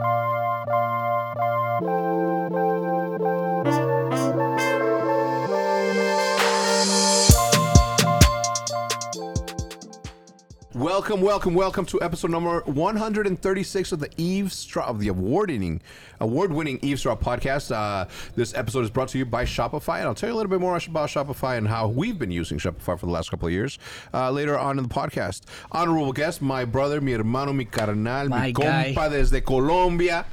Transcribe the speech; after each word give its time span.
Bye. 0.00 0.39
Welcome, 11.00 11.22
welcome, 11.22 11.54
welcome 11.54 11.86
to 11.86 12.02
episode 12.02 12.30
number 12.30 12.60
136 12.66 13.92
of 13.92 14.00
the 14.00 14.10
Eavesdrop 14.18 14.86
of 14.86 15.00
the 15.00 15.08
award-winning, 15.08 15.80
award-winning 16.20 16.78
Eavesdrop 16.82 17.22
podcast. 17.22 17.74
Uh, 17.74 18.06
this 18.36 18.52
episode 18.52 18.84
is 18.84 18.90
brought 18.90 19.08
to 19.08 19.18
you 19.18 19.24
by 19.24 19.46
Shopify, 19.46 20.00
and 20.00 20.08
I'll 20.08 20.14
tell 20.14 20.28
you 20.28 20.34
a 20.34 20.36
little 20.36 20.50
bit 20.50 20.60
more 20.60 20.76
about 20.76 21.08
Shopify 21.08 21.56
and 21.56 21.66
how 21.66 21.88
we've 21.88 22.18
been 22.18 22.30
using 22.30 22.58
Shopify 22.58 23.00
for 23.00 23.06
the 23.06 23.12
last 23.12 23.30
couple 23.30 23.48
of 23.48 23.52
years 23.54 23.78
uh, 24.12 24.30
later 24.30 24.58
on 24.58 24.76
in 24.76 24.86
the 24.86 24.94
podcast. 24.94 25.44
Honorable 25.72 26.12
guest, 26.12 26.42
my 26.42 26.66
brother, 26.66 27.00
mi 27.00 27.12
hermano, 27.12 27.54
mi 27.54 27.64
carnal, 27.64 28.28
My 28.28 28.48
mi 28.48 28.52
guy. 28.52 28.92
compa 28.94 29.08
desde 29.10 29.42
Colombia, 29.42 30.26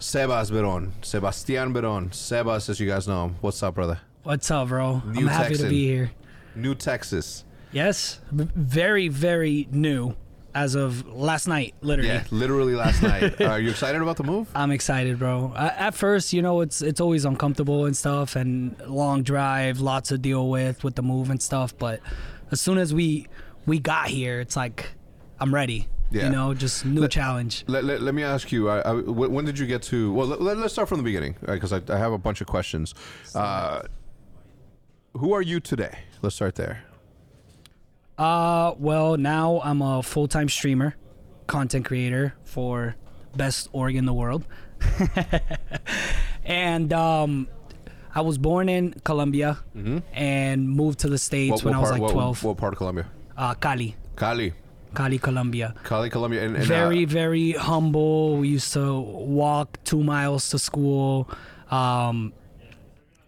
Sebas 0.00 0.50
Beron, 0.50 0.94
Sebastian 1.02 1.74
Beron, 1.74 2.08
Sebas, 2.08 2.70
as 2.70 2.80
you 2.80 2.88
guys 2.88 3.06
know. 3.06 3.34
What's 3.42 3.62
up, 3.62 3.74
brother? 3.74 4.00
What's 4.22 4.50
up, 4.50 4.68
bro? 4.68 5.02
New 5.04 5.20
I'm 5.20 5.26
happy 5.26 5.48
Texan. 5.48 5.64
to 5.66 5.70
be 5.70 5.86
here. 5.86 6.10
New 6.54 6.74
Texas. 6.74 7.44
Yes, 7.72 8.20
very, 8.30 9.08
very 9.08 9.68
new 9.70 10.14
as 10.54 10.74
of 10.74 11.06
last 11.06 11.46
night, 11.46 11.74
literally. 11.82 12.08
Yeah, 12.08 12.24
literally 12.30 12.74
last 12.74 13.02
night. 13.02 13.40
Are 13.42 13.60
you 13.60 13.70
excited 13.70 14.00
about 14.00 14.16
the 14.16 14.24
move? 14.24 14.48
I'm 14.54 14.70
excited, 14.70 15.18
bro. 15.18 15.52
Uh, 15.54 15.72
at 15.76 15.94
first, 15.94 16.32
you 16.32 16.42
know, 16.42 16.60
it's 16.62 16.82
it's 16.82 17.00
always 17.00 17.24
uncomfortable 17.24 17.84
and 17.84 17.96
stuff, 17.96 18.36
and 18.36 18.80
long 18.86 19.22
drive, 19.22 19.80
lots 19.80 20.08
to 20.08 20.18
deal 20.18 20.48
with 20.48 20.82
with 20.84 20.94
the 20.94 21.02
move 21.02 21.30
and 21.30 21.40
stuff. 21.40 21.76
But 21.76 22.00
as 22.50 22.60
soon 22.60 22.78
as 22.78 22.94
we 22.94 23.26
we 23.66 23.78
got 23.78 24.08
here, 24.08 24.40
it's 24.40 24.56
like 24.56 24.90
I'm 25.38 25.54
ready. 25.54 25.88
Yeah. 26.10 26.24
You 26.24 26.30
know, 26.30 26.54
just 26.54 26.86
new 26.86 27.02
Let- 27.02 27.10
challenge. 27.10 27.64
Let, 27.66 27.84
let, 27.84 28.00
let 28.00 28.14
me 28.14 28.22
ask 28.22 28.50
you, 28.50 28.70
I, 28.70 28.80
I, 28.80 28.94
when 28.94 29.44
did 29.44 29.58
you 29.58 29.66
get 29.66 29.82
to, 29.82 30.10
well, 30.10 30.26
let, 30.26 30.56
us 30.56 30.72
start 30.72 30.88
from 30.88 30.96
the 30.96 31.04
beginning, 31.04 31.36
because 31.44 31.70
I, 31.70 31.82
I 31.90 31.98
have 31.98 32.12
a 32.12 32.18
bunch 32.18 32.40
of 32.40 32.46
questions. 32.46 32.94
Uh, 33.34 33.82
who 35.12 35.34
are 35.34 35.42
you 35.42 35.60
today? 35.60 35.98
Let's 36.22 36.36
start 36.36 36.54
there. 36.54 36.82
Uh, 38.18 38.74
well, 38.78 39.16
now 39.16 39.60
I'm 39.62 39.80
a 39.80 40.02
full 40.02 40.26
time 40.28 40.48
streamer, 40.48 40.96
content 41.46 41.84
creator 41.84 42.34
for 42.44 42.96
best 43.36 43.68
org 43.72 43.94
in 43.94 44.06
the 44.06 44.12
world. 44.12 44.44
and 46.44 46.92
um, 46.92 47.48
I 48.14 48.20
was 48.22 48.38
born 48.38 48.68
in 48.68 48.92
Colombia 49.04 49.58
and 50.12 50.68
moved 50.68 51.00
to 51.00 51.08
the 51.08 51.18
States 51.18 51.62
when 51.62 51.74
I 51.74 51.78
was 51.78 51.90
like 51.90 52.00
what, 52.00 52.12
12. 52.12 52.44
What 52.44 52.56
part 52.56 52.72
of 52.74 52.78
Colombia? 52.78 53.06
Uh, 53.36 53.54
Cali, 53.54 53.96
Cali. 54.16 54.52
Cali, 54.94 55.18
Colombia. 55.18 55.74
Cali, 55.84 56.10
Colombia. 56.10 56.42
And, 56.44 56.56
and, 56.56 56.64
very, 56.64 57.04
uh, 57.04 57.08
very 57.08 57.52
humble. 57.52 58.38
We 58.38 58.48
used 58.48 58.72
to 58.72 58.98
walk 58.98 59.78
two 59.84 60.02
miles 60.02 60.48
to 60.50 60.58
school. 60.58 61.28
Um, 61.70 62.32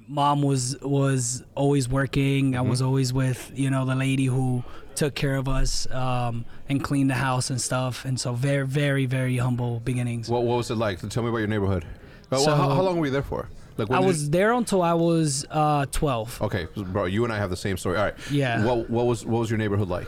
mom 0.09 0.43
was 0.43 0.77
was 0.81 1.45
always 1.55 1.89
working. 1.89 2.57
I 2.57 2.61
Mm-hmm. 2.61 2.71
was 2.71 2.83
always 2.83 3.13
with 3.13 3.53
you 3.55 3.71
know 3.71 3.85
the 3.85 3.95
lady 3.95 4.25
who 4.25 4.65
took 4.95 5.15
care 5.15 5.37
of 5.37 5.49
us 5.49 5.91
um, 5.91 6.45
and 6.69 6.83
cleaned 6.83 7.11
the 7.11 7.15
house 7.15 7.51
and 7.51 7.61
stuff. 7.61 8.05
And 8.05 8.19
so 8.21 8.33
very, 8.35 8.67
very, 8.67 9.07
very 9.07 9.37
humble 9.37 9.81
beginnings. 9.81 10.29
what, 10.29 10.43
what 10.43 10.57
was 10.57 10.71
it 10.71 10.77
like? 10.77 11.01
Tell 11.09 11.23
me 11.23 11.29
about 11.29 11.39
your 11.39 11.49
neighborhood. 11.49 11.85
Well, 12.31 12.41
So- 12.41 12.55
how, 12.55 12.69
how 12.71 12.83
long 12.83 12.99
were 12.99 13.07
you 13.07 13.13
there 13.13 13.23
for? 13.23 13.49
Like, 13.77 13.89
when 13.89 13.99
I 14.03 14.05
was 14.05 14.29
there 14.29 14.53
until 14.53 14.83
I 14.83 14.93
was 14.93 15.47
uh, 15.51 15.87
12. 15.87 16.43
Okay, 16.43 16.67
bro, 16.77 17.07
you 17.07 17.25
and 17.25 17.33
I 17.33 17.39
have 17.39 17.49
the 17.49 17.57
same 17.57 17.79
story. 17.79 17.97
All 17.97 18.05
right. 18.05 18.15
Yeah. 18.31 18.63
What, 18.65 18.91
what 18.91 19.07
was 19.07 19.25
what 19.25 19.39
was 19.39 19.49
your 19.51 19.57
neighborhood 19.57 19.89
like? 19.89 20.07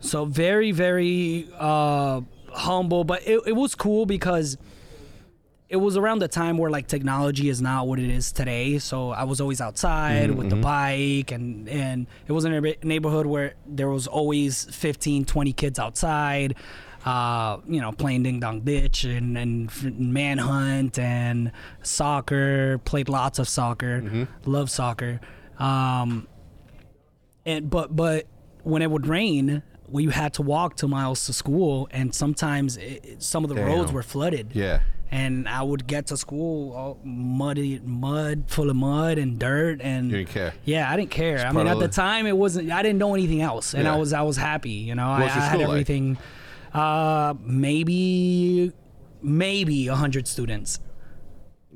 So 0.00 0.26
very, 0.26 0.70
very 0.70 1.48
uh, 1.58 2.20
humble, 2.52 3.02
but 3.02 3.26
it, 3.26 3.40
it 3.46 3.56
was 3.56 3.74
cool 3.74 4.06
because 4.06 4.58
it 5.70 5.76
was 5.76 5.96
around 5.96 6.18
the 6.18 6.26
time 6.26 6.58
where 6.58 6.68
like 6.68 6.88
technology 6.88 7.48
is 7.48 7.62
not 7.62 7.86
what 7.86 8.00
it 8.00 8.10
is 8.10 8.32
today. 8.32 8.80
So 8.80 9.10
I 9.10 9.22
was 9.22 9.40
always 9.40 9.60
outside 9.60 10.32
with 10.32 10.50
the 10.50 10.56
bike 10.56 11.30
and, 11.30 11.68
and 11.68 12.08
it 12.26 12.32
was 12.32 12.44
in 12.44 12.52
a 12.52 12.74
neighborhood 12.84 13.24
where 13.24 13.54
there 13.68 13.88
was 13.88 14.08
always 14.08 14.64
15, 14.64 15.26
20 15.26 15.52
kids 15.52 15.78
outside, 15.78 16.56
uh, 17.06 17.58
you 17.68 17.80
know, 17.80 17.92
playing 17.92 18.24
ding 18.24 18.40
dong 18.40 18.62
ditch 18.62 19.04
and, 19.04 19.38
and 19.38 20.12
manhunt 20.12 20.98
and 20.98 21.52
soccer, 21.84 22.78
played 22.78 23.08
lots 23.08 23.38
of 23.38 23.48
soccer, 23.48 24.26
love 24.44 24.70
soccer. 24.70 25.20
Um, 25.60 26.26
and 27.46 27.70
but 27.70 27.94
but 27.94 28.26
when 28.64 28.82
it 28.82 28.90
would 28.90 29.06
rain 29.06 29.62
we 29.88 30.06
had 30.06 30.34
to 30.34 30.42
walk 30.42 30.76
two 30.76 30.86
miles 30.88 31.26
to 31.26 31.32
school 31.32 31.88
and 31.90 32.14
sometimes 32.14 32.76
it, 32.76 33.22
some 33.22 33.44
of 33.44 33.48
the 33.50 33.56
roads 33.56 33.92
were 33.92 34.02
flooded 34.02 34.50
Yeah. 34.54 34.80
And 35.12 35.48
i 35.48 35.60
would 35.62 35.86
get 35.86 36.06
to 36.06 36.16
school 36.16 36.72
all 36.74 36.98
muddy 37.04 37.80
mud 37.84 38.44
full 38.46 38.70
of 38.70 38.76
mud 38.76 39.18
and 39.18 39.38
dirt 39.38 39.80
and 39.82 40.10
You 40.10 40.18
didn't 40.18 40.28
care. 40.30 40.54
yeah 40.64 40.90
i 40.90 40.96
didn't 40.96 41.10
care 41.10 41.44
i 41.46 41.52
mean 41.52 41.66
at 41.66 41.78
the 41.78 41.88
time 41.88 42.26
it 42.26 42.36
wasn't 42.36 42.70
i 42.70 42.82
didn't 42.82 42.98
know 42.98 43.14
anything 43.14 43.40
else 43.42 43.74
and 43.74 43.84
Yeah. 43.84 43.94
i 43.94 43.96
was 43.96 44.12
i 44.12 44.22
was 44.22 44.36
happy 44.36 44.70
you 44.70 44.94
know 44.94 45.08
I, 45.08 45.22
I 45.24 45.26
had 45.26 45.48
school 45.48 45.60
like? 45.62 45.68
everything 45.70 46.18
uh 46.74 47.34
maybe 47.40 48.72
maybe 49.22 49.88
100 49.88 50.28
students 50.28 50.78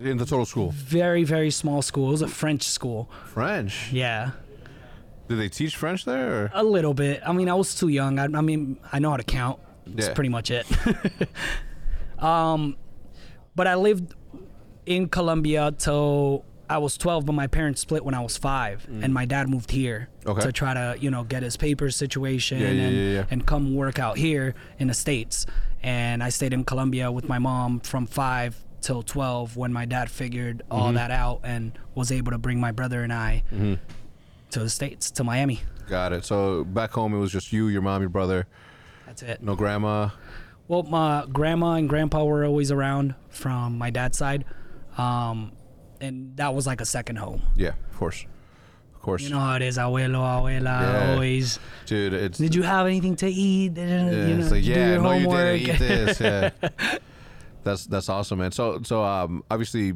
In 0.01 0.17
the 0.19 0.25
total 0.27 0.47
school. 0.47 0.71
very 0.71 1.25
very 1.25 1.51
small 1.51 1.83
school 1.83 2.09
it 2.09 2.13
was 2.13 2.23
a 2.23 2.29
french 2.29 2.63
school 2.63 3.11
French. 3.27 3.91
yeah 3.93 4.31
Did 5.29 5.39
they 5.39 5.49
teach 5.49 5.75
French 5.77 6.05
there? 6.05 6.29
Or? 6.37 6.51
A 6.53 6.63
little 6.63 6.93
bit. 6.93 7.23
I 7.27 7.33
mean, 7.33 7.49
I 7.49 7.55
was 7.55 7.75
too 7.75 7.89
young. 7.89 8.19
I, 8.19 8.25
I 8.25 8.43
mean, 8.43 8.77
I 8.93 8.99
know 8.99 9.09
how 9.09 9.17
to 9.17 9.25
count. 9.25 9.59
That's 9.87 10.09
Yeah. 10.09 10.15
pretty 10.15 10.29
much 10.29 10.51
it. 10.51 10.67
um, 12.19 12.77
but 13.55 13.67
I 13.67 13.75
lived 13.75 14.15
in 14.87 15.09
Colombia 15.09 15.73
till 15.77 16.45
I 16.69 16.79
was 16.79 16.97
12, 16.97 17.27
but 17.27 17.33
my 17.33 17.47
parents 17.47 17.81
split 17.83 18.05
when 18.05 18.15
I 18.15 18.21
was 18.21 18.37
five, 18.37 18.87
and 19.03 19.13
my 19.13 19.25
dad 19.27 19.49
moved 19.49 19.71
here 19.71 20.09
Mm. 20.25 20.31
Okay. 20.31 20.41
to 20.47 20.53
try 20.53 20.73
to, 20.73 20.97
you 20.99 21.11
know, 21.11 21.23
get 21.25 21.43
his 21.43 21.57
papers 21.59 21.95
situation 21.97 22.59
Yeah, 22.61 22.69
and, 22.69 22.79
yeah, 22.97 23.13
yeah. 23.13 23.25
and 23.31 23.47
come 23.47 23.75
work 23.75 23.99
out 23.99 24.17
here 24.17 24.55
in 24.79 24.89
the 24.89 24.95
States. 24.95 25.45
And 25.83 26.23
I 26.23 26.31
stayed 26.31 26.55
in 26.55 26.65
Colombia 26.65 27.13
with 27.13 27.29
my 27.29 27.39
mom 27.39 27.81
from 27.81 28.07
five 28.07 28.57
till 28.81 29.03
12 29.03 29.57
when 29.59 29.73
my 29.73 29.85
dad 29.85 30.11
figured 30.11 30.63
all 30.71 30.87
Mm-hmm. 30.87 30.95
that 30.97 31.11
out 31.11 31.41
and 31.45 31.79
was 31.95 32.11
able 32.11 32.33
to 32.33 32.39
bring 32.39 32.59
my 32.59 32.73
brother 32.73 33.03
and 33.03 33.13
I 33.13 33.43
to 34.51 34.59
the 34.59 34.71
States, 34.71 35.11
to 35.13 35.25
Miami. 35.25 35.61
Got 35.89 36.13
it. 36.15 36.25
So 36.25 36.65
back 36.65 36.93
home, 36.93 37.13
it 37.15 37.19
was 37.19 37.31
just 37.31 37.53
you, 37.53 37.69
your 37.69 37.83
mom, 37.83 38.01
your 38.01 38.09
brother, 38.09 38.47
That's 39.07 39.23
it. 39.23 39.43
no 39.43 39.55
grandma. 39.55 40.09
Well, 40.69 40.83
my 40.85 41.27
grandma 41.31 41.75
and 41.75 41.89
grandpa 41.89 42.25
were 42.25 42.45
always 42.45 42.71
around 42.71 43.15
from 43.29 43.77
my 43.77 43.91
dad's 43.91 44.17
side, 44.17 44.45
um, 44.97 45.53
and 46.01 46.37
that 46.37 46.55
was 46.55 46.67
like 46.67 46.81
a 46.81 46.87
second 46.87 47.17
home. 47.17 47.43
Yeah, 47.55 47.73
of 47.91 47.97
course. 47.99 48.25
Of 48.95 49.03
course. 49.03 49.23
You 49.23 49.31
know 49.31 49.41
how 49.41 49.57
it 49.57 49.63
is, 49.63 49.77
abuelo, 49.77 50.21
abuela, 50.25 50.65
Yeah. 50.81 51.13
always. 51.13 51.59
Dude, 51.85 52.15
it's. 52.15 52.39
Did 52.39 52.55
you 52.55 52.63
have 52.63 52.87
anything 52.87 53.17
to 53.17 53.29
eat? 53.29 53.77
yeah, 53.77 54.27
you 54.27 54.37
know, 54.37 54.47
like, 54.47 54.65
yeah, 54.65 54.97
no, 54.97 55.03
homework. 55.03 55.61
you 55.61 55.67
didn't 55.67 55.83
eat 55.83 56.17
this. 56.17 56.21
Yeah. 56.21 56.51
that's 57.65 57.85
that's 57.87 58.09
awesome, 58.09 58.39
man. 58.39 58.53
So 58.53 58.81
so 58.85 59.03
um 59.05 59.45
obviously, 59.51 59.93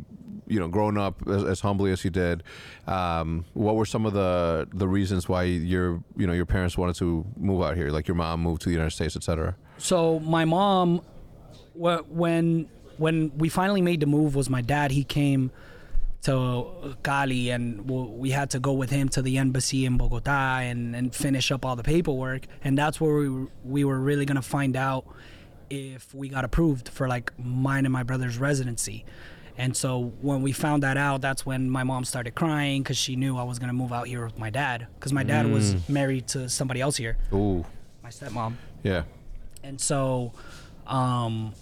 you 0.46 0.58
know, 0.60 0.68
growing 0.68 0.98
up 0.98 1.22
as, 1.26 1.44
as 1.44 1.60
humbly 1.60 1.92
as 1.92 2.04
you 2.04 2.10
did, 2.10 2.42
um, 2.86 3.46
what 3.54 3.76
were 3.76 3.86
some 3.86 4.04
of 4.04 4.12
the 4.12 4.68
the 4.74 4.86
reasons 4.88 5.28
why 5.30 5.44
your 5.44 6.02
you 6.16 6.26
know 6.26 6.34
your 6.34 6.46
parents 6.46 6.76
wanted 6.76 6.96
to 6.96 7.24
move 7.38 7.62
out 7.62 7.74
here? 7.76 7.88
Like 7.90 8.06
your 8.08 8.14
mom 8.16 8.42
moved 8.42 8.60
to 8.62 8.68
the 8.68 8.74
United 8.74 8.90
States, 8.92 9.16
etc. 9.16 9.56
So 9.78 10.20
my 10.20 10.44
mom, 10.44 11.02
when 11.74 12.68
when 12.96 13.32
we 13.38 13.48
finally 13.48 13.80
made 13.80 14.00
the 14.00 14.06
move, 14.06 14.34
was 14.34 14.50
my 14.50 14.60
dad. 14.60 14.90
He 14.90 15.04
came 15.04 15.50
to 16.22 16.96
Cali, 17.02 17.50
and 17.50 17.88
we 17.88 18.30
had 18.30 18.50
to 18.50 18.58
go 18.58 18.72
with 18.72 18.90
him 18.90 19.08
to 19.10 19.22
the 19.22 19.38
embassy 19.38 19.86
in 19.86 19.96
Bogota 19.96 20.58
and, 20.58 20.94
and 20.94 21.14
finish 21.14 21.52
up 21.52 21.64
all 21.64 21.76
the 21.76 21.84
paperwork. 21.84 22.46
And 22.64 22.76
that's 22.76 23.00
where 23.00 23.14
we 23.14 23.28
were, 23.28 23.46
we 23.64 23.84
were 23.84 23.98
really 23.98 24.24
gonna 24.26 24.42
find 24.42 24.76
out 24.76 25.06
if 25.70 26.12
we 26.14 26.28
got 26.28 26.44
approved 26.44 26.88
for 26.88 27.08
like 27.08 27.32
mine 27.38 27.84
and 27.84 27.92
my 27.92 28.02
brother's 28.02 28.38
residency. 28.38 29.04
And 29.56 29.76
so 29.76 30.12
when 30.20 30.42
we 30.42 30.52
found 30.52 30.82
that 30.84 30.96
out, 30.96 31.20
that's 31.20 31.44
when 31.44 31.68
my 31.68 31.82
mom 31.82 32.04
started 32.04 32.34
crying 32.36 32.82
because 32.82 32.96
she 32.96 33.16
knew 33.16 33.36
I 33.36 33.42
was 33.42 33.58
gonna 33.58 33.72
move 33.72 33.92
out 33.92 34.06
here 34.06 34.24
with 34.24 34.38
my 34.38 34.50
dad 34.50 34.86
because 34.94 35.12
my 35.12 35.24
dad 35.24 35.50
was 35.50 35.74
mm. 35.74 35.88
married 35.88 36.28
to 36.28 36.48
somebody 36.48 36.80
else 36.80 36.96
here, 36.96 37.16
Ooh, 37.32 37.64
my 38.02 38.10
stepmom. 38.10 38.54
yeah. 38.82 39.02
And 39.62 39.80
so, 39.80 40.32
um, 40.86 41.52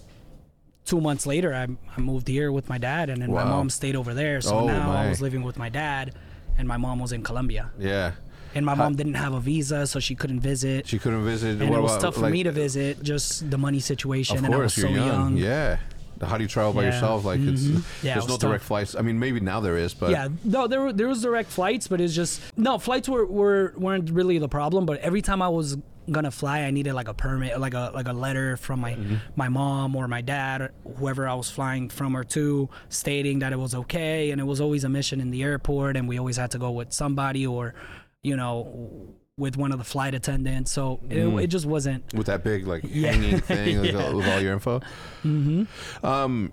two 0.85 1.01
months 1.01 1.27
later, 1.27 1.55
I, 1.55 1.67
I 1.97 2.01
moved 2.01 2.29
here 2.29 2.53
with 2.53 2.69
my 2.69 2.79
dad, 2.79 3.11
and 3.11 3.21
then 3.23 3.33
my 3.33 3.45
mom 3.45 3.71
stayed 3.71 3.97
over 3.97 4.15
there. 4.15 4.41
So 4.41 4.59
Oh, 4.61 4.67
now 4.67 4.93
I 4.93 5.09
was 5.09 5.21
living 5.21 5.43
with 5.43 5.59
my 5.59 5.69
dad, 5.69 6.15
and 6.59 6.69
my 6.69 6.77
mom 6.77 6.99
was 7.01 7.13
in 7.13 7.23
Colombia. 7.23 7.71
Yeah. 7.79 8.13
And 8.55 8.65
my 8.65 8.75
mom 8.75 8.95
didn't 8.95 9.15
have 9.15 9.35
a 9.35 9.41
visa, 9.41 9.87
so 9.87 9.99
she 10.01 10.15
couldn't 10.15 10.41
visit. 10.41 10.87
She 10.87 10.99
couldn't 10.99 11.25
visit. 11.25 11.61
and 11.61 11.69
what 11.69 11.79
it 11.79 11.83
was 11.83 11.93
about, 11.93 12.01
tough 12.01 12.15
for 12.15 12.21
like- 12.23 12.33
me 12.33 12.43
to 12.45 12.53
visit, 12.53 13.03
just 13.03 13.51
the 13.51 13.59
money 13.59 13.81
situation, 13.81 14.39
Of 14.39 14.45
and 14.45 14.55
I 14.55 14.59
was 14.59 14.73
so 14.75 14.83
you're 14.83 14.91
young. 14.93 15.07
young. 15.07 15.37
Yeah. 15.37 15.79
How 16.23 16.37
do 16.39 16.43
you 16.45 16.49
travel 16.49 16.73
by 16.73 16.83
Yeah. 16.83 16.93
yourself? 16.93 17.25
Like 17.25 17.41
it's 17.41 17.63
Mhm. 17.63 17.83
Yeah, 18.03 18.11
it 18.13 18.15
there's 18.15 18.29
no 18.29 18.35
was 18.35 18.39
direct 18.39 18.63
tough. 18.63 18.69
flights. 18.69 18.95
I 18.95 19.03
mean, 19.03 19.19
maybe 19.19 19.41
now 19.41 19.61
there 19.61 19.77
is, 19.77 19.95
but 19.95 20.11
yeah, 20.11 20.29
no, 20.45 20.67
there 20.67 20.81
were 20.81 20.93
there 20.93 21.09
was 21.09 21.23
direct 21.23 21.51
flights, 21.51 21.89
but 21.89 22.01
it's 22.01 22.15
just 22.15 22.41
no 22.57 22.79
flights 22.79 23.09
were, 23.09 23.27
were 23.27 23.75
weren't 23.77 24.11
really 24.11 24.39
the 24.39 24.49
problem. 24.49 24.87
But 24.87 24.99
every 25.01 25.23
time 25.23 25.43
I 25.43 25.49
was 25.49 25.77
gonna 26.11 26.31
fly, 26.31 26.61
I 26.61 26.71
needed 26.71 26.95
like 26.95 27.09
a 27.09 27.15
permit, 27.15 27.59
like 27.61 27.75
a 27.75 27.91
like 27.93 28.07
a 28.09 28.13
letter 28.13 28.57
from 28.57 28.81
my 28.81 28.93
Mm-hmm. 28.95 29.15
my 29.35 29.49
mom 29.49 29.97
or 29.97 30.07
my 30.09 30.21
dad, 30.21 30.61
or 30.63 30.71
whoever 30.99 31.27
I 31.29 31.35
was 31.35 31.51
flying 31.51 31.89
from 31.89 32.17
or 32.17 32.25
to, 32.25 32.69
stating 32.89 33.41
that 33.41 33.53
it 33.53 33.59
was 33.59 33.75
okay. 33.75 34.31
And 34.31 34.41
it 34.41 34.45
was 34.45 34.61
always 34.61 34.85
a 34.85 34.89
mission 34.89 35.21
in 35.21 35.31
the 35.33 35.43
airport, 35.43 35.97
and 35.97 36.09
we 36.09 36.17
always 36.19 36.37
had 36.37 36.51
to 36.53 36.59
go 36.59 36.71
with 36.71 36.93
somebody 36.93 37.45
or, 37.47 37.75
you 38.23 38.37
know, 38.37 39.15
with 39.39 39.57
one 39.59 39.71
of 39.71 39.77
the 39.79 39.85
flight 39.85 40.15
attendants. 40.15 40.71
So 40.71 40.99
it, 41.11 41.19
it 41.27 41.47
just 41.49 41.67
wasn't. 41.67 42.13
with 42.15 42.27
that 42.27 42.43
big 42.43 42.67
like 42.67 42.83
Yeah. 42.89 43.13
hanging 43.13 43.41
thing 43.41 43.83
like, 43.83 43.93
Yeah. 43.93 44.13
with 44.13 44.27
all 44.29 44.41
your 44.41 44.55
info. 44.55 44.81
Mm-hmm. 45.25 46.07
Um, 46.07 46.53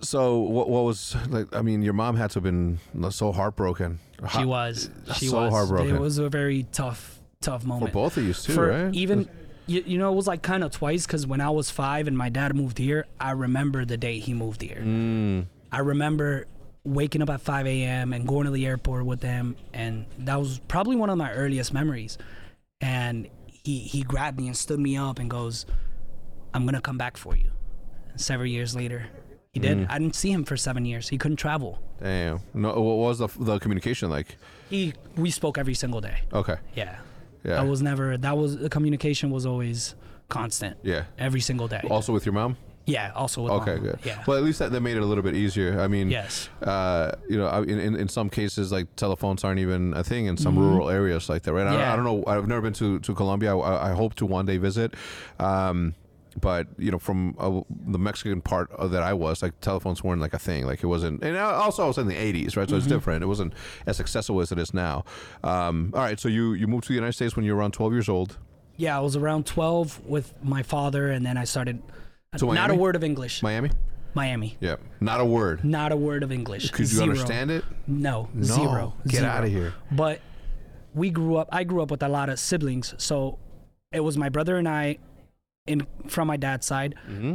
so 0.00 0.38
what, 0.38 0.68
what 0.68 0.82
was 0.84 1.16
like? 1.28 1.54
I 1.54 1.62
mean, 1.62 1.82
your 1.82 1.92
mom 1.92 2.16
had 2.16 2.30
to 2.32 2.34
have 2.34 2.42
been 2.42 2.78
so 3.10 3.30
heartbroken. 3.30 4.00
She 4.36 4.44
was. 4.44 4.90
She 5.14 5.28
so 5.28 5.42
was. 5.44 5.52
heartbroken. 5.52 5.94
It 5.94 6.00
was 6.00 6.18
a 6.18 6.28
very 6.28 6.64
tough, 6.72 7.20
tough 7.40 7.64
moment 7.64 7.90
for 7.92 7.94
both 7.94 8.16
of 8.16 8.24
you 8.24 8.34
too, 8.34 8.52
for 8.54 8.68
right? 8.70 8.94
even 8.94 9.28
you, 9.66 9.84
you 9.86 9.96
know 9.98 10.12
it 10.12 10.16
was 10.16 10.26
like 10.26 10.42
kind 10.42 10.64
of 10.64 10.72
twice 10.72 11.06
because 11.06 11.26
when 11.26 11.40
i 11.40 11.48
was 11.48 11.70
five 11.70 12.06
and 12.06 12.18
my 12.18 12.28
dad 12.28 12.54
moved 12.54 12.76
here 12.76 13.06
i 13.18 13.30
remember 13.30 13.84
the 13.86 13.96
day 13.96 14.18
he 14.18 14.34
moved 14.34 14.60
here 14.60 14.82
Mm, 14.84 15.46
i 15.72 15.78
remember 15.78 16.46
waking 16.84 17.22
up 17.22 17.30
at 17.30 17.40
5 17.40 17.66
a.m 17.66 18.12
and 18.12 18.28
going 18.28 18.44
to 18.44 18.50
the 18.50 18.66
airport 18.66 19.06
with 19.06 19.22
him 19.22 19.56
and 19.72 20.04
that 20.18 20.38
was 20.38 20.58
probably 20.68 20.96
one 20.96 21.08
of 21.10 21.16
my 21.16 21.32
earliest 21.32 21.72
memories 21.72 22.18
and 22.80 23.28
he 23.46 23.78
he 23.78 24.02
grabbed 24.02 24.38
me 24.38 24.46
and 24.48 24.56
stood 24.56 24.78
me 24.78 24.96
up 24.96 25.18
and 25.18 25.30
goes 25.30 25.64
i'm 26.52 26.66
gonna 26.66 26.80
come 26.82 26.98
back 26.98 27.16
for 27.16 27.34
you 27.36 27.50
and 28.10 28.20
several 28.20 28.46
years 28.46 28.76
later 28.76 29.06
he 29.52 29.60
did 29.60 29.78
Mm. 29.78 29.86
i 29.88 29.98
didn't 29.98 30.14
see 30.14 30.30
him 30.30 30.44
for 30.44 30.56
seven 30.58 30.84
years 30.84 31.08
he 31.08 31.16
couldn't 31.16 31.38
travel 31.38 31.80
damn. 32.02 32.40
No, 32.52 32.68
what 32.80 32.96
was 32.96 33.18
the 33.18 33.28
the 33.38 33.58
communication 33.58 34.10
like? 34.10 34.36
he 34.68 34.92
we 35.16 35.30
spoke 35.30 35.56
every 35.56 35.74
single 35.74 36.00
day 36.02 36.18
Okay. 36.34 36.56
yeah 36.74 36.98
Yeah. 37.44 37.60
i 37.60 37.64
was 37.64 37.80
never 37.80 38.18
that 38.18 38.36
was 38.36 38.58
the 38.58 38.68
communication 38.68 39.30
was 39.30 39.46
always 39.46 39.94
constant 40.28 40.76
yeah. 40.82 41.04
every 41.18 41.40
single 41.40 41.68
day 41.68 41.80
Also 41.90 42.12
with 42.12 42.26
your 42.26 42.32
mom. 42.34 42.56
Yeah, 42.86 43.12
also 43.14 43.42
with 43.42 43.52
Okay, 43.52 43.78
good. 43.78 43.98
Yeah. 44.04 44.22
Well, 44.26 44.36
at 44.36 44.44
least 44.44 44.58
that, 44.58 44.70
that 44.72 44.80
made 44.82 44.96
it 44.96 45.02
a 45.02 45.06
little 45.06 45.24
bit 45.24 45.34
easier. 45.34 45.80
I 45.80 45.88
mean, 45.88 46.10
yes. 46.10 46.50
uh, 46.62 47.12
you 47.28 47.38
know, 47.38 47.48
in, 47.62 47.78
in 47.80 47.96
in 47.96 48.08
some 48.08 48.28
cases, 48.28 48.70
like 48.72 48.94
telephones 48.96 49.42
aren't 49.42 49.60
even 49.60 49.94
a 49.94 50.04
thing 50.04 50.26
in 50.26 50.36
some 50.36 50.58
rural 50.58 50.90
areas 50.90 51.28
like 51.30 51.42
that, 51.44 51.52
right? 51.54 51.66
I, 51.66 51.70
Mm-hmm. 51.70 51.78
Yeah. 51.78 51.92
I 51.92 51.96
don't 51.96 52.04
know. 52.04 52.24
I've 52.26 52.46
never 52.46 52.60
been 52.60 52.74
to 52.74 52.98
to 53.00 53.14
Colombia. 53.14 53.56
I, 53.56 53.90
I 53.90 53.94
hope 53.94 54.14
to 54.16 54.26
one 54.26 54.44
day 54.46 54.58
visit. 54.58 54.92
Um, 55.38 55.94
but 56.40 56.66
you 56.78 56.90
know, 56.90 56.98
from 56.98 57.36
uh, 57.38 57.60
the 57.86 57.98
Mexican 57.98 58.40
part 58.42 58.70
of 58.72 58.90
that 58.90 59.02
I 59.02 59.12
was, 59.14 59.40
like 59.40 59.58
telephones 59.60 60.02
weren't 60.04 60.20
like 60.20 60.34
a 60.34 60.38
thing. 60.38 60.66
Like 60.66 60.82
it 60.82 60.86
wasn't. 60.86 61.22
And 61.22 61.36
also, 61.38 61.84
I 61.84 61.86
was 61.86 61.96
in 61.96 62.08
the 62.08 62.16
'80s, 62.16 62.56
right? 62.56 62.68
So 62.68 62.74
Mm-hmm. 62.74 62.76
it's 62.76 62.86
different. 62.86 63.22
It 63.22 63.28
wasn't 63.28 63.52
as 63.86 64.00
accessible 64.00 64.40
as 64.42 64.50
it 64.52 64.58
is 64.58 64.74
now. 64.74 65.04
Um, 65.42 65.90
all 65.94 66.00
right. 66.00 66.18
So 66.20 66.28
you 66.28 66.52
you 66.52 66.66
moved 66.66 66.84
to 66.84 66.88
the 66.88 66.96
United 66.96 67.12
States 67.14 67.34
when 67.36 67.44
you 67.46 67.52
were 67.54 67.60
around 67.60 67.72
12 67.72 67.92
years 67.92 68.08
old. 68.08 68.36
Yeah, 68.76 68.98
I 68.98 69.00
was 69.00 69.14
around 69.14 69.46
12 69.46 70.04
with 70.04 70.34
my 70.42 70.62
father, 70.64 71.08
and 71.10 71.24
then 71.24 71.36
I 71.38 71.44
started. 71.44 71.80
Not 72.42 72.70
a 72.70 72.74
word 72.74 72.96
of 72.96 73.04
English. 73.04 73.42
Miami. 73.42 73.70
Miami. 74.14 74.56
Yeah. 74.60 74.76
Not 75.00 75.20
a 75.20 75.24
word. 75.24 75.64
Not 75.64 75.90
a 75.92 75.96
word 75.96 76.22
of 76.22 76.30
English. 76.30 76.70
Could 76.70 76.80
you 76.82 76.86
Zero. 76.86 77.08
understand 77.10 77.50
it? 77.50 77.64
No, 77.86 78.28
No. 78.32 78.44
zero. 78.44 78.94
Get 79.08 79.20
Zero. 79.20 79.30
out 79.30 79.44
of 79.44 79.50
here. 79.50 79.74
But 79.90 80.20
we 80.94 81.10
grew 81.10 81.36
up. 81.36 81.48
I 81.50 81.64
grew 81.64 81.82
up 81.82 81.90
with 81.90 82.02
a 82.02 82.08
lot 82.08 82.28
of 82.28 82.38
siblings, 82.38 82.94
so 82.98 83.38
it 83.92 84.00
was 84.00 84.16
my 84.16 84.28
brother 84.28 84.56
and 84.56 84.68
I, 84.68 84.98
in 85.66 85.86
from 86.08 86.28
my 86.28 86.36
dad's 86.36 86.64
side. 86.66 86.94
Mm-hmm. 87.08 87.34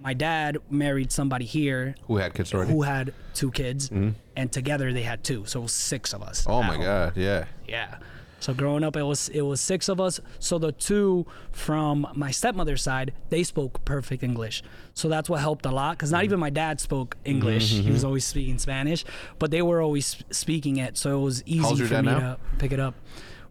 My 0.00 0.14
dad 0.14 0.58
married 0.68 1.12
somebody 1.12 1.44
here 1.44 1.94
Who 2.08 2.16
had 2.16 2.34
kids 2.34 2.52
already? 2.52 2.72
who 2.72 2.82
had 2.82 3.14
two 3.34 3.50
kids, 3.52 3.88
and 3.90 4.52
together 4.52 4.92
they 4.92 5.02
had 5.02 5.22
two, 5.24 5.46
so 5.46 5.60
it 5.60 5.62
was 5.62 5.72
six 5.72 6.12
of 6.12 6.22
us. 6.22 6.42
Mm-hmm. 6.42 6.50
Oh 6.52 6.60
at 6.62 6.66
my 6.66 6.74
home. 6.74 6.84
God. 6.84 7.16
Yeah. 7.16 7.44
Yeah. 7.66 7.98
So 8.42 8.52
growing 8.52 8.82
up, 8.82 8.96
it 8.96 9.04
was 9.04 9.28
it 9.28 9.42
was 9.42 9.60
six 9.60 9.88
of 9.88 10.00
us. 10.00 10.18
So 10.40 10.58
the 10.58 10.72
two 10.72 11.26
from 11.52 12.06
my 12.14 12.30
stepmother's 12.32 12.82
side, 12.82 13.12
they 13.30 13.44
spoke 13.44 13.84
perfect 13.84 14.22
English. 14.24 14.62
So 14.94 15.08
that's 15.08 15.28
what 15.30 15.40
helped 15.40 15.64
a 15.64 15.70
lot. 15.70 15.96
Because 15.96 16.10
not 16.10 16.24
even 16.24 16.40
my 16.40 16.50
dad 16.50 16.80
spoke 16.80 17.16
English; 17.24 17.70
he 17.70 17.82
Mm-hmm. 17.82 17.92
was 17.92 18.04
always 18.04 18.24
speaking 18.26 18.58
Spanish. 18.58 19.04
But 19.38 19.50
they 19.52 19.62
were 19.62 19.80
always 19.80 20.16
speaking 20.30 20.78
it, 20.78 20.96
so 20.98 21.20
it 21.20 21.22
was 21.22 21.42
easy 21.46 21.84
for 21.84 22.02
me 22.02 22.10
now? 22.10 22.18
to 22.18 22.38
pick 22.58 22.72
it 22.72 22.80
up. 22.80 22.94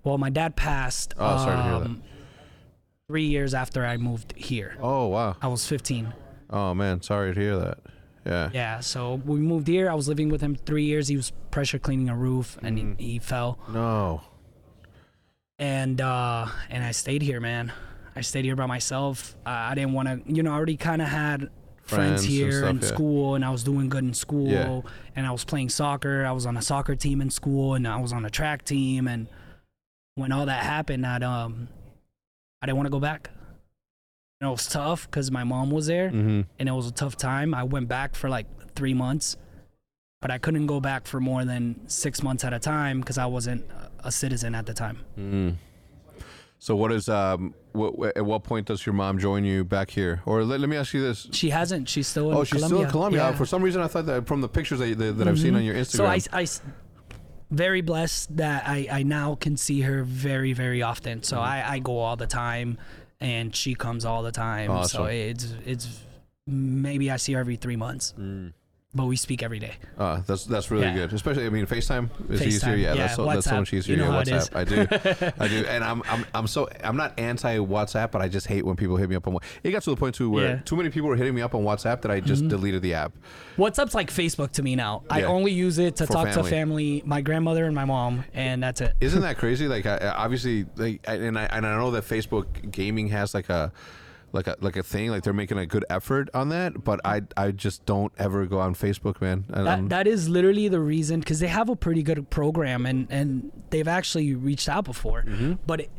Well, 0.04 0.18
my 0.18 0.30
dad 0.30 0.56
passed. 0.58 1.14
Oh, 1.18 1.38
sorry 1.38 1.56
to 1.58 1.64
hear 1.64 1.72
that. 1.80 1.86
um, 1.86 2.04
Three 3.08 3.26
years 3.28 3.54
after 3.54 3.86
I 3.86 3.98
moved 3.98 4.34
here, 4.38 4.76
Oh 4.82 5.08
wow. 5.08 5.36
I 5.42 5.48
was 5.48 5.66
15. 5.68 6.14
Oh 6.50 6.74
man, 6.74 7.02
sorry 7.02 7.34
to 7.34 7.40
hear 7.40 7.58
that. 7.58 7.78
Yeah. 8.26 8.50
Yeah, 8.54 8.80
so 8.82 9.22
we 9.26 9.40
moved 9.40 9.68
here. 9.68 9.90
I 9.90 9.94
was 9.96 10.08
living 10.08 10.30
with 10.30 10.42
him 10.42 10.56
three 10.56 10.84
years. 10.86 11.08
He 11.08 11.16
was 11.18 11.32
pressure 11.50 11.80
cleaning 11.80 12.10
a 12.10 12.16
roof, 12.16 12.58
and 12.62 12.78
Mm-hmm. 12.78 13.00
he, 13.00 13.12
he 13.14 13.20
fell. 13.20 13.58
No. 13.72 14.22
And 15.62 16.02
uh 16.02 16.48
and 16.70 16.84
I 16.84 16.92
stayed 16.92 17.22
here, 17.22 17.40
man. 17.40 17.72
I 18.16 18.22
stayed 18.22 18.44
here 18.44 18.58
by 18.58 18.66
myself. 18.66 19.38
Uh, 19.46 19.50
I 19.52 19.76
didn't 19.76 19.94
want 19.94 20.10
to, 20.10 20.22
you 20.34 20.44
know, 20.44 20.52
I 20.52 20.56
already 20.56 20.76
kind 20.76 21.02
of 21.02 21.08
had 21.08 21.50
Friends 21.84 22.22
friends, 22.22 22.24
here 22.26 22.52
stuff, 22.60 22.70
in 22.70 22.80
yeah. 22.80 22.88
school, 22.88 23.36
and 23.36 23.44
I 23.46 23.50
was 23.50 23.64
doing 23.64 23.88
good 23.90 24.04
in 24.04 24.14
school, 24.14 24.48
Yeah. 24.50 24.82
and 25.16 25.26
I 25.26 25.32
was 25.32 25.44
playing 25.46 25.70
soccer. 25.70 26.26
I 26.26 26.32
was 26.32 26.46
on 26.46 26.56
a 26.58 26.62
soccer 26.62 26.96
team 26.96 27.22
in 27.22 27.30
school, 27.30 27.74
and 27.76 27.88
I 27.88 28.00
was 28.00 28.12
on 28.14 28.24
a 28.26 28.30
track 28.30 28.64
team. 28.66 29.08
And 29.08 29.28
when 30.16 30.32
all 30.32 30.46
that 30.46 30.64
happened, 30.64 31.06
I 31.06 31.18
um, 31.20 31.68
I 32.62 32.66
didn't 32.66 32.78
want 32.78 32.88
to 32.88 32.92
go 32.92 33.00
back. 33.00 33.30
Know, 34.42 34.50
it 34.50 34.52
was 34.52 34.68
tough 34.68 35.06
because 35.06 35.32
my 35.32 35.44
mom 35.44 35.70
was 35.72 35.88
there, 35.88 36.10
Mm-hmm. 36.10 36.42
and 36.60 36.70
it 36.70 36.72
was 36.72 36.88
a 36.88 36.92
tough 36.92 37.16
time. 37.18 37.54
I 37.54 37.64
went 37.64 37.88
back 37.88 38.16
for 38.16 38.30
like 38.30 38.48
three 38.76 38.94
months, 38.94 39.38
but 40.22 40.32
I 40.32 40.38
couldn't 40.38 40.66
go 40.68 40.80
back 40.80 41.08
for 41.08 41.20
more 41.20 41.46
than 41.46 41.88
six 41.88 42.24
months 42.24 42.44
at 42.44 42.52
a 42.54 42.60
time 42.60 43.00
because 43.02 43.18
I 43.18 43.26
wasn't 43.26 43.66
a 44.04 44.12
citizen 44.12 44.56
at 44.56 44.66
the 44.66 44.74
time. 44.74 45.00
Mm. 45.18 45.56
So 46.60 46.76
what 46.76 46.92
is 46.92 47.10
um? 47.10 47.54
What, 47.72 48.16
at 48.18 48.26
what 48.26 48.44
point 48.44 48.68
does 48.68 48.86
your 48.86 48.94
mom 48.94 49.18
join 49.18 49.44
you 49.46 49.64
back 49.64 49.90
here? 49.90 50.22
Or 50.26 50.44
let, 50.44 50.60
let 50.60 50.70
me 50.70 50.76
ask 50.78 50.94
you 50.94 51.02
this. 51.02 51.28
She 51.32 51.50
hasn't. 51.50 51.88
She's 51.90 52.08
still 52.08 52.30
in 52.32 52.38
Oh, 52.38 52.44
she's 52.44 52.58
Colombia. 52.60 52.68
still 52.78 52.86
in 52.86 52.92
Colombia. 52.92 53.20
Yeah. 53.32 53.36
For 53.36 53.46
some 53.46 53.64
reason, 53.64 53.82
I 53.82 53.88
thought 53.88 54.06
that 54.08 54.28
from 54.28 54.42
the 54.42 54.50
pictures 54.50 54.80
that, 54.80 54.98
that, 54.98 55.14
that 55.18 55.28
I've 55.28 55.40
seen 55.40 55.56
on 55.56 55.64
your 55.64 55.76
Instagram. 55.76 55.96
So 55.96 56.06
I, 56.06 56.20
I 56.34 56.48
very 57.50 57.82
blessed 57.82 58.38
that 58.38 58.64
I, 58.68 58.88
I 58.92 59.04
now 59.04 59.36
can 59.36 59.58
see 59.58 59.82
her 59.82 60.04
very 60.04 60.54
very 60.54 60.82
often. 60.82 61.24
So 61.24 61.38
Mm-hmm. 61.38 61.46
I, 61.46 61.72
I 61.72 61.80
go 61.80 61.98
all 61.98 62.16
the 62.16 62.28
time, 62.28 62.78
and 63.20 63.56
she 63.56 63.74
comes 63.74 64.06
all 64.06 64.22
the 64.22 64.32
time. 64.32 64.70
Awesome. 64.70 64.98
So 64.98 65.06
it's 65.06 65.54
it's 65.66 65.88
maybe 66.46 67.10
I 67.10 67.16
see 67.18 67.34
her 67.34 67.40
every 67.40 67.56
three 67.56 67.76
months, 67.78 68.14
but 68.94 69.06
we 69.06 69.16
speak 69.16 69.42
every 69.42 69.60
day. 69.60 69.74
Uh, 69.98 70.22
that's 70.28 70.46
that's 70.46 70.70
really 70.70 70.84
Yeah. 70.84 70.94
good. 70.96 71.14
Especially, 71.14 71.46
I 71.46 71.50
mean, 71.50 71.66
FaceTime 71.66 72.10
is 72.30 72.42
FaceTime, 72.42 72.48
easier. 72.48 72.76
Yeah, 72.76 72.88
yeah, 72.90 72.94
that's 72.96 73.16
so, 73.16 73.26
that's 73.26 73.46
so 73.50 73.60
much 73.60 73.74
easier. 73.74 73.96
you 73.96 74.02
know 74.02 74.08
yeah, 74.08 74.12
how 74.12 74.20
it 74.20 74.28
is. 74.28 74.50
WhatsApp. 74.50 74.56
I 74.56 74.64
do, 75.30 75.34
I 75.44 75.48
do, 75.48 75.66
and 75.70 75.84
I'm 75.84 76.04
I'm 76.10 76.26
I'm 76.36 76.48
so 76.48 76.68
I'm 76.84 76.98
not 76.98 77.18
anti 77.20 77.58
WhatsApp, 77.58 78.12
but 78.12 78.22
I 78.22 78.28
just 78.28 78.48
hate 78.48 78.66
when 78.66 78.76
people 78.76 78.98
hit 78.98 79.10
me 79.10 79.16
up 79.16 79.28
on. 79.28 79.38
It 79.64 79.72
got 79.72 79.84
to 79.84 79.90
the 79.92 79.96
point 79.96 80.16
too 80.16 80.30
where 80.30 80.46
Yeah. 80.46 80.54
Mm-hmm. 80.56 80.64
too 80.66 80.76
many 80.76 80.90
people 80.90 81.10
were 81.10 81.16
hitting 81.16 81.34
me 81.36 81.42
up 81.42 81.56
on 81.56 81.64
WhatsApp 81.64 82.02
that 82.02 82.12
I 82.12 82.20
just 82.20 82.48
deleted 82.48 82.82
the 82.82 82.94
app. 82.96 83.14
WhatsApp's 83.58 83.96
like 83.96 84.10
Facebook 84.12 84.52
to 84.54 84.64
me 84.64 84.76
now. 84.76 85.04
I 85.10 85.24
only 85.24 85.52
use 85.52 85.78
it 85.78 85.96
to 85.98 86.08
For 86.08 86.14
talk 86.14 86.28
family. 86.28 86.44
to 86.44 86.50
family, 86.50 87.04
my 87.06 87.22
grandmother 87.22 87.66
and 87.66 87.76
my 87.76 87.86
mom, 87.86 88.26
and 88.34 88.62
that's 88.64 88.82
it. 88.82 88.94
Isn't 89.02 89.22
that 89.22 89.38
crazy? 89.44 89.68
Like, 89.68 89.86
I- 89.86 90.14
obviously, 90.18 90.66
like, 90.76 91.02
and 91.08 91.38
I 91.40 91.44
and 91.46 91.66
I 91.66 91.78
know 91.78 91.92
that 91.92 92.04
Facebook 92.06 92.72
gaming 92.72 93.08
has 93.10 93.34
like 93.34 93.50
a 93.50 93.72
like 94.34 94.48
a 94.48 94.56
like 94.62 94.78
a 94.78 94.84
thing. 94.84 95.10
Like 95.12 95.24
they're 95.24 95.34
making 95.34 95.58
a 95.58 95.66
good 95.66 95.86
effort 95.90 96.30
on 96.34 96.50
that, 96.50 96.84
but 96.84 97.00
I 97.06 97.22
I 97.36 97.52
just 97.52 97.86
don't 97.86 98.14
ever 98.18 98.46
go 98.46 98.60
on 98.60 98.76
Facebook, 98.76 99.22
man. 99.22 99.46
And 99.50 99.68
That, 99.68 99.90
that 99.90 100.08
is 100.08 100.30
literally 100.30 100.68
the 100.68 100.80
reason 100.80 101.20
because 101.20 101.40
they 101.40 101.48
have 101.48 101.70
a 101.70 101.76
pretty 101.76 102.04
good 102.04 102.30
program 102.30 102.86
and 102.86 103.08
and 103.10 103.52
they've 103.70 103.88
actually 103.88 104.36
reached 104.36 104.70
out 104.70 104.86
before 104.86 105.24
Mm-hmm. 105.24 105.54
but 105.68 105.82
it, 105.82 105.90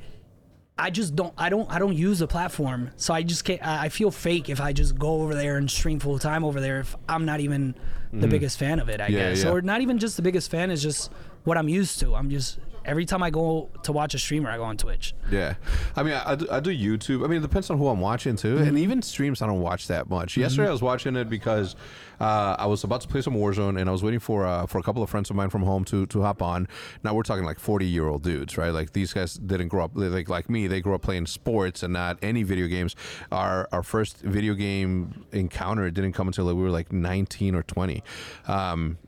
i 0.78 0.88
just 0.88 1.14
don't 1.14 1.34
i 1.36 1.50
don't 1.50 1.70
i 1.70 1.78
don't 1.78 1.94
use 1.94 2.18
the 2.20 2.26
platform 2.26 2.90
so 2.96 3.12
i 3.12 3.22
just 3.22 3.44
can't 3.44 3.62
i 3.64 3.90
feel 3.90 4.10
fake 4.10 4.48
if 4.48 4.58
i 4.58 4.72
just 4.72 4.98
go 4.98 5.20
over 5.20 5.34
there 5.34 5.58
and 5.58 5.70
stream 5.70 6.00
full 6.00 6.18
time 6.18 6.42
over 6.44 6.60
there 6.62 6.80
if 6.80 6.96
i'm 7.10 7.26
not 7.26 7.40
even 7.40 7.74
the 8.12 8.26
biggest 8.26 8.58
fan 8.58 8.80
of 8.80 8.88
it 8.88 8.98
i 9.00 9.04
Mm-hmm. 9.04 9.12
Yeah, 9.14 9.28
guess 9.30 9.44
yeah. 9.44 9.50
or 9.50 9.60
not 9.60 9.82
even 9.82 9.98
just 9.98 10.16
the 10.16 10.22
biggest 10.22 10.50
fan 10.50 10.70
is 10.70 10.82
just 10.82 11.12
what 11.44 11.58
i'm 11.58 11.68
used 11.68 12.00
to 12.00 12.14
i'm 12.14 12.30
just 12.30 12.58
every 12.84 13.04
time 13.04 13.22
i 13.22 13.30
go 13.30 13.68
to 13.82 13.92
watch 13.92 14.14
a 14.14 14.18
streamer 14.18 14.50
i 14.50 14.56
go 14.56 14.64
on 14.64 14.76
twitch 14.76 15.14
Yeah, 15.30 15.54
I 15.96 16.02
mean, 16.02 16.14
I, 16.14 16.32
I 16.32 16.34
do, 16.34 16.46
I 16.50 16.60
do 16.60 16.70
YouTube. 16.70 17.24
I 17.24 17.28
mean, 17.28 17.38
it 17.38 17.42
depends 17.42 17.70
on 17.70 17.78
who 17.78 17.88
I'm 17.88 18.00
watching 18.00 18.36
too, 18.36 18.58
and 18.58 18.76
even 18.78 19.00
streams 19.00 19.40
I 19.40 19.46
don't 19.46 19.60
watch 19.62 19.86
that 19.88 20.10
much. 20.10 20.36
Yesterday 20.36 20.68
I 20.68 20.72
was 20.72 20.82
watching 20.82 21.16
it 21.16 21.30
because 21.30 21.74
uh, 22.20 22.54
I 22.58 22.66
was 22.66 22.84
about 22.84 23.00
to 23.02 23.08
play 23.08 23.22
some 23.22 23.34
Warzone, 23.34 23.80
and 23.80 23.88
I 23.88 23.92
was 23.92 24.02
waiting 24.02 24.20
for 24.20 24.44
uh, 24.46 24.66
for 24.66 24.78
a 24.78 24.82
couple 24.82 25.02
of 25.02 25.08
friends 25.08 25.30
of 25.30 25.36
mine 25.36 25.48
from 25.48 25.62
home 25.62 25.84
to 25.86 26.04
to 26.06 26.20
hop 26.22 26.42
on. 26.42 26.68
Now 27.02 27.14
we're 27.14 27.22
talking 27.22 27.44
like 27.44 27.58
40 27.58 27.86
year 27.86 28.06
old 28.08 28.22
dudes, 28.22 28.58
right? 28.58 28.70
Like 28.70 28.92
these 28.92 29.12
guys 29.14 29.34
didn't 29.34 29.68
grow 29.68 29.84
up 29.84 29.92
like 29.94 30.28
like 30.28 30.50
me. 30.50 30.66
They 30.66 30.80
grew 30.82 30.94
up 30.94 31.02
playing 31.02 31.26
sports 31.26 31.82
and 31.82 31.92
not 31.94 32.18
any 32.20 32.42
video 32.42 32.66
games. 32.66 32.94
Our 33.30 33.68
our 33.72 33.82
first 33.82 34.18
video 34.18 34.54
game 34.54 35.24
encounter 35.32 35.90
didn't 35.90 36.12
come 36.12 36.26
until 36.26 36.46
we 36.46 36.62
were 36.62 36.70
like 36.70 36.92
19 36.92 37.54
or 37.54 37.62
20. 37.62 38.02
Um, 38.48 38.98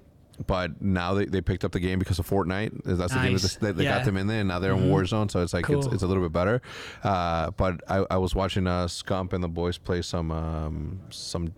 but 0.46 0.80
now 0.82 1.14
they, 1.14 1.24
they 1.26 1.40
picked 1.40 1.64
up 1.64 1.72
the 1.72 1.80
game 1.80 1.98
because 1.98 2.18
of 2.18 2.28
Fortnite. 2.28 2.82
That's 2.84 3.12
the 3.12 3.20
game 3.20 3.36
that 3.36 3.58
they, 3.60 3.72
got 3.72 3.78
Yeah. 3.82 3.96
Mm-hmm. 3.98 4.04
them 4.06 4.16
in 4.16 4.26
there, 4.26 4.40
and 4.40 4.48
now 4.48 4.58
they're 4.58 4.72
in 4.72 4.90
Warzone. 4.90 5.30
So 5.30 5.42
it's 5.42 5.52
like 5.54 5.68
it's, 5.68 5.86
Cool. 5.86 5.94
it's 5.94 6.02
a 6.02 6.06
little 6.06 6.22
bit 6.22 6.32
better. 6.32 6.60
Uh, 7.02 7.50
but 7.52 7.82
I, 7.88 8.04
I 8.10 8.16
was 8.16 8.34
watching 8.34 8.66
uh, 8.66 8.86
Scump 8.86 9.32
and 9.32 9.42
the 9.44 9.48
boys 9.48 9.78
play 9.78 10.02
some 10.02 10.30
um, 10.32 11.00
some 11.10 11.52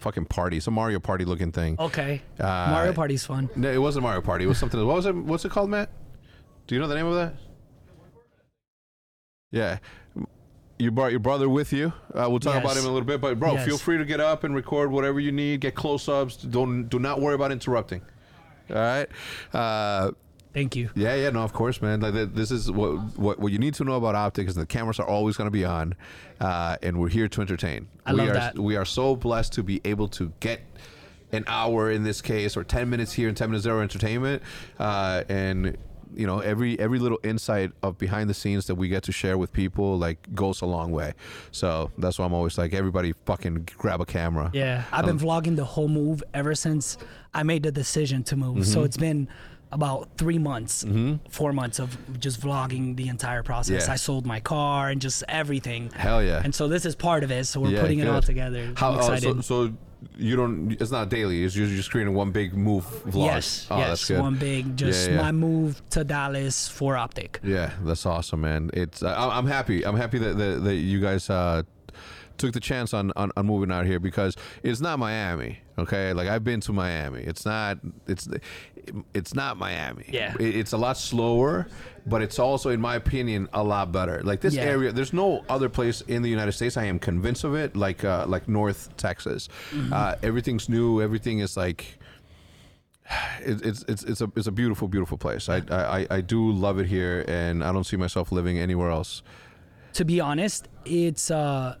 fucking 0.00 0.26
party. 0.26 0.56
It's 0.58 0.66
a 0.66 0.70
Mario 0.70 1.00
Party 1.00 1.24
looking 1.24 1.52
thing. 1.52 1.76
Okay. 1.78 2.22
Uh, 2.38 2.44
Mario 2.70 2.92
Party's 2.92 3.26
fun. 3.26 3.50
No, 3.56 3.70
it 3.70 3.78
wasn't 3.78 4.02
Mario 4.04 4.20
Party. 4.20 4.44
It 4.44 4.48
was 4.48 4.58
something. 4.58 4.84
What 4.86 4.96
was 4.96 5.06
it? 5.06 5.14
What's 5.14 5.44
it 5.44 5.50
called, 5.50 5.70
Matt? 5.70 5.90
Do 6.66 6.74
you 6.74 6.80
know 6.80 6.86
the 6.88 6.94
name 6.94 7.06
of 7.06 7.14
that? 7.14 7.34
Yeah. 9.50 9.78
You 10.78 10.90
brought 10.92 11.10
your 11.10 11.20
brother 11.20 11.48
with 11.48 11.72
you. 11.72 11.92
Uh, 12.14 12.26
we'll 12.30 12.38
talk 12.38 12.56
about 12.62 12.76
him 12.76 12.84
in 12.84 12.88
a 12.90 12.92
little 12.92 13.06
bit, 13.06 13.20
but 13.20 13.38
bro, 13.40 13.54
Yes. 13.54 13.66
feel 13.66 13.78
free 13.78 13.98
to 13.98 14.04
get 14.04 14.20
up 14.20 14.44
and 14.44 14.54
record 14.54 14.92
whatever 14.92 15.18
you 15.18 15.32
need. 15.32 15.60
Get 15.60 15.74
close-ups. 15.74 16.36
Don't 16.36 16.88
do 16.88 16.98
not 17.00 17.20
worry 17.20 17.34
about 17.34 17.50
interrupting. 17.50 18.00
All 18.70 18.76
right. 18.76 19.08
Uh, 19.52 20.12
Thank 20.54 20.76
you. 20.76 20.90
yeah, 20.94 21.14
yeah, 21.14 21.30
no, 21.30 21.40
of 21.42 21.52
course, 21.52 21.82
man. 21.82 22.00
Like 22.00 22.32
this 22.34 22.50
is 22.50 22.70
what 22.70 23.18
what 23.18 23.38
what 23.38 23.50
you 23.52 23.58
need 23.58 23.74
to 23.74 23.84
know 23.84 23.94
about 23.94 24.14
optics. 24.14 24.50
is 24.50 24.54
the 24.56 24.66
cameras 24.66 24.98
are 25.00 25.06
always 25.06 25.36
going 25.36 25.46
to 25.46 25.52
be 25.52 25.64
on, 25.64 25.94
uh, 26.40 26.76
and 26.82 27.00
we're 27.00 27.08
here 27.08 27.28
to 27.28 27.40
entertain. 27.40 27.88
I 28.06 28.12
we 28.12 28.18
love 28.20 28.28
are, 28.30 28.34
that. 28.34 28.58
We 28.58 28.76
are 28.76 28.84
so 28.84 29.16
blessed 29.16 29.52
to 29.54 29.62
be 29.62 29.80
able 29.84 30.08
to 30.08 30.32
get 30.40 30.60
an 31.32 31.44
hour 31.46 31.90
in 31.90 32.04
this 32.04 32.22
case, 32.22 32.56
or 32.56 32.64
ten 32.64 32.88
minutes 32.88 33.12
here 33.12 33.28
and 33.28 33.36
ten 33.36 33.50
minutes 33.50 33.64
there 33.64 33.80
entertainment, 33.82 34.42
uh, 34.78 35.24
and 35.28 35.76
you 36.14 36.26
know 36.26 36.40
every 36.40 36.78
every 36.78 36.98
little 36.98 37.18
insight 37.22 37.72
of 37.82 37.98
behind 37.98 38.28
the 38.28 38.34
scenes 38.34 38.66
that 38.66 38.74
we 38.74 38.88
get 38.88 39.02
to 39.04 39.12
share 39.12 39.38
with 39.38 39.52
people 39.52 39.98
like 39.98 40.34
goes 40.34 40.60
a 40.60 40.66
long 40.66 40.92
way. 40.92 41.14
So 41.50 41.90
that's 41.98 42.18
why 42.18 42.26
I'm 42.26 42.34
always 42.34 42.58
like 42.58 42.74
everybody 42.74 43.14
fucking 43.24 43.68
grab 43.76 44.00
a 44.00 44.06
camera. 44.06 44.50
Yeah, 44.52 44.84
I've 44.92 45.04
been 45.04 45.12
um, 45.12 45.20
vlogging 45.20 45.56
the 45.56 45.64
whole 45.64 45.88
move 45.88 46.22
ever 46.34 46.54
since 46.54 46.98
I 47.34 47.42
made 47.42 47.62
the 47.62 47.72
decision 47.72 48.22
to 48.24 48.36
move. 48.36 48.66
So 48.66 48.78
mm-hmm. 48.78 48.86
it's 48.86 48.96
been 48.96 49.28
about 49.70 50.08
three 50.16 50.38
months, 50.38 50.84
mm-hmm. 50.84 51.16
four 51.28 51.52
months 51.52 51.78
of 51.78 51.96
just 52.18 52.40
vlogging 52.40 52.96
the 52.96 53.08
entire 53.08 53.42
process. 53.42 53.86
Yeah. 53.86 53.92
I 53.92 53.96
sold 53.96 54.26
my 54.26 54.40
car 54.40 54.88
and 54.88 55.00
just 55.00 55.22
everything. 55.28 55.90
Hell 55.90 56.22
yeah. 56.22 56.40
And 56.42 56.54
so 56.54 56.68
this 56.68 56.86
is 56.86 56.94
part 56.94 57.22
of 57.22 57.30
it. 57.30 57.44
So 57.44 57.60
we're 57.60 57.70
Yeah, 57.70 57.82
putting 57.82 57.98
it 57.98 58.08
all 58.08 58.22
together. 58.22 58.72
How, 58.76 58.92
I'm 58.92 58.96
uh, 58.96 58.98
excited. 58.98 59.44
so, 59.44 59.66
so 59.66 59.74
you 60.16 60.36
don't. 60.36 60.76
It's 60.80 60.90
not 60.90 61.08
daily. 61.08 61.44
It's 61.44 61.56
you're 61.56 61.66
just 61.68 61.90
creating 61.90 62.14
one 62.14 62.30
big 62.30 62.54
move 62.54 62.84
vlog. 63.06 63.26
yes, 63.26 63.66
Oh, 63.70 63.78
yes, 63.78 64.10
one 64.10 64.36
big, 64.36 64.76
just 64.76 65.08
Yeah, 65.08 65.16
yeah. 65.16 65.22
my 65.22 65.32
move 65.32 65.82
to 65.90 66.04
Dallas 66.04 66.68
for 66.68 66.96
Optic. 66.96 67.40
Yeah, 67.42 67.72
that's 67.82 68.06
awesome, 68.06 68.40
man. 68.42 68.70
It's 68.74 69.02
I, 69.02 69.28
I'm 69.28 69.46
happy. 69.46 69.84
I'm 69.84 69.96
happy 69.96 70.18
that 70.18 70.36
that, 70.38 70.64
that 70.64 70.74
you 70.76 71.00
guys 71.00 71.28
uh, 71.30 71.62
took 72.36 72.52
the 72.52 72.60
chance 72.60 72.94
on, 72.94 73.12
on 73.16 73.32
on 73.36 73.46
moving 73.46 73.72
out 73.72 73.86
here 73.86 73.98
because 73.98 74.36
it's 74.62 74.80
not 74.80 74.98
Miami. 74.98 75.58
Okay, 75.78 76.12
like 76.12 76.28
I've 76.28 76.44
been 76.44 76.60
to 76.62 76.72
Miami. 76.72 77.20
It's 77.22 77.44
not. 77.44 77.78
It's 78.06 78.28
it's 79.14 79.34
not 79.34 79.56
Miami. 79.58 80.04
Yeah. 80.08 80.34
It- 80.40 80.56
it's 80.56 80.72
a 80.72 80.76
lot 80.78 80.96
slower, 80.96 81.66
but 82.06 82.22
it's 82.22 82.38
also, 82.38 82.70
in 82.70 82.80
my 82.80 82.94
opinion, 82.96 83.48
a 83.52 83.62
lot 83.62 83.92
better. 83.92 84.22
Like 84.22 84.40
this 84.40 84.54
Yeah. 84.54 84.62
area, 84.62 84.92
there's 84.92 85.12
no 85.12 85.44
other 85.48 85.68
place 85.68 86.00
in 86.02 86.22
the 86.22 86.30
United 86.30 86.52
States. 86.52 86.76
I 86.76 86.84
am 86.84 86.98
convinced 86.98 87.44
of 87.44 87.54
it. 87.54 87.76
Like 87.76 88.04
uh, 88.04 88.24
like 88.28 88.48
North 88.48 88.96
Texas, 88.96 89.48
Mm-hmm. 89.70 89.92
uh, 89.92 90.14
everything's 90.22 90.68
new. 90.68 91.00
Everything 91.02 91.38
is 91.40 91.56
like 91.56 91.98
it, 93.40 93.64
it's 93.64 93.84
it's 93.88 94.02
it's 94.04 94.20
a 94.20 94.30
it's 94.36 94.46
a 94.46 94.52
beautiful 94.52 94.88
beautiful 94.88 95.18
place. 95.18 95.48
I, 95.48 95.58
I 95.70 96.06
I 96.10 96.20
do 96.20 96.50
love 96.52 96.78
it 96.78 96.86
here, 96.86 97.24
and 97.28 97.62
I 97.64 97.72
don't 97.72 97.84
see 97.84 97.96
myself 97.96 98.32
living 98.32 98.58
anywhere 98.58 98.90
else. 98.90 99.22
to 99.94 100.04
be 100.04 100.20
honest, 100.20 100.68
it's 100.84 101.30
uh 101.30 101.76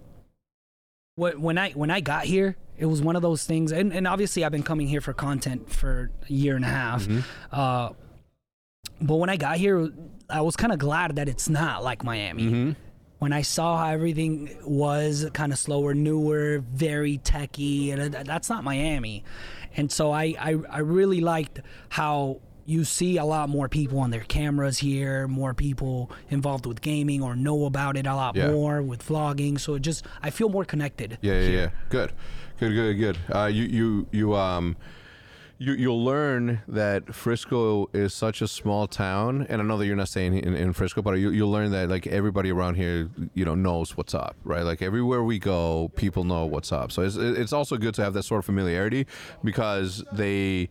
what 1.16 1.38
when 1.38 1.58
I 1.58 1.70
when 1.72 1.90
I 1.90 2.00
got 2.00 2.24
here, 2.24 2.56
it 2.78 2.86
was 2.86 3.02
one 3.02 3.16
of 3.16 3.22
those 3.22 3.44
things 3.44 3.72
and, 3.72 3.92
and 3.92 4.06
obviously 4.06 4.44
I've 4.44 4.52
been 4.52 4.62
coming 4.62 4.86
here 4.88 5.00
for 5.00 5.12
content 5.12 5.70
for 5.70 6.10
a 6.28 6.32
year 6.32 6.56
and 6.56 6.64
a 6.64 6.68
half. 6.68 7.06
Uh 7.52 7.90
but 9.00 9.16
when 9.16 9.30
I 9.30 9.36
got 9.36 9.58
here, 9.58 9.90
I 10.28 10.40
was 10.40 10.56
kind 10.56 10.72
of 10.72 10.78
glad 10.78 11.16
that 11.16 11.28
it's 11.28 11.48
not 11.48 11.84
like 11.84 12.02
Miami. 12.04 12.74
When 13.20 13.32
I 13.32 13.42
saw 13.42 13.76
how 13.78 13.90
everything 13.92 14.56
was 14.64 15.28
kind 15.32 15.52
of 15.52 15.58
slower, 15.58 15.92
newer, 15.94 16.64
very 16.72 17.18
techy, 17.18 17.90
and 17.90 18.14
uh, 18.14 18.22
that's 18.24 18.48
not 18.48 18.62
Miami. 18.64 19.24
And 19.76 19.90
so 19.90 20.12
I, 20.12 20.34
I, 20.38 20.56
I 20.70 20.78
really 20.80 21.20
liked 21.20 21.60
how 21.88 22.40
you 22.64 22.84
see 22.84 23.16
a 23.16 23.24
lot 23.24 23.48
more 23.48 23.68
people 23.68 23.98
on 24.00 24.10
their 24.10 24.20
cameras 24.20 24.78
here, 24.78 25.26
more 25.26 25.54
people 25.54 26.10
involved 26.30 26.66
with 26.66 26.80
gaming 26.80 27.22
or 27.22 27.34
know 27.34 27.64
about 27.66 27.96
it 27.96 28.06
a 28.06 28.14
lot 28.14 28.36
Yeah. 28.36 28.50
more 28.50 28.82
with 28.82 29.06
vlogging. 29.06 29.58
So 29.58 29.74
it 29.74 29.82
just, 29.82 30.04
I 30.22 30.30
feel 30.30 30.48
more 30.48 30.64
connected. 30.64 31.18
Yeah, 31.22 31.40
yeah, 31.40 31.48
yeah. 31.48 31.70
Good, 31.88 32.12
good, 32.58 32.72
good, 32.72 32.94
good. 32.98 33.18
Uh, 33.34 33.46
you 33.46 33.64
you 33.64 34.06
you 34.12 34.34
um. 34.34 34.76
You, 35.60 35.72
you'll 35.72 36.04
learn 36.04 36.62
that 36.68 37.12
Frisco 37.12 37.90
is 37.92 38.14
such 38.14 38.42
a 38.42 38.46
small 38.46 38.86
town, 38.86 39.44
and 39.48 39.60
I 39.60 39.64
know 39.64 39.76
that 39.76 39.86
you're 39.86 39.96
not 39.96 40.06
staying 40.06 40.34
in, 40.34 40.54
in 40.54 40.72
Frisco, 40.72 41.02
but 41.02 41.14
you, 41.14 41.30
you'll 41.30 41.50
learn 41.50 41.72
that 41.72 41.88
like 41.88 42.06
everybody 42.06 42.52
around 42.52 42.76
here, 42.76 43.10
you 43.34 43.44
know, 43.44 43.56
knows 43.56 43.96
what's 43.96 44.14
up, 44.14 44.36
right? 44.44 44.62
Like 44.62 44.82
everywhere 44.82 45.24
we 45.24 45.40
go, 45.40 45.90
people 45.96 46.22
know 46.22 46.46
what's 46.46 46.70
up. 46.70 46.92
So 46.92 47.02
it's 47.02 47.16
it's 47.16 47.52
also 47.52 47.76
good 47.76 47.92
to 47.96 48.04
have 48.04 48.14
that 48.14 48.22
sort 48.22 48.38
of 48.38 48.44
familiarity 48.44 49.08
because 49.42 50.04
they 50.12 50.68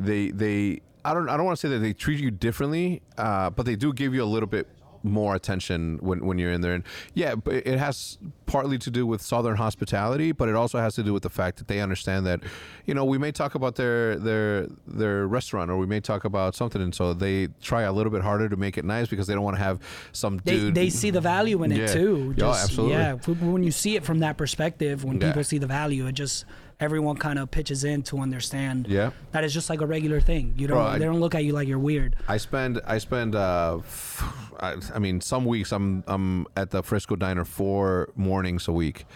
they 0.00 0.32
they 0.32 0.80
I 1.04 1.14
don't 1.14 1.28
I 1.28 1.36
don't 1.36 1.46
want 1.46 1.56
to 1.56 1.68
say 1.68 1.72
that 1.72 1.78
they 1.78 1.92
treat 1.92 2.18
you 2.18 2.32
differently, 2.32 3.02
uh, 3.18 3.50
but 3.50 3.66
they 3.66 3.76
do 3.76 3.92
give 3.92 4.14
you 4.14 4.24
a 4.24 4.26
little 4.26 4.48
bit 4.48 4.66
more 5.08 5.34
attention 5.34 5.98
when, 6.00 6.24
when 6.24 6.38
you're 6.38 6.52
in 6.52 6.60
there 6.60 6.74
and 6.74 6.84
yeah 7.14 7.34
it 7.46 7.78
has 7.78 8.18
partly 8.46 8.78
to 8.78 8.90
do 8.90 9.06
with 9.06 9.20
southern 9.20 9.56
hospitality 9.56 10.32
but 10.32 10.48
it 10.48 10.54
also 10.54 10.78
has 10.78 10.94
to 10.94 11.02
do 11.02 11.12
with 11.12 11.22
the 11.22 11.30
fact 11.30 11.58
that 11.58 11.68
they 11.68 11.80
understand 11.80 12.26
that 12.26 12.40
you 12.86 12.94
know 12.94 13.04
we 13.04 13.18
may 13.18 13.32
talk 13.32 13.54
about 13.54 13.74
their 13.76 14.16
their 14.16 14.66
their 14.86 15.26
restaurant 15.26 15.70
or 15.70 15.76
we 15.78 15.86
may 15.86 16.00
talk 16.00 16.24
about 16.24 16.54
something 16.54 16.80
and 16.82 16.94
so 16.94 17.12
they 17.14 17.48
try 17.60 17.82
a 17.82 17.92
little 17.92 18.12
bit 18.12 18.22
harder 18.22 18.48
to 18.48 18.56
make 18.56 18.78
it 18.78 18.84
nice 18.84 19.08
because 19.08 19.26
they 19.26 19.34
don't 19.34 19.44
want 19.44 19.56
to 19.56 19.62
have 19.62 19.80
some 20.12 20.38
They, 20.44 20.56
dude 20.56 20.74
they 20.74 20.90
see 20.90 21.10
the 21.10 21.20
value 21.20 21.62
in 21.62 21.72
it 21.72 21.78
Yeah. 21.78 21.86
too. 21.86 22.34
Yeah, 22.36 22.40
Just, 22.46 22.64
absolutely. 22.64 22.96
Yeah, 22.96 23.14
when 23.52 23.62
you 23.62 23.70
see 23.72 23.96
it 23.96 24.04
from 24.04 24.18
that 24.20 24.36
perspective, 24.36 25.04
when 25.04 25.20
Yeah. 25.20 25.28
people 25.28 25.44
see 25.44 25.58
the 25.58 25.66
value, 25.66 26.06
it 26.06 26.12
just 26.12 26.44
everyone 26.80 27.16
kind 27.16 27.38
of 27.38 27.50
pitches 27.50 27.84
in 27.84 28.02
to 28.04 28.18
understand 28.18 28.86
Yeah. 28.88 29.10
that 29.32 29.42
it's 29.44 29.52
just 29.54 29.68
like 29.68 29.80
a 29.80 29.86
regular 29.86 30.20
thing. 30.20 30.54
You 30.56 30.68
don't 30.68 30.76
Bro, 30.78 30.98
they 30.98 31.04
don't 31.04 31.20
look 31.20 31.34
at 31.34 31.44
you 31.44 31.52
like 31.52 31.66
you're 31.68 31.78
weird. 31.78 32.16
I 32.28 32.36
spend 32.36 32.80
I 32.86 32.98
spend 32.98 33.34
uh, 33.34 33.78
f- 33.78 34.52
I, 34.60 34.76
I 34.94 34.98
mean 34.98 35.20
some 35.20 35.44
weeks 35.44 35.72
I'm 35.72 36.04
I'm 36.06 36.46
at 36.56 36.70
the 36.70 36.82
Frisco 36.82 37.16
Diner 37.16 37.44
four 37.44 38.10
mornings 38.16 38.68
a 38.68 38.72
week, 38.72 39.06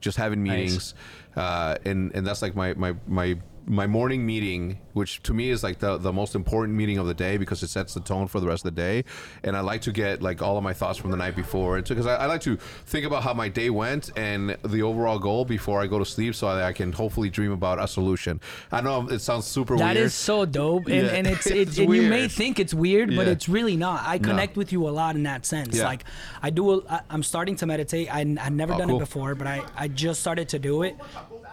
just 0.00 0.18
having 0.18 0.42
Nice. 0.42 0.56
meetings, 0.58 0.94
uh, 1.36 1.76
and 1.84 2.10
and 2.14 2.26
that's 2.26 2.42
like 2.42 2.56
my 2.56 2.74
my 2.74 2.94
my 3.06 3.38
my 3.66 3.86
morning 3.86 4.26
meeting, 4.26 4.78
which 4.92 5.22
to 5.22 5.32
me 5.32 5.50
is 5.50 5.62
like 5.62 5.78
the 5.78 5.96
the 5.98 6.12
most 6.12 6.34
important 6.34 6.76
meeting 6.76 6.98
of 6.98 7.06
the 7.06 7.14
day 7.14 7.36
because 7.36 7.62
it 7.62 7.68
sets 7.68 7.94
the 7.94 8.00
tone 8.00 8.26
for 8.26 8.40
the 8.40 8.46
rest 8.46 8.64
of 8.64 8.74
the 8.74 8.80
day, 8.80 9.04
and 9.44 9.56
I 9.56 9.60
like 9.60 9.82
to 9.82 9.92
get 9.92 10.22
like 10.22 10.42
all 10.42 10.56
of 10.58 10.64
my 10.64 10.72
thoughts 10.72 10.98
from 10.98 11.10
the 11.10 11.16
night 11.16 11.36
before, 11.36 11.76
and 11.76 11.86
because 11.86 12.06
I, 12.06 12.16
I 12.16 12.26
like 12.26 12.40
to 12.42 12.56
think 12.56 13.06
about 13.06 13.22
how 13.22 13.34
my 13.34 13.48
day 13.48 13.70
went 13.70 14.10
and 14.16 14.56
the 14.64 14.82
overall 14.82 15.18
goal 15.18 15.44
before 15.44 15.80
I 15.80 15.86
go 15.86 15.98
to 15.98 16.04
sleep, 16.04 16.34
so 16.34 16.54
that 16.54 16.64
I 16.64 16.72
can 16.72 16.92
hopefully 16.92 17.30
dream 17.30 17.52
about 17.52 17.78
a 17.82 17.86
solution. 17.88 18.40
I 18.70 18.80
know 18.80 19.08
it 19.08 19.20
sounds 19.20 19.46
super 19.46 19.76
That 19.76 19.94
weird. 19.94 20.06
is 20.06 20.14
so 20.14 20.44
dope, 20.44 20.86
and, 20.86 21.06
Yeah. 21.06 21.12
and 21.12 21.26
it's, 21.26 21.46
It's 21.62 21.78
it, 21.78 21.84
and 21.84 21.94
you 21.94 22.02
may 22.08 22.28
think 22.28 22.58
it's 22.58 22.74
weird, 22.74 23.14
but 23.14 23.28
it's 23.28 23.48
really 23.48 23.76
not. 23.76 24.02
I 24.06 24.18
connect 24.18 24.56
with 24.56 24.72
you 24.72 24.88
a 24.88 24.90
lot 24.90 25.16
in 25.16 25.22
that 25.24 25.46
sense. 25.46 25.76
Yeah. 25.78 25.84
Like 25.84 26.04
I 26.42 26.50
do, 26.50 26.84
I'm 27.10 27.22
starting 27.22 27.56
to 27.56 27.66
meditate. 27.66 28.12
I 28.12 28.20
I 28.20 28.48
never 28.48 28.74
Oh, 28.74 28.78
done 28.78 28.88
cool. 28.88 28.96
it 28.96 29.00
before, 29.00 29.34
but 29.34 29.46
I 29.46 29.62
I 29.76 29.88
just 29.88 30.20
started 30.20 30.48
to 30.50 30.58
do 30.58 30.82
it 30.82 30.96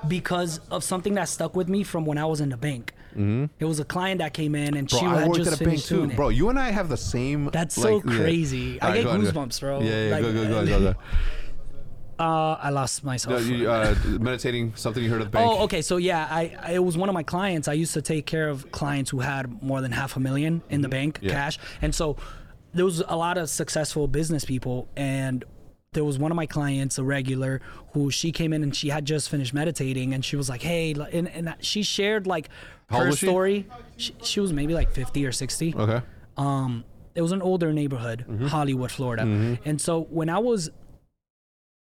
because 0.07 0.59
of 0.71 0.83
something 0.83 1.13
that 1.15 1.29
stuck 1.29 1.55
with 1.55 1.67
me 1.69 1.83
from 1.83 2.05
when 2.05 2.17
I 2.17 2.25
was 2.25 2.41
in 2.41 2.49
the 2.49 2.57
bank. 2.57 2.93
Mm-hmm. 3.11 3.45
It 3.59 3.65
was 3.65 3.79
a 3.79 3.85
client 3.85 4.19
that 4.19 4.33
came 4.33 4.53
in 4.55 4.75
and 4.77 4.87
Bro, 4.87 4.99
she 4.99 5.05
I 5.05 5.21
had 5.21 5.33
just 5.33 5.51
at 5.51 5.55
a 5.55 5.57
bank 5.57 5.69
finished 5.71 5.87
too, 5.87 5.97
doing 5.97 6.11
it. 6.11 6.15
bro. 6.15 6.29
You 6.29 6.49
and 6.49 6.59
I 6.59 6.71
have 6.71 6.89
the 6.89 6.97
same. 6.97 7.49
That's 7.51 7.75
so 7.75 7.95
like, 7.97 8.05
yeah. 8.05 8.15
crazy. 8.17 8.79
I 8.81 8.85
All 8.85 8.89
right, 8.91 8.95
get 8.97 9.03
go 9.03 9.09
on, 9.11 9.21
go. 9.23 9.31
goosebumps, 9.31 9.59
bro. 9.59 9.81
Yeah, 9.81 10.05
yeah, 10.05 10.11
Like, 10.11 10.21
go, 10.21 10.33
go, 10.33 10.47
go, 10.47 10.65
go, 10.65 10.79
go. 10.93 10.95
Uh, 12.19 12.57
I 12.61 12.69
lost 12.69 13.03
No, 13.05 13.07
myself. 13.11 13.45
you, 13.45 13.69
uh, 13.71 13.95
meditating, 14.19 14.73
something 14.75 15.01
you 15.01 15.09
heard 15.09 15.21
of 15.21 15.27
the 15.27 15.31
bank. 15.31 15.49
Oh, 15.49 15.63
okay. 15.63 15.81
So 15.81 15.95
yeah, 15.97 16.27
I, 16.29 16.53
I 16.61 16.71
it 16.73 16.83
was 16.83 16.97
one 16.97 17.07
of 17.07 17.13
my 17.13 17.23
clients. 17.23 17.67
I 17.69 17.73
used 17.73 17.93
to 17.93 18.01
take 18.01 18.25
care 18.25 18.49
of 18.49 18.69
clients 18.71 19.09
who 19.09 19.19
had 19.21 19.63
more 19.63 19.79
than 19.79 19.93
half 19.93 20.17
a 20.17 20.19
million 20.19 20.61
in 20.69 20.81
the 20.81 20.89
bank 20.89 21.15
Mm-hmm. 21.17 21.27
Yeah. 21.27 21.33
cash, 21.33 21.59
and 21.81 21.95
so 21.95 22.17
there 22.73 22.83
was 22.85 23.01
a 23.07 23.15
lot 23.15 23.37
of 23.37 23.49
successful 23.49 24.07
business 24.09 24.43
people, 24.43 24.89
and 24.97 25.45
there 25.93 26.03
was 26.03 26.19
one 26.19 26.31
of 26.31 26.35
my 26.35 26.45
clients, 26.45 26.97
a 26.99 27.03
regular, 27.03 27.61
who 27.93 28.11
she 28.11 28.31
came 28.31 28.53
in 28.53 28.61
and 28.61 28.75
she 28.75 28.89
had 28.89 29.05
just 29.05 29.29
finished 29.29 29.53
meditating, 29.53 30.13
and 30.13 30.23
she 30.23 30.35
was 30.35 30.47
like, 30.49 30.61
"Hey," 30.61 30.93
and, 30.93 31.27
and 31.27 31.55
she 31.61 31.81
shared 31.83 32.27
like 32.27 32.49
How 32.89 32.99
her 32.99 33.11
she? 33.11 33.25
story. 33.25 33.65
She, 33.97 34.13
she 34.21 34.39
was 34.39 34.53
maybe 34.53 34.73
like 34.73 34.91
fifty 34.91 35.25
or 35.25 35.31
sixty 35.31 35.73
Okay. 35.75 36.01
um 36.37 36.85
it 37.15 37.21
was 37.21 37.31
an 37.33 37.41
older 37.41 37.73
neighborhood 37.73 38.23
Mm-hmm. 38.29 38.45
hollywood 38.47 38.91
florida 38.91 39.23
and 39.65 39.81
so 39.81 40.03
when 40.03 40.29
i 40.29 40.37
was 40.37 40.69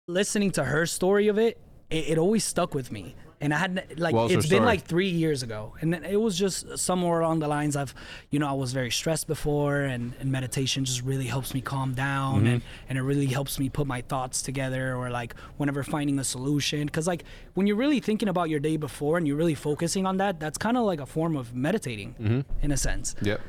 listening 0.07 0.51
to 0.53 0.65
her 0.65 0.87
story 0.87 1.29
of 1.29 1.37
it 1.39 1.59
it, 1.91 2.11
it 2.11 2.19
always 2.19 2.45
stuck 2.45 2.73
with 2.75 2.91
me 2.91 3.15
and 3.41 3.55
i 3.55 3.57
had 3.59 3.99
like 3.99 4.15
her 4.15 4.25
it's 4.27 4.35
been 4.49 4.59
story? 4.59 4.61
like 4.61 4.85
three 4.85 5.09
years 5.09 5.43
ago 5.43 5.75
and 5.81 5.95
it 5.95 6.21
was 6.21 6.37
just 6.39 6.77
somewhere 6.79 7.21
along 7.21 7.39
the 7.39 7.47
lines 7.49 7.77
of 7.77 7.95
you 8.31 8.39
know 8.39 8.49
i 8.49 8.53
was 8.53 8.73
very 8.73 8.91
stressed 8.91 9.27
before 9.27 9.81
and, 9.83 10.13
and 10.21 10.31
meditation 10.33 10.85
just 10.85 11.03
really 11.03 11.27
helps 11.27 11.55
me 11.55 11.61
calm 11.61 11.95
down 11.95 12.39
Mm-hmm. 12.39 12.47
and, 12.47 12.63
and 12.89 12.99
it 12.99 13.03
really 13.03 13.27
helps 13.27 13.59
me 13.59 13.69
put 13.69 13.87
my 13.87 14.01
thoughts 14.03 14.43
together 14.43 14.95
or 14.97 15.11
like 15.11 15.35
whenever 15.57 15.83
finding 15.85 16.19
a 16.19 16.25
solution 16.25 16.87
because 16.87 17.07
like 17.07 17.23
when 17.55 17.67
you're 17.67 17.77
really 17.77 18.01
thinking 18.01 18.29
about 18.29 18.49
your 18.51 18.61
day 18.61 18.77
before 18.77 19.19
and 19.19 19.27
you're 19.27 19.37
really 19.37 19.55
focusing 19.55 20.05
on 20.07 20.17
that 20.17 20.41
that's 20.41 20.59
kind 20.59 20.77
of 20.77 20.85
like 20.85 21.01
a 21.01 21.07
form 21.07 21.37
of 21.37 21.55
meditating 21.55 22.15
Mm-hmm. 22.21 22.41
in 22.65 22.71
a 22.73 22.77
sense 22.77 23.15
Yep. 23.23 23.41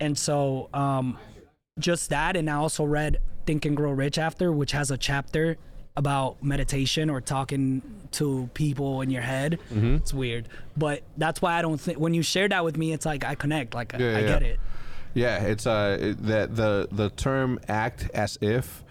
and 0.00 0.16
so 0.16 0.68
um, 0.72 1.18
just 1.78 2.10
that 2.10 2.36
and 2.36 2.48
i 2.48 2.54
also 2.54 2.84
read 2.84 3.18
think 3.46 3.64
and 3.64 3.76
grow 3.76 3.90
rich 3.90 4.18
after 4.18 4.52
which 4.52 4.70
has 4.72 4.90
a 4.92 4.96
chapter 4.96 5.56
about 5.96 6.42
meditation 6.42 7.10
or 7.10 7.20
talking 7.20 7.82
to 8.12 8.48
people 8.54 9.02
in 9.02 9.10
your 9.10 9.22
head. 9.22 9.58
Mm-hmm. 9.72 9.96
It's 9.96 10.14
weird, 10.14 10.48
but 10.76 11.02
that's 11.16 11.42
why 11.42 11.58
I 11.58 11.62
don't 11.62 11.80
think 11.80 11.98
when 11.98 12.14
you 12.14 12.22
share 12.22 12.48
that 12.48 12.64
with 12.64 12.76
me, 12.76 12.92
it's 12.92 13.04
like 13.04 13.24
I 13.24 13.34
connect. 13.34 13.74
Like 13.74 13.92
Yeah, 13.92 14.06
I, 14.06 14.10
I 14.10 14.20
yeah. 14.20 14.26
get 14.26 14.42
it. 14.42 14.60
Yeah, 15.14 15.42
it's 15.42 15.66
uh 15.66 16.14
the 16.18 16.48
the 16.50 16.88
the 16.90 17.10
term 17.10 17.60
act 17.68 18.10
as 18.14 18.38
if 18.40 18.82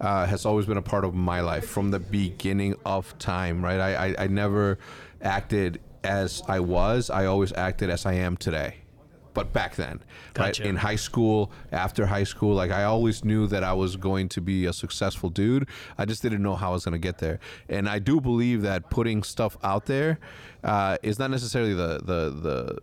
uh, 0.00 0.26
has 0.26 0.46
always 0.46 0.66
been 0.66 0.76
a 0.76 0.82
part 0.82 1.04
of 1.04 1.14
my 1.14 1.40
life 1.40 1.68
from 1.68 1.90
the 1.90 2.00
beginning 2.00 2.74
of 2.84 3.16
time. 3.18 3.64
Right, 3.64 3.80
I 3.80 4.08
I, 4.08 4.14
I 4.24 4.26
never 4.26 4.78
acted 5.22 5.80
as 6.02 6.42
I 6.48 6.60
was. 6.60 7.10
I 7.10 7.26
always 7.26 7.52
acted 7.52 7.90
as 7.90 8.06
I 8.06 8.14
am 8.14 8.36
today. 8.36 8.76
But 9.38 9.52
back 9.52 9.76
then, 9.76 10.00
Gotcha. 10.34 10.62
right 10.62 10.68
in 10.68 10.74
high 10.74 10.96
school, 10.96 11.52
after 11.70 12.06
high 12.06 12.24
school, 12.24 12.56
like 12.56 12.72
I 12.72 12.82
always 12.82 13.24
knew 13.24 13.46
that 13.46 13.62
I 13.62 13.72
was 13.72 13.94
going 13.94 14.28
to 14.30 14.40
be 14.40 14.64
a 14.66 14.72
successful 14.72 15.30
dude. 15.30 15.68
I 15.96 16.06
just 16.06 16.22
didn't 16.22 16.42
know 16.42 16.56
how 16.56 16.70
I 16.70 16.72
was 16.72 16.84
going 16.84 17.00
to 17.00 17.06
get 17.08 17.18
there. 17.18 17.38
And 17.68 17.88
I 17.88 18.00
do 18.00 18.20
believe 18.20 18.62
that 18.62 18.90
putting 18.90 19.22
stuff 19.22 19.56
out 19.62 19.86
there 19.86 20.18
uh, 20.64 20.96
is 21.04 21.20
not 21.20 21.30
necessarily 21.30 21.72
the 21.72 22.00
the 22.04 22.20
the 22.30 22.78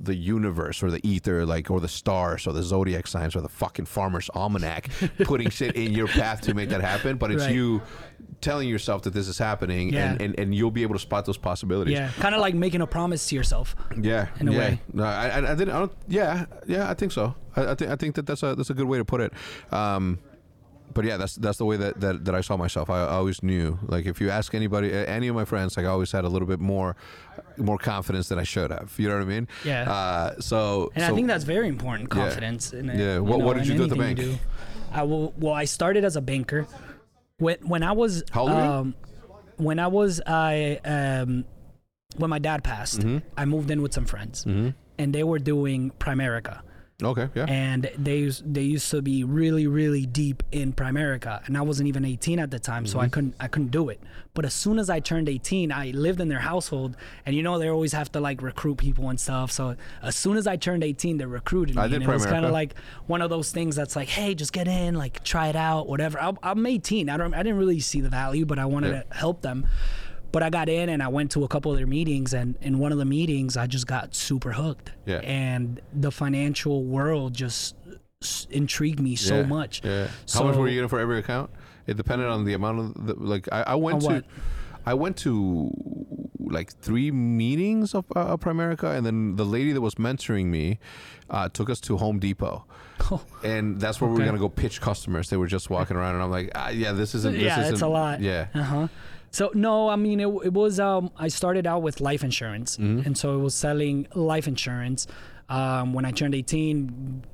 the 0.00 0.14
universe 0.14 0.82
or 0.82 0.90
the 0.90 1.00
ether, 1.06 1.44
like 1.44 1.70
or 1.70 1.80
the 1.80 1.88
stars 1.88 2.46
or 2.46 2.52
the 2.52 2.62
zodiac 2.62 3.06
signs 3.06 3.34
or 3.34 3.40
the 3.40 3.48
fucking 3.48 3.84
farmer's 3.86 4.28
almanac, 4.30 4.88
putting 5.24 5.50
shit 5.50 5.74
in 5.76 5.92
your 5.92 6.06
path 6.08 6.40
to 6.42 6.54
make 6.54 6.68
that 6.68 6.80
happen. 6.80 7.16
But 7.16 7.30
it's 7.32 7.42
Right. 7.44 7.54
you 7.54 7.82
telling 8.40 8.68
yourself 8.68 9.02
that 9.02 9.12
this 9.12 9.26
is 9.26 9.36
happening, 9.38 9.92
Yeah. 9.92 10.12
and, 10.12 10.20
and 10.22 10.38
and 10.38 10.54
you'll 10.54 10.70
be 10.70 10.82
able 10.82 10.94
to 10.94 11.00
spot 11.00 11.26
those 11.26 11.36
possibilities. 11.38 11.94
Yeah, 11.94 12.10
kind 12.20 12.34
of 12.34 12.40
like 12.40 12.54
making 12.54 12.80
a 12.80 12.86
promise 12.86 13.26
to 13.28 13.34
yourself. 13.34 13.74
Yeah, 14.00 14.28
In 14.38 14.46
a 14.48 14.52
yeah. 14.52 14.58
way. 14.58 14.80
No, 14.92 15.02
I, 15.04 15.28
I, 15.28 15.38
I 15.38 15.54
didn't. 15.54 15.70
I 15.70 15.78
don't, 15.80 15.92
yeah, 16.06 16.46
yeah. 16.66 16.88
I 16.88 16.94
think 16.94 17.10
so. 17.12 17.34
I, 17.56 17.72
I 17.72 17.74
think 17.74 17.90
I 17.90 17.96
think 17.96 18.14
that 18.14 18.26
that's 18.26 18.42
a 18.44 18.54
that's 18.54 18.70
a 18.70 18.74
good 18.74 18.86
way 18.86 18.98
to 18.98 19.04
put 19.04 19.20
it. 19.20 19.32
Um, 19.72 20.20
but 20.94 21.04
yeah, 21.04 21.16
that's 21.16 21.34
that's 21.36 21.58
the 21.58 21.64
way 21.64 21.76
that, 21.76 22.00
that, 22.00 22.24
that 22.24 22.34
I 22.34 22.40
saw 22.40 22.56
myself. 22.56 22.90
I, 22.90 23.00
I 23.04 23.08
always 23.16 23.42
knew. 23.42 23.78
Like 23.86 24.06
if 24.06 24.20
you 24.20 24.30
ask 24.30 24.54
anybody, 24.54 24.92
any 24.92 25.28
of 25.28 25.34
my 25.34 25.44
friends, 25.44 25.76
like 25.76 25.86
I 25.86 25.88
always 25.90 26.12
had 26.12 26.24
a 26.24 26.28
little 26.28 26.48
bit 26.48 26.60
more 26.60 26.96
more 27.56 27.78
confidence 27.78 28.28
than 28.28 28.38
I 28.38 28.44
should 28.44 28.70
have. 28.70 28.92
You 28.98 29.08
know 29.08 29.14
what 29.16 29.22
I 29.22 29.26
mean? 29.26 29.48
Yeah. 29.64 29.90
Uh, 29.90 30.40
so 30.40 30.90
And 30.94 31.04
so, 31.04 31.12
I 31.12 31.14
think 31.14 31.26
that's 31.28 31.44
very 31.44 31.68
important, 31.68 32.08
Yeah. 32.14 32.22
confidence. 32.24 32.72
In 32.72 32.90
it, 32.90 32.98
Yeah. 32.98 33.18
What- 33.18 33.40
what 33.40 33.56
did 33.56 33.66
you 33.66 33.76
do 33.76 33.84
at 33.84 33.90
the 33.90 33.96
bank? 33.96 34.20
I 34.92 35.02
will. 35.02 35.34
Well, 35.36 35.54
I 35.54 35.64
started 35.66 36.04
as 36.04 36.16
a 36.16 36.20
banker. 36.22 36.66
When 37.38 37.56
when 37.62 37.82
I 37.82 37.92
was 37.92 38.24
How 38.30 38.42
old 38.42 38.50
are 38.50 38.64
you? 38.64 38.70
um, 38.70 38.94
when 39.56 39.78
I 39.78 39.86
was 39.88 40.20
I 40.26 40.80
um, 40.84 41.44
when 42.16 42.30
my 42.30 42.38
dad 42.38 42.64
passed, 42.64 43.00
Mm-hmm. 43.00 43.18
I 43.36 43.44
moved 43.44 43.70
in 43.70 43.82
with 43.82 43.92
some 43.92 44.06
friends, 44.06 44.44
and 44.46 45.12
they 45.14 45.22
were 45.24 45.38
doing 45.38 45.92
Primerica. 46.00 46.60
Okay. 47.02 47.28
Yeah. 47.34 47.46
and 47.48 47.90
they 47.96 48.18
used, 48.18 48.52
they 48.52 48.62
used 48.62 48.90
to 48.90 49.00
be 49.02 49.22
really 49.24 49.66
really 49.66 50.04
deep 50.04 50.42
in 50.50 50.72
Primerica 50.72 51.46
and 51.46 51.56
I 51.56 51.62
wasn't 51.62 51.88
even 51.88 52.04
18 52.04 52.38
at 52.40 52.50
the 52.50 52.58
time 52.58 52.86
so 52.86 52.96
Mm-hmm. 52.98 53.04
I 53.04 53.08
couldn't 53.08 53.34
I 53.40 53.48
couldn't 53.48 53.70
do 53.70 53.88
it 53.88 54.00
but 54.34 54.44
as 54.44 54.52
soon 54.54 54.78
as 54.78 54.90
I 54.90 54.98
turned 55.00 55.28
18 55.28 55.70
I 55.70 55.90
lived 55.90 56.20
in 56.20 56.28
their 56.28 56.40
household 56.40 56.96
and 57.24 57.36
you 57.36 57.42
know 57.42 57.58
they 57.58 57.68
always 57.68 57.92
have 57.92 58.10
to 58.12 58.20
like 58.20 58.42
recruit 58.42 58.76
people 58.78 59.08
and 59.10 59.18
stuff 59.20 59.52
so 59.52 59.76
as 60.02 60.16
soon 60.16 60.36
as 60.36 60.46
I 60.48 60.56
turned 60.56 60.82
18 60.82 61.18
they 61.18 61.24
recruited 61.26 61.76
me 61.76 61.82
I 61.82 61.86
did 61.88 61.94
and 62.02 62.04
it 62.04 62.08
was 62.12 62.26
kind 62.26 62.44
of 62.44 62.50
like 62.52 62.74
one 63.06 63.22
of 63.22 63.30
those 63.30 63.52
things 63.52 63.76
that's 63.76 63.94
like 63.94 64.08
hey 64.08 64.34
just 64.34 64.52
get 64.52 64.66
in 64.66 64.94
like 64.96 65.22
try 65.22 65.48
it 65.48 65.56
out 65.56 65.88
whatever 65.88 66.20
I, 66.20 66.32
I'm 66.42 66.66
18 66.66 67.08
I 67.10 67.16
don't 67.16 67.32
I 67.32 67.42
didn't 67.44 67.58
really 67.58 67.80
see 67.80 68.00
the 68.00 68.10
value 68.10 68.44
but 68.44 68.58
I 68.58 68.66
wanted 68.66 68.92
Yeah. 68.92 69.02
to 69.02 69.14
help 69.14 69.42
them 69.42 69.66
but 70.32 70.42
I 70.42 70.50
got 70.50 70.68
in 70.68 70.88
and 70.88 71.02
I 71.02 71.08
went 71.08 71.30
to 71.32 71.44
a 71.44 71.48
couple 71.48 71.70
of 71.72 71.78
their 71.78 71.86
meetings 71.86 72.34
and 72.34 72.54
in 72.60 72.78
one 72.78 72.92
of 72.92 72.98
the 72.98 73.04
meetings 73.04 73.56
I 73.56 73.66
just 73.66 73.86
got 73.86 74.14
super 74.14 74.52
hooked 74.52 74.92
Yeah. 75.06 75.18
and 75.18 75.80
the 75.92 76.10
financial 76.10 76.84
world 76.84 77.34
just 77.34 77.74
s- 78.22 78.46
intrigued 78.50 79.00
me 79.00 79.16
so 79.16 79.36
Yeah, 79.36 79.46
much. 79.46 79.82
Yeah. 79.84 80.08
So, 80.26 80.40
How 80.40 80.46
much 80.48 80.56
were 80.56 80.68
you 80.68 80.74
getting 80.74 80.88
for 80.88 80.98
every 80.98 81.18
account? 81.18 81.50
It 81.86 81.96
depended 81.96 82.28
on 82.28 82.44
the 82.44 82.52
amount 82.54 82.78
of 82.80 83.06
the, 83.06 83.14
like 83.14 83.48
I, 83.50 83.62
I 83.62 83.74
went 83.76 84.00
to 84.02 84.06
what? 84.06 84.24
I 84.86 84.94
went 84.94 85.16
to 85.18 85.70
like 86.38 86.72
three 86.80 87.10
meetings 87.10 87.94
of 87.94 88.04
uh, 88.16 88.36
Primerica, 88.38 88.96
and 88.96 89.04
then 89.04 89.36
the 89.36 89.44
lady 89.44 89.72
that 89.72 89.80
was 89.82 89.96
mentoring 89.96 90.46
me 90.46 90.78
uh, 91.28 91.48
took 91.50 91.68
us 91.68 91.80
to 91.82 91.96
Home 91.98 92.18
Depot. 92.18 92.64
And 93.44 93.80
that's 93.80 94.00
where 94.00 94.10
we 94.10 94.18
were 94.18 94.24
gonna 94.24 94.38
go 94.38 94.48
pitch 94.48 94.80
customers. 94.80 95.30
They 95.30 95.36
were 95.36 95.46
just 95.46 95.70
walking 95.70 95.96
around, 95.96 96.14
and 96.14 96.22
I'm 96.24 96.30
like, 96.30 96.50
ah, 96.54 96.70
"Yeah, 96.70 96.92
this 96.92 97.14
isn't. 97.14 97.34
This 97.34 97.42
Yeah, 97.42 97.60
isn't, 97.60 97.74
it's 97.74 97.82
a 97.82 97.86
lot. 97.88 98.20
Yeah, 98.20 98.48
Uh 98.54 98.62
huh. 98.62 98.88
So 99.30 99.50
no, 99.54 99.88
I 99.88 99.96
mean 99.96 100.20
it, 100.20 100.28
it 100.44 100.52
was. 100.52 100.80
Um, 100.80 101.10
I 101.16 101.28
started 101.28 101.66
out 101.66 101.82
with 101.82 102.00
life 102.00 102.24
insurance, 102.24 102.76
Mm-hmm. 102.76 103.06
and 103.06 103.16
so 103.18 103.34
it 103.38 103.42
was 103.42 103.54
selling 103.54 104.06
life 104.14 104.48
insurance. 104.48 105.06
Um, 105.48 105.92
when 105.92 106.04
I 106.04 106.10
turned 106.12 106.34
eighteen, 106.34 107.24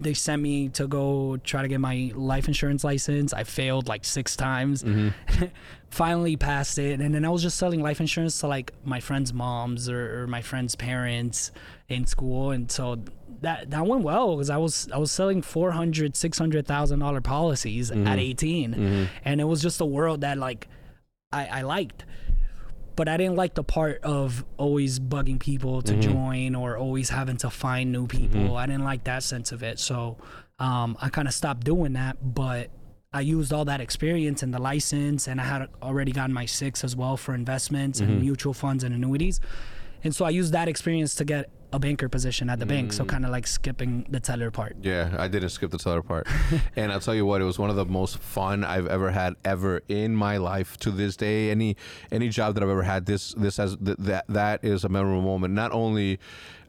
they 0.00 0.14
sent 0.14 0.40
me 0.42 0.68
to 0.70 0.86
go 0.88 1.36
try 1.44 1.62
to 1.62 1.68
get 1.68 1.78
my 1.80 2.10
life 2.14 2.48
insurance 2.48 2.84
license. 2.84 3.32
I 3.32 3.44
failed 3.44 3.86
like 3.88 4.04
six 4.04 4.34
times. 4.36 4.82
Mm-hmm. 4.82 5.44
Finally 5.90 6.38
passed 6.38 6.78
it, 6.78 7.00
and 7.02 7.14
then 7.14 7.22
I 7.24 7.28
was 7.28 7.42
just 7.42 7.58
selling 7.58 7.82
life 7.82 8.00
insurance 8.00 8.40
to 8.40 8.46
like 8.46 8.72
my 8.82 8.98
friends' 9.00 9.34
moms 9.34 9.90
or, 9.90 10.22
or 10.22 10.26
my 10.26 10.40
friends' 10.40 10.74
parents 10.74 11.52
in 11.88 12.06
school, 12.06 12.50
and 12.50 12.70
so 12.72 12.98
that 13.42 13.70
that 13.72 13.86
went 13.86 14.02
well 14.02 14.36
because 14.36 14.48
I 14.48 14.56
was 14.56 14.88
I 14.90 14.96
was 14.96 15.12
selling 15.12 15.42
four 15.42 15.70
hundred, 15.72 16.16
six 16.16 16.38
hundred 16.38 16.66
thousand 16.66 17.00
dollar 17.00 17.20
policies 17.20 17.90
at 17.90 18.18
18 18.18 19.08
and 19.24 19.40
it 19.40 19.44
was 19.44 19.60
just 19.60 19.80
a 19.80 19.84
world 19.84 20.20
that 20.20 20.38
like 20.38 20.68
I, 21.32 21.46
I 21.46 21.62
liked 21.62 22.04
but 22.96 23.08
I 23.08 23.16
didn't 23.16 23.36
like 23.36 23.54
the 23.54 23.64
part 23.64 24.02
of 24.02 24.44
always 24.58 24.98
bugging 24.98 25.40
people 25.40 25.82
to 25.82 25.92
mm-hmm. 25.92 26.00
join 26.00 26.54
or 26.54 26.76
always 26.76 27.08
having 27.08 27.36
to 27.38 27.50
find 27.50 27.92
new 27.92 28.06
people. 28.06 28.40
Mm-hmm. 28.40 28.56
I 28.56 28.66
didn't 28.66 28.84
like 28.84 29.04
that 29.04 29.22
sense 29.22 29.52
of 29.52 29.62
it. 29.62 29.78
So 29.78 30.18
um, 30.58 30.96
I 31.00 31.08
kind 31.08 31.26
of 31.26 31.34
stopped 31.34 31.64
doing 31.64 31.94
that. 31.94 32.34
But 32.34 32.70
I 33.12 33.20
used 33.20 33.52
all 33.52 33.64
that 33.66 33.80
experience 33.80 34.42
and 34.42 34.52
the 34.52 34.60
license, 34.60 35.26
and 35.26 35.40
I 35.40 35.44
had 35.44 35.68
already 35.82 36.12
gotten 36.12 36.34
my 36.34 36.46
six 36.46 36.84
as 36.84 36.94
well 36.94 37.16
for 37.16 37.34
investments 37.34 38.00
and 38.00 38.10
mm-hmm. 38.10 38.20
mutual 38.20 38.54
funds 38.54 38.84
and 38.84 38.94
annuities. 38.94 39.40
And 40.04 40.14
so 40.14 40.24
I 40.24 40.30
used 40.30 40.52
that 40.52 40.68
experience 40.68 41.14
to 41.16 41.24
get 41.24 41.50
a 41.72 41.78
banker 41.78 42.08
position 42.08 42.50
at 42.50 42.58
the 42.58 42.66
bank. 42.66 42.92
So 42.92 43.04
mm. 43.04 43.08
kind 43.08 43.24
of 43.24 43.30
like 43.30 43.46
skipping 43.46 44.06
the 44.08 44.20
teller 44.20 44.50
part. 44.50 44.76
Yeah, 44.82 45.14
I 45.18 45.28
didn't 45.28 45.50
skip 45.50 45.70
the 45.70 45.78
teller 45.78 46.02
part. 46.02 46.26
and 46.76 46.92
I'll 46.92 47.00
tell 47.00 47.14
you 47.14 47.26
what, 47.26 47.40
it 47.40 47.44
was 47.44 47.58
one 47.58 47.70
of 47.70 47.76
the 47.76 47.86
most 47.86 48.18
fun 48.18 48.64
I've 48.64 48.86
ever 48.86 49.10
had 49.10 49.34
ever 49.44 49.82
in 49.88 50.14
my 50.14 50.36
life 50.36 50.76
to 50.78 50.90
this 50.90 51.16
day. 51.16 51.50
Any 51.50 51.76
any 52.10 52.28
job 52.28 52.54
that 52.54 52.62
I've 52.62 52.68
ever 52.68 52.82
had, 52.82 53.06
this 53.06 53.34
this 53.34 53.56
has 53.56 53.76
th- 53.76 53.96
that 54.00 54.26
that 54.28 54.64
is 54.64 54.84
a 54.84 54.88
memorable 54.88 55.22
moment. 55.22 55.54
Not 55.54 55.72
only 55.72 56.18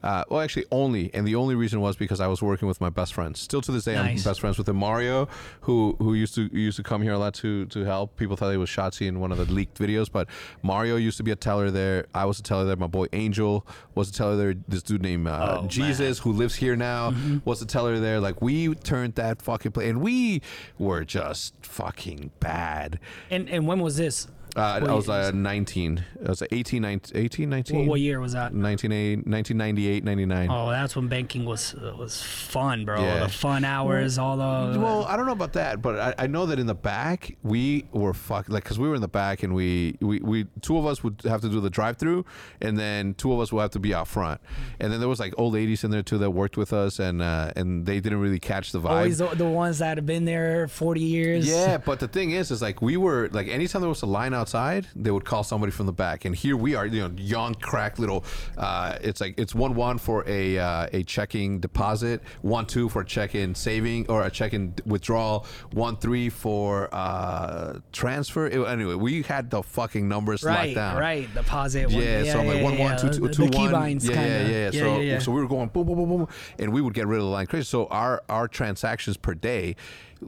uh, 0.04 0.22
well, 0.28 0.40
actually, 0.42 0.66
only, 0.70 1.10
and 1.14 1.26
the 1.26 1.34
only 1.34 1.54
reason 1.54 1.80
was 1.80 1.96
because 1.96 2.20
I 2.20 2.26
was 2.26 2.42
working 2.42 2.68
with 2.68 2.78
my 2.78 2.90
best 2.90 3.14
friends. 3.14 3.40
Still 3.40 3.62
to 3.62 3.72
this 3.72 3.84
day, 3.84 3.94
Nice. 3.94 4.24
I'm 4.24 4.30
best 4.30 4.40
friends 4.40 4.58
with 4.58 4.68
him. 4.68 4.76
Mario, 4.76 5.28
who 5.62 5.96
who 5.98 6.12
used 6.12 6.34
to 6.34 6.42
used 6.52 6.76
to 6.76 6.82
come 6.82 7.00
here 7.00 7.12
a 7.14 7.18
lot 7.18 7.32
to 7.36 7.64
to 7.66 7.84
help. 7.84 8.16
People 8.16 8.36
thought 8.36 8.50
he 8.50 8.58
was 8.58 8.68
Shotzzy 8.68 9.06
in 9.06 9.18
one 9.18 9.32
of 9.32 9.38
the 9.38 9.46
leaked 9.50 9.78
videos, 9.78 10.12
but 10.12 10.28
Mario 10.62 10.96
used 10.96 11.16
to 11.16 11.22
be 11.22 11.30
a 11.30 11.36
teller 11.36 11.70
there. 11.70 12.06
I 12.14 12.26
was 12.26 12.38
a 12.38 12.42
teller 12.42 12.66
there. 12.66 12.76
My 12.76 12.86
boy 12.86 13.06
Angel 13.14 13.66
was 13.94 14.10
a 14.10 14.12
teller 14.12 14.36
there. 14.36 14.54
This 14.68 14.82
dude 14.82 15.00
named 15.00 15.26
uh, 15.26 15.60
Oh, 15.62 15.66
Jesus, 15.66 16.18
who 16.18 16.32
lives 16.32 16.56
here 16.56 16.76
now, 16.76 17.14
was 17.46 17.62
a 17.62 17.66
teller 17.66 17.98
there. 17.98 18.20
Like 18.20 18.42
we 18.42 18.74
turned 18.74 19.14
that 19.14 19.40
fucking 19.40 19.72
play, 19.72 19.88
and 19.88 20.02
we 20.02 20.42
were 20.78 21.04
just 21.04 21.54
fucking 21.62 22.30
bad. 22.40 23.00
And 23.30 23.48
and 23.48 23.66
when 23.66 23.80
was 23.80 23.96
this? 23.96 24.28
Uh, 24.56 24.80
I 24.86 24.92
was 24.92 25.08
uh, 25.08 25.32
19. 25.32 26.04
I 26.24 26.28
was 26.28 26.42
18, 26.50 26.82
19, 26.82 27.16
18 27.16 27.50
19? 27.50 27.78
What, 27.78 27.86
what 27.86 28.00
year 28.00 28.20
was 28.20 28.32
that? 28.34 28.54
1998, 28.54 29.26
1998, 29.26 30.04
99. 30.04 30.48
Oh, 30.50 30.70
that's 30.70 30.94
when 30.94 31.08
banking 31.08 31.44
was 31.44 31.74
uh, 31.74 31.94
was 31.98 32.22
fun, 32.22 32.84
bro. 32.84 33.00
Yeah. 33.00 33.24
The 33.24 33.28
fun 33.28 33.64
hours, 33.64 34.16
all 34.16 34.36
the 34.36 34.78
Well, 34.78 35.04
I 35.06 35.16
don't 35.16 35.26
know 35.26 35.32
about 35.32 35.54
that, 35.54 35.82
but 35.82 35.98
I, 35.98 36.24
I 36.24 36.26
know 36.28 36.46
that 36.46 36.58
in 36.58 36.66
the 36.66 36.74
back 36.74 37.36
we 37.42 37.86
were 37.92 38.14
fuck 38.14 38.48
like 38.48 38.62
because 38.62 38.78
we 38.78 38.88
were 38.88 38.94
in 38.94 39.00
the 39.00 39.08
back 39.08 39.42
and 39.42 39.54
we, 39.54 39.96
we 40.00 40.20
we 40.20 40.46
two 40.62 40.78
of 40.78 40.86
us 40.86 41.02
would 41.02 41.22
have 41.24 41.40
to 41.40 41.48
do 41.48 41.60
the 41.60 41.70
drive 41.70 41.96
through, 41.96 42.24
and 42.60 42.78
then 42.78 43.14
two 43.14 43.32
of 43.32 43.40
us 43.40 43.52
would 43.52 43.60
have 43.60 43.70
to 43.72 43.80
be 43.80 43.92
out 43.92 44.06
front, 44.06 44.40
and 44.78 44.92
then 44.92 45.00
there 45.00 45.08
was 45.08 45.18
like 45.18 45.34
old 45.36 45.54
ladies 45.54 45.82
in 45.82 45.90
there 45.90 46.02
too 46.02 46.18
that 46.18 46.30
worked 46.30 46.56
with 46.56 46.72
us, 46.72 47.00
and 47.00 47.22
uh, 47.22 47.52
and 47.56 47.86
they 47.86 47.98
didn't 47.98 48.20
really 48.20 48.40
catch 48.40 48.70
the 48.70 48.80
vibe. 48.80 48.90
always 48.90 49.18
the, 49.18 49.28
the 49.28 49.48
ones 49.48 49.78
that 49.78 49.98
have 49.98 50.06
been 50.06 50.24
there 50.24 50.68
40 50.68 51.00
years. 51.00 51.48
Yeah, 51.48 51.78
but 51.84 51.98
the 51.98 52.08
thing 52.08 52.30
is, 52.30 52.52
is 52.52 52.62
like 52.62 52.80
we 52.80 52.96
were 52.96 53.28
like 53.32 53.48
anytime 53.48 53.80
there 53.80 53.88
was 53.88 54.02
a 54.02 54.06
line 54.06 54.32
outside, 54.48 54.86
they 54.94 55.10
would 55.10 55.24
call 55.24 55.42
somebody 55.42 55.72
from 55.72 55.86
the 55.86 55.92
back, 55.92 56.26
and 56.26 56.36
here 56.36 56.54
we 56.54 56.74
are, 56.74 56.84
you 56.84 57.00
know, 57.00 57.10
young 57.16 57.54
crack 57.54 57.98
little. 57.98 58.24
Uh, 58.58 58.98
it's 59.00 59.18
like 59.22 59.34
it's 59.38 59.54
one 59.54 59.74
one 59.74 59.96
for 59.96 60.22
a 60.28 60.58
uh, 60.58 60.86
a 60.92 61.02
checking 61.04 61.60
deposit, 61.60 62.20
one 62.42 62.66
two 62.66 62.90
for 62.90 63.00
a 63.00 63.04
check-in 63.06 63.54
saving 63.54 64.06
or 64.10 64.22
a 64.26 64.30
check-in 64.30 64.74
withdrawal, 64.84 65.46
one 65.72 65.96
three 65.96 66.28
for 66.28 66.94
uh, 66.94 67.78
transfer. 67.92 68.46
It- 68.46 68.66
anyway, 68.68 68.94
we 68.96 69.22
had 69.22 69.48
the 69.48 69.62
fucking 69.62 70.06
numbers 70.06 70.42
Right, 70.44 70.66
locked 70.66 70.74
down. 70.74 71.00
right. 71.00 71.32
Deposit. 71.32 71.86
one- 71.90 72.02
Yeah, 72.02 72.24
so 72.24 72.40
I'm 72.40 72.46
like 72.46 72.56
yeah, 72.58 72.62
one 72.64 72.78
one 72.78 72.90
yeah. 72.90 72.96
two 72.96 73.08
two 73.10 73.28
two 73.30 73.46
the 73.48 73.56
one. 73.58 73.72
yeah, 73.72 74.10
yeah, 74.12 74.46
yeah, 74.46 74.46
yeah, 74.48 74.70
So 74.70 75.00
yeah, 75.00 75.18
so 75.20 75.32
we 75.32 75.40
were 75.40 75.48
going 75.48 75.68
boom 75.68 75.86
boom 75.86 75.96
boom 75.96 76.08
boom, 76.10 76.28
and 76.58 76.70
we 76.70 76.82
would 76.82 76.92
get 76.92 77.06
rid 77.06 77.16
of 77.16 77.24
the 77.24 77.30
line 77.30 77.46
crazy. 77.46 77.64
So 77.64 77.86
our 77.86 78.22
our 78.28 78.46
transactions 78.46 79.16
per 79.16 79.32
day, 79.32 79.76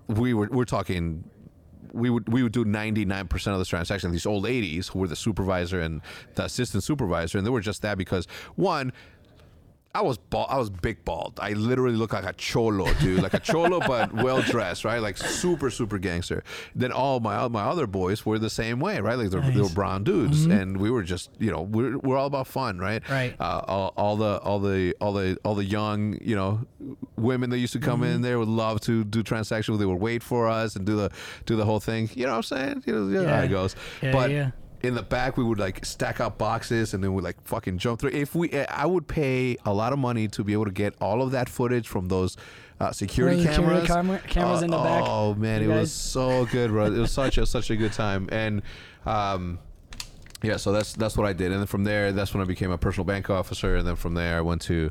we 0.09 0.33
were 0.33 0.49
we're 0.51 0.65
talking. 0.65 1.25
We 1.97 2.11
would 2.11 2.33
we 2.33 2.43
would 2.43 2.53
do 2.53 2.65
ninety 2.65 3.05
nine 3.05 3.27
percent 3.27 3.55
of 3.55 3.59
the 3.59 3.65
transactions. 3.65 4.13
These 4.13 4.27
old 4.27 4.45
ladies 4.45 4.89
who 4.89 4.99
were 4.99 5.09
the 5.09 5.17
supervisor 5.17 5.81
and 5.81 6.03
the 6.35 6.45
assistant 6.45 6.85
supervisor, 6.85 7.39
and 7.39 7.47
they 7.47 7.51
were 7.51 7.61
just 7.61 7.83
that 7.83 7.99
because 7.99 8.27
one, 8.55 8.93
I 9.97 10.03
was 10.03 10.19
bald. 10.19 10.49
I 10.51 10.59
was 10.59 10.69
big 10.71 11.05
bald. 11.05 11.39
I 11.41 11.53
literally 11.53 11.97
looked 11.97 12.13
like 12.13 12.25
a 12.25 12.33
cholo, 12.35 12.93
dude, 12.95 13.23
like 13.23 13.35
a 13.35 13.41
cholo, 13.41 13.81
but 13.81 14.13
well 14.25 14.43
dressed, 14.43 14.85
right? 14.85 14.99
Like 14.99 15.17
super, 15.17 15.71
super 15.71 15.99
gangster. 15.99 16.45
Then 16.75 16.93
all 16.93 17.21
my 17.21 17.49
my 17.49 17.63
other 17.63 17.87
boys 17.87 18.27
were 18.27 18.39
the 18.39 18.51
same 18.51 18.79
way, 18.81 19.01
right? 19.01 19.17
Like 19.19 19.31
they, 19.31 19.39
were- 19.39 19.51
they 19.51 19.61
were 19.61 19.69
brown 19.71 20.05
dudes, 20.05 20.45
and 20.47 20.77
we 20.77 20.91
were 20.91 21.03
just, 21.03 21.31
you 21.39 21.51
know, 21.51 21.63
we're, 21.63 21.97
we're 21.99 22.17
all 22.19 22.27
about 22.27 22.47
fun, 22.47 22.79
right? 22.79 23.03
Right. 23.09 23.35
Uh, 23.41 23.63
all, 23.67 23.93
all 23.97 24.17
the 24.17 24.37
all 24.39 24.61
the 24.61 24.95
all 25.01 25.13
the 25.13 25.39
all 25.45 25.55
the 25.55 25.65
young, 25.65 26.19
you 26.21 26.37
know, 26.37 26.61
women 27.17 27.51
that 27.51 27.59
used 27.59 27.73
to 27.73 27.79
come 27.81 28.03
in 28.03 28.21
there 28.23 28.39
would 28.39 28.49
love 28.49 28.81
to 28.83 29.03
do 29.05 29.23
transactions. 29.23 29.79
They 29.79 29.87
would 29.87 30.01
wait 30.01 30.23
for 30.23 30.49
us 30.49 30.77
and 30.77 30.85
do 30.85 30.97
the 30.97 31.11
do 31.47 31.57
the 31.57 31.65
whole 31.65 31.81
thing. 31.81 32.11
You 32.15 32.25
know 32.27 32.33
what 32.33 32.37
I'm 32.37 32.43
saying? 32.43 32.83
You 32.87 32.93
know, 32.95 33.07
you 33.09 33.23
know 33.23 33.29
how 33.29 33.39
Yeah. 33.39 33.43
it 33.45 33.49
goes. 33.49 33.77
Yeah, 34.03 34.13
but 34.13 34.31
yeah. 34.31 34.51
In 34.87 34.95
the 34.95 35.03
back 35.03 35.37
we 35.37 35.45
would 35.45 35.59
like 35.59 35.85
stack 35.85 36.21
up 36.21 36.39
boxes 36.39 36.95
and 36.95 37.03
then 37.03 37.13
we 37.15 37.21
like 37.23 37.37
fucking 37.45 37.79
jump 37.79 38.01
through. 38.01 38.11
If 38.11 38.35
we 38.35 38.53
i 38.55 38.87
would 38.87 39.07
pay 39.09 39.57
a 39.65 39.73
lot 39.73 39.93
of 39.93 39.99
money 39.99 40.29
to 40.29 40.45
be 40.45 40.53
able 40.53 40.65
to 40.67 40.71
get 40.71 40.95
all 41.01 41.23
of 41.23 41.31
that 41.33 41.49
footage 41.49 41.89
from 41.89 42.09
those 42.09 42.37
uh, 42.81 42.93
security 42.93 43.41
Oh, 43.49 43.53
cameras. 43.53 43.87
camera- 43.87 44.21
cameras 44.29 44.61
Uh, 44.63 44.65
in 44.67 44.71
the 44.71 44.79
back. 44.79 45.03
oh 45.07 45.35
man 45.35 45.63
You 45.63 45.73
it 45.73 45.77
was 45.81 45.93
so 45.93 46.45
good 46.47 46.71
bro. 46.71 46.87
It 46.87 46.91
was 46.99 47.11
such 47.11 47.39
a 47.39 47.47
such 47.47 47.71
a 47.71 47.77
good 47.77 47.93
time. 47.93 48.29
And 48.31 48.63
um 49.07 49.59
yeah 50.43 50.57
so 50.59 50.71
that's 50.73 50.93
that's 50.93 51.17
what 51.17 51.27
i 51.27 51.33
did. 51.33 51.51
And 51.53 51.61
then 51.61 51.67
from 51.67 51.85
there 51.85 52.13
that's 52.13 52.33
when 52.35 52.43
i 52.43 52.47
became 52.47 52.71
a 52.71 52.79
personal 52.79 53.05
bank 53.05 53.31
officer. 53.31 53.77
And 53.77 53.87
then 53.89 53.97
from 53.97 54.15
there 54.15 54.37
i 54.39 54.41
went 54.41 54.61
to 54.63 54.91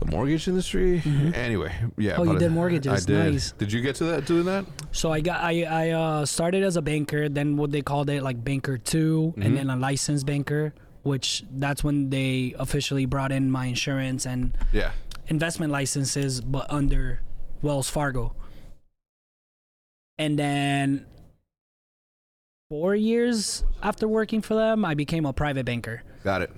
the 0.00 0.06
mortgage 0.10 0.48
industry 0.48 1.02
anyway 1.34 1.72
yeah 1.96 2.16
Oh, 2.18 2.24
you 2.24 2.38
did 2.38 2.50
mortgages. 2.52 2.92
i 2.92 3.06
did 3.06 3.32
Nice. 3.34 3.52
did 3.52 3.72
you 3.72 3.80
get 3.80 3.96
to 3.96 4.04
that 4.04 4.26
doing 4.26 4.44
that 4.46 4.64
So 4.92 5.10
I 5.12 5.20
got 5.20 5.40
I 5.40 5.62
I 5.62 5.90
uh, 5.90 6.26
started 6.26 6.62
as 6.62 6.76
a 6.76 6.82
banker, 6.82 7.28
then 7.28 7.56
what 7.56 7.70
they 7.70 7.82
called 7.82 8.10
it 8.10 8.22
like 8.22 8.42
banker 8.44 8.76
2 8.78 9.34
Mm-hmm. 9.36 9.42
and 9.42 9.56
then 9.56 9.70
a 9.70 9.76
licensed 9.76 10.26
banker, 10.26 10.74
which 11.02 11.44
that's 11.50 11.82
when 11.84 12.10
they 12.10 12.54
officially 12.58 13.06
brought 13.06 13.32
in 13.32 13.50
my 13.50 13.66
insurance 13.66 14.26
and 14.26 14.56
yeah 14.72 14.92
investment 15.28 15.72
licenses, 15.72 16.40
but 16.42 16.66
under 16.70 17.20
Wells 17.62 17.88
Fargo. 17.88 18.34
And 20.18 20.38
then 20.38 21.06
four 22.68 22.94
years 22.94 23.64
after 23.82 24.06
working 24.06 24.42
for 24.42 24.54
them, 24.54 24.84
I 24.84 24.94
became 24.94 25.24
a 25.26 25.32
private 25.32 25.64
banker. 25.66 26.02
got 26.22 26.42
it 26.42 26.50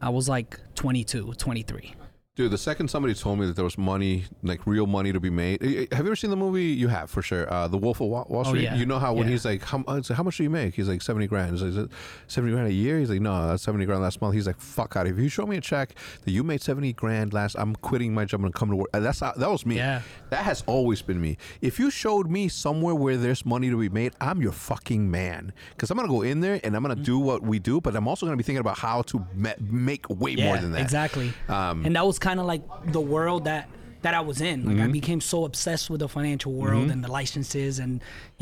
I 0.00 0.10
was 0.10 0.28
like 0.28 0.58
22, 0.74 1.34
23. 1.38 1.94
Dude, 2.36 2.50
the 2.50 2.58
second 2.58 2.88
somebody 2.88 3.14
told 3.14 3.38
me 3.38 3.46
that 3.46 3.54
there 3.54 3.64
was 3.64 3.78
money, 3.78 4.24
like 4.42 4.66
real 4.66 4.88
money 4.88 5.12
to 5.12 5.20
be 5.20 5.30
made. 5.30 5.62
Eh, 5.62 5.66
eh, 5.82 5.94
Have 5.94 6.00
you 6.04 6.10
ever 6.10 6.16
seen 6.16 6.30
the 6.30 6.36
movie? 6.36 6.64
You 6.64 6.88
have 6.88 7.08
for 7.08 7.22
sure. 7.22 7.48
Uh, 7.52 7.68
the 7.68 7.78
Wolf 7.78 8.00
of 8.00 8.08
Wall, 8.08 8.26
Wall 8.28 8.40
Oh, 8.40 8.48
Street. 8.48 8.64
yeah. 8.64 8.74
You 8.74 8.86
know 8.86 8.98
how 8.98 9.14
when 9.14 9.28
Yeah. 9.28 9.34
he's 9.34 9.44
like, 9.44 9.62
how, 9.62 9.84
uh, 9.86 10.02
how 10.12 10.24
much 10.24 10.38
do 10.38 10.42
you 10.42 10.50
make? 10.50 10.74
He's 10.74 10.88
like 10.88 11.00
seventy 11.00 11.28
grand. 11.28 11.52
He's 11.52 11.60
like, 11.62 11.68
"Is 11.70 11.76
it 11.76 11.90
seventy 12.26 12.52
grand 12.52 12.66
a 12.66 12.72
year? 12.72 12.98
He's 12.98 13.08
like, 13.08 13.20
no, 13.20 13.46
that's 13.46 13.62
seventy 13.62 13.86
grand 13.86 14.02
last 14.02 14.20
month. 14.20 14.34
He's 14.34 14.48
like, 14.48 14.58
fuck 14.60 14.96
out. 14.96 15.06
If 15.06 15.16
you 15.16 15.28
show 15.28 15.46
me 15.46 15.58
a 15.58 15.60
check 15.60 15.94
that 16.24 16.30
you 16.32 16.42
made 16.42 16.60
seventy 16.60 16.92
grand 16.92 17.32
last, 17.32 17.54
I'm 17.56 17.76
quitting 17.76 18.12
my 18.12 18.24
job 18.24 18.42
and 18.44 18.52
come 18.52 18.68
to 18.70 18.74
work. 18.74 18.90
And 18.92 19.04
that's 19.04 19.20
that 19.20 19.38
was 19.38 19.64
me. 19.64 19.76
Yeah. 19.76 20.02
That 20.30 20.42
has 20.42 20.64
always 20.66 21.02
been 21.02 21.20
me. 21.20 21.36
If 21.60 21.78
you 21.78 21.88
showed 21.88 22.28
me 22.28 22.48
somewhere 22.48 22.96
where 22.96 23.16
there's 23.16 23.46
money 23.46 23.70
to 23.70 23.78
be 23.78 23.88
made, 23.90 24.12
I'm 24.20 24.42
your 24.42 24.50
fucking 24.50 25.08
man. 25.08 25.52
Because 25.70 25.92
I'm 25.92 25.96
gonna 25.96 26.08
go 26.08 26.22
in 26.22 26.40
there 26.40 26.58
and 26.64 26.74
I'm 26.74 26.82
gonna 26.82 26.96
do 26.96 27.20
what 27.20 27.42
we 27.42 27.60
do, 27.60 27.80
but 27.80 27.94
I'm 27.94 28.08
also 28.08 28.26
gonna 28.26 28.36
be 28.36 28.42
thinking 28.42 28.58
about 28.58 28.76
how 28.76 29.02
to 29.02 29.24
ma- 29.36 29.50
make 29.60 30.06
way 30.10 30.34
more 30.34 30.56
than 30.58 30.72
that. 30.72 30.80
Exactly. 30.80 31.32
Um, 31.48 31.86
and 31.86 31.94
that 31.94 32.04
was 32.04 32.18
kind 32.24 32.40
of 32.40 32.46
like 32.46 32.62
the 32.98 33.00
world 33.14 33.44
that 33.44 33.64
that 34.02 34.14
I 34.20 34.20
was 34.30 34.40
in. 34.40 34.58
Like 34.66 34.76
Mm-hmm. 34.76 34.84
I 34.84 35.00
became 35.00 35.20
so 35.32 35.38
obsessed 35.50 35.86
with 35.90 36.00
the 36.04 36.08
financial 36.18 36.52
world 36.52 36.90
and 36.90 37.02
the 37.06 37.10
licenses 37.20 37.78
and 37.84 37.92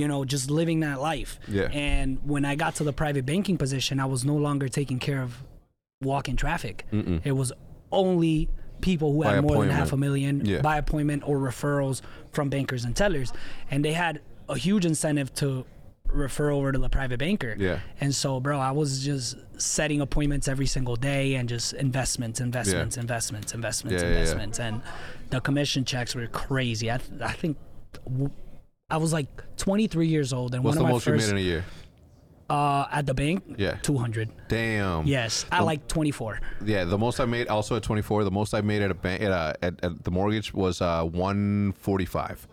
you 0.00 0.06
know 0.10 0.24
just 0.34 0.50
living 0.50 0.80
that 0.80 0.98
life. 1.00 1.38
Yeah. 1.58 1.68
And 1.90 2.18
when 2.32 2.44
I 2.44 2.54
got 2.64 2.72
to 2.76 2.84
the 2.84 2.92
private 2.92 3.24
banking 3.32 3.56
position, 3.58 3.94
I 4.00 4.06
was 4.14 4.24
no 4.24 4.36
longer 4.46 4.68
taking 4.80 4.98
care 5.08 5.22
of 5.22 5.30
walking 6.02 6.36
traffic. 6.44 6.76
It 7.30 7.32
was 7.42 7.52
only 7.92 8.48
people 8.80 9.12
who 9.12 9.22
By 9.22 9.34
had 9.34 9.44
more 9.44 9.58
than 9.64 9.70
half 9.80 9.92
a 9.92 9.96
million 9.96 10.34
Yeah. 10.44 10.60
by 10.70 10.76
appointment 10.84 11.22
or 11.28 11.36
referrals 11.38 12.00
from 12.32 12.48
bankers 12.48 12.82
and 12.84 12.96
tellers, 12.96 13.32
and 13.70 13.84
they 13.84 13.92
had 13.92 14.20
a 14.48 14.56
huge 14.66 14.84
incentive 14.92 15.32
to 15.34 15.64
refer 16.12 16.50
over 16.50 16.72
to 16.72 16.78
the 16.78 16.88
private 16.88 17.18
banker. 17.18 17.56
Yeah. 17.58 17.80
And 18.00 18.14
so, 18.14 18.40
bro, 18.40 18.58
I 18.58 18.70
was 18.72 19.04
just 19.04 19.36
setting 19.58 20.00
appointments 20.00 20.48
every 20.48 20.66
single 20.66 20.96
day 20.96 21.34
and 21.34 21.48
just 21.48 21.72
investments, 21.74 22.40
investments, 22.40 22.96
investments, 22.96 23.54
investments, 23.54 24.02
Yeah, 24.02 24.08
yeah, 24.08 24.14
yeah. 24.14 24.20
investments, 24.20 24.60
and 24.60 24.82
the 25.30 25.40
commission 25.40 25.84
checks 25.84 26.14
were 26.14 26.26
crazy. 26.28 26.90
I, 26.90 26.98
th- 26.98 27.20
I 27.20 27.32
think 27.32 27.56
w- 28.04 28.30
I 28.90 28.96
was 28.98 29.12
like 29.12 29.28
23 29.56 30.06
years 30.06 30.32
old, 30.32 30.54
and 30.54 30.62
What's 30.62 30.76
one 30.76 30.84
of 30.84 30.88
my 30.88 30.92
most 30.92 31.06
you 31.06 31.12
first 31.14 31.26
made 31.28 31.32
in 31.32 31.38
a 31.38 31.46
year? 31.48 31.64
uh, 32.50 32.86
at 32.92 33.06
the 33.06 33.14
bank, 33.14 33.42
Yeah. 33.56 33.76
200. 33.82 34.28
Damn. 34.48 35.06
Yes, 35.06 35.46
at 35.50 35.64
like 35.64 35.88
24. 35.88 36.38
Yeah, 36.64 36.84
the 36.84 36.98
most 36.98 37.18
I 37.18 37.24
made 37.24 37.48
also 37.48 37.76
at 37.76 37.82
24. 37.82 38.24
The 38.24 38.30
most 38.30 38.52
I 38.52 38.60
made 38.60 38.82
at 38.82 38.90
a 38.90 38.94
bank 38.94 39.22
at, 39.22 39.30
a, 39.30 39.54
at, 39.62 39.82
at 39.82 40.04
the 40.04 40.10
mortgage 40.10 40.52
was 40.52 40.82
uh, 40.82 41.04
145. 41.04 42.46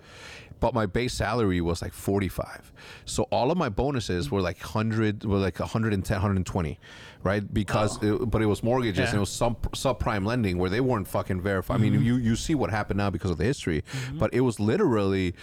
But 0.60 0.74
my 0.74 0.86
base 0.86 1.14
salary 1.14 1.62
was 1.62 1.82
like 1.82 1.94
45. 1.94 2.72
So 3.06 3.24
all 3.32 3.50
of 3.52 3.58
my 3.58 3.70
bonuses 3.70 4.30
were 4.30 4.42
like 4.42 4.60
100 4.60 5.24
were 5.26 5.38
like 5.38 5.60
110 5.60 6.16
120, 6.16 6.80
right? 7.24 7.54
Because 7.54 8.02
it, 8.04 8.30
but 8.30 8.42
it 8.42 8.46
was 8.48 8.62
mortgages 8.64 9.00
Oh. 9.00 9.02
Yeah. 9.02 9.06
Mm-hmm. 9.08 9.16
and 9.16 9.18
it 9.18 9.20
was 9.22 9.30
some 9.32 9.56
subprime 9.74 10.26
lending 10.26 10.58
where 10.58 10.70
they 10.70 10.82
weren't 10.82 11.08
fucking 11.08 11.42
verified. 11.42 11.76
I 11.76 11.78
mean, 11.80 12.04
you 12.04 12.16
you 12.16 12.36
see 12.36 12.56
what 12.56 12.70
happened 12.70 12.98
now 12.98 13.10
because 13.10 13.32
of 13.32 13.38
the 13.38 13.46
history, 13.46 13.84
but 14.14 14.34
it 14.34 14.42
was 14.42 14.60
literally 14.60 15.34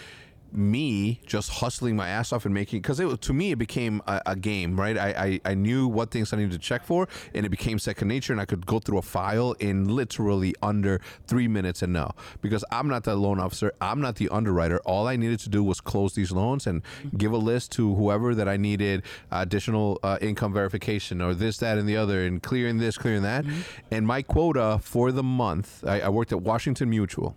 me 0.52 1.20
just 1.26 1.50
hustling 1.50 1.96
my 1.96 2.08
ass 2.08 2.32
off 2.32 2.44
and 2.44 2.54
making 2.54 2.80
because 2.80 3.00
it 3.00 3.04
was- 3.06 3.18
to 3.18 3.32
me 3.32 3.52
it 3.52 3.58
became 3.58 4.00
a, 4.06 4.20
a 4.26 4.36
game 4.36 4.78
right? 4.78 4.96
I, 4.96 5.40
I 5.44 5.50
i 5.52 5.54
knew 5.54 5.86
what 5.88 6.10
things 6.10 6.32
i 6.32 6.36
needed 6.36 6.52
to 6.52 6.58
check 6.58 6.84
for 6.84 7.08
and 7.34 7.44
it 7.44 7.48
became 7.50 7.78
second 7.78 8.08
nature 8.08 8.32
and 8.32 8.40
i 8.40 8.44
could 8.44 8.64
go 8.66 8.78
through 8.78 8.98
a 8.98 9.02
file 9.02 9.52
in 9.60 9.88
literally 9.88 10.54
under 10.62 11.00
three 11.26 11.48
minutes 11.48 11.82
and 11.82 11.92
know. 11.92 12.10
Because 12.42 12.64
i'm 12.70 12.88
not 12.88 13.04
the 13.04 13.14
loan 13.16 13.38
officer. 13.40 13.72
I'm 13.80 14.00
not 14.00 14.16
the 14.16 14.28
underwriter. 14.30 14.78
All 14.84 15.06
i 15.06 15.16
needed 15.16 15.40
to 15.40 15.48
do 15.48 15.62
was 15.64 15.80
close 15.80 16.14
these 16.14 16.32
loans 16.32 16.66
and 16.66 16.82
give 17.16 17.32
a 17.32 17.36
list 17.38 17.72
to 17.72 17.94
whoever 17.94 18.34
that 18.34 18.48
i 18.48 18.56
needed 18.56 19.02
additional 19.30 19.98
uh, 20.02 20.18
income 20.20 20.52
verification 20.52 21.20
or 21.20 21.34
this 21.34 21.58
that 21.58 21.78
and 21.78 21.88
the 21.88 21.96
other 21.96 22.24
and 22.24 22.42
clearing 22.42 22.78
this 22.78 22.96
clearing 22.98 23.22
that. 23.22 23.44
And 23.90 24.06
my 24.06 24.22
quota 24.22 24.78
for 24.82 25.12
the 25.12 25.22
month 25.22 25.84
I, 25.86 26.00
I 26.00 26.08
worked 26.08 26.32
at 26.32 26.40
washington 26.42 26.90
mutual 26.90 27.36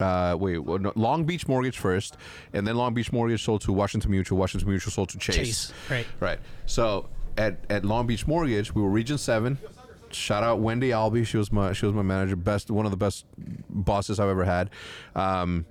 uh, 0.00 0.36
wait, 0.38 0.58
well, 0.58 0.78
no, 0.78 0.92
Long 0.94 1.24
Beach 1.24 1.46
Mortgage 1.48 1.78
first, 1.78 2.16
and 2.52 2.66
then 2.66 2.76
Long 2.76 2.94
Beach 2.94 3.12
Mortgage 3.12 3.44
sold 3.44 3.62
to 3.62 3.72
Washington 3.72 4.10
Mutual. 4.10 4.38
Washington 4.38 4.68
Mutual 4.68 4.92
sold 4.92 5.08
to 5.10 5.18
Chase. 5.18 5.36
Chase, 5.36 5.72
right. 5.90 6.06
Right. 6.20 6.38
So 6.66 7.08
at, 7.36 7.58
at 7.70 7.84
Long 7.84 8.06
Beach 8.06 8.26
Mortgage, 8.26 8.74
we 8.74 8.82
were 8.82 8.90
Region 8.90 9.18
Seven. 9.18 9.58
Shout 10.10 10.42
out 10.42 10.60
Wendy 10.60 10.92
Albee. 10.92 11.24
She 11.24 11.36
was 11.36 11.52
my 11.52 11.72
she 11.72 11.84
was 11.84 11.94
my 11.94 12.02
manager. 12.02 12.34
Best 12.34 12.70
one 12.70 12.86
of 12.86 12.90
the 12.90 12.96
best 12.96 13.26
bosses 13.68 14.18
I've 14.18 14.30
ever 14.30 14.44
had. 14.44 14.70
Um, 15.14 15.66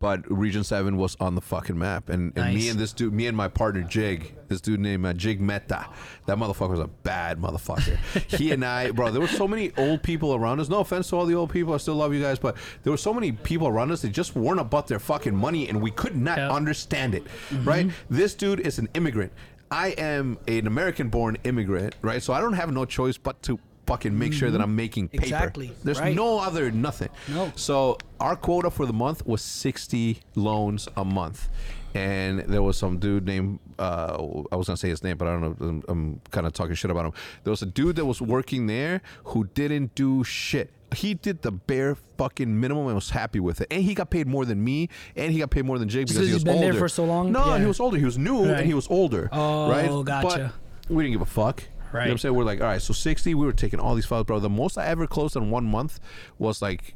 but 0.00 0.28
Region 0.30 0.64
Seven 0.64 0.96
was 0.96 1.14
on 1.20 1.34
the 1.34 1.42
fucking 1.42 1.78
map, 1.78 2.08
and, 2.08 2.32
and 2.36 2.54
me 2.54 2.60
Nice. 2.62 2.70
and 2.70 2.80
this 2.80 2.92
dude, 2.94 3.12
me 3.12 3.26
and 3.26 3.36
my 3.36 3.48
partner 3.48 3.82
Jig, 3.82 4.34
this 4.48 4.60
dude 4.62 4.80
named 4.80 5.04
uh, 5.04 5.12
Jig 5.12 5.40
Meta, 5.42 5.86
that 6.26 6.38
motherfucker 6.38 6.70
was 6.70 6.80
a 6.80 6.88
bad 6.88 7.38
motherfucker. 7.38 7.96
he 8.38 8.50
and 8.50 8.64
I, 8.64 8.90
bro, 8.92 9.10
there 9.10 9.20
were 9.20 9.28
so 9.28 9.46
many 9.46 9.72
old 9.76 10.02
people 10.02 10.34
around 10.34 10.58
us. 10.58 10.70
No 10.70 10.80
offense 10.80 11.10
to 11.10 11.16
all 11.16 11.26
the 11.26 11.34
old 11.34 11.50
people, 11.50 11.74
I 11.74 11.76
still 11.76 11.94
love 11.96 12.14
you 12.14 12.22
guys, 12.22 12.38
but 12.38 12.56
there 12.82 12.90
were 12.90 12.96
so 12.96 13.12
many 13.12 13.30
people 13.32 13.68
around 13.68 13.92
us 13.92 14.00
that 14.00 14.08
just 14.08 14.34
weren't 14.34 14.58
about 14.60 14.86
their 14.88 14.98
fucking 14.98 15.36
money, 15.36 15.68
and 15.68 15.82
we 15.82 15.90
could 15.90 16.16
not 16.16 16.38
Yeah. 16.38 16.50
understand 16.50 17.14
it. 17.14 17.24
Right? 17.62 17.90
This 18.08 18.34
dude 18.34 18.60
is 18.60 18.78
an 18.78 18.88
immigrant. 18.94 19.32
I 19.70 19.88
am 19.98 20.38
an 20.48 20.66
American-born 20.66 21.36
immigrant, 21.44 21.94
right? 22.02 22.20
So 22.22 22.32
I 22.32 22.40
don't 22.40 22.54
have 22.54 22.72
no 22.72 22.84
choice 22.86 23.16
but 23.18 23.40
to 23.42 23.58
fucking 23.90 24.18
make 24.18 24.32
sure 24.32 24.50
that 24.50 24.60
I'm 24.60 24.74
making 24.76 25.08
paper. 25.08 25.24
Exactly, 25.24 25.72
There's 25.84 26.00
right. 26.00 26.14
no 26.14 26.38
other 26.38 26.70
nothing. 26.70 27.08
No. 27.28 27.52
So 27.56 27.98
our 28.20 28.36
quota 28.36 28.70
for 28.70 28.86
the 28.86 28.92
month 28.92 29.26
was 29.26 29.42
60 29.42 30.20
loans 30.36 30.88
a 30.96 31.04
month. 31.04 31.48
And 31.92 32.38
there 32.40 32.62
was 32.62 32.76
some 32.78 32.98
dude 32.98 33.26
named, 33.26 33.58
uh, 33.76 34.14
I 34.52 34.54
was 34.56 34.68
going 34.68 34.76
to 34.76 34.76
say 34.76 34.88
his 34.90 35.02
name, 35.02 35.16
but 35.16 35.26
I 35.26 35.32
don't 35.32 35.60
know. 35.60 35.66
I'm, 35.68 35.82
I'm 35.88 36.20
kind 36.30 36.46
of 36.46 36.52
talking 36.52 36.76
shit 36.76 36.88
about 36.88 37.04
him. 37.06 37.12
There 37.42 37.50
was 37.50 37.62
a 37.62 37.66
dude 37.66 37.96
that 37.96 38.04
was 38.04 38.22
working 38.22 38.68
there 38.68 39.02
who 39.24 39.48
didn't 39.54 39.96
do 39.96 40.22
shit. 40.22 40.70
He 40.94 41.14
did 41.14 41.42
the 41.42 41.50
bare 41.50 41.96
fucking 42.16 42.60
minimum 42.60 42.86
and 42.86 42.94
was 42.94 43.10
happy 43.10 43.40
with 43.40 43.60
it. 43.60 43.66
And 43.72 43.82
he 43.82 43.94
got 43.94 44.08
paid 44.10 44.28
more 44.28 44.44
than 44.44 44.62
me, 44.62 44.88
and 45.16 45.32
he 45.32 45.40
got 45.40 45.50
paid 45.50 45.64
more 45.64 45.80
than 45.80 45.88
Jake 45.88 46.06
because 46.06 46.18
he 46.28 46.32
was 46.32 46.42
he's 46.42 46.44
been 46.44 46.54
older. 46.58 46.70
there 46.72 46.80
for 46.80 46.88
so 46.88 47.04
long? 47.04 47.32
No, 47.32 47.44
Yeah. 47.54 47.58
he 47.58 47.66
was 47.66 47.80
older. 47.80 47.96
He 47.98 48.04
was 48.04 48.18
new 48.18 48.44
Right. 48.44 48.58
and 48.58 48.66
he 48.66 48.74
was 48.74 48.86
older. 48.88 49.28
Oh, 49.32 49.68
right? 49.70 49.88
gotcha. 50.04 50.52
But 50.86 50.94
we 50.94 51.02
didn't 51.02 51.14
give 51.14 51.22
a 51.22 51.26
fuck. 51.26 51.64
You 51.92 51.98
know 51.98 52.04
what 52.04 52.10
I'm 52.10 52.18
saying? 52.18 52.34
We're 52.34 52.44
like, 52.44 52.60
all 52.60 52.66
right, 52.68 52.80
so 52.82 52.92
60, 52.92 53.34
we 53.34 53.44
were 53.46 53.52
taking 53.52 53.80
all 53.80 53.94
these 53.94 54.06
files, 54.06 54.24
bro. 54.24 54.38
The 54.38 54.48
most 54.48 54.78
I 54.78 54.86
ever 54.86 55.06
closed 55.06 55.36
in 55.36 55.50
one 55.50 55.64
month 55.64 55.98
was 56.38 56.62
like 56.62 56.94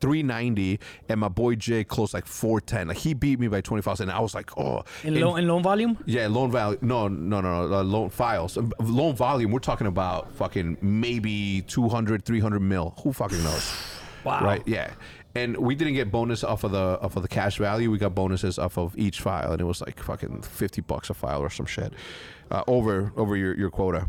390, 0.00 0.78
and 1.08 1.18
my 1.20 1.28
boy 1.28 1.56
Jay 1.56 1.82
closed 1.84 2.14
like 2.14 2.24
410. 2.26 2.88
Like 2.88 2.96
he 2.98 3.14
beat 3.14 3.40
me 3.40 3.48
by 3.48 3.60
25, 3.60 4.00
and 4.00 4.10
I 4.10 4.20
was 4.20 4.34
like, 4.34 4.56
oh. 4.56 4.84
In, 5.02 5.14
And- 5.14 5.20
loan, 5.24 5.38
in 5.40 5.48
loan 5.48 5.62
volume? 5.62 5.98
yeah, 6.06 6.28
loan 6.28 6.50
value. 6.52 6.78
No, 6.80 7.08
no, 7.08 7.40
no, 7.40 7.66
no. 7.66 7.74
Uh, 7.78 7.82
loan 7.82 8.10
files. 8.10 8.56
Um, 8.56 8.72
Loan 8.80 9.14
volume. 9.16 9.50
We're 9.50 9.58
talking 9.58 9.86
about 9.88 10.32
fucking 10.36 10.78
maybe 10.80 11.62
200, 11.62 12.24
300 12.24 12.60
mil. 12.60 12.94
Who 13.02 13.12
fucking 13.12 13.42
knows? 13.42 13.72
Wow. 14.24 14.44
Right? 14.44 14.62
Yeah. 14.66 14.90
And 15.36 15.56
we 15.56 15.76
didn't 15.76 15.94
get 15.94 16.10
bonus 16.10 16.42
off 16.42 16.64
of 16.64 16.72
the 16.72 16.98
off 17.00 17.14
of 17.16 17.22
the 17.22 17.28
cash 17.28 17.56
value. 17.56 17.88
We 17.88 17.98
got 17.98 18.16
bonuses 18.16 18.58
off 18.58 18.76
of 18.76 18.98
each 18.98 19.20
file, 19.20 19.52
and 19.52 19.60
it 19.60 19.64
was 19.64 19.80
like 19.80 20.02
fucking 20.02 20.42
50 20.42 20.80
bucks 20.82 21.08
a 21.08 21.14
file 21.14 21.40
or 21.40 21.48
some 21.48 21.66
shit 21.66 21.92
uh, 22.50 22.62
over 22.66 23.12
over 23.16 23.36
your 23.36 23.56
your 23.56 23.70
quota. 23.70 24.08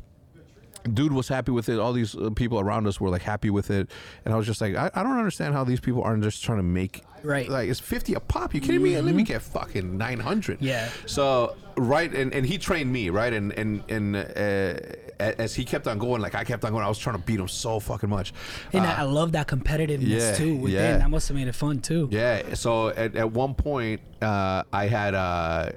dude 0.94 1.12
was 1.12 1.28
happy 1.28 1.52
with 1.52 1.70
it. 1.70 1.80
All 1.80 1.94
these 1.94 2.16
uh, 2.16 2.30
people 2.32 2.60
around 2.60 2.88
us 2.88 3.00
were 3.02 3.10
like 3.10 3.22
happy 3.22 3.50
with 3.50 3.70
it, 3.70 3.90
and 4.26 4.34
I 4.34 4.38
was 4.38 4.46
just 4.46 4.62
like, 4.62 4.76
I, 4.76 4.90
I 4.94 5.04
don't 5.04 5.18
understand 5.18 5.54
how 5.54 5.64
these 5.64 5.80
people 5.80 6.02
aren't 6.04 6.24
just 6.24 6.44
trying 6.44 6.60
to 6.60 6.64
make 6.64 7.04
Right. 7.24 7.46
Mm-hmm. 7.46 7.54
Like 7.54 7.70
it's 7.70 7.80
fifty 7.80 8.14
a 8.14 8.20
pop. 8.20 8.54
You 8.54 8.62
kidding 8.62 8.82
me? 8.82 9.00
Let 9.00 9.16
me 9.16 9.24
get 9.24 9.42
fucking 9.42 9.98
nine 9.98 10.20
hundred. 10.20 10.62
Yeah. 10.62 10.90
So 11.06 11.56
right, 11.76 12.14
and, 12.14 12.34
and 12.34 12.46
he 12.46 12.58
trained 12.58 12.92
me 12.92 13.10
right, 13.10 13.34
and 13.34 13.52
and 13.54 13.84
and 13.90 14.16
uh, 14.16 14.80
as 15.20 15.54
he 15.56 15.66
kept 15.66 15.88
on 15.88 15.98
going, 15.98 16.22
like 16.22 16.36
I 16.36 16.44
kept 16.44 16.64
on 16.64 16.72
going, 16.72 16.84
I 16.84 16.88
was 16.88 16.98
trying 16.98 17.18
to 17.18 17.22
beat 17.22 17.40
him 17.40 17.48
so 17.48 17.80
fucking 17.80 18.10
much. 18.10 18.34
And 18.74 18.86
Uh, 18.86 18.90
I 18.90 19.02
I 19.02 19.04
love 19.04 19.34
that 19.34 19.48
competitiveness 19.48 20.08
yeah, 20.08 20.34
too. 20.34 20.56
Within 20.56 20.78
yeah. 20.78 20.98
that 20.98 21.10
must 21.10 21.28
have 21.28 21.36
made 21.36 21.48
it 21.48 21.56
fun 21.56 21.80
too. 21.80 22.08
Yeah. 22.12 22.54
So 22.54 22.90
at, 22.90 23.16
at 23.16 23.32
one 23.32 23.54
point, 23.54 24.02
uh, 24.22 24.64
I 24.72 24.88
had 24.88 25.14
uh, 25.14 25.72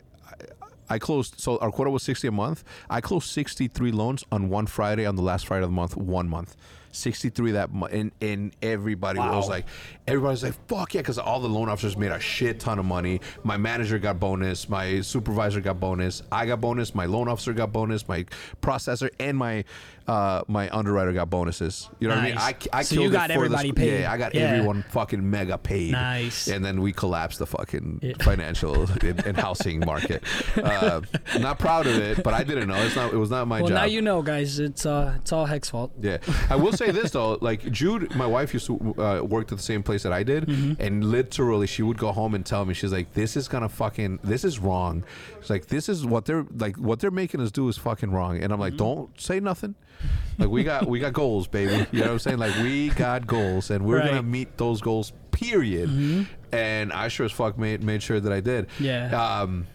I 0.92 0.98
closed. 0.98 1.40
So 1.40 1.56
our 1.58 1.70
quota 1.70 1.90
was 1.90 2.02
sixty 2.02 2.28
a 2.28 2.32
month. 2.32 2.62
I 2.90 3.00
closed 3.00 3.28
sixty 3.30 3.66
three 3.68 3.92
loans 3.92 4.24
on 4.30 4.48
one 4.48 4.66
Friday 4.66 5.06
on 5.06 5.16
the 5.16 5.22
last 5.22 5.46
Friday 5.46 5.64
of 5.64 5.70
the 5.70 5.74
month. 5.74 5.96
One 5.96 6.28
month. 6.28 6.54
63 6.94 7.52
that 7.52 7.72
month 7.72 7.90
and, 7.94 8.12
and 8.20 8.54
everybody 8.60 9.18
was 9.18 9.46
Wow. 9.46 9.54
like 9.54 9.64
everybody's 10.06 10.42
like 10.44 10.52
fuck 10.68 10.92
yeah 10.92 11.00
because 11.00 11.16
all 11.18 11.40
the 11.40 11.48
loan 11.48 11.70
officers 11.70 11.96
made 11.96 12.10
a 12.12 12.20
shit 12.20 12.60
ton 12.60 12.78
of 12.78 12.84
money 12.84 13.22
my 13.44 13.56
manager 13.56 13.98
got 13.98 14.20
bonus 14.20 14.68
my 14.68 15.00
supervisor 15.00 15.62
got 15.62 15.80
bonus 15.80 16.22
i 16.30 16.44
got 16.44 16.60
bonus 16.60 16.94
my 16.94 17.06
loan 17.06 17.28
officer 17.28 17.54
got 17.54 17.72
bonus 17.72 18.06
my 18.08 18.26
processor 18.60 19.08
and 19.18 19.38
my 19.38 19.64
uh 20.08 20.42
my 20.48 20.68
underwriter 20.70 21.12
got 21.12 21.30
bonuses 21.30 21.88
you 22.00 22.08
know 22.08 22.14
what 22.16 22.24
i 22.24 22.28
mean 22.28 22.38
i, 22.38 22.54
I 22.72 22.82
So 22.82 22.94
you 22.94 23.00
killed 23.02 23.12
it 23.12 23.16
got 23.16 23.22
for 23.22 23.28
the 23.28 23.34
everybody 23.44 23.68
sc- 23.70 23.76
paid. 23.76 24.00
yeah 24.00 24.12
i 24.12 24.16
got 24.18 24.34
Yeah. 24.34 24.42
everyone 24.42 24.84
fucking 24.90 25.30
mega 25.30 25.58
paid 25.58 25.92
Nice. 25.92 26.48
and 26.48 26.64
then 26.64 26.80
we 26.80 26.92
collapsed 26.92 27.38
the 27.38 27.46
fucking 27.46 28.14
financial 28.20 28.82
and, 29.02 29.24
and 29.26 29.36
housing 29.36 29.80
market. 29.80 30.22
Uh, 30.56 31.00
not 31.38 31.58
proud 31.58 31.86
of 31.86 31.96
it, 31.98 32.22
but 32.22 32.34
I 32.34 32.42
didn't 32.44 32.68
know. 32.68 32.76
It's 32.76 32.96
not. 32.96 33.12
It 33.12 33.16
was 33.16 33.30
not 33.30 33.46
my 33.48 33.60
Well, 33.60 33.68
job. 33.68 33.76
now 33.76 33.84
you 33.84 34.02
know, 34.02 34.22
guys. 34.22 34.58
It's 34.58 34.84
uh, 34.86 35.14
it's 35.20 35.32
all 35.32 35.46
Hecz's 35.46 35.70
fault. 35.70 35.92
yeah, 36.00 36.18
I 36.50 36.56
will 36.56 36.72
say 36.72 36.90
this 36.90 37.10
though. 37.12 37.38
Like 37.40 37.70
Jude, 37.70 38.14
my 38.16 38.26
wife 38.26 38.52
used 38.54 38.66
to 38.66 38.74
uh, 38.98 39.22
work 39.22 39.50
at 39.52 39.58
the 39.58 39.62
same 39.62 39.82
place 39.82 40.02
that 40.02 40.12
I 40.12 40.22
did, 40.22 40.46
Mm-hmm. 40.46 40.80
and 40.82 41.04
literally 41.04 41.66
she 41.66 41.82
would 41.82 41.98
go 41.98 42.12
home 42.12 42.34
and 42.34 42.44
tell 42.44 42.64
me, 42.64 42.74
she's 42.74 42.92
like, 42.92 43.12
"This 43.14 43.36
is 43.36 43.48
gonna 43.48 43.68
fucking. 43.68 44.20
This 44.24 44.44
is 44.44 44.58
wrong." 44.58 45.04
She's 45.40 45.50
like, 45.50 45.66
"This 45.66 45.88
is 45.88 46.04
what 46.06 46.24
they're 46.26 46.46
like. 46.56 46.76
What 46.76 47.00
they're 47.00 47.10
making 47.10 47.40
us 47.40 47.50
do 47.50 47.68
is 47.68 47.76
fucking 47.78 48.10
wrong." 48.10 48.42
And 48.42 48.52
I'm 48.52 48.60
like, 48.60 48.74
Mm-hmm. 48.74 48.84
"Don't 48.94 49.20
say 49.20 49.40
nothing." 49.40 49.74
Like 50.38 50.48
we 50.48 50.64
got 50.64 50.86
we 50.88 50.98
got 50.98 51.12
goals, 51.12 51.46
baby. 51.46 51.86
You 51.92 52.00
know 52.00 52.06
what 52.06 52.12
I'm 52.12 52.18
saying? 52.18 52.38
Like 52.38 52.56
we 52.56 52.88
got 52.90 53.26
goals, 53.26 53.70
and 53.70 53.84
we're 53.84 53.98
Right. 53.98 54.08
gonna 54.10 54.22
meet 54.22 54.56
those 54.58 54.80
goals. 54.80 55.12
Period. 55.30 56.26
And 56.52 56.92
I 56.92 57.08
sure 57.08 57.26
as 57.26 57.32
fuck 57.32 57.58
made 57.58 57.82
made 57.82 58.02
sure 58.02 58.20
that 58.20 58.32
I 58.32 58.40
did. 58.40 58.68
Yeah. 58.78 59.40
Um, 59.40 59.66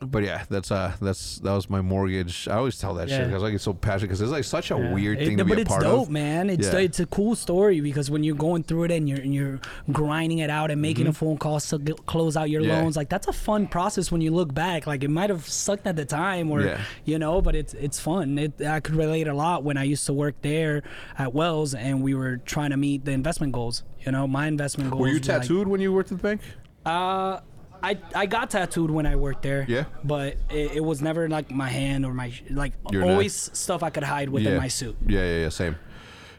but 0.00 0.22
yeah, 0.22 0.44
that's 0.48 0.70
uh, 0.70 0.92
that's 1.00 1.38
that 1.40 1.52
was 1.52 1.68
my 1.68 1.80
mortgage. 1.80 2.46
I 2.48 2.54
always 2.56 2.78
tell 2.78 2.94
that 2.94 3.08
shit 3.08 3.26
because 3.26 3.42
I 3.42 3.50
get 3.50 3.60
so 3.60 3.74
passionate 3.74 4.08
because 4.08 4.20
it's 4.20 4.30
like 4.30 4.44
such 4.44 4.70
a 4.70 4.76
weird 4.76 5.20
It- 5.20 5.26
thing 5.26 5.38
to 5.38 5.44
but 5.44 5.54
be 5.54 5.58
a 5.58 5.62
it's 5.62 5.68
part 5.68 5.82
dope, 5.82 6.02
of. 6.06 6.10
man. 6.10 6.50
It's 6.50 6.72
Yeah. 6.72 6.78
it's 6.78 7.00
a 7.00 7.06
cool 7.06 7.34
story 7.34 7.80
because 7.80 8.10
when 8.10 8.22
you're 8.22 8.36
going 8.36 8.62
through 8.62 8.84
it 8.84 8.90
and 8.92 9.08
you're 9.08 9.18
and 9.18 9.34
you're 9.34 9.60
grinding 9.92 10.38
it 10.38 10.50
out 10.50 10.70
and 10.70 10.80
making 10.80 11.06
a 11.08 11.12
phone 11.12 11.36
call 11.38 11.58
to 11.60 11.78
get- 11.78 12.06
close 12.06 12.36
out 12.36 12.48
your 12.50 12.60
Mm-hmm. 12.62 12.70
Yeah. 12.70 12.80
loans, 12.82 12.96
like 12.96 13.08
that's 13.08 13.26
a 13.28 13.32
fun 13.32 13.66
process 13.66 14.12
when 14.12 14.20
you 14.20 14.30
look 14.32 14.54
back. 14.54 14.86
Like 14.86 15.02
it 15.04 15.10
might 15.10 15.30
have 15.30 15.48
sucked 15.48 15.86
at 15.86 15.96
the 15.96 16.04
time, 16.04 16.50
or 16.50 16.62
Yeah. 16.62 16.80
you 17.04 17.18
know, 17.18 17.42
but 17.42 17.54
it's 17.54 17.74
it's 17.74 17.98
fun. 17.98 18.38
It, 18.38 18.60
I 18.62 18.80
could 18.80 18.94
relate 18.94 19.26
a 19.28 19.34
lot 19.34 19.64
when 19.64 19.76
I 19.76 19.82
used 19.84 20.06
to 20.06 20.12
work 20.12 20.34
there 20.42 20.82
at 21.18 21.34
Wells 21.34 21.74
and 21.74 22.02
we 22.02 22.14
were 22.14 22.38
trying 22.38 22.70
to 22.70 22.76
meet 22.76 23.04
the 23.04 23.12
investment 23.12 23.52
goals. 23.52 23.82
You 24.04 24.12
know, 24.12 24.26
my 24.26 24.46
investment 24.46 24.90
goals. 24.90 25.00
Were 25.00 25.08
you 25.08 25.14
like- 25.14 25.22
tattooed 25.22 25.66
when 25.68 25.80
you 25.80 25.92
worked 25.92 26.12
at 26.12 26.18
the 26.18 26.22
bank? 26.22 26.40
uh, 26.86 27.40
I 27.82 27.98
I 28.14 28.26
got 28.26 28.50
tattooed 28.50 28.90
when 28.90 29.06
I 29.06 29.16
worked 29.16 29.42
there. 29.42 29.64
Yeah. 29.68 29.84
But 30.04 30.36
it, 30.50 30.72
it 30.76 30.84
was 30.84 31.02
never 31.02 31.28
like 31.28 31.50
my 31.50 31.68
hand 31.68 32.04
or 32.04 32.12
my 32.12 32.32
like 32.50 32.72
Your 32.90 33.02
neck. 33.02 33.10
always 33.10 33.34
stuff 33.34 33.82
I 33.82 33.90
could 33.90 34.02
hide 34.02 34.28
within 34.28 34.54
yeah. 34.54 34.58
my 34.58 34.68
suit. 34.68 34.96
Yeah, 35.06 35.20
yeah, 35.20 35.42
yeah. 35.42 35.48
Same. 35.48 35.76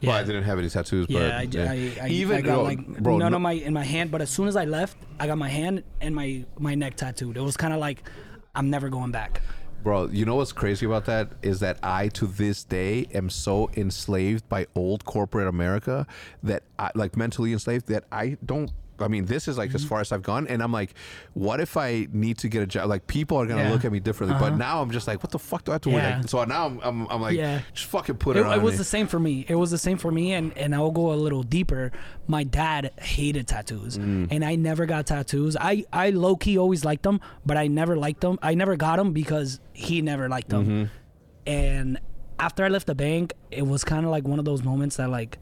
Well, 0.02 0.15
I 0.15 0.23
didn't 0.23 0.43
have 0.43 0.58
any 0.58 0.69
tattoos, 0.69 1.08
but 1.08 1.13
Yeah, 1.13 1.38
I, 1.38 1.41
yeah. 1.41 1.71
I, 1.71 2.06
I, 2.06 2.08
even 2.10 2.38
I 2.38 2.41
got 2.41 2.63
like 2.63 2.86
bro, 2.88 3.17
none 3.17 3.32
no- 3.32 3.36
of 3.36 3.41
my 3.41 3.54
in 3.54 3.73
my 3.73 3.84
hand. 3.84 4.12
But 4.12 4.21
as 4.21 4.30
soon 4.30 4.47
as 4.47 4.56
I 4.56 4.65
left, 4.65 4.97
I 5.19 5.28
got 5.28 5.38
my 5.38 5.49
hand 5.49 5.84
and 6.02 6.15
my 6.15 6.45
my 6.58 6.75
neck 6.75 6.95
tattooed. 6.95 7.36
It 7.38 7.41
was 7.41 7.58
kind 7.58 7.73
of 7.73 7.80
like 7.80 8.04
I'm 8.56 8.69
never 8.69 8.89
going 8.89 9.12
back. 9.12 9.41
Bro, 9.82 10.08
you 10.08 10.25
know 10.25 10.36
what's 10.36 10.52
crazy 10.52 10.86
about 10.86 11.06
that 11.06 11.30
is 11.41 11.62
that 11.62 11.80
I 11.82 12.10
to 12.10 12.28
this 12.28 12.65
day 12.65 13.08
am 13.13 13.30
so 13.30 13.69
enslaved 13.78 14.47
by 14.49 14.67
old 14.75 15.06
corporate 15.06 15.47
America 15.47 16.06
that 16.43 16.63
I 16.78 16.91
like 16.95 17.15
mentally 17.15 17.54
enslaved 17.54 17.88
that 17.88 18.04
I 18.12 18.38
don't 18.45 18.71
I 19.01 19.07
mean, 19.07 19.25
this 19.25 19.47
is 19.47 19.57
like 19.57 19.73
as 19.73 19.81
Mm-hmm. 19.81 19.89
far 19.89 20.01
as 20.01 20.12
I've 20.12 20.21
gone, 20.23 20.47
and 20.47 20.62
I'm 20.62 20.71
like, 20.71 20.93
what 21.33 21.59
if 21.59 21.77
I 21.77 22.07
need 22.12 22.38
to 22.39 22.49
get 22.49 22.62
a 22.63 22.67
job? 22.67 22.89
Like, 22.89 23.07
people 23.07 23.38
are 23.38 23.45
gonna 23.45 23.63
Yeah. 23.63 23.71
look 23.71 23.85
at 23.85 23.91
me 23.91 23.99
differently. 23.99 24.38
But 24.39 24.55
now 24.57 24.81
I'm 24.81 24.91
just 24.91 25.07
like, 25.07 25.21
what 25.23 25.31
the 25.31 25.39
fuck 25.39 25.63
do 25.63 25.71
I 25.71 25.75
have 25.75 25.81
to 25.81 25.89
Yeah. 25.89 25.95
wear? 26.19 26.27
So 26.27 26.43
now 26.45 26.65
I'm, 26.67 26.79
I'm, 26.83 27.07
I'm 27.09 27.21
like, 27.21 27.35
Yeah. 27.38 27.62
just 27.73 27.88
fucking 27.88 28.15
put 28.17 28.38
it, 28.38 28.41
It, 28.41 28.45
on. 28.45 28.57
it 28.59 28.62
was 28.62 28.73
me. 28.73 28.77
the 28.77 28.83
same 28.83 29.07
for 29.07 29.19
me. 29.19 29.45
It 29.47 29.55
was 29.55 29.71
the 29.71 29.77
same 29.77 29.97
for 29.97 30.12
me, 30.12 30.33
and 30.33 30.55
and 30.57 30.73
I'll 30.75 30.91
go 30.91 31.12
a 31.12 31.15
little 31.15 31.43
deeper. 31.43 31.91
My 32.27 32.43
dad 32.43 32.91
hated 33.01 33.47
tattoos, 33.47 33.97
Mm. 33.97 34.27
and 34.31 34.43
I 34.45 34.55
never 34.55 34.85
got 34.85 35.05
tattoos. 35.07 35.55
I 35.59 35.85
I 35.93 36.09
low 36.12 36.35
key 36.35 36.57
always 36.57 36.83
liked 36.85 37.03
them, 37.03 37.19
but 37.45 37.57
I 37.57 37.67
never 37.67 37.95
liked 37.97 38.21
them. 38.21 38.38
I 38.41 38.53
never 38.55 38.75
got 38.75 38.97
them 38.97 39.13
because 39.13 39.59
he 39.73 40.01
never 40.01 40.27
liked 40.29 40.49
them. 40.49 40.65
Mm-hmm. 40.65 40.83
And 41.47 41.99
after 42.39 42.63
I 42.63 42.67
left 42.67 42.88
the 42.88 42.95
bank, 42.95 43.33
it 43.51 43.65
was 43.67 43.83
kind 43.83 44.05
of 44.05 44.12
like 44.12 44.27
one 44.27 44.39
of 44.39 44.45
those 44.45 44.63
moments 44.63 44.97
that 44.97 45.09
like. 45.09 45.38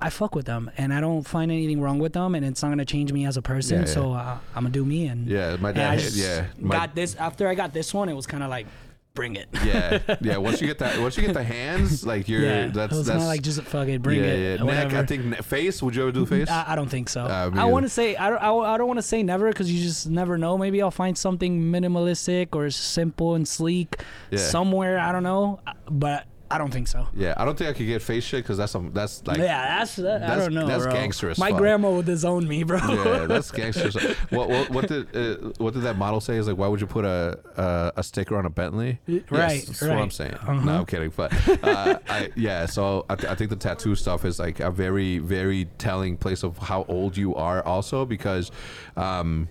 I 0.00 0.10
fuck 0.10 0.36
with 0.36 0.46
them, 0.46 0.70
and 0.78 0.94
I 0.94 1.00
don't 1.00 1.24
find 1.26 1.50
anything 1.50 1.80
wrong 1.80 1.98
with 1.98 2.12
them, 2.12 2.36
and 2.36 2.46
it's 2.46 2.62
not 2.62 2.68
gonna 2.68 2.84
change 2.84 3.12
me 3.12 3.26
as 3.26 3.36
a 3.36 3.42
person. 3.42 3.80
Yeah, 3.80 3.86
yeah. 3.88 3.92
So 3.94 4.12
uh, 4.12 4.38
I'm 4.54 4.62
gonna 4.62 4.70
do 4.70 4.84
me, 4.84 5.06
and 5.08 5.26
Yeah, 5.26 5.56
my 5.56 5.72
dad 5.72 5.98
just 5.98 6.16
yeah, 6.16 6.46
my- 6.60 6.76
got 6.76 6.94
this 6.94 7.16
after 7.16 7.48
I 7.48 7.56
got 7.56 7.72
this 7.72 7.92
one. 7.92 8.08
It 8.08 8.12
was 8.14 8.24
kind 8.24 8.44
of 8.44 8.48
like, 8.48 8.68
bring 9.14 9.34
it. 9.34 9.48
yeah, 9.66 9.98
yeah. 10.20 10.36
Once 10.36 10.60
you 10.60 10.68
get 10.68 10.78
that, 10.78 11.00
once 11.00 11.16
you 11.16 11.24
get 11.24 11.34
the 11.34 11.42
hands, 11.42 12.06
like 12.06 12.28
you're, 12.28 12.42
yeah, 12.42 12.68
that's 12.68 12.92
it 12.92 12.96
that's 12.98 13.08
kind 13.08 13.24
like 13.26 13.42
just 13.42 13.60
fuck 13.62 13.88
it, 13.88 14.00
bring 14.00 14.20
yeah, 14.20 14.26
it. 14.26 14.60
yeah. 14.60 14.64
Neck. 14.64 14.92
I 14.94 15.04
think 15.04 15.24
ne- 15.24 15.36
face. 15.38 15.82
Would 15.82 15.96
you 15.96 16.02
ever 16.02 16.12
do 16.12 16.24
face? 16.26 16.48
I, 16.48 16.66
I 16.68 16.76
don't 16.76 16.88
think 16.88 17.08
so. 17.08 17.22
Uh, 17.22 17.50
I 17.56 17.64
want 17.64 17.84
to 17.84 17.90
say 17.90 18.14
I 18.14 18.30
don't. 18.30 18.40
I, 18.40 18.52
I 18.54 18.78
don't 18.78 18.86
want 18.86 18.98
to 18.98 19.02
say 19.02 19.24
never 19.24 19.48
because 19.48 19.68
you 19.68 19.82
just 19.82 20.08
never 20.08 20.38
know. 20.38 20.56
Maybe 20.56 20.80
I'll 20.80 20.92
find 20.92 21.18
something 21.18 21.60
minimalistic 21.60 22.54
or 22.54 22.70
simple 22.70 23.34
and 23.34 23.48
sleek 23.48 23.96
Yeah. 24.30 24.38
somewhere. 24.38 25.00
I 25.00 25.10
don't 25.10 25.24
know, 25.24 25.58
but 25.90 26.24
I 26.50 26.56
don't 26.56 26.72
think 26.72 26.88
so. 26.88 27.06
yeah, 27.14 27.34
I 27.36 27.44
don't 27.44 27.58
think 27.58 27.68
I 27.68 27.72
could 27.74 27.86
get 27.86 28.00
face 28.00 28.24
shit 28.24 28.42
because 28.42 28.56
that's 28.56 28.72
some 28.72 28.90
that's 28.92 29.26
like 29.26 29.36
yeah, 29.38 29.78
that's, 29.78 29.96
that, 29.96 30.16
I 30.16 30.18
that's- 30.26 30.38
don't 30.44 30.54
know. 30.54 30.66
that's 30.66 30.84
bro. 30.84 30.92
gangster 30.92 31.28
as 31.30 31.38
My 31.38 31.50
fuck. 31.50 31.58
grandma 31.58 31.90
would 31.90 32.06
disown 32.06 32.48
me, 32.48 32.62
bro. 32.62 32.78
yeah, 32.78 33.26
that's 33.28 33.50
gangster. 33.50 33.90
What, 34.30 34.48
what 34.48 34.70
what 34.70 34.88
did 34.88 35.14
uh, 35.14 35.50
what 35.58 35.74
did 35.74 35.82
that 35.82 35.96
model 35.98 36.20
say? 36.20 36.36
Is 36.36 36.48
like, 36.48 36.56
why 36.56 36.66
would 36.68 36.80
you 36.80 36.86
put 36.86 37.04
a 37.04 37.38
a, 37.56 37.92
a 37.98 38.02
sticker 38.02 38.36
on 38.38 38.46
a 38.46 38.50
Bentley? 38.50 38.98
Yes, 39.06 39.22
right, 39.30 39.62
that's 39.66 39.82
what 39.82 39.90
I'm 39.92 40.10
saying. 40.10 40.34
Uh-huh. 40.34 40.52
No, 40.54 40.78
I'm 40.78 40.86
kidding. 40.86 41.12
But 41.14 41.32
uh, 41.62 41.98
I, 42.08 42.30
yeah, 42.34 42.64
so 42.66 43.04
I, 43.10 43.16
th- 43.16 43.30
I 43.30 43.34
think 43.34 43.50
the 43.50 43.56
tattoo 43.56 43.94
stuff 43.94 44.24
is 44.24 44.38
like 44.38 44.60
a 44.60 44.70
very 44.70 45.18
very 45.18 45.66
telling 45.76 46.16
place 46.16 46.42
of 46.42 46.56
how 46.56 46.84
old 46.88 47.16
you 47.16 47.34
are, 47.34 47.62
also 47.64 48.04
because. 48.06 48.50
Um, 48.96 49.48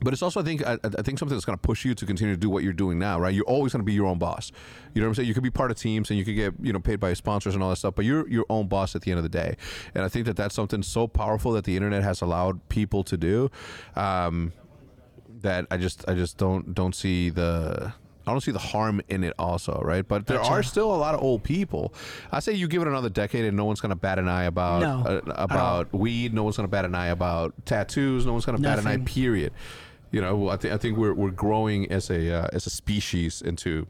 but 0.00 0.12
it's 0.12 0.22
also, 0.22 0.40
I 0.40 0.42
think, 0.42 0.66
I, 0.66 0.78
I 0.82 1.02
think 1.02 1.18
something 1.18 1.36
that's 1.36 1.44
going 1.44 1.56
to 1.58 1.62
push 1.62 1.84
you 1.84 1.94
to 1.94 2.04
continue 2.06 2.34
to 2.34 2.40
do 2.40 2.50
what 2.50 2.64
you're 2.64 2.72
doing 2.72 2.98
now, 2.98 3.20
right? 3.20 3.32
You're 3.32 3.44
always 3.44 3.72
going 3.72 3.80
to 3.80 3.84
be 3.84 3.92
your 3.92 4.06
own 4.06 4.18
boss. 4.18 4.50
You 4.92 5.00
know 5.00 5.06
what 5.06 5.10
I'm 5.10 5.14
saying? 5.16 5.28
You 5.28 5.34
could 5.34 5.42
be 5.42 5.50
part 5.50 5.70
of 5.70 5.76
teams 5.78 6.10
and 6.10 6.18
you 6.18 6.24
could 6.24 6.34
get, 6.34 6.54
you 6.60 6.72
know, 6.72 6.80
paid 6.80 7.00
by 7.00 7.12
sponsors 7.14 7.54
and 7.54 7.62
all 7.62 7.70
that 7.70 7.76
stuff, 7.76 7.94
but 7.94 8.04
you're 8.04 8.28
your 8.28 8.44
own 8.50 8.66
boss 8.66 8.96
at 8.96 9.02
the 9.02 9.10
end 9.12 9.18
of 9.18 9.22
the 9.22 9.28
day. 9.28 9.56
And 9.94 10.04
I 10.04 10.08
think 10.08 10.26
that 10.26 10.36
that's 10.36 10.54
something 10.54 10.82
so 10.82 11.06
powerful 11.06 11.52
that 11.52 11.64
the 11.64 11.76
internet 11.76 12.02
has 12.02 12.20
allowed 12.22 12.68
people 12.68 13.04
to 13.04 13.16
do. 13.16 13.50
Um, 13.94 14.52
that 15.42 15.66
I 15.70 15.76
just, 15.76 16.08
I 16.08 16.14
just 16.14 16.38
don't, 16.38 16.74
don't 16.74 16.94
see 16.94 17.30
the. 17.30 17.92
I 18.26 18.30
don't 18.30 18.40
see 18.40 18.52
the 18.52 18.58
harm 18.58 19.02
in 19.10 19.22
it, 19.22 19.34
also, 19.38 19.78
right? 19.84 20.08
But 20.08 20.26
there 20.26 20.40
are 20.40 20.62
still 20.62 20.94
a 20.94 20.96
lot 20.96 21.14
of 21.14 21.22
old 21.22 21.42
people. 21.42 21.92
I 22.32 22.40
say 22.40 22.54
you 22.54 22.68
give 22.68 22.80
it 22.80 22.88
another 22.88 23.10
decade, 23.10 23.44
and 23.44 23.54
no 23.54 23.66
one's 23.66 23.82
going 23.82 23.90
to 23.90 23.96
bat 23.96 24.18
an 24.18 24.28
eye 24.28 24.44
about 24.44 24.80
No, 24.80 25.02
uh, 25.06 25.20
about 25.36 25.92
weed. 25.92 26.32
No 26.32 26.42
one's 26.42 26.56
going 26.56 26.66
to 26.66 26.70
bat 26.70 26.86
an 26.86 26.94
eye 26.94 27.08
about 27.08 27.52
tattoos. 27.66 28.24
No 28.24 28.32
one's 28.32 28.46
going 28.46 28.56
to 28.56 28.62
bat 28.62 28.78
an 28.78 28.86
eye. 28.86 28.96
Period. 29.04 29.52
You 30.14 30.20
know, 30.20 30.48
I 30.48 30.56
think 30.56 30.72
I 30.74 30.78
think 30.78 30.96
we're 30.96 31.12
we're 31.14 31.32
growing 31.44 31.90
as 31.90 32.08
a 32.10 32.20
uh, 32.38 32.48
as 32.52 32.66
a 32.66 32.70
species 32.70 33.42
into 33.42 33.86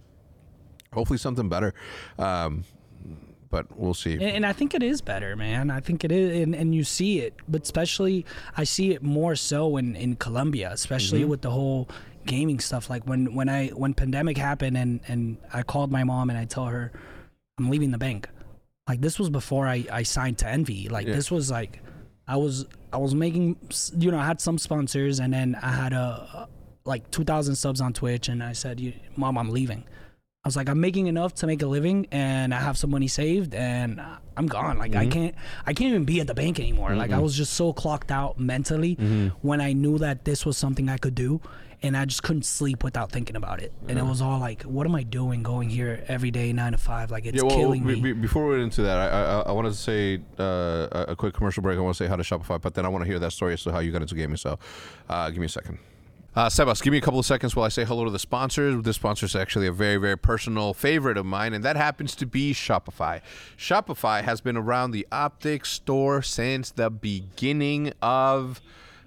hopefully 0.93 1.19
something 1.19 1.49
better. 1.51 1.75
Um, 2.19 2.65
but 3.51 3.67
we'll 3.79 3.95
see. 3.95 4.15
And, 4.15 4.23
and 4.23 4.47
I 4.47 4.53
think 4.53 4.75
it 4.75 4.83
is 4.83 5.01
better, 5.03 5.37
man. 5.37 5.71
I 5.71 5.81
think 5.81 6.03
it 6.03 6.11
is, 6.11 6.43
and, 6.43 6.55
and 6.55 6.75
you 6.75 6.83
see 6.83 7.21
it, 7.21 7.35
but 7.47 7.63
especially 7.63 8.25
I 8.57 8.65
see 8.65 8.93
it 8.95 9.03
more 9.03 9.37
so 9.37 9.77
in, 9.77 9.95
in 9.97 10.17
Colombia, 10.17 10.71
especially 10.73 11.21
Mm-hmm. 11.21 11.29
with 11.31 11.43
the 11.43 11.51
whole 11.51 11.89
gaming 12.27 12.59
stuff. 12.59 12.89
Like 12.89 13.05
when, 13.07 13.35
when 13.35 13.49
I 13.49 13.69
when 13.69 13.93
pandemic 13.95 14.39
happened, 14.39 14.77
and 14.79 15.01
and 15.09 15.37
I 15.53 15.63
called 15.63 15.93
my 15.93 16.05
mom 16.05 16.31
and 16.31 16.39
I 16.39 16.47
tell 16.47 16.67
her 16.67 16.91
I'm 17.59 17.69
leaving 17.71 17.91
the 17.93 17.99
bank. 17.99 18.29
Like 18.89 19.01
this 19.03 19.19
was 19.19 19.29
before 19.31 19.69
I, 19.69 19.85
I 19.93 20.03
signed 20.05 20.39
to 20.39 20.49
Envy. 20.49 20.89
Like 20.89 21.07
Yeah. 21.07 21.15
this 21.17 21.31
was 21.31 21.51
like 21.51 21.81
I 22.27 22.37
was 22.37 22.67
I 22.93 22.97
was 22.97 23.15
making 23.15 23.57
you 23.99 24.11
know 24.11 24.19
I 24.19 24.27
had 24.27 24.41
some 24.41 24.59
sponsors 24.59 25.21
and 25.21 25.33
then 25.33 25.57
I 25.61 25.73
had 25.73 25.93
a 25.93 26.49
like 26.85 27.11
2,000 27.11 27.55
subs 27.55 27.81
on 27.81 27.93
Twitch 27.95 28.29
and 28.29 28.43
I 28.43 28.53
said, 28.53 28.81
"Mom, 29.17 29.39
I'm 29.39 29.51
leaving." 29.51 29.85
I 30.45 30.49
was 30.49 30.57
like, 30.57 30.69
I'm 30.69 30.79
making 30.79 31.07
enough 31.07 31.35
to 31.37 31.47
make 31.47 31.63
a 31.63 31.67
living, 31.67 32.07
and 32.13 32.53
I 32.53 32.61
have 32.61 32.77
some 32.77 32.91
money 32.91 33.09
saved, 33.09 33.55
and 33.55 33.99
I'm 34.37 34.47
gone. 34.47 34.77
Like 34.77 34.95
I 34.95 35.07
can't, 35.07 35.35
I 35.65 35.73
can't 35.73 35.89
even 35.89 36.05
be 36.05 36.21
at 36.21 36.27
the 36.27 36.35
bank 36.35 36.61
anymore. 36.61 36.95
Like 36.95 37.13
I 37.13 37.19
was 37.19 37.35
just 37.35 37.55
so 37.55 37.73
clocked 37.73 38.11
out 38.11 38.39
mentally 38.39 38.95
when 39.41 39.63
I 39.63 39.73
knew 39.73 39.97
that 39.99 40.27
this 40.27 40.45
was 40.45 40.59
something 40.59 40.91
I 40.91 40.99
could 40.99 41.15
do, 41.15 41.41
and 41.83 41.97
I 41.97 42.05
just 42.05 42.23
couldn't 42.23 42.45
sleep 42.45 42.85
without 42.85 43.11
thinking 43.11 43.37
about 43.37 43.63
it. 43.63 43.73
And 43.89 43.99
it 43.99 44.05
was 44.05 44.21
all 44.21 44.39
like, 44.39 44.65
what 44.65 44.87
am 44.87 44.95
I 44.95 45.03
doing 45.03 45.43
going 45.43 45.71
here 45.71 46.05
every 46.09 46.31
day, 46.31 46.53
nine 46.53 46.73
to 46.73 46.79
five? 46.79 47.11
Like 47.11 47.25
it's 47.25 47.37
Yeah, 47.39 47.45
well, 47.45 47.57
killing 47.57 47.83
me. 47.87 47.95
be- 48.03 48.13
before 48.13 48.47
we 48.47 48.57
get 48.57 48.65
into 48.65 48.83
that, 48.83 48.99
I, 48.99 49.07
I, 49.09 49.41
I 49.49 49.53
wanted 49.53 49.71
to 49.71 49.79
say 49.79 50.21
uh, 50.39 50.89
a 50.93 51.05
a 51.13 51.17
quick 51.17 51.33
commercial 51.33 51.63
break. 51.63 51.79
I 51.79 51.81
want 51.81 51.97
to 51.97 52.05
say 52.05 52.07
how 52.07 52.17
to 52.17 52.23
Shopify, 52.23 52.61
but 52.61 52.75
then 52.75 52.85
I 52.85 52.91
want 52.91 53.03
to 53.03 53.09
hear 53.11 53.19
that 53.19 53.31
story 53.33 53.55
as 53.55 53.63
to 53.63 53.73
how 53.73 53.79
you 53.79 53.93
got 53.93 54.03
into 54.03 54.15
gaming. 54.15 54.37
So, 54.37 54.59
uh, 55.09 55.31
give 55.31 55.39
me 55.39 55.47
a 55.47 55.49
second. 55.49 55.79
Uh, 56.37 56.49
Sebas, 56.49 56.83
give 56.83 56.91
me 56.91 56.99
a 56.99 57.01
couple 57.01 57.21
of 57.21 57.25
seconds 57.25 57.55
while 57.55 57.65
I 57.65 57.69
say 57.69 57.85
hello 57.85 58.05
to 58.05 58.11
the 58.11 58.19
sponsors. 58.19 58.83
This 58.83 58.97
sponsor 58.97 59.25
is 59.25 59.37
actually 59.37 59.69
a 59.69 59.73
very, 59.73 59.99
very 59.99 60.19
personal 60.19 60.75
favorite 60.75 61.17
of 61.17 61.25
mine, 61.25 61.55
and 61.55 61.65
that 61.65 61.77
happens 61.77 62.17
to 62.17 62.27
be 62.27 62.53
Shopify. 62.53 63.21
Shopify 63.57 64.21
has 64.21 64.41
been 64.41 64.57
around 64.57 64.91
the 64.91 65.07
optics 65.13 65.71
store 65.71 66.23
since 66.23 66.73
the 66.73 66.91
beginning 66.91 67.93
of 68.03 68.61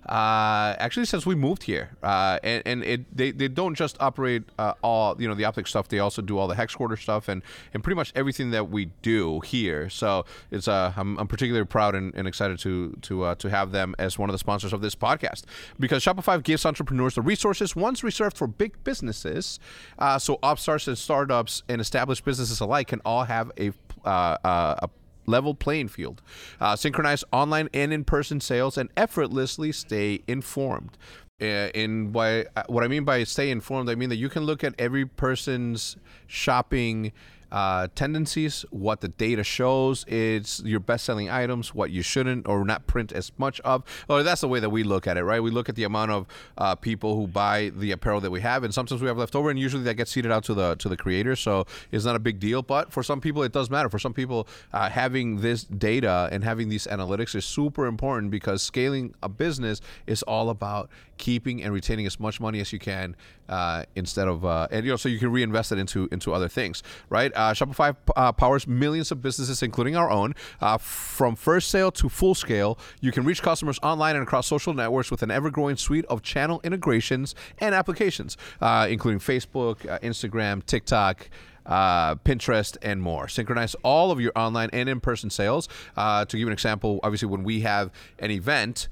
uh, 0.08 0.76
actually 0.80 1.06
since 1.06 1.26
we 1.26 1.36
moved 1.36 1.64
here 1.64 1.90
uh, 2.04 2.40
and, 2.44 2.64
and 2.66 2.84
it 2.84 3.18
they, 3.18 3.32
they 3.32 3.48
don't 3.48 3.76
just 3.76 3.98
operate 4.00 4.44
uh, 4.58 4.74
all 4.82 5.20
you 5.20 5.28
know 5.28 5.36
the 5.36 5.44
optic 5.46 5.68
stuff 5.68 5.88
they 5.88 6.00
also 6.00 6.22
do 6.22 6.38
all 6.38 6.48
the 6.48 6.56
hex 6.56 6.76
quarter 6.76 6.96
stuff 6.96 7.28
and, 7.28 7.42
and 7.74 7.84
pretty 7.84 7.96
much 7.96 8.12
everything 8.16 8.52
that 8.52 8.70
we 8.70 8.86
do 9.02 9.40
here. 9.42 9.90
So 9.90 10.26
it's 10.52 10.68
uh, 10.68 10.94
I'm, 10.96 11.18
I'm 11.18 11.28
particularly 11.28 11.66
proud 11.66 11.96
and, 11.96 12.14
and 12.16 12.28
excited 12.28 12.60
to 12.60 12.98
to 13.02 13.24
uh, 13.24 13.36
to 13.36 13.50
have 13.50 13.72
them 13.72 13.96
as 14.00 14.18
one 14.18 14.30
of 14.30 14.34
the 14.34 14.40
sponsors 14.40 14.74
of 14.74 14.82
this 14.82 14.96
podcast. 14.96 15.44
Because 15.80 16.04
Shopify 16.04 16.42
gives 16.42 16.66
entrepreneurs 16.66 17.16
the 17.16 17.22
resources 17.22 17.76
once 17.76 18.04
reserved 18.04 18.38
for 18.38 18.48
big 18.48 18.84
businesses 18.84 19.60
uh, 20.00 20.20
so 20.20 20.40
upstarts 20.44 20.88
and 20.88 20.98
startups 20.98 21.64
and 21.68 21.82
established 21.82 22.24
businesses 22.24 22.60
alike 22.60 22.88
can 22.88 23.02
all 23.06 23.24
have 23.24 23.52
a 23.60 23.72
uh, 24.06 24.38
a 24.44 24.90
level 25.28 25.54
playing 25.54 25.90
field. 25.90 26.22
Uh, 26.60 26.76
synchronize 26.76 27.24
online 27.32 27.70
and 27.74 27.94
in-person 27.94 28.42
sales 28.42 28.78
and 28.78 28.90
effortlessly 28.98 29.72
stay 29.72 30.24
informed. 30.28 30.98
Uh, 31.40 31.70
in 31.76 32.12
by 32.12 32.46
uh, 32.56 32.64
what 32.66 32.84
I 32.84 32.88
mean 32.88 33.04
by 33.04 33.24
stay 33.24 33.52
informed, 33.52 33.90
I 33.90 33.96
mean 33.96 34.10
that 34.10 34.16
you 34.16 34.28
can 34.28 34.44
look 34.44 34.64
at 34.64 34.74
every 34.80 35.06
person's 35.06 35.96
shopping 36.26 37.12
uh, 37.52 37.88
tendencies, 37.96 38.66
what 38.70 39.02
the 39.02 39.08
data 39.08 39.44
shows, 39.44 40.06
it's 40.08 40.62
your 40.64 40.80
best-selling 40.80 41.30
items, 41.30 41.74
what 41.74 41.92
you 41.92 42.02
shouldn't 42.02 42.48
or 42.48 42.64
not 42.66 42.88
print 42.88 43.12
as 43.12 43.32
much 43.38 43.60
of. 43.62 43.84
Or 44.10 44.24
that's 44.24 44.42
the 44.42 44.48
way 44.48 44.60
that 44.60 44.70
we 44.70 44.84
look 44.84 45.08
at 45.08 45.18
it, 45.18 45.24
right? 45.24 45.42
We 45.42 45.52
look 45.52 45.70
at 45.70 45.76
the 45.76 45.84
amount 45.84 46.12
of 46.12 46.28
uh, 46.58 46.76
people 46.76 47.16
who 47.16 47.28
buy 47.28 47.72
the 47.76 47.92
apparel 47.92 48.22
that 48.22 48.32
we 48.32 48.42
have, 48.42 48.64
and 48.64 48.74
sometimes 48.74 49.02
we 49.02 49.08
have 49.08 49.18
left 49.18 49.36
over, 49.36 49.50
and 49.50 49.60
usually 49.60 49.84
that 49.84 49.96
gets 49.96 50.12
seeded 50.12 50.32
out 50.32 50.44
to 50.46 50.54
the 50.54 50.76
to 50.76 50.90
the 50.90 50.98
creators, 50.98 51.40
so 51.40 51.66
it's 51.92 52.06
not 52.06 52.16
a 52.16 52.20
big 52.20 52.40
deal. 52.40 52.62
But 52.62 52.92
for 52.92 53.04
some 53.04 53.22
people, 53.22 53.44
it 53.44 53.52
does 53.52 53.70
matter. 53.70 53.90
For 53.90 54.00
some 54.00 54.14
people, 54.14 54.48
uh, 54.74 54.90
having 54.90 55.42
this 55.42 55.64
data 55.64 56.30
and 56.32 56.44
having 56.44 56.70
these 56.70 56.88
analytics 56.88 57.36
is 57.36 57.46
super 57.46 57.86
important 57.86 58.32
because 58.32 58.62
scaling 58.62 59.14
a 59.24 59.30
business 59.30 59.82
is 60.06 60.24
all 60.24 60.50
about 60.50 60.90
keeping 61.18 61.64
and 61.64 61.74
retaining 61.74 62.06
as 62.06 62.20
much 62.20 62.40
money 62.40 62.60
as 62.60 62.72
you 62.72 62.80
can 62.80 63.16
uh, 63.50 63.84
instead 63.96 64.28
of 64.28 64.46
uh, 64.46 64.68
and 64.72 64.86
you 64.86 64.92
know 64.92 64.98
so 64.98 65.10
you 65.10 65.20
can 65.20 65.32
reinvest 65.32 65.72
it 65.72 65.78
into 65.78 66.08
into 66.12 66.34
other 66.34 66.48
things 66.48 66.84
right 67.10 67.32
uh, 67.38 67.54
shopify 67.54 67.96
uh, 68.16 68.32
powers 68.32 68.68
millions 68.68 69.12
of 69.12 69.22
businesses 69.22 69.64
including 69.64 69.96
our 69.96 70.10
own 70.10 70.34
uh, 70.62 70.78
from 70.78 71.36
first 71.36 71.70
sale 71.70 71.92
to 71.92 72.10
full 72.10 72.36
scale 72.36 72.78
you 73.00 73.12
can 73.12 73.24
reach 73.24 73.42
customers 73.42 73.80
online 73.84 74.16
and 74.16 74.24
across 74.24 74.48
social 74.48 74.74
networks 74.74 75.12
with 75.12 75.22
an 75.24 75.32
ever-growing 75.32 75.78
suite 75.78 76.06
of 76.06 76.22
channel 76.22 76.60
integrations 76.64 77.36
and 77.60 77.74
applications 77.74 78.36
uh, 78.62 78.88
including 78.90 79.20
facebook 79.20 79.90
uh, 79.90 80.00
instagram 80.00 80.66
tiktok 80.66 81.30
uh, 81.68 82.16
Pinterest, 82.16 82.78
and 82.82 83.02
more. 83.02 83.28
Synchronize 83.28 83.76
all 83.84 84.10
of 84.10 84.22
your 84.22 84.32
online 84.38 84.70
and 84.72 84.88
in 84.88 85.02
person 85.02 85.30
sales. 85.30 85.68
Uh, 85.98 86.24
to 86.24 86.38
give 86.38 86.48
an 86.48 86.54
example, 86.54 87.02
obviously, 87.04 87.28
when 87.28 87.44
we 87.44 87.60
have 87.60 87.92
an 88.20 88.32
event, 88.32 88.88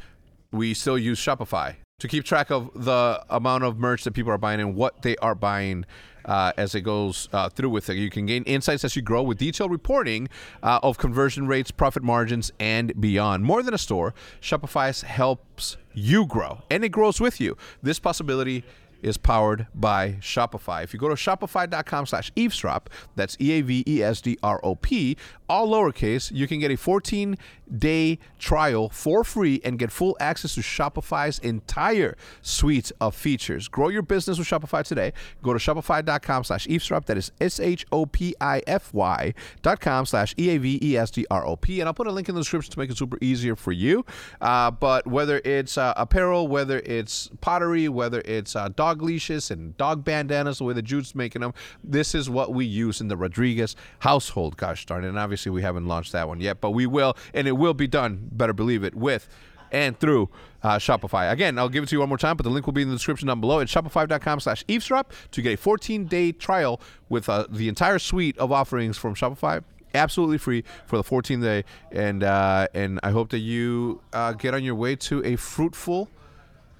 we 0.51 0.73
still 0.73 0.97
use 0.97 1.17
Shopify 1.17 1.75
to 1.99 2.07
keep 2.07 2.25
track 2.25 2.51
of 2.51 2.69
the 2.75 3.23
amount 3.29 3.63
of 3.63 3.77
merch 3.77 4.03
that 4.03 4.11
people 4.11 4.31
are 4.31 4.37
buying 4.37 4.59
and 4.59 4.75
what 4.75 5.01
they 5.01 5.15
are 5.17 5.35
buying. 5.35 5.85
Uh, 6.25 6.51
as 6.57 6.73
it 6.73 6.81
goes 6.81 7.29
uh, 7.33 7.47
through 7.49 7.69
with 7.69 7.87
it, 7.87 7.97
you 7.97 8.09
can 8.09 8.25
gain 8.25 8.41
insights 8.45 8.83
as 8.83 8.95
you 8.95 9.01
grow 9.03 9.21
with 9.21 9.37
detailed 9.37 9.69
reporting 9.69 10.27
uh, 10.63 10.79
of 10.81 10.97
conversion 10.97 11.45
rates, 11.45 11.69
profit 11.69 12.01
margins, 12.01 12.51
and 12.59 12.99
beyond. 12.99 13.43
More 13.43 13.61
than 13.61 13.75
a 13.75 13.77
store, 13.77 14.15
Shopify 14.41 15.03
helps 15.03 15.77
you 15.93 16.25
grow, 16.25 16.63
and 16.71 16.83
it 16.83 16.89
grows 16.89 17.21
with 17.21 17.39
you. 17.39 17.55
This 17.83 17.99
possibility 17.99 18.63
is 19.03 19.17
powered 19.17 19.67
by 19.75 20.13
Shopify. 20.13 20.83
If 20.83 20.93
you 20.93 20.99
go 20.99 21.09
to 21.09 21.15
shopify.com 21.15 22.07
slash 22.07 22.31
eavesdrop, 22.35 22.89
that's 23.15 23.37
E 23.39 23.51
A 23.51 23.61
V 23.61 23.83
E 23.87 24.01
S 24.01 24.19
D 24.19 24.35
R 24.41 24.59
O 24.63 24.73
P, 24.73 25.15
all 25.49 25.67
lowercase, 25.69 26.31
you 26.31 26.47
can 26.47 26.59
get 26.59 26.71
a 26.71 26.77
14 26.77 27.37
day 27.77 28.19
trial 28.39 28.89
for 28.89 29.23
free 29.23 29.61
and 29.63 29.79
get 29.79 29.91
full 29.91 30.15
access 30.19 30.55
to 30.55 30.61
Shopify's 30.61 31.39
entire 31.39 32.15
suite 32.41 32.91
of 33.01 33.15
features. 33.15 33.67
Grow 33.67 33.89
your 33.89 34.01
business 34.01 34.37
with 34.37 34.47
Shopify 34.47 34.83
today. 34.83 35.13
Go 35.41 35.53
to 35.53 35.59
shopify.com 35.59 36.43
slash 36.43 36.67
eavesdrop. 36.67 37.05
That 37.05 37.17
is 37.17 37.31
S 37.41 37.59
H 37.59 37.85
O 37.91 38.05
P 38.05 38.35
I 38.39 38.61
F 38.67 38.93
Y 38.93 39.33
dot 39.61 39.79
com 39.79 40.05
slash 40.05 40.33
E 40.37 40.49
A 40.49 40.57
V 40.57 40.79
E 40.81 40.97
S 40.97 41.11
D 41.11 41.25
R 41.29 41.45
O 41.45 41.55
P. 41.55 41.79
And 41.79 41.87
I'll 41.87 41.93
put 41.93 42.07
a 42.07 42.11
link 42.11 42.29
in 42.29 42.35
the 42.35 42.41
description 42.41 42.71
to 42.73 42.79
make 42.79 42.89
it 42.89 42.97
super 42.97 43.17
easier 43.21 43.55
for 43.55 43.71
you. 43.71 44.05
Uh, 44.41 44.71
but 44.71 45.07
whether 45.07 45.41
it's 45.43 45.77
uh, 45.77 45.93
apparel, 45.97 46.47
whether 46.47 46.79
it's 46.79 47.29
pottery, 47.41 47.89
whether 47.89 48.21
it's 48.25 48.55
uh, 48.55 48.69
dog 48.69 49.01
leashes 49.01 49.51
and 49.51 49.75
dog 49.77 50.03
bandanas, 50.03 50.59
the 50.59 50.63
way 50.63 50.73
the 50.73 50.81
Jude's 50.81 51.15
making 51.15 51.41
them, 51.41 51.53
this 51.83 52.15
is 52.15 52.29
what 52.29 52.53
we 52.53 52.65
use 52.65 53.01
in 53.01 53.07
the 53.07 53.17
Rodriguez 53.17 53.75
household. 53.99 54.57
Gosh 54.57 54.85
darn 54.85 55.03
it. 55.03 55.09
And 55.09 55.19
obviously, 55.19 55.34
we 55.43 55.61
haven't 55.61 55.87
launched 55.87 56.11
that 56.13 56.27
one 56.27 56.39
yet, 56.39 56.61
but 56.61 56.71
we 56.71 56.85
will. 56.85 57.15
And 57.33 57.47
it 57.47 57.53
will 57.53 57.73
be 57.73 57.87
done, 57.87 58.29
better 58.31 58.53
believe 58.53 58.83
it, 58.83 58.95
with 58.95 59.27
and 59.71 59.99
through 59.99 60.29
uh, 60.63 60.77
Shopify. 60.77 61.31
Again, 61.31 61.59
I'll 61.59 61.69
give 61.69 61.83
it 61.83 61.87
to 61.87 61.95
you 61.95 61.99
one 61.99 62.09
more 62.09 62.17
time, 62.17 62.37
but 62.37 62.43
the 62.43 62.49
link 62.49 62.65
will 62.65 62.73
be 62.73 62.81
in 62.81 62.89
the 62.89 62.95
description 62.95 63.27
down 63.27 63.41
below. 63.41 63.59
It's 63.59 63.73
shopify.com 63.73 64.39
slash 64.39 64.63
eavesdrop 64.67 65.11
to 65.31 65.41
get 65.41 65.59
a 65.59 65.61
14-day 65.61 66.33
trial 66.33 66.79
with 67.09 67.27
uh, 67.29 67.45
the 67.49 67.67
entire 67.67 67.99
suite 67.99 68.37
of 68.37 68.51
offerings 68.51 68.97
from 68.97 69.15
Shopify. 69.15 69.63
Absolutely 69.93 70.37
free 70.37 70.63
for 70.85 70.97
the 70.97 71.03
14 71.03 71.39
day, 71.39 71.63
and 71.89 72.21
uh, 72.21 72.67
and 72.73 72.99
I 73.01 73.11
hope 73.11 73.29
that 73.29 73.39
you 73.39 74.01
uh, 74.11 74.33
get 74.33 74.53
on 74.53 74.61
your 74.61 74.75
way 74.75 74.97
to 74.97 75.23
a 75.23 75.37
fruitful 75.37 76.09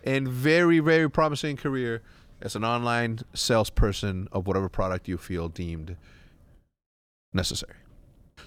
and 0.03 0.27
very 0.27 0.79
very 0.79 1.09
promising 1.09 1.55
career 1.55 2.01
as 2.41 2.57
an 2.57 2.65
online 2.65 3.19
salesperson 3.33 4.27
of 4.33 4.47
whatever 4.47 4.67
product 4.67 5.07
you 5.07 5.17
feel 5.17 5.47
deemed 5.47 5.95
necessary. 7.33 7.75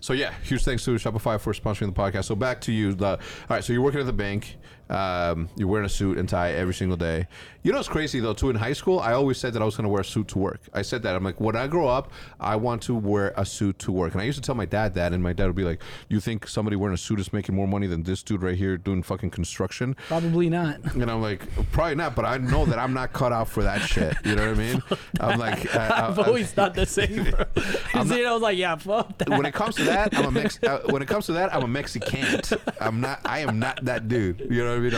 So 0.01 0.13
yeah, 0.13 0.33
huge 0.43 0.65
thanks 0.65 0.85
to 0.85 0.93
Shopify 0.93 1.41
for 1.41 1.53
sponsoring 1.53 1.95
the 1.95 2.01
podcast. 2.01 2.25
So 2.25 2.37
back 2.37 2.61
to 2.63 2.73
you. 2.73 2.95
The, 2.95 3.11
all 3.11 3.19
right, 3.51 3.65
so 3.65 3.73
you're 3.73 3.83
working 3.83 4.01
at 4.01 4.07
the 4.07 4.13
bank. 4.13 4.57
Um, 4.91 5.49
you're 5.57 5.69
wearing 5.69 5.87
a 5.87 5.91
suit 5.91 6.19
and 6.19 6.29
tie 6.29 6.53
every 6.53 6.75
single 6.75 6.97
day. 6.97 7.27
You 7.63 7.73
know 7.73 7.79
what's 7.79 7.89
crazy 7.89 8.21
though? 8.21 8.35
Too 8.35 8.51
in 8.51 8.57
high 8.57 8.73
school, 8.73 9.01
I 9.01 9.13
always 9.13 9.37
said 9.37 9.53
that 9.53 9.61
I 9.61 9.65
was 9.65 9.77
going 9.77 9.85
to 9.85 9.91
wear 9.91 10.01
a 10.01 10.05
suit 10.05 10.29
to 10.29 10.39
work. 10.39 10.61
I 10.73 10.83
said 10.83 11.03
that 11.03 11.15
I'm 11.15 11.25
like, 11.25 11.41
when 11.41 11.57
I 11.57 11.67
grow 11.67 11.89
up, 11.89 12.11
I 12.41 12.57
want 12.57 12.83
to 12.83 12.95
wear 12.95 13.35
a 13.37 13.45
suit 13.45 13.79
to 13.81 13.93
work. 13.93 14.13
And 14.13 14.23
I 14.23 14.25
used 14.25 14.39
to 14.39 14.47
tell 14.47 14.55
my 14.55 14.65
dad 14.65 14.95
that, 14.95 15.13
and 15.13 15.23
my 15.23 15.33
dad 15.33 15.47
would 15.47 15.57
be 15.57 15.65
like, 15.65 15.83
"You 16.09 16.21
think 16.21 16.49
somebody 16.49 16.77
wearing 16.77 16.95
a 16.95 16.99
suit 16.99 17.21
is 17.21 17.33
making 17.33 17.55
more 17.55 17.69
money 17.69 17.87
than 17.87 18.05
this 18.05 18.23
dude 18.23 18.43
right 18.43 18.57
here 18.57 18.79
doing 18.79 19.03
fucking 19.03 19.31
construction?" 19.31 19.97
Probably 20.07 20.49
not. 20.49 20.83
And 20.95 21.11
I'm 21.11 21.21
like, 21.21 21.43
probably 21.73 21.97
not, 21.97 22.15
but 22.15 22.25
I 22.25 22.39
know 22.39 22.65
that 22.65 22.79
I'm 22.79 22.95
not 22.95 23.13
cut 23.13 23.33
out 23.33 23.49
for 23.49 23.63
that 23.65 23.83
shit. 23.83 24.17
You 24.25 24.37
know 24.37 24.49
what 24.49 24.59
I 24.59 24.63
mean? 24.63 24.83
I'm 25.21 25.39
like, 25.39 25.75
I, 25.75 25.89
I, 25.89 26.09
I've 26.09 26.19
always 26.19 26.53
thought 26.53 26.75
the 26.75 26.87
same. 26.87 27.25
Bro. 27.31 27.45
I'm 27.95 28.09
See, 28.09 28.25
I 28.25 28.33
was 28.33 28.43
like, 28.43 28.57
yeah, 28.57 28.77
fuck 28.77 29.19
that. 29.19 29.29
when 29.29 29.45
it 29.45 29.53
comes 29.53 29.77
to 29.77 29.85
that, 29.85 30.17
I'm 30.17 30.25
a 30.27 30.31
Mex. 30.31 30.59
Uh, 30.69 30.81
when 30.91 31.01
it 31.01 31.09
comes 31.09 31.25
to 31.27 31.33
that, 31.33 31.55
I'm 31.55 31.63
a 31.63 31.69
Mexican. 31.69 32.41
I'm 32.81 33.01
not. 33.01 33.21
I 33.25 33.39
am 33.41 33.59
not 33.59 33.85
that 33.85 34.09
dude. 34.09 34.41
You 34.51 34.65
know 34.65 34.71
what 34.71 34.78
I 34.78 34.78
mean? 34.81 34.95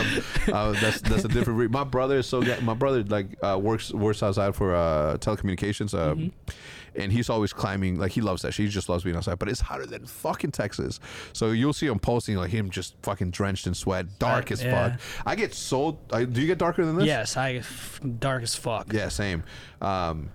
Uh, 0.52 0.72
that's 0.72 1.00
that's 1.02 1.24
a 1.24 1.28
different. 1.28 1.58
Re- 1.58 1.68
my 1.68 1.84
brother 1.84 2.18
is 2.18 2.26
so. 2.26 2.42
Ga- 2.42 2.60
my 2.60 2.74
brother 2.74 3.02
like 3.04 3.26
uh, 3.42 3.58
works 3.60 3.92
works 3.92 4.22
outside 4.22 4.54
for 4.54 4.74
uh, 4.74 5.16
telecommunications. 5.18 5.94
Uh, 5.94 6.30
And 6.96 7.12
he's 7.12 7.30
always 7.30 7.52
climbing, 7.52 8.00
like 8.00 8.10
he 8.10 8.20
loves 8.20 8.42
that. 8.42 8.52
shit. 8.52 8.66
He 8.66 8.68
just 8.70 8.88
loves 8.88 9.04
being 9.04 9.14
outside. 9.14 9.38
But 9.38 9.48
it's 9.48 9.60
hotter 9.60 9.86
than 9.86 10.04
fucking 10.06 10.50
Texas. 10.50 10.98
So 11.32 11.52
you'll 11.52 11.72
see 11.72 11.86
him 11.86 12.00
posting 12.00 12.34
like 12.34 12.50
him 12.50 12.68
just 12.68 12.96
fucking 13.04 13.30
drenched 13.30 13.68
in 13.68 13.74
sweat, 13.74 14.18
dark 14.18 14.50
as 14.50 14.60
yeah. 14.60 14.90
fuck. 14.90 15.00
I 15.24 15.36
get 15.36 15.54
so. 15.54 15.98
I, 16.12 16.24
do 16.24 16.40
you 16.40 16.48
get 16.48 16.58
darker 16.58 16.84
than 16.84 16.96
this? 16.96 17.06
yes, 17.06 17.36
I 17.36 17.62
dark 18.18 18.42
as 18.42 18.56
fuck. 18.56 18.92
Yeah, 18.92 19.08
same. 19.08 19.44
Um, 19.80 20.30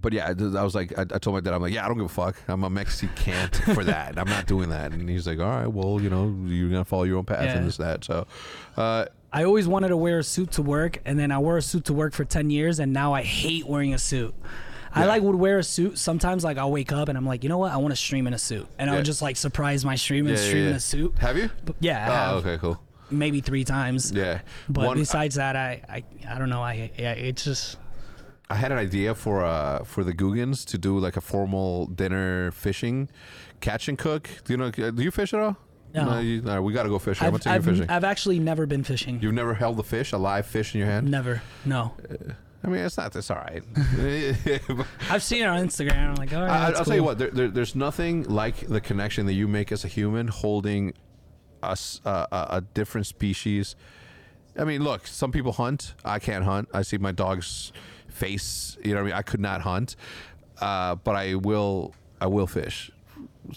but 0.00 0.12
yeah, 0.12 0.28
I, 0.28 0.62
was 0.62 0.74
like, 0.74 0.96
I, 0.98 1.02
I 1.02 1.18
told 1.18 1.34
my 1.34 1.40
dad, 1.40 1.54
I'm 1.54 1.62
like, 1.62 1.72
yeah, 1.74 1.84
I 1.84 1.88
don't 1.88 1.96
give 1.96 2.06
a 2.06 2.08
fuck. 2.08 2.36
I'm 2.48 2.64
a 2.64 2.70
Mexican 2.70 3.48
for 3.74 3.84
that. 3.84 4.18
I'm 4.18 4.28
not 4.28 4.46
doing 4.46 4.70
that. 4.70 4.92
And 4.92 5.08
he's 5.08 5.26
like, 5.26 5.38
all 5.38 5.46
right, 5.48 5.66
well, 5.66 6.00
you 6.00 6.10
know, 6.10 6.34
you're 6.46 6.68
gonna 6.70 6.84
follow 6.84 7.04
your 7.04 7.18
own 7.18 7.24
path 7.24 7.42
Yeah. 7.44 7.56
and 7.58 7.66
this 7.66 7.76
that. 7.78 8.04
So, 8.04 8.26
uh, 8.76 9.06
I 9.32 9.44
always 9.44 9.68
wanted 9.68 9.88
to 9.88 9.96
wear 9.96 10.18
a 10.20 10.24
suit 10.24 10.52
to 10.52 10.62
work, 10.62 10.98
and 11.04 11.18
then 11.18 11.30
I 11.30 11.38
wore 11.38 11.58
a 11.58 11.62
suit 11.62 11.84
to 11.86 11.92
work 11.92 12.14
for 12.14 12.24
ten 12.24 12.48
years, 12.50 12.78
and 12.78 12.92
now 12.94 13.12
I 13.12 13.22
hate 13.22 13.66
wearing 13.66 13.92
a 13.92 13.98
suit. 13.98 14.34
I 14.94 15.04
like 15.04 15.22
would 15.22 15.36
wear 15.36 15.58
a 15.58 15.62
suit 15.62 15.98
sometimes. 15.98 16.42
Like 16.44 16.56
I'll 16.56 16.72
wake 16.72 16.92
up 16.92 17.08
and 17.10 17.16
I'm 17.18 17.26
like, 17.26 17.42
you 17.42 17.50
know 17.50 17.58
what? 17.58 17.70
I 17.70 17.76
want 17.76 17.92
to 17.92 17.96
stream 17.96 18.26
in 18.26 18.32
a 18.32 18.38
suit, 18.38 18.66
and 18.78 18.90
Yeah. 18.90 18.96
I'll 18.96 19.02
just 19.02 19.20
like 19.20 19.36
surprise 19.36 19.84
my 19.84 19.96
stream 19.96 20.26
and 20.26 20.36
yeah, 20.36 20.42
yeah, 20.42 20.48
stream 20.48 20.66
in 20.68 20.74
a 20.74 20.80
suit. 20.80 21.18
Have 21.18 21.36
you? 21.36 21.50
But 21.64 21.76
yeah, 21.80 22.06
Oh, 22.08 22.12
have. 22.12 22.46
okay, 22.46 22.58
cool. 22.58 22.80
maybe 23.10 23.40
three 23.42 23.64
times. 23.64 24.10
Yeah. 24.12 24.40
But 24.68 24.86
One- 24.86 24.96
besides 24.98 25.34
that, 25.34 25.56
I, 25.56 25.82
I 25.88 26.04
I 26.34 26.38
don't 26.38 26.48
know. 26.48 26.62
I 26.62 26.90
yeah, 26.98 27.12
it's 27.12 27.44
just 27.44 27.76
I 28.50 28.54
had 28.54 28.72
an 28.72 28.78
idea 28.78 29.14
for 29.14 29.44
uh 29.44 29.84
for 29.84 30.04
the 30.04 30.12
Googans 30.14 30.64
to 30.66 30.78
do 30.78 30.98
like 30.98 31.16
a 31.16 31.20
formal 31.20 31.86
dinner 31.86 32.50
fishing, 32.52 33.08
catch 33.60 33.88
and 33.88 33.98
cook. 33.98 34.28
Do 34.44 34.52
you 34.52 34.56
know? 34.56 34.70
Do 34.70 35.02
you 35.02 35.10
fish 35.10 35.34
at 35.34 35.40
all? 35.40 35.56
No. 35.94 36.18
you, 36.18 36.42
all 36.46 36.54
right, 36.54 36.60
we 36.60 36.72
got 36.72 36.82
to 36.82 36.88
go 36.88 36.98
fishing. 36.98 37.26
I'm 37.26 37.34
I've, 37.34 37.42
gonna 37.42 37.44
take 37.44 37.52
I've, 37.52 37.64
fishing. 37.64 37.90
I've 37.90 38.04
actually 38.04 38.38
never 38.38 38.66
been 38.66 38.84
fishing. 38.84 39.20
You've 39.22 39.34
never 39.34 39.54
held 39.54 39.78
a 39.80 39.82
fish, 39.82 40.12
a 40.12 40.18
live 40.18 40.46
fish 40.46 40.74
in 40.74 40.80
your 40.80 40.88
hand? 40.88 41.10
Never. 41.10 41.42
No. 41.64 41.94
I 42.62 42.68
mean, 42.68 42.80
it's 42.80 42.96
not. 42.96 43.14
It's 43.14 43.30
all 43.30 43.38
right. 43.38 43.62
I've 45.10 45.22
seen 45.22 45.42
it 45.42 45.46
on 45.46 45.66
Instagram. 45.66 46.10
I'm 46.10 46.14
like, 46.16 46.32
all 46.34 46.42
right. 46.42 46.50
I, 46.50 46.66
that's 46.66 46.80
I'll 46.80 46.84
tell 46.84 46.96
you 46.96 47.04
what. 47.04 47.18
There, 47.18 47.30
there, 47.30 47.48
there's 47.48 47.74
nothing 47.74 48.24
like 48.24 48.66
the 48.66 48.80
connection 48.80 49.26
that 49.26 49.34
you 49.34 49.48
make 49.48 49.72
as 49.72 49.84
a 49.84 49.88
human 49.88 50.28
holding 50.28 50.92
us 51.62 52.00
uh, 52.04 52.26
a, 52.30 52.56
a 52.56 52.60
different 52.60 53.06
species. 53.06 53.76
I 54.58 54.64
mean, 54.64 54.82
look. 54.82 55.06
Some 55.06 55.32
people 55.32 55.52
hunt. 55.52 55.94
I 56.04 56.18
can't 56.18 56.44
hunt. 56.44 56.68
I 56.74 56.82
see 56.82 56.98
my 56.98 57.12
dog's 57.12 57.72
face. 58.18 58.76
You 58.84 58.92
know 58.94 58.96
what 58.96 59.02
I 59.02 59.10
mean? 59.10 59.14
I 59.14 59.22
could 59.22 59.40
not 59.40 59.60
hunt, 59.62 59.96
uh, 60.60 60.94
but 60.96 61.14
I 61.16 61.34
will. 61.36 61.94
I 62.20 62.26
will 62.26 62.46
fish. 62.48 62.90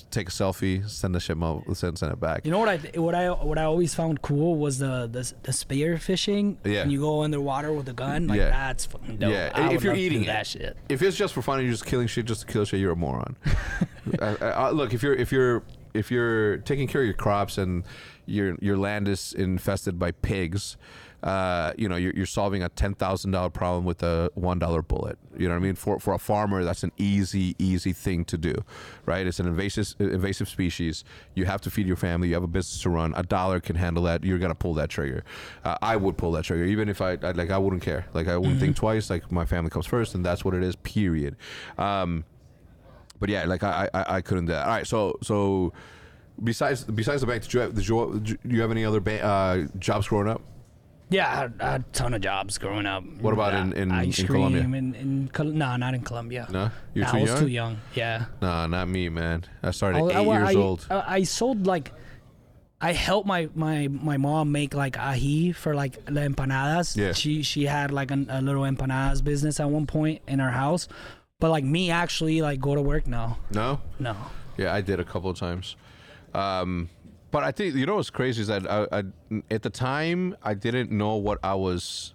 Take 0.09 0.29
a 0.29 0.31
selfie. 0.31 0.87
Send 0.89 1.13
the 1.15 1.19
shit. 1.19 1.35
mo- 1.35 1.63
Send 1.73 1.97
send 1.97 2.13
it 2.13 2.19
back. 2.19 2.45
You 2.45 2.51
know 2.51 2.59
what 2.59 2.69
I 2.69 2.77
what 2.99 3.13
I 3.15 3.29
what 3.29 3.57
I 3.57 3.63
always 3.63 3.93
found 3.93 4.21
cool 4.21 4.55
was 4.55 4.77
the 4.79 5.09
the, 5.11 5.33
the 5.43 5.51
spear 5.51 5.97
fishing. 5.97 6.57
Yeah. 6.63 6.81
And 6.83 6.91
you 6.91 7.01
go 7.01 7.23
underwater 7.23 7.73
with 7.73 7.89
a 7.89 7.93
gun. 7.93 8.27
Like 8.27 8.37
Yeah. 8.39 8.51
that's 8.51 8.85
fucking 8.85 9.17
dope. 9.17 9.31
Yeah, 9.31 9.51
I 9.53 9.73
if 9.73 9.83
you're 9.83 9.93
eating 9.95 10.23
it. 10.23 10.27
that 10.27 10.47
shit. 10.47 10.77
if 10.87 11.01
it's 11.01 11.17
just 11.17 11.33
for 11.33 11.41
fun 11.41 11.57
and 11.59 11.65
you're 11.67 11.73
just 11.73 11.85
killing 11.85 12.07
shit 12.07 12.25
just 12.25 12.41
to 12.41 12.47
kill 12.47 12.63
shit, 12.63 12.79
you're 12.79 12.93
a 12.93 12.95
moron. 12.95 13.35
I, 14.21 14.35
I- 14.41 14.69
look, 14.71 14.93
if 14.93 15.03
you're 15.03 15.15
if 15.15 15.31
you're 15.31 15.63
if 15.93 16.09
you're 16.09 16.57
taking 16.59 16.87
care 16.87 17.01
of 17.01 17.05
your 17.05 17.13
crops 17.15 17.57
and 17.57 17.83
your 18.25 18.55
your 18.61 18.77
land 18.77 19.09
is 19.09 19.33
infested 19.33 19.99
by 19.99 20.11
pigs, 20.11 20.77
uh, 21.23 21.73
you 21.77 21.87
know 21.87 21.95
you're, 21.95 22.13
you're 22.13 22.25
solving 22.25 22.63
a 22.63 22.69
ten 22.69 22.93
thousand 22.95 23.31
dollar 23.31 23.49
problem 23.49 23.85
with 23.85 24.01
a 24.03 24.31
one 24.35 24.59
dollar 24.59 24.81
bullet. 24.81 25.17
You 25.37 25.47
know 25.47 25.53
what 25.53 25.61
I 25.61 25.63
mean? 25.63 25.75
For 25.75 25.99
for 25.99 26.13
a 26.13 26.19
farmer, 26.19 26.63
that's 26.63 26.83
an 26.83 26.91
easy 26.97 27.55
easy 27.59 27.93
thing 27.93 28.25
to 28.25 28.37
do, 28.37 28.55
right? 29.05 29.25
It's 29.25 29.39
an 29.39 29.47
invasive 29.47 29.93
invasive 29.99 30.49
species. 30.49 31.03
You 31.35 31.45
have 31.45 31.61
to 31.61 31.71
feed 31.71 31.87
your 31.87 31.95
family. 31.95 32.29
You 32.29 32.33
have 32.35 32.43
a 32.43 32.47
business 32.47 32.81
to 32.83 32.89
run. 32.89 33.13
A 33.15 33.23
dollar 33.23 33.59
can 33.59 33.75
handle 33.75 34.03
that. 34.03 34.23
You're 34.23 34.39
gonna 34.39 34.55
pull 34.55 34.73
that 34.75 34.89
trigger. 34.89 35.23
Uh, 35.63 35.77
I 35.81 35.95
would 35.95 36.17
pull 36.17 36.31
that 36.33 36.43
trigger, 36.43 36.65
even 36.65 36.89
if 36.89 37.01
I, 37.01 37.17
I 37.21 37.31
like. 37.31 37.51
I 37.51 37.57
wouldn't 37.57 37.81
care. 37.81 38.07
Like 38.13 38.27
I 38.27 38.37
wouldn't 38.37 38.59
think 38.59 38.75
twice. 38.75 39.09
Like 39.09 39.31
my 39.31 39.45
family 39.45 39.69
comes 39.69 39.85
first, 39.85 40.15
and 40.15 40.25
that's 40.25 40.43
what 40.43 40.53
it 40.53 40.63
is. 40.63 40.75
Period. 40.75 41.35
Um, 41.77 42.25
but 43.19 43.29
yeah, 43.29 43.45
like 43.45 43.63
I, 43.63 43.87
I, 43.93 44.15
I 44.15 44.21
couldn't 44.21 44.45
do 44.45 44.53
that. 44.53 44.65
All 44.65 44.73
right, 44.73 44.87
so 44.87 45.17
so 45.21 45.71
besides 46.43 46.83
besides 46.83 47.21
the 47.21 47.27
bank, 47.27 47.43
did 47.43 47.53
you 47.53 47.59
have, 47.59 47.75
did 47.75 47.87
you, 47.87 48.15
did 48.23 48.39
you 48.51 48.61
have 48.61 48.71
any 48.71 48.83
other 48.83 48.99
ba- 48.99 49.23
uh, 49.23 49.67
jobs 49.77 50.07
growing 50.07 50.27
up? 50.27 50.41
Yeah, 51.11 51.27
I 51.29 51.35
had, 51.35 51.53
I 51.59 51.71
had 51.73 51.81
a 51.81 51.85
ton 51.91 52.13
of 52.13 52.21
jobs 52.21 52.57
growing 52.57 52.85
up. 52.85 53.03
What 53.19 53.33
about 53.33 53.53
in- 53.53 53.73
in- 53.73 53.91
ice 53.91 54.17
in 54.19 54.27
cream 54.27 54.39
Colombia? 54.53 54.61
In, 54.79 54.95
in 54.95 55.29
Col- 55.33 55.45
no, 55.45 55.75
not 55.75 55.93
in 55.93 56.01
Colombia. 56.01 56.47
No, 56.49 56.71
you're 56.93 57.03
Nah, 57.05 57.11
too 57.11 57.17
I 57.17 57.21
was 57.21 57.29
young. 57.29 57.39
too 57.39 57.47
young. 57.47 57.77
Yeah. 57.95 58.25
Nah, 58.41 58.67
not 58.67 58.87
me, 58.87 59.09
man. 59.09 59.43
I 59.61 59.71
started 59.71 59.97
at 59.99 60.03
I- 60.15 60.21
eight 60.21 60.27
I- 60.27 60.39
years 60.39 60.55
I, 60.55 60.59
old. 60.59 60.87
I, 60.89 61.03
I 61.17 61.23
sold 61.23 61.67
like, 61.67 61.91
I 62.79 62.93
helped 62.93 63.27
my, 63.27 63.49
my, 63.53 63.89
my 63.89 64.15
mom 64.17 64.53
make 64.53 64.73
like 64.73 64.93
ají 64.95 65.53
for 65.53 65.75
like 65.75 66.03
the 66.05 66.21
empanadas. 66.21 66.95
Yeah. 66.95 67.11
She 67.11 67.43
she 67.43 67.65
had 67.65 67.91
like 67.91 68.09
an, 68.09 68.27
a 68.29 68.41
little 68.41 68.63
empanadas 68.63 69.21
business 69.23 69.59
at 69.59 69.69
one 69.69 69.85
point 69.85 70.21
in 70.27 70.39
her 70.39 70.49
house, 70.51 70.87
but 71.41 71.51
like 71.51 71.65
me 71.65 71.91
actually 71.91 72.41
like 72.41 72.59
go 72.61 72.73
to 72.73 72.81
work 72.81 73.05
no 73.05 73.37
no, 73.51 73.81
no. 73.99 74.15
yeah, 74.57 74.73
I 74.73 74.79
did 74.81 74.99
a 74.99 75.03
couple 75.03 75.29
of 75.29 75.37
times. 75.37 75.75
Um, 76.33 76.89
but 77.31 77.43
I 77.43 77.51
think 77.51 77.75
you 77.75 77.85
know 77.85 77.95
what's 77.95 78.09
crazy 78.09 78.41
is 78.41 78.47
that 78.47 78.69
I, 78.69 78.87
I, 78.91 79.03
at 79.49 79.63
the 79.63 79.69
time 79.69 80.35
I 80.43 80.53
didn't 80.53 80.91
know 80.91 81.15
what 81.15 81.39
I 81.43 81.55
was 81.55 82.13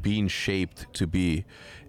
being 0.00 0.28
shaped 0.28 0.92
to 0.94 1.06
be, 1.06 1.44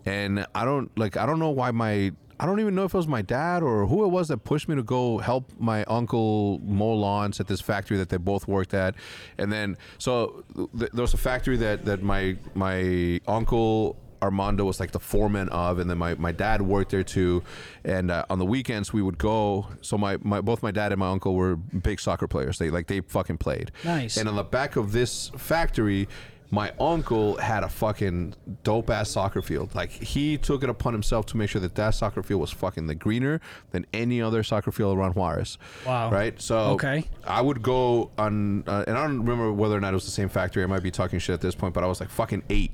and 0.05 0.45
I 0.53 0.65
don't 0.65 0.95
like 0.97 1.17
I 1.17 1.25
don't 1.25 1.39
know 1.39 1.49
why 1.49 1.71
my 1.71 2.11
I 2.39 2.45
don't 2.45 2.59
even 2.59 2.75
know 2.75 2.83
if 2.83 2.93
it 2.93 2.97
was 2.97 3.07
my 3.07 3.21
dad 3.23 3.63
or 3.63 3.87
who 3.87 4.03
it 4.03 4.09
was 4.09 4.27
that 4.27 4.43
pushed 4.43 4.67
me 4.67 4.75
to 4.75 4.83
go 4.83 5.17
help 5.17 5.51
my 5.57 5.83
uncle 5.85 6.59
mow 6.63 6.93
lawns 6.93 7.39
at 7.39 7.47
this 7.47 7.61
factory 7.61 7.97
that 7.97 8.09
they 8.09 8.17
both 8.17 8.47
worked 8.47 8.73
at, 8.73 8.95
and 9.37 9.51
then 9.51 9.77
so 9.97 10.43
th- 10.77 10.91
there 10.91 11.01
was 11.01 11.13
a 11.13 11.17
factory 11.17 11.57
that 11.57 11.85
that 11.85 12.03
my 12.03 12.37
my 12.53 13.19
uncle 13.27 13.97
Armando 14.21 14.65
was 14.65 14.79
like 14.79 14.91
the 14.91 14.99
foreman 14.99 15.49
of, 15.49 15.79
and 15.79 15.89
then 15.89 15.97
my, 15.97 16.15
my 16.15 16.31
dad 16.31 16.61
worked 16.61 16.91
there 16.91 17.03
too. 17.03 17.43
And 17.83 18.11
uh, 18.11 18.25
on 18.29 18.39
the 18.39 18.45
weekends 18.45 18.91
we 18.93 19.01
would 19.01 19.17
go. 19.17 19.67
So 19.81 19.97
my, 19.97 20.17
my 20.21 20.41
both 20.41 20.63
my 20.63 20.71
dad 20.71 20.91
and 20.91 20.99
my 20.99 21.09
uncle 21.09 21.35
were 21.35 21.55
big 21.55 21.99
soccer 21.99 22.27
players. 22.27 22.57
They 22.57 22.69
like 22.69 22.87
they 22.87 23.01
fucking 23.01 23.37
played. 23.37 23.71
Nice. 23.83 24.17
And 24.17 24.27
on 24.29 24.35
the 24.35 24.43
back 24.43 24.75
of 24.75 24.91
this 24.91 25.29
factory, 25.37 26.07
my 26.49 26.71
uncle 26.79 27.35
had 27.35 27.63
a 27.63 27.67
fucking 27.67 28.33
dope 28.63 28.89
ass 28.89 29.09
soccer 29.09 29.41
field. 29.41 29.75
Like 29.75 29.91
he 29.91 30.37
took 30.37 30.63
it 30.63 30.69
upon 30.69 30.93
himself 30.93 31.25
to 31.27 31.37
make 31.37 31.49
sure 31.49 31.59
that 31.59 31.75
that 31.75 31.89
soccer 31.89 32.23
field 32.23 32.39
was 32.39 32.51
fucking 32.51 32.87
the 32.87 32.95
greener 32.95 33.41
than 33.71 33.85
any 33.93 34.21
other 34.21 34.43
soccer 34.43 34.71
field 34.71 34.97
around 34.97 35.15
Juarez. 35.15 35.57
Wow. 35.85 36.09
Right. 36.09 36.39
So 36.41 36.57
Okay. 36.71 37.03
I 37.25 37.41
would 37.41 37.61
go 37.61 38.11
on, 38.17 38.63
uh, 38.65 38.85
and 38.87 38.97
I 38.97 39.01
don't 39.05 39.19
remember 39.19 39.51
whether 39.51 39.75
or 39.75 39.81
not 39.81 39.91
it 39.91 39.95
was 39.95 40.05
the 40.05 40.11
same 40.11 40.29
factory. 40.29 40.63
I 40.63 40.67
might 40.67 40.83
be 40.83 40.91
talking 40.91 41.19
shit 41.19 41.33
at 41.33 41.41
this 41.41 41.53
point, 41.53 41.73
but 41.73 41.83
I 41.83 41.87
was 41.87 41.99
like 41.99 42.09
fucking 42.09 42.43
eight. 42.49 42.71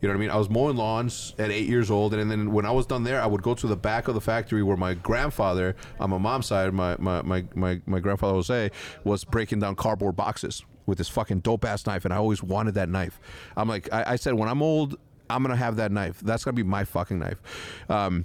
You 0.00 0.08
know 0.08 0.14
what 0.14 0.18
I 0.18 0.20
mean? 0.20 0.30
I 0.30 0.36
was 0.36 0.48
mowing 0.48 0.76
lawns 0.76 1.34
at 1.38 1.50
eight 1.50 1.68
years 1.68 1.90
old, 1.90 2.14
and 2.14 2.30
then 2.30 2.52
when 2.52 2.64
I 2.64 2.70
was 2.70 2.86
done 2.86 3.04
there, 3.04 3.20
I 3.20 3.26
would 3.26 3.42
go 3.42 3.54
to 3.54 3.66
the 3.66 3.76
back 3.76 4.08
of 4.08 4.14
the 4.14 4.20
factory 4.20 4.62
where 4.62 4.76
my 4.76 4.94
grandfather, 4.94 5.76
on 5.98 6.10
my 6.10 6.18
mom's 6.18 6.46
side, 6.46 6.72
my 6.72 6.96
my 6.98 7.22
my 7.22 7.44
my, 7.54 7.80
my 7.86 8.00
grandfather 8.00 8.34
Jose, 8.34 8.70
was 9.04 9.24
breaking 9.24 9.60
down 9.60 9.76
cardboard 9.76 10.16
boxes 10.16 10.64
with 10.86 10.98
this 10.98 11.08
fucking 11.08 11.40
dope 11.40 11.64
ass 11.64 11.86
knife, 11.86 12.04
and 12.04 12.14
I 12.14 12.16
always 12.16 12.42
wanted 12.42 12.74
that 12.74 12.88
knife. 12.88 13.20
I'm 13.56 13.68
like, 13.68 13.92
I, 13.92 14.12
I 14.12 14.16
said, 14.16 14.34
when 14.34 14.48
I'm 14.48 14.62
old, 14.62 14.96
I'm 15.28 15.42
gonna 15.42 15.56
have 15.56 15.76
that 15.76 15.92
knife. 15.92 16.20
That's 16.20 16.44
gonna 16.44 16.54
be 16.54 16.62
my 16.62 16.84
fucking 16.84 17.18
knife. 17.18 17.40
Um, 17.88 18.24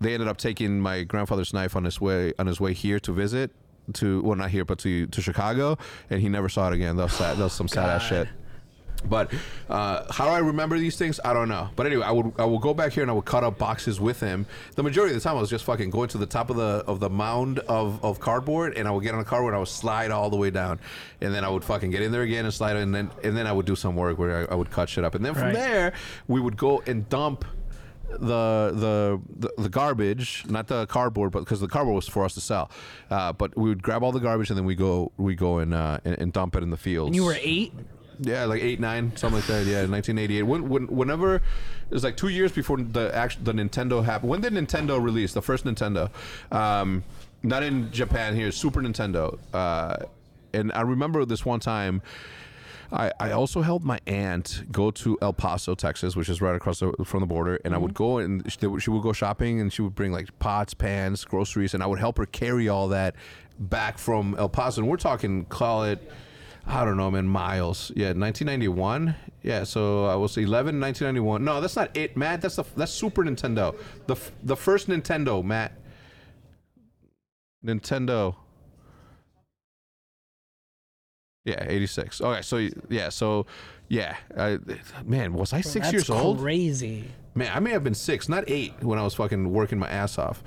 they 0.00 0.14
ended 0.14 0.28
up 0.28 0.36
taking 0.36 0.80
my 0.80 1.02
grandfather's 1.04 1.52
knife 1.52 1.74
on 1.76 1.84
his 1.84 2.00
way 2.00 2.32
on 2.38 2.46
his 2.46 2.60
way 2.60 2.72
here 2.72 3.00
to 3.00 3.12
visit 3.12 3.50
to 3.94 4.20
well 4.22 4.36
not 4.36 4.50
here 4.50 4.64
but 4.64 4.78
to 4.80 5.06
to 5.06 5.22
Chicago 5.22 5.78
and 6.10 6.20
he 6.20 6.28
never 6.28 6.48
saw 6.48 6.68
it 6.68 6.74
again. 6.74 6.96
That 6.96 7.04
was 7.04 7.12
sad. 7.12 7.36
That 7.38 7.44
was 7.44 7.52
some 7.52 7.68
sad 7.68 7.88
ass 7.88 8.02
shit. 8.02 8.28
But 9.08 9.32
uh, 9.68 10.10
how 10.12 10.24
do 10.24 10.30
I 10.30 10.38
remember 10.38 10.78
these 10.78 10.96
things? 10.96 11.20
I 11.24 11.32
don't 11.32 11.48
know. 11.48 11.68
But 11.76 11.86
anyway, 11.86 12.04
I 12.04 12.10
would 12.10 12.32
I 12.38 12.44
would 12.44 12.60
go 12.60 12.74
back 12.74 12.92
here 12.92 13.02
and 13.02 13.10
I 13.10 13.14
would 13.14 13.24
cut 13.24 13.44
up 13.44 13.58
boxes 13.58 14.00
with 14.00 14.18
him. 14.20 14.46
The 14.74 14.82
majority 14.82 15.14
of 15.14 15.22
the 15.22 15.28
time, 15.28 15.36
I 15.36 15.40
was 15.40 15.50
just 15.50 15.64
fucking 15.64 15.90
going 15.90 16.08
to 16.08 16.18
the 16.18 16.26
top 16.26 16.50
of 16.50 16.56
the 16.56 16.82
of 16.86 16.98
the 17.00 17.10
mound 17.10 17.58
of, 17.60 18.04
of 18.04 18.18
cardboard, 18.20 18.76
and 18.76 18.88
I 18.88 18.90
would 18.90 19.02
get 19.04 19.12
on 19.12 19.18
the 19.20 19.24
cardboard 19.24 19.52
and 19.52 19.56
I 19.56 19.60
would 19.60 19.68
slide 19.68 20.10
all 20.10 20.30
the 20.30 20.36
way 20.36 20.50
down, 20.50 20.80
and 21.20 21.32
then 21.34 21.44
I 21.44 21.48
would 21.48 21.62
fucking 21.64 21.90
get 21.90 22.02
in 22.02 22.10
there 22.10 22.22
again 22.22 22.44
and 22.44 22.52
slide, 22.54 22.76
and 22.76 22.94
then 22.94 23.10
and 23.22 23.36
then 23.36 23.46
I 23.46 23.52
would 23.52 23.66
do 23.66 23.76
some 23.76 23.94
work 23.96 24.18
where 24.18 24.48
I, 24.48 24.52
I 24.52 24.54
would 24.56 24.70
cut 24.70 24.88
shit 24.88 25.04
up, 25.04 25.14
and 25.14 25.24
then 25.24 25.34
from 25.34 25.44
Right. 25.44 25.54
there 25.54 25.92
we 26.26 26.40
would 26.40 26.56
go 26.56 26.82
and 26.86 27.08
dump 27.08 27.44
the 28.08 28.70
the 28.72 29.20
the, 29.38 29.62
the 29.62 29.68
garbage, 29.68 30.44
not 30.48 30.68
the 30.68 30.86
cardboard, 30.86 31.32
but 31.32 31.40
because 31.40 31.60
the 31.60 31.68
cardboard 31.68 31.96
was 31.96 32.08
for 32.08 32.24
us 32.24 32.34
to 32.34 32.40
sell. 32.40 32.70
Uh, 33.10 33.32
but 33.32 33.56
we 33.56 33.68
would 33.68 33.82
grab 33.82 34.02
all 34.02 34.12
the 34.12 34.20
garbage 34.20 34.48
and 34.50 34.56
then 34.58 34.64
we 34.64 34.74
go 34.74 35.12
we 35.16 35.34
go 35.34 35.58
and 35.58 35.74
uh, 35.74 35.98
and, 36.04 36.18
and 36.18 36.32
dump 36.32 36.56
it 36.56 36.62
in 36.62 36.70
the 36.70 36.76
fields. 36.76 37.08
And 37.08 37.16
you 37.16 37.24
were 37.24 37.36
eight. 37.40 37.72
Yeah, 38.20 38.44
like 38.44 38.62
eight 38.62 38.80
nine, 38.80 39.16
something 39.16 39.38
like 39.38 39.46
that. 39.46 39.66
Yeah, 39.66 39.86
1988. 39.86 40.42
When, 40.42 40.68
when 40.68 40.86
whenever 40.86 41.36
it 41.36 41.42
was 41.90 42.04
like 42.04 42.16
two 42.16 42.28
years 42.28 42.52
before 42.52 42.78
the 42.78 43.14
act, 43.14 43.44
the 43.44 43.52
Nintendo 43.52 44.04
happened. 44.04 44.30
When 44.30 44.40
did 44.40 44.52
Nintendo 44.52 45.02
release 45.02 45.32
the 45.32 45.42
first 45.42 45.64
Nintendo? 45.64 46.10
Um, 46.50 47.04
not 47.42 47.62
in 47.62 47.90
Japan 47.92 48.34
here, 48.34 48.50
Super 48.50 48.80
Nintendo. 48.80 49.38
Uh, 49.52 49.96
and 50.52 50.72
I 50.72 50.82
remember 50.82 51.24
this 51.24 51.44
one 51.44 51.60
time. 51.60 52.02
I, 52.92 53.10
I 53.18 53.32
also 53.32 53.62
helped 53.62 53.84
my 53.84 53.98
aunt 54.06 54.62
go 54.70 54.92
to 54.92 55.18
El 55.20 55.32
Paso, 55.32 55.74
Texas, 55.74 56.14
which 56.14 56.28
is 56.28 56.40
right 56.40 56.54
across 56.54 56.78
the, 56.78 56.92
from 57.04 57.18
the 57.18 57.26
border, 57.26 57.58
and 57.64 57.74
I 57.74 57.78
would 57.78 57.94
go 57.94 58.18
and 58.18 58.44
she, 58.50 58.58
she 58.78 58.90
would 58.90 59.02
go 59.02 59.12
shopping 59.12 59.60
and 59.60 59.72
she 59.72 59.82
would 59.82 59.96
bring 59.96 60.12
like 60.12 60.38
pots, 60.38 60.72
pans, 60.72 61.24
groceries, 61.24 61.74
and 61.74 61.82
I 61.82 61.86
would 61.86 61.98
help 61.98 62.18
her 62.18 62.26
carry 62.26 62.68
all 62.68 62.88
that 62.88 63.16
back 63.58 63.98
from 63.98 64.36
El 64.38 64.48
Paso. 64.48 64.82
And 64.82 64.88
we're 64.88 64.98
talking, 64.98 65.46
call 65.46 65.82
it, 65.84 66.10
I 66.66 66.84
don't 66.84 66.96
know, 66.96 67.10
man, 67.10 67.28
miles. 67.28 67.92
Yeah, 67.94 68.08
1991. 68.12 69.14
Yeah, 69.42 69.62
so 69.64 70.06
I 70.06 70.16
was 70.16 70.36
11, 70.36 70.80
1991. 70.80 71.44
No, 71.44 71.60
that's 71.60 71.76
not 71.76 71.96
it, 71.96 72.16
Matt. 72.16 72.40
That's 72.40 72.56
the 72.56 72.64
that's 72.76 72.90
Super 72.92 73.22
Nintendo, 73.24 73.76
the 74.06 74.14
f- 74.14 74.32
the 74.42 74.56
first 74.56 74.88
Nintendo, 74.88 75.44
Matt. 75.44 75.72
Nintendo. 77.64 78.34
Yeah, 81.44 81.64
86. 81.68 82.20
Okay, 82.20 82.42
so 82.42 82.68
yeah, 82.88 83.08
so 83.10 83.46
yeah, 83.88 84.16
I, 84.36 84.58
man, 85.04 85.32
was 85.34 85.52
I 85.52 85.60
six 85.60 85.86
That's 85.86 85.92
years 85.92 86.10
old? 86.10 86.40
Crazy. 86.40 87.04
Man, 87.36 87.50
I 87.54 87.60
may 87.60 87.70
have 87.70 87.84
been 87.84 87.94
six, 87.94 88.30
not 88.30 88.44
eight, 88.48 88.72
when 88.82 88.98
I 88.98 89.02
was 89.02 89.14
fucking 89.14 89.52
working 89.52 89.78
my 89.78 89.88
ass 89.88 90.16
off. 90.16 90.42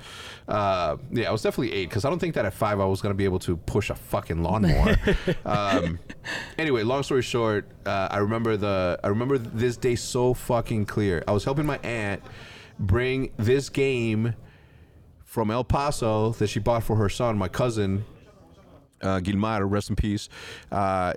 Uh, 0.48 0.96
yeah, 1.12 1.28
I 1.28 1.32
was 1.32 1.40
definitely 1.40 1.72
eight 1.72 1.88
because 1.88 2.04
I 2.04 2.10
don't 2.10 2.18
think 2.18 2.34
that 2.34 2.44
at 2.44 2.52
five 2.52 2.80
I 2.80 2.84
was 2.84 3.00
gonna 3.00 3.14
be 3.14 3.24
able 3.24 3.38
to 3.40 3.56
push 3.56 3.90
a 3.90 3.94
fucking 3.94 4.42
lawnmower. 4.42 4.96
um, 5.44 6.00
anyway, 6.58 6.82
long 6.82 7.04
story 7.04 7.22
short, 7.22 7.68
uh, 7.86 8.08
I 8.10 8.18
remember 8.18 8.56
the 8.56 8.98
I 9.04 9.08
remember 9.08 9.38
this 9.38 9.76
day 9.76 9.94
so 9.94 10.34
fucking 10.34 10.86
clear. 10.86 11.22
I 11.28 11.32
was 11.32 11.44
helping 11.44 11.64
my 11.64 11.78
aunt 11.78 12.22
bring 12.80 13.30
this 13.36 13.68
game 13.68 14.34
from 15.24 15.52
El 15.52 15.62
Paso 15.62 16.30
that 16.32 16.48
she 16.48 16.58
bought 16.58 16.82
for 16.82 16.96
her 16.96 17.08
son, 17.08 17.38
my 17.38 17.46
cousin, 17.46 18.04
uh, 19.00 19.20
Gilmar, 19.20 19.70
rest 19.70 19.90
in 19.90 19.96
peace. 19.96 20.28
Uh, 20.72 21.14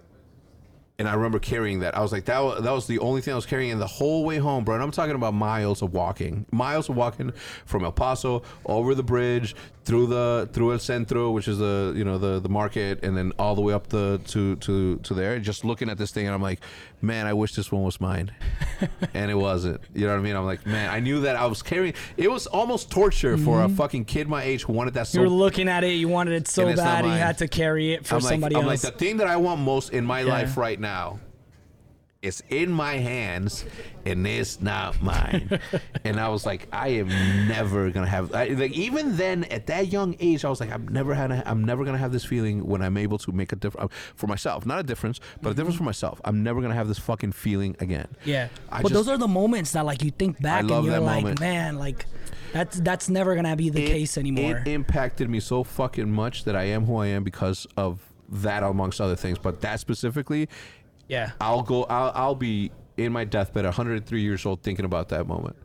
And 1.04 1.10
I 1.10 1.16
remember 1.16 1.38
carrying 1.38 1.80
that. 1.82 1.98
I 1.98 2.02
was 2.02 2.14
like, 2.14 2.24
that 2.26 2.40
was, 2.40 2.64
that 2.64 2.72
was 2.72 2.88
the 2.88 2.98
only 3.00 3.20
thing 3.20 3.34
I 3.34 3.36
was 3.36 3.46
carrying 3.46 3.78
the 3.78 3.86
whole 3.86 4.24
way 4.24 4.38
home, 4.38 4.64
bro. 4.64 4.76
And 4.76 4.82
I'm 4.82 4.92
talking 4.92 5.16
about 5.16 5.34
miles 5.34 5.82
of 5.82 5.92
walking, 5.92 6.46
miles 6.50 6.88
of 6.88 6.96
walking 6.96 7.34
from 7.66 7.84
El 7.84 7.92
Paso 7.92 8.42
over 8.66 8.96
the 8.96 9.04
bridge 9.04 9.54
through 9.86 10.08
the 10.08 10.50
through 10.54 10.74
El 10.74 10.80
Centro, 10.80 11.32
which 11.32 11.48
is 11.48 11.58
the 11.58 11.94
you 11.96 12.04
know 12.04 12.18
the 12.18 12.40
the 12.40 12.50
market, 12.50 13.04
and 13.04 13.18
then 13.18 13.34
all 13.38 13.56
the 13.56 13.62
way 13.62 13.74
up 13.74 13.88
the 13.88 14.22
to 14.28 14.56
to 14.58 14.98
to 14.98 15.14
there. 15.14 15.40
Just 15.40 15.66
looking 15.66 15.90
at 15.90 15.98
this 15.98 16.12
thing, 16.12 16.26
and 16.26 16.34
I'm 16.34 16.42
like, 16.42 16.60
man, 17.02 17.28
I 17.28 17.34
wish 17.34 17.54
this 17.54 17.72
one 17.72 17.84
was 17.84 18.00
mine, 18.00 18.32
and 19.14 19.30
it 19.30 19.36
wasn't. 19.36 19.82
You 19.94 20.08
know 20.08 20.14
what 20.14 20.20
I 20.20 20.24
mean? 20.24 20.36
I'm 20.36 20.46
like, 20.46 20.66
man, 20.66 20.90
I 20.90 21.00
knew 21.00 21.22
that 21.22 21.36
I 21.36 21.46
was 21.48 21.62
carrying. 21.62 21.94
It 22.16 22.32
was 22.32 22.48
almost 22.48 22.90
torture 22.90 23.38
for 23.38 23.62
a 23.62 23.66
mm-hmm. 23.68 23.76
fucking 23.76 24.06
kid 24.06 24.28
my 24.28 24.44
age 24.44 24.64
who 24.64 24.74
wanted 24.74 24.94
that 24.94 25.08
so 25.08 25.20
You 25.20 25.24
were 25.24 25.36
looking 25.36 25.68
at 25.68 25.84
it, 25.84 25.94
you 25.94 26.08
wanted 26.08 26.34
it 26.34 26.48
so 26.48 26.64
And 26.64 26.72
it's 26.72 26.80
not 26.80 27.04
bad, 27.04 27.06
you 27.06 27.12
had 27.12 27.38
to 27.40 27.48
carry 27.48 27.94
it 27.94 28.06
for 28.06 28.16
I'm 28.16 28.22
like, 28.22 28.32
somebody 28.32 28.56
I'm 28.56 28.64
else. 28.64 28.84
like 28.84 28.94
the 28.94 28.98
thing 28.98 29.18
that 29.18 29.28
I 29.28 29.38
want 29.38 29.62
most 29.62 29.92
in 29.92 30.06
my 30.06 30.22
Yeah. 30.22 30.32
life 30.32 30.58
right 30.58 30.80
now 30.80 31.20
is 32.24 32.42
in 32.50 32.72
my 32.72 32.94
hands 32.94 33.66
and 34.06 34.26
it's 34.26 34.62
not 34.62 35.02
mine. 35.02 35.60
and 36.04 36.20
I 36.20 36.30
was 36.30 36.46
like, 36.46 36.68
I 36.72 36.88
am 36.90 37.10
never 37.48 37.92
gonna 37.92 38.08
have 38.08 38.34
I, 38.34 38.48
like 38.48 38.72
even 38.72 39.18
then 39.18 39.44
at 39.46 39.68
that 39.68 39.92
young 39.92 40.16
age, 40.20 40.46
I 40.46 40.50
was 40.50 40.60
like, 40.60 40.72
I'm 40.72 40.88
never 40.88 41.14
had 41.14 41.32
a, 41.32 41.48
I'm 41.48 41.64
never 41.64 41.84
gonna 41.84 41.98
have 41.98 42.14
this 42.14 42.26
feeling 42.26 42.66
when 42.66 42.82
I'm 42.82 42.98
able 42.98 43.18
to 43.20 43.32
make 43.32 43.52
a 43.52 43.58
difference 43.58 43.84
um, 43.84 43.90
for 44.16 44.28
myself, 44.28 44.66
not 44.66 44.80
a 44.80 44.84
difference, 44.84 45.20
but 45.42 45.50
a 45.50 45.52
mm-hmm. 45.52 45.60
difference 45.60 45.78
for 45.78 45.84
myself. 45.84 46.22
I'm 46.24 46.44
never 46.44 46.62
gonna 46.62 46.74
have 46.74 46.88
this 46.88 47.00
fucking 47.00 47.34
feeling 47.34 47.76
again. 47.80 48.08
yeah, 48.24 48.48
I 48.72 48.82
but 48.82 48.90
just- 48.90 48.94
those 48.94 49.08
are 49.10 49.18
the 49.18 49.28
moments 49.28 49.74
that 49.74 49.86
like 49.86 50.02
you 50.02 50.12
think 50.12 50.42
back 50.42 50.62
and 50.62 50.86
you're 50.86 51.00
like, 51.00 51.24
moment. 51.24 51.40
man, 51.42 51.78
like 51.78 52.06
that's 52.54 52.80
that's 52.80 53.10
never 53.10 53.36
gonna 53.36 53.56
be 53.58 53.70
the 53.70 53.84
It- 53.84 53.88
case 53.88 54.18
anymore. 54.18 54.64
It 54.66 54.68
impacted 54.70 55.30
me 55.30 55.42
so 55.42 55.64
fucking 55.64 56.10
much 56.10 56.46
that 56.46 56.56
I 56.56 56.64
am 56.64 56.86
who 56.86 56.98
I 56.98 57.08
am 57.08 57.24
because 57.24 57.68
of 57.76 58.00
that, 58.30 58.64
amongst 58.64 59.02
other 59.02 59.16
things. 59.16 59.38
But 59.38 59.62
that 59.62 59.80
specifically, 59.80 60.50
yeah, 61.08 61.32
I'll 61.42 61.64
go. 61.64 61.84
I'll, 61.86 62.12
I'll 62.16 62.36
be 62.36 62.72
in 62.98 63.12
my 63.12 63.24
deathbed, 63.26 63.66
103 63.66 64.22
years 64.22 64.46
old, 64.46 64.62
thinking 64.62 64.86
about 64.86 65.10
that 65.10 65.28
moment. 65.28 65.56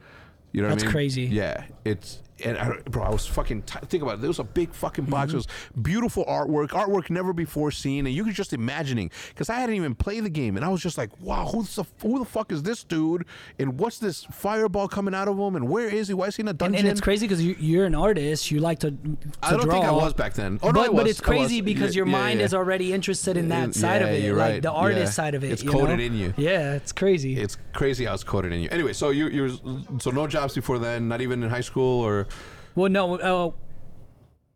You 0.53 0.62
know 0.62 0.68
what 0.68 0.74
That's 0.74 0.84
I 0.84 0.86
mean? 0.86 0.93
crazy. 0.93 1.22
Yeah, 1.24 1.64
it's 1.84 2.22
and 2.45 2.59
I, 2.59 2.76
bro, 2.91 3.03
I 3.03 3.11
was 3.11 3.26
fucking 3.26 3.62
t- 3.62 3.78
think 3.86 4.03
about 4.03 4.16
it. 4.16 4.20
There 4.20 4.28
was 4.28 4.39
a 4.39 4.45
big 4.45 4.72
fucking 4.72 5.05
mm-hmm. 5.05 5.12
box. 5.12 5.32
It 5.32 5.36
was 5.36 5.49
beautiful 5.80 6.24
artwork, 6.26 6.68
artwork 6.68 7.11
never 7.11 7.32
before 7.32 7.70
seen, 7.70 8.07
and 8.07 8.14
you 8.14 8.24
could 8.24 8.34
just 8.34 8.53
imagining 8.53 9.11
because 9.28 9.51
I 9.51 9.55
hadn't 9.55 9.76
even 9.76 9.95
played 9.95 10.24
the 10.24 10.30
game, 10.30 10.57
and 10.57 10.64
I 10.64 10.68
was 10.68 10.82
just 10.82 10.99
like, 10.99 11.11
wow, 11.20 11.47
who's 11.47 11.74
the 11.76 11.84
who 12.03 12.18
the 12.18 12.24
fuck 12.24 12.53
is 12.53 12.62
this 12.62 12.84
dude? 12.84 13.24
And 13.59 13.78
what's 13.78 13.99
this 13.99 14.24
fireball 14.24 14.89
coming 14.89 15.14
out 15.14 15.28
of 15.28 15.39
him? 15.39 15.57
And 15.57 15.68
where 15.68 15.89
is 15.89 16.09
he? 16.09 16.14
Why 16.14 16.26
is 16.26 16.36
he 16.36 16.43
in 16.43 16.49
a 16.49 16.53
dungeon? 16.53 16.78
and 16.78 16.89
it's 16.89 17.01
crazy 17.01 17.26
because 17.26 17.43
you, 17.43 17.57
you're 17.59 17.86
an 17.86 17.95
artist. 17.95 18.51
You 18.51 18.61
like 18.61 18.78
to, 18.80 18.91
to 18.91 18.97
I 19.43 19.51
don't 19.51 19.62
draw. 19.62 19.74
think 19.74 19.84
I 19.84 19.91
was 19.91 20.12
back 20.12 20.34
then. 20.34 20.59
Oh 20.62 20.70
no, 20.70 20.84
but, 20.86 20.97
but 20.97 21.07
it's 21.09 21.20
crazy 21.20 21.61
because 21.61 21.95
Yeah, 21.95 22.01
your 22.01 22.07
yeah, 22.07 22.18
mind 22.18 22.41
yeah. 22.41 22.47
is 22.47 22.55
already 22.55 22.93
interested 22.93 23.36
in 23.36 23.49
that 23.49 23.74
side 23.74 24.03
of 24.03 24.09
it, 24.09 24.22
you're 24.22 24.36
like 24.36 24.53
right. 24.53 24.62
the 24.62 24.72
artist 24.72 25.14
side 25.14 25.34
of 25.34 25.45
it. 25.45 25.53
It's 25.53 25.62
coded 25.62 25.99
know? 25.99 26.05
in 26.05 26.14
you. 26.14 26.34
Yeah, 26.36 26.74
it's 26.74 26.93
crazy. 26.93 27.39
It's 27.39 27.59
crazy 27.72 28.05
how 28.05 28.14
it's 28.14 28.24
coded 28.24 28.53
in 28.53 28.61
you. 28.61 28.68
Anyway, 28.70 28.93
so 28.93 29.11
you 29.11 29.28
you 29.28 29.59
so 29.99 30.11
no 30.11 30.26
jobs 30.26 30.55
before 30.55 30.78
then, 30.78 31.09
not 31.09 31.20
even 31.20 31.43
in 31.43 31.51
high 31.51 31.61
school 31.61 32.01
or 32.01 32.28
Well, 32.74 32.91
no. 32.91 33.14
Uh, 33.18 33.51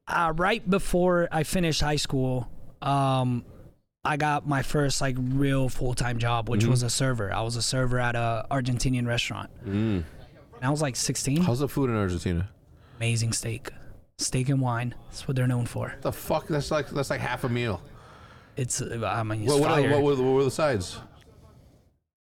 uh, 0.08 0.32
right 0.36 0.68
before 0.68 1.28
I 1.30 1.42
finished 1.44 1.80
high 1.80 1.96
school, 1.96 2.48
um, 2.82 3.44
I 4.04 4.16
got 4.16 4.46
my 4.48 4.62
first 4.62 5.00
like 5.00 5.16
real 5.18 5.68
full 5.68 5.94
time 5.94 6.18
job, 6.18 6.48
which 6.48 6.62
Mm-hmm. 6.62 6.70
was 6.70 6.82
a 6.82 6.90
server. 6.90 7.32
I 7.32 7.42
was 7.42 7.56
a 7.56 7.62
server 7.62 7.98
at 7.98 8.14
a 8.16 8.46
Argentinian 8.50 9.06
restaurant. 9.06 9.50
And 9.64 10.04
I 10.60 10.70
was 10.70 10.82
like 10.82 10.96
16. 10.96 11.42
how's 11.42 11.60
the 11.60 11.68
food 11.68 11.90
in 11.90 11.96
Argentina? 11.96 12.48
Amazing 12.98 13.32
steak, 13.32 13.70
steak 14.18 14.48
and 14.48 14.60
wine. 14.60 14.94
That's 15.08 15.26
what 15.26 15.36
they're 15.36 15.46
known 15.48 15.66
for. 15.66 15.94
The 16.02 16.12
fuck? 16.12 16.46
That's 16.48 16.70
like 16.70 16.88
that's 16.90 17.10
like 17.10 17.20
half 17.20 17.44
a 17.44 17.48
meal. 17.48 17.80
It's 18.56 18.80
uh, 18.82 19.00
I 19.04 19.22
mean, 19.22 19.42
it's 19.44 19.52
What, 19.52 19.60
what, 19.60 19.70
are, 19.70 19.90
what, 19.90 20.02
were 20.02 20.14
the, 20.14 20.22
what 20.22 20.32
were 20.34 20.44
the 20.44 20.50
sides? 20.50 20.98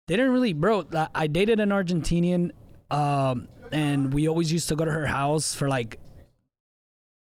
they 0.08 0.16
didn't 0.16 0.32
really, 0.32 0.54
bro. 0.54 0.86
I- 0.94 1.08
I 1.14 1.28
dated 1.28 1.60
an 1.60 1.70
Argentinian, 1.70 2.52
um, 2.92 3.48
and 3.72 4.14
we 4.14 4.28
always 4.28 4.52
used 4.52 4.70
to 4.70 4.76
go 4.76 4.86
to 4.86 4.92
her 4.92 5.06
house 5.08 5.54
for 5.56 5.68
like 5.70 6.00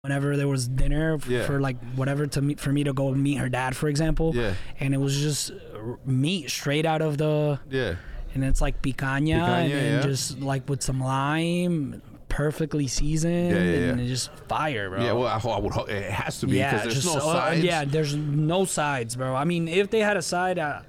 whenever 0.03 0.37
there 0.37 0.49
was 0.49 0.67
dinner 0.67 1.15
f- 1.17 1.27
Yeah. 1.29 1.45
for 1.45 1.61
like 1.61 1.77
whatever 1.95 2.27
to 2.27 2.41
meet 2.41 2.59
for 2.59 2.73
me 2.73 2.85
to 2.85 2.93
go 2.93 3.13
meet 3.15 3.37
her 3.37 3.49
dad, 3.49 3.77
for 3.77 3.89
example. 3.89 4.33
Yeah, 4.35 4.55
And 4.79 4.95
it 4.95 4.99
was 4.99 5.19
just 5.21 5.51
uh, 5.51 5.97
meat 6.07 6.51
straight 6.51 6.87
out 6.87 7.03
of 7.03 7.19
the, 7.19 7.61
yeah. 7.71 7.97
and 8.35 8.43
it's 8.45 8.61
like 8.63 8.81
picanha, 8.81 9.27
Picanha, 9.27 9.65
and 9.65 9.73
then 9.73 9.93
yeah. 9.97 10.01
just 10.03 10.41
like 10.41 10.69
with 10.71 10.83
some 10.83 11.01
lime, 11.01 12.01
perfectly 12.31 12.87
seasoned, 12.87 13.51
Yeah, 13.51 13.57
yeah, 13.59 13.89
and 13.91 13.99
yeah. 14.01 14.05
it's 14.07 14.25
just 14.27 14.31
fire, 14.49 14.89
bro. 14.89 15.05
Yeah, 15.05 15.13
well, 15.13 15.27
I, 15.27 15.39
ho- 15.39 15.51
I 15.51 15.59
would. 15.59 15.73
ho- 15.73 15.85
It 15.85 16.11
has 16.11 16.41
to 16.41 16.47
be 16.47 16.53
because 16.53 16.73
yeah, 16.73 16.83
there's 16.85 16.95
just, 17.03 17.07
no 17.07 17.17
uh, 17.21 17.35
sides. 17.35 17.63
yeah, 17.63 17.85
there's 17.85 18.15
no 18.17 18.65
sides, 18.65 19.17
bro. 19.17 19.35
I 19.35 19.45
mean, 19.45 19.69
if 19.69 19.91
they 19.91 20.01
had 20.01 20.17
a 20.17 20.23
side, 20.23 20.59
I, 20.59 20.81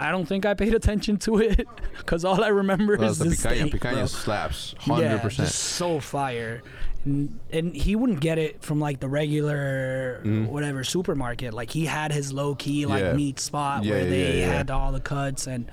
I 0.00 0.10
don't 0.10 0.24
think 0.26 0.46
I 0.46 0.54
paid 0.54 0.74
attention 0.74 1.18
to 1.18 1.38
it 1.38 1.68
because 1.98 2.24
all 2.24 2.42
I 2.42 2.48
remember 2.48 2.96
Well, 2.96 3.10
is 3.10 3.18
the 3.18 3.24
the 3.26 3.30
picanha. 3.36 3.56
steak, 3.68 3.72
Picanha 3.74 3.92
bro. 3.94 4.06
slaps, 4.06 4.74
hundred 4.78 5.02
Yeah, 5.02 5.18
percent. 5.18 5.48
just 5.48 5.58
so 5.60 6.00
fire. 6.00 6.62
And, 7.04 7.38
and 7.50 7.74
he 7.74 7.96
wouldn't 7.96 8.20
get 8.20 8.38
it 8.38 8.62
from 8.62 8.78
like 8.80 9.00
the 9.00 9.08
regular 9.08 10.20
whatever 10.48 10.84
supermarket. 10.84 11.54
Like 11.54 11.70
he 11.70 11.86
had 11.86 12.12
his 12.12 12.32
low 12.32 12.54
key 12.54 12.86
like 12.86 13.02
Mm. 13.02 13.06
Yeah. 13.06 13.12
meat 13.14 13.40
spot 13.40 13.84
Yeah, 13.84 13.92
where 13.92 14.04
yeah, 14.04 14.10
they 14.10 14.38
yeah, 14.40 14.46
yeah. 14.46 14.52
had 14.56 14.70
all 14.70 14.92
the 14.92 15.00
cuts 15.00 15.46
and 15.46 15.70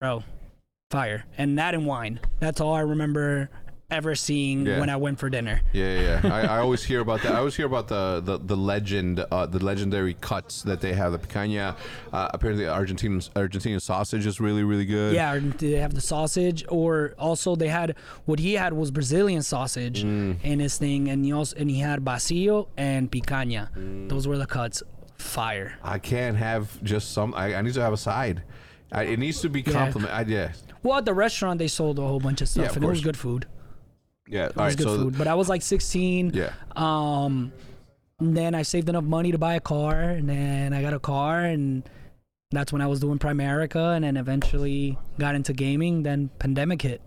bro, 0.00 0.22
fire. 0.90 1.24
And 1.38 1.58
that 1.58 1.74
and 1.74 1.86
wine. 1.86 2.20
That's 2.40 2.60
all 2.60 2.74
I 2.74 2.80
remember 2.80 3.50
ever 3.90 4.14
seeing 4.14 4.66
Yeah. 4.66 4.80
when 4.80 4.88
I 4.90 4.96
went 4.96 5.18
for 5.18 5.28
dinner. 5.30 5.60
Yeah, 5.72 6.00
yeah. 6.00 6.20
yeah. 6.24 6.34
I, 6.34 6.40
I 6.42 6.58
always 6.58 6.82
hear 6.90 7.00
about 7.00 7.22
that. 7.22 7.32
I 7.34 7.38
always 7.38 7.54
hear 7.56 7.66
about 7.66 7.88
the 7.88 8.20
the, 8.24 8.38
the 8.38 8.56
legend, 8.56 9.24
uh, 9.30 9.46
the 9.46 9.62
legendary 9.64 10.14
cuts 10.20 10.62
that 10.62 10.80
they 10.80 10.92
have. 10.94 11.12
The 11.12 11.18
picanha. 11.18 11.76
Uh, 12.12 12.28
apparently, 12.32 12.66
Argentine 12.66 13.20
Argentinian 13.36 13.80
sausage 13.80 14.26
is 14.26 14.40
really 14.40 14.64
really 14.64 14.86
good. 14.86 15.14
Yeah, 15.14 15.38
they 15.58 15.72
have 15.72 15.94
the 15.94 16.00
sausage, 16.00 16.64
or 16.68 17.14
also 17.18 17.56
they 17.56 17.68
had 17.68 17.94
what 18.24 18.38
he 18.38 18.54
had 18.54 18.72
was 18.72 18.90
Brazilian 18.90 19.42
sausage 19.42 20.04
Mm. 20.04 20.42
in 20.42 20.60
his 20.60 20.76
thing, 20.78 21.08
and 21.08 21.24
he 21.24 21.32
also 21.32 21.56
and 21.56 21.70
he 21.70 21.78
had 21.80 22.00
vacío 22.04 22.68
and 22.76 23.10
picanha. 23.10 23.72
Mm. 23.76 24.08
Those 24.08 24.26
were 24.26 24.38
the 24.38 24.46
cuts. 24.46 24.82
Fire. 25.16 25.78
I 25.82 25.98
can't 26.00 26.36
have 26.36 26.82
just 26.82 27.12
some. 27.12 27.34
I, 27.34 27.54
I 27.54 27.62
need 27.62 27.74
to 27.74 27.80
have 27.80 27.92
a 27.92 27.96
side. 27.96 28.42
I, 28.92 29.04
it 29.04 29.18
needs 29.18 29.40
to 29.42 29.48
be 29.48 29.62
Yeah. 29.62 29.92
I, 30.10 30.22
yeah, 30.22 30.52
Well, 30.82 30.98
at 30.98 31.04
the 31.04 31.14
restaurant 31.14 31.58
they 31.58 31.68
sold 31.68 31.98
a 31.98 32.02
whole 32.02 32.20
bunch 32.20 32.40
of 32.42 32.48
stuff, 32.48 32.64
Yeah, 32.64 32.70
of 32.70 32.76
and 32.76 32.84
it 32.84 32.88
was 32.88 33.00
good 33.00 33.16
food. 33.16 33.46
Yeah. 34.28 34.46
It 34.46 34.56
All 34.56 34.64
was 34.64 34.72
right, 34.72 34.78
good 34.78 34.84
so 34.86 34.96
food. 34.96 35.18
But 35.18 35.26
I 35.26 35.34
was 35.34 35.48
like 35.48 35.62
16. 35.62 36.32
yeah. 36.34 36.52
Um, 36.76 37.52
and 38.20 38.36
then 38.36 38.54
I 38.54 38.62
saved 38.62 38.88
enough 38.88 39.04
money 39.04 39.32
to 39.32 39.38
buy 39.38 39.54
a 39.54 39.60
car, 39.60 40.00
and 40.00 40.28
then 40.28 40.72
I 40.72 40.82
got 40.82 40.94
a 40.94 41.00
car, 41.00 41.40
and 41.40 41.82
that's 42.50 42.72
when 42.72 42.80
I 42.80 42.86
was 42.86 43.00
doing 43.00 43.18
Primerica, 43.18 43.96
and 43.96 44.04
then 44.04 44.16
eventually 44.16 44.98
got 45.18 45.34
into 45.34 45.52
gaming. 45.52 46.02
Then 46.04 46.30
pandemic 46.38 46.82
hit. 46.82 47.02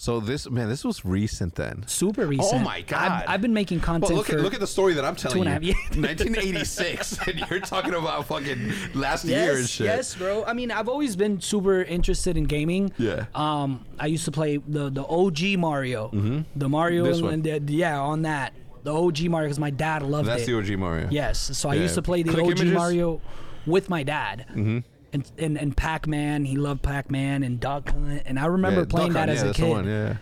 So 0.00 0.20
this 0.20 0.48
man, 0.48 0.68
this 0.68 0.84
was 0.84 1.04
recent 1.04 1.56
then. 1.56 1.82
Super 1.88 2.24
recent. 2.24 2.54
Oh 2.54 2.64
my 2.64 2.82
God. 2.82 3.10
I've, 3.10 3.28
I've 3.30 3.42
been 3.42 3.52
making 3.52 3.80
content 3.80 4.10
Well, 4.12 4.18
look 4.18 4.30
at 4.30 4.38
look 4.38 4.54
at 4.54 4.60
the 4.60 4.66
story 4.68 4.94
that 4.94 5.04
I'm 5.04 5.16
telling 5.16 5.42
two 5.42 5.66
you. 5.66 5.72
years. 5.72 5.76
1986, 5.96 7.18
and 7.26 7.40
you're 7.50 7.58
talking 7.58 7.94
about 7.94 8.24
fucking 8.26 8.72
last 8.94 9.24
yes, 9.24 9.44
year 9.44 9.56
and 9.58 9.68
shit. 9.68 9.86
yes, 9.86 10.14
bro. 10.14 10.44
I 10.44 10.52
mean, 10.52 10.70
I've 10.70 10.88
always 10.88 11.16
been 11.16 11.40
super 11.40 11.82
interested 11.82 12.36
in 12.36 12.44
gaming. 12.44 12.92
Yeah. 12.96 13.26
Um, 13.34 13.84
I 13.98 14.06
used 14.06 14.24
to 14.26 14.30
play 14.30 14.58
the 14.58 14.88
the 14.88 15.04
OG 15.04 15.58
Mario, 15.58 16.10
the 16.54 16.68
Mario, 16.68 17.02
Mm-hmm. 17.02 17.12
This 17.12 17.20
one. 17.22 17.34
and 17.34 17.42
the, 17.66 17.72
yeah, 17.72 17.98
on 17.98 18.22
that 18.22 18.52
the 18.84 18.94
OG 18.94 19.24
Mario 19.24 19.48
because 19.48 19.58
my 19.58 19.70
dad 19.70 20.02
loved 20.04 20.28
That's 20.28 20.44
it. 20.44 20.46
the 20.46 20.58
OG 20.58 20.78
Mario. 20.78 21.08
Yes, 21.10 21.58
so 21.58 21.68
I 21.68 21.74
used 21.74 21.96
to 21.96 22.02
play 22.02 22.22
the 22.22 22.30
Click 22.30 22.44
OG 22.44 22.50
images? 22.52 22.72
Mario 22.72 23.20
with 23.66 23.90
my 23.90 24.04
dad. 24.04 24.46
Mm-hmm. 24.50 24.78
And, 25.12 25.30
and 25.38 25.56
and 25.58 25.74
Pac 25.76 26.06
Man, 26.06 26.44
he 26.44 26.56
loved 26.56 26.82
Pac 26.82 27.10
Man 27.10 27.42
and 27.42 27.58
Duck 27.58 27.88
Hunt, 27.90 28.22
and 28.26 28.38
I 28.38 28.44
remember 28.46 28.80
Yeah, 28.80 28.86
playing 28.90 29.12
Duck 29.14 29.26
that 29.26 29.28
Hunt, 29.28 29.38
as 29.38 29.44
yeah, 29.44 29.50
a 29.50 29.54
kid. 29.54 29.70
One, 29.70 29.86
yeah. 29.86 30.16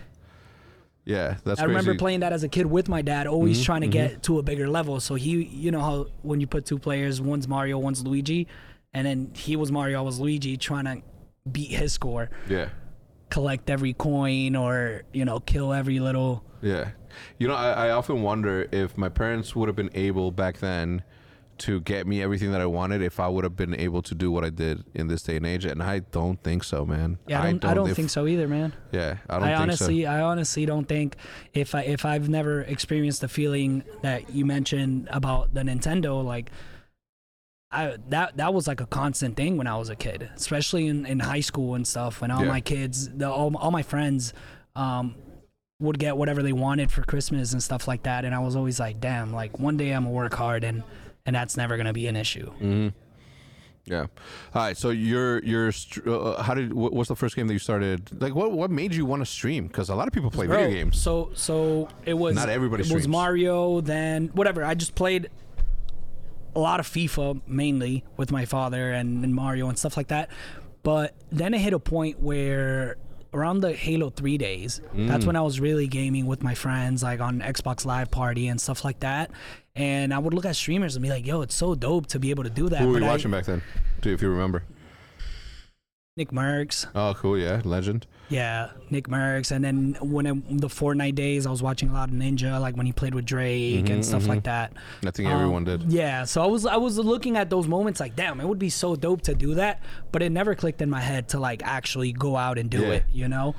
Yeah, 1.05 1.37
that's 1.45 1.61
I 1.61 1.63
remember 1.63 1.95
playing 1.95 2.19
that 2.19 2.33
as 2.33 2.43
a 2.43 2.49
kid 2.49 2.65
with 2.65 2.89
my 2.89 3.01
dad, 3.01 3.27
always 3.27 3.57
Mm-hmm, 3.57 3.65
trying 3.65 3.81
to 3.81 3.87
get 3.87 4.23
to 4.23 4.39
a 4.39 4.43
bigger 4.43 4.67
level. 4.69 4.99
So 4.99 5.15
he, 5.15 5.43
you 5.43 5.71
know 5.71 5.79
how 5.79 6.07
when 6.21 6.41
you 6.41 6.47
put 6.47 6.65
two 6.65 6.77
players, 6.79 7.21
one's 7.21 7.47
Mario, 7.47 7.77
one's 7.77 8.03
Luigi, 8.05 8.47
and 8.93 9.07
then 9.07 9.31
he 9.33 9.55
was 9.55 9.71
Mario, 9.71 9.99
I 9.99 10.01
was 10.01 10.19
Luigi, 10.19 10.57
trying 10.57 10.83
to 10.85 11.01
beat 11.49 11.71
his 11.71 11.93
score, 11.93 12.29
Yeah. 12.49 12.69
collect 13.29 13.69
every 13.69 13.93
coin, 13.93 14.55
or 14.57 15.03
you 15.13 15.23
know, 15.23 15.39
kill 15.39 15.71
every 15.73 15.99
little. 15.99 16.43
Yeah. 16.61 16.89
You 17.39 17.47
know, 17.47 17.55
I, 17.55 17.87
I 17.87 17.89
often 17.91 18.21
wonder 18.21 18.67
if 18.73 18.97
my 18.97 19.07
parents 19.09 19.55
would 19.55 19.67
have 19.69 19.75
been 19.77 19.91
able 19.93 20.31
back 20.31 20.57
then 20.57 21.03
to 21.59 21.81
get 21.81 22.05
me 22.07 22.21
everything 22.21 22.51
that 22.51 22.61
I 22.61 22.65
wanted 22.65 23.01
if 23.01 23.19
I 23.19 23.27
would 23.27 23.43
have 23.43 23.55
been 23.55 23.73
able 23.79 24.01
to 24.03 24.15
do 24.15 24.31
what 24.31 24.43
I 24.43 24.49
did 24.49 24.83
in 24.93 25.07
this 25.07 25.23
day 25.23 25.37
and 25.37 25.45
age. 25.45 25.65
And 25.65 25.81
I 25.81 25.99
don't 25.99 26.41
think 26.43 26.63
so, 26.63 26.85
man. 26.85 27.17
Yeah, 27.27 27.41
I 27.41 27.51
don't, 27.51 27.65
I 27.65 27.73
don't 27.73 27.89
if- 27.89 27.95
think 27.95 28.09
so 28.09 28.27
either, 28.27 28.47
man. 28.47 28.73
Yeah, 28.91 29.17
I 29.29 29.33
don't 29.35 29.43
I 29.43 29.47
think 29.51 29.59
honestly, 29.61 30.03
so. 30.03 30.09
I 30.09 30.21
honestly 30.21 30.65
don't 30.65 30.85
think 30.87 31.15
if 31.53 31.73
I 31.75 31.81
if 31.81 32.05
I've 32.05 32.29
never 32.29 32.61
experienced 32.61 33.21
the 33.21 33.27
feeling 33.27 33.83
that 34.01 34.29
you 34.29 34.45
mentioned 34.45 35.07
about 35.11 35.53
the 35.53 35.61
Nintendo, 35.61 36.23
like 36.23 36.51
I 37.71 37.97
that 38.09 38.37
that 38.37 38.53
was 38.53 38.67
like 38.67 38.79
a 38.79 38.85
constant 38.85 39.35
thing 39.35 39.57
when 39.57 39.67
I 39.67 39.75
was 39.77 39.89
a 39.89 39.95
kid, 39.95 40.29
especially 40.35 40.87
in, 40.87 41.05
in 41.05 41.19
high 41.19 41.41
school 41.41 41.75
and 41.75 41.85
stuff. 41.85 42.21
When 42.21 42.31
all 42.31 42.41
Yeah. 42.43 42.47
my 42.47 42.61
kids, 42.61 43.09
the, 43.09 43.29
all, 43.29 43.55
all 43.57 43.71
my 43.71 43.83
friends, 43.83 44.33
um, 44.75 45.15
would 45.79 45.99
get 45.99 46.17
whatever 46.17 46.41
they 46.41 46.53
wanted 46.53 46.91
for 46.91 47.03
Christmas 47.03 47.51
and 47.53 47.61
stuff 47.61 47.87
like 47.87 48.03
that, 48.03 48.25
and 48.25 48.33
I 48.33 48.39
was 48.39 48.55
always 48.55 48.79
like, 48.79 48.99
damn, 49.01 49.33
like 49.33 49.59
one 49.59 49.75
day 49.77 49.91
I'm 49.91 50.03
gonna 50.05 50.15
work 50.15 50.33
hard 50.33 50.63
and 50.63 50.81
and 51.27 51.35
that's 51.35 51.55
never 51.55 51.77
gonna 51.77 51.93
be 51.93 52.07
an 52.07 52.15
issue. 52.15 52.51
Mm-hmm. 52.53 52.87
Yeah. 53.85 54.01
All 54.01 54.07
right. 54.63 54.75
So 54.75 54.89
you're 54.89 55.41
you're 55.45 55.71
uh, 56.05 56.41
how 56.43 56.53
did 56.55 56.73
what, 56.73 56.91
what's 56.91 57.07
the 57.07 57.15
first 57.15 57.35
game 57.37 57.47
that 57.47 57.53
you 57.53 57.59
started? 57.59 58.21
Like 58.21 58.35
what 58.35 58.51
what 58.51 58.69
made 58.69 58.93
you 58.93 59.05
want 59.05 59.21
to 59.21 59.25
stream? 59.25 59.67
Because 59.67 59.87
a 59.89 59.95
lot 59.95 60.07
of 60.07 60.13
people 60.13 60.29
play 60.31 60.45
video 60.47 60.69
games. 60.69 60.99
So 60.99 61.29
so 61.35 61.87
it 62.05 62.15
was 62.15 62.35
Not 62.35 62.49
everybody 62.49 62.83
It 62.83 62.91
was. 62.93 63.07
Mario, 63.07 63.79
then 63.79 64.27
whatever. 64.33 64.63
I 64.65 64.73
just 64.73 64.93
played 64.95 65.29
a 66.55 66.59
lot 66.59 66.79
of 66.79 66.87
FIFA 66.87 67.41
mainly 67.47 68.03
with 68.17 68.31
my 68.31 68.45
father 68.45 68.91
and, 68.91 69.23
and 69.23 69.33
Mario 69.33 69.69
and 69.69 69.77
stuff 69.77 69.95
like 69.95 70.07
that. 70.07 70.31
But 70.83 71.13
then 71.31 71.53
it 71.53 71.59
hit 71.59 71.73
a 71.73 71.79
point 71.79 72.19
where 72.19 72.97
around 73.33 73.59
the 73.59 73.73
Halo 73.73 74.09
3 74.09 74.37
days, 74.37 74.81
that's 74.95 75.23
Mm. 75.23 75.27
when 75.27 75.35
I 75.35 75.41
was 75.41 75.59
really 75.59 75.87
gaming 75.87 76.25
with 76.25 76.41
my 76.41 76.55
friends, 76.55 77.03
like 77.03 77.19
on 77.19 77.41
Xbox 77.41 77.85
Live 77.85 78.09
Party 78.09 78.47
and 78.47 78.59
stuff 78.59 78.83
like 78.83 79.01
that. 79.01 79.29
And 79.77 80.13
I 80.13 80.17
would 80.17 80.33
look 80.33 80.45
at 80.45 80.55
streamers 80.55 80.95
and 80.95 81.03
be 81.03 81.09
like, 81.09 81.25
yo, 81.25 81.41
it's 81.41 81.55
so 81.55 81.75
dope 81.75 82.07
to 82.07 82.19
be 82.19 82.31
able 82.31 82.43
to 82.43 82.49
do 82.49 82.67
that. 82.69 82.79
Who 82.81 82.87
were 82.87 82.93
But 82.93 83.01
you 83.01 83.05
I- 83.05 83.11
watching 83.11 83.31
back 83.31 83.45
then? 83.45 83.61
Do 84.01 84.11
if 84.11 84.21
you 84.21 84.29
remember? 84.29 84.63
Nick 86.17 86.31
Mercs. 86.31 86.87
Oh, 86.95 87.13
cool. 87.15 87.37
Yeah, 87.37 87.61
legend. 87.63 88.07
Yeah, 88.29 88.71
Nick 88.89 89.07
Mercs, 89.07 89.51
and 89.51 89.63
then 89.63 89.95
when 90.01 90.25
it, 90.25 90.59
the 90.61 90.67
Fortnite 90.67 91.13
days, 91.13 91.45
I 91.45 91.51
was 91.51 91.61
watching 91.61 91.89
a 91.89 91.93
lot 91.93 92.09
of 92.09 92.15
Ninja, 92.15 92.59
like 92.59 92.75
when 92.75 92.87
he 92.87 92.91
played 92.91 93.13
with 93.13 93.23
Drake 93.25 93.87
and 93.89 94.03
stuff 94.03 94.27
like 94.27 94.43
that. 94.43 94.73
I 95.05 95.11
think 95.11 95.29
everyone 95.29 95.67
Um, 95.69 95.77
did. 95.79 95.91
Yeah, 95.93 96.25
so 96.25 96.41
I 96.43 96.47
was 96.47 96.65
I 96.65 96.75
was 96.77 96.97
looking 96.97 97.37
at 97.37 97.51
those 97.51 97.67
moments 97.67 97.99
like, 97.99 98.15
damn, 98.15 98.41
it 98.41 98.47
would 98.47 98.57
be 98.59 98.71
so 98.71 98.95
dope 98.95 99.21
to 99.23 99.35
do 99.35 99.53
that, 99.55 99.81
but 100.11 100.23
it 100.23 100.31
never 100.31 100.55
clicked 100.55 100.81
in 100.81 100.89
my 100.89 100.99
head 101.01 101.29
to 101.29 101.39
like 101.39 101.61
actually 101.63 102.11
go 102.13 102.35
out 102.35 102.57
and 102.57 102.69
do 102.71 102.81
Yeah. 102.81 102.87
it, 102.93 103.03
you 103.13 103.27
know. 103.27 103.53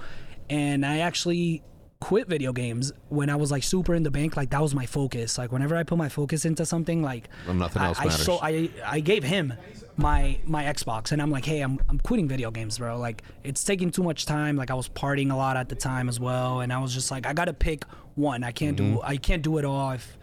And 0.50 0.84
I 0.84 0.98
actually 0.98 1.62
quit 2.00 2.28
video 2.28 2.52
games 2.52 2.92
when 3.08 3.28
I 3.28 3.36
was 3.36 3.50
like 3.50 3.62
super 3.62 3.94
in 3.94 4.02
the 4.02 4.10
bank. 4.10 4.36
Like 4.36 4.50
that 4.50 4.62
was 4.62 4.74
my 4.74 4.86
focus. 4.86 5.36
Like 5.38 5.50
whenever 5.52 5.76
I 5.76 5.82
put 5.82 5.98
my 5.98 6.08
focus 6.08 6.44
into 6.44 6.64
something, 6.64 7.02
like 7.02 7.28
Well, 7.46 7.54
nothing 7.56 7.82
I- 7.82 7.86
else 7.86 7.98
I, 7.98 8.04
matters. 8.04 8.24
so 8.24 8.38
I 8.42 8.70
I 8.84 9.00
gave 9.00 9.24
him 9.24 9.52
my 9.96 10.38
my 10.46 10.64
Xbox, 10.64 11.10
and 11.12 11.20
I'm 11.20 11.30
like, 11.30 11.44
hey, 11.44 11.60
I'm 11.60 11.80
I'm 11.88 11.98
quitting 11.98 12.28
video 12.28 12.50
games, 12.50 12.78
bro. 12.78 12.98
Like 12.98 13.22
it's 13.42 13.64
taking 13.64 13.90
too 13.90 14.02
much 14.04 14.26
time. 14.26 14.56
Like 14.56 14.70
I 14.70 14.74
was 14.74 14.88
partying 14.88 15.32
a 15.32 15.36
lot 15.36 15.56
at 15.56 15.68
the 15.68 15.74
time 15.74 16.08
as 16.08 16.20
well, 16.20 16.60
and 16.60 16.72
I 16.72 16.78
was 16.78 16.94
just 16.94 17.10
like, 17.10 17.26
I 17.26 17.32
gotta 17.32 17.52
pick 17.52 17.84
one. 18.14 18.44
I 18.44 18.52
can't 18.52 18.76
Mm-hmm. 18.78 18.94
do 18.96 19.02
I 19.02 19.16
can't 19.16 19.42
do 19.42 19.58
it 19.58 19.64
all. 19.64 19.90
If, 19.92 20.16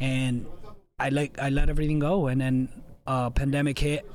and 0.00 0.46
I 1.00 1.08
like 1.08 1.38
I 1.40 1.50
let 1.50 1.68
everything 1.68 1.98
go, 1.98 2.28
and 2.28 2.40
then 2.40 2.68
uh, 3.08 3.30
pandemic 3.30 3.78
hit, 3.78 4.08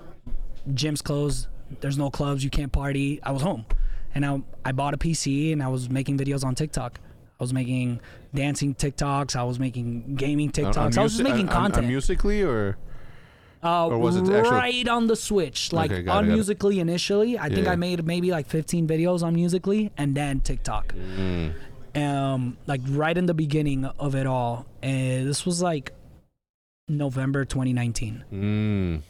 gyms 0.70 1.04
closed. 1.04 1.47
There's 1.82 1.97
no 1.97 2.10
clubs. 2.10 2.43
You 2.43 2.49
can't 2.49 2.72
party. 2.72 3.20
I 3.24 3.32
was 3.32 3.41
home, 3.41 3.66
and 4.16 4.26
I 4.26 4.41
I 4.66 4.72
bought 4.72 4.93
a 4.93 4.97
PC 4.97 5.51
and 5.53 5.61
I 5.64 5.68
was 5.68 5.89
making 5.89 6.18
videos 6.18 6.43
on 6.43 6.55
TikTok. 6.55 6.99
I 7.39 7.43
was 7.43 7.53
making 7.53 7.99
dancing 8.34 8.74
TikToks. 8.76 9.36
I 9.36 9.43
was 9.43 9.59
making 9.59 10.16
gaming 10.16 10.51
TikToks. 10.51 10.78
On- 10.78 10.86
on 10.93 10.97
I 10.97 11.03
was 11.03 11.14
just 11.14 11.24
making 11.24 11.49
on- 11.49 11.55
on- 11.55 11.61
content. 11.72 11.86
on 11.86 11.88
musically 11.88 12.41
or 12.41 12.78
Uh, 13.66 13.88
Or 13.88 13.97
was 13.97 14.18
it 14.18 14.24
right 14.24 14.86
on 14.89 15.07
the 15.07 15.16
switch? 15.16 15.72
Like 15.72 15.89
Okay, 15.89 16.01
got 16.03 16.11
it, 16.11 16.18
on 16.32 16.38
got 16.38 16.49
it. 16.49 16.80
Initially, 16.80 17.39
I 17.39 17.47
think 17.47 17.66
Yeah. 17.66 17.72
I 17.72 17.76
made 17.78 18.03
maybe 18.05 18.30
like 18.30 18.45
15 18.45 18.88
videos 18.89 19.24
on 19.24 19.34
Musically, 19.36 19.89
and 19.97 20.14
then 20.16 20.41
TikTok. 20.41 20.93
Mm. 20.93 21.53
Um, 21.95 22.57
like 22.68 22.82
right 22.89 23.18
in 23.18 23.26
the 23.26 23.34
beginning 23.34 23.86
of 23.86 24.16
it 24.16 24.28
all, 24.28 24.66
and 24.82 25.26
this 25.30 25.45
was 25.45 25.61
like 25.61 25.93
November 26.89 27.45
2019. 27.45 28.24
Mm. 28.34 29.01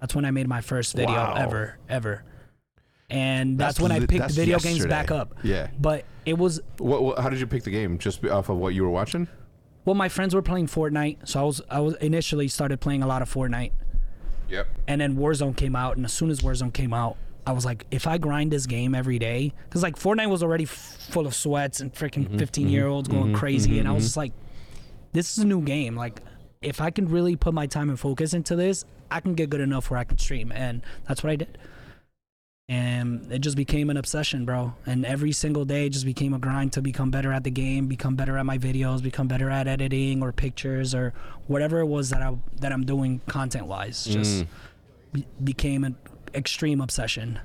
That's 0.00 0.14
when 0.14 0.24
I 0.24 0.30
made 0.30 0.48
my 0.48 0.62
first 0.62 0.96
video 0.96 1.14
Wow. 1.14 1.34
ever, 1.36 1.76
ever. 1.90 2.22
And 3.10 3.56
that's, 3.56 3.78
That's 3.78 3.80
when 3.80 3.92
I 3.92 4.04
picked 4.04 4.32
video 4.32 4.58
games 4.58 4.84
back 4.84 5.10
up. 5.10 5.34
Yeah. 5.42 5.68
But 5.80 6.04
it 6.26 6.36
was 6.36 6.60
What, 6.76 7.02
what? 7.02 7.18
How 7.18 7.30
did 7.30 7.40
you 7.40 7.46
pick 7.46 7.62
the 7.62 7.70
game? 7.70 7.98
Just 7.98 8.24
off 8.26 8.50
of 8.50 8.58
what 8.58 8.74
you 8.74 8.82
were 8.82 8.90
watching? 8.90 9.28
well, 9.88 9.94
my 9.94 10.10
friends 10.10 10.34
were 10.34 10.42
playing 10.42 10.66
Fortnite, 10.66 11.26
so 11.26 11.40
I 11.40 11.42
was 11.44 11.62
I 11.70 11.80
was 11.80 11.94
initially 11.94 12.46
started 12.48 12.78
playing 12.78 13.02
a 13.02 13.06
lot 13.06 13.22
of 13.22 13.32
Fortnite. 13.32 13.72
Yep. 14.50 14.66
and 14.86 15.00
then 15.00 15.16
Warzone 15.16 15.56
came 15.56 15.74
out, 15.74 15.96
and 15.96 16.04
as 16.04 16.12
soon 16.12 16.28
as 16.30 16.40
Warzone 16.40 16.74
came 16.74 16.92
out, 16.92 17.16
I 17.46 17.52
was 17.52 17.64
like, 17.64 17.86
if 17.90 18.06
I 18.06 18.18
grind 18.18 18.50
this 18.50 18.66
game 18.66 18.94
every 18.94 19.18
day, 19.18 19.54
because 19.64 19.82
like 19.82 19.96
Fortnite 19.96 20.28
was 20.28 20.42
already 20.42 20.64
f- 20.64 21.08
full 21.10 21.26
of 21.26 21.34
sweats 21.34 21.80
and 21.80 21.90
freaking 21.90 22.26
mm-hmm. 22.26 22.36
15 22.38 22.68
year 22.68 22.86
olds 22.86 23.08
mm-hmm. 23.08 23.18
going 23.18 23.30
mm-hmm. 23.32 23.38
crazy, 23.38 23.78
and 23.78 23.88
I 23.88 23.92
was 23.92 24.04
just 24.04 24.16
like, 24.18 24.32
this 25.12 25.32
is 25.32 25.38
a 25.38 25.46
new 25.46 25.62
game. 25.62 25.96
Like, 25.96 26.20
if 26.60 26.82
I 26.82 26.90
can 26.90 27.08
really 27.08 27.34
put 27.34 27.54
my 27.54 27.66
time 27.66 27.88
and 27.88 27.98
focus 27.98 28.34
into 28.34 28.56
this, 28.56 28.84
I 29.10 29.20
can 29.20 29.34
get 29.34 29.48
good 29.48 29.62
enough 29.62 29.90
where 29.90 29.98
I 29.98 30.04
can 30.04 30.18
stream, 30.18 30.52
and 30.52 30.82
that's 31.06 31.22
what 31.22 31.30
I 31.30 31.36
did. 31.36 31.56
And 32.70 33.32
it 33.32 33.38
just 33.38 33.56
became 33.56 33.88
an 33.88 33.96
obsession, 33.96 34.44
bro. 34.44 34.74
And 34.84 35.06
every 35.06 35.32
single 35.32 35.64
day 35.64 35.88
just 35.88 36.04
became 36.04 36.34
a 36.34 36.38
grind 36.38 36.74
to 36.74 36.82
become 36.82 37.10
better 37.10 37.32
at 37.32 37.42
the 37.44 37.50
game, 37.50 37.86
become 37.86 38.14
better 38.14 38.36
at 38.36 38.44
my 38.44 38.58
videos, 38.58 39.02
become 39.02 39.26
better 39.26 39.48
at 39.48 39.66
editing 39.66 40.22
or 40.22 40.32
pictures 40.32 40.94
or 40.94 41.14
whatever 41.46 41.80
it 41.80 41.86
was 41.86 42.10
that 42.10 42.20
I 42.20 42.36
that 42.60 42.70
I'm 42.70 42.84
doing 42.84 43.20
content 43.26 43.66
wise. 43.66 44.04
Just 44.04 44.44
Mm. 44.44 44.46
be- 45.14 45.26
became 45.42 45.82
an 45.84 45.96
extreme 46.34 46.82
obsession. 46.82 47.38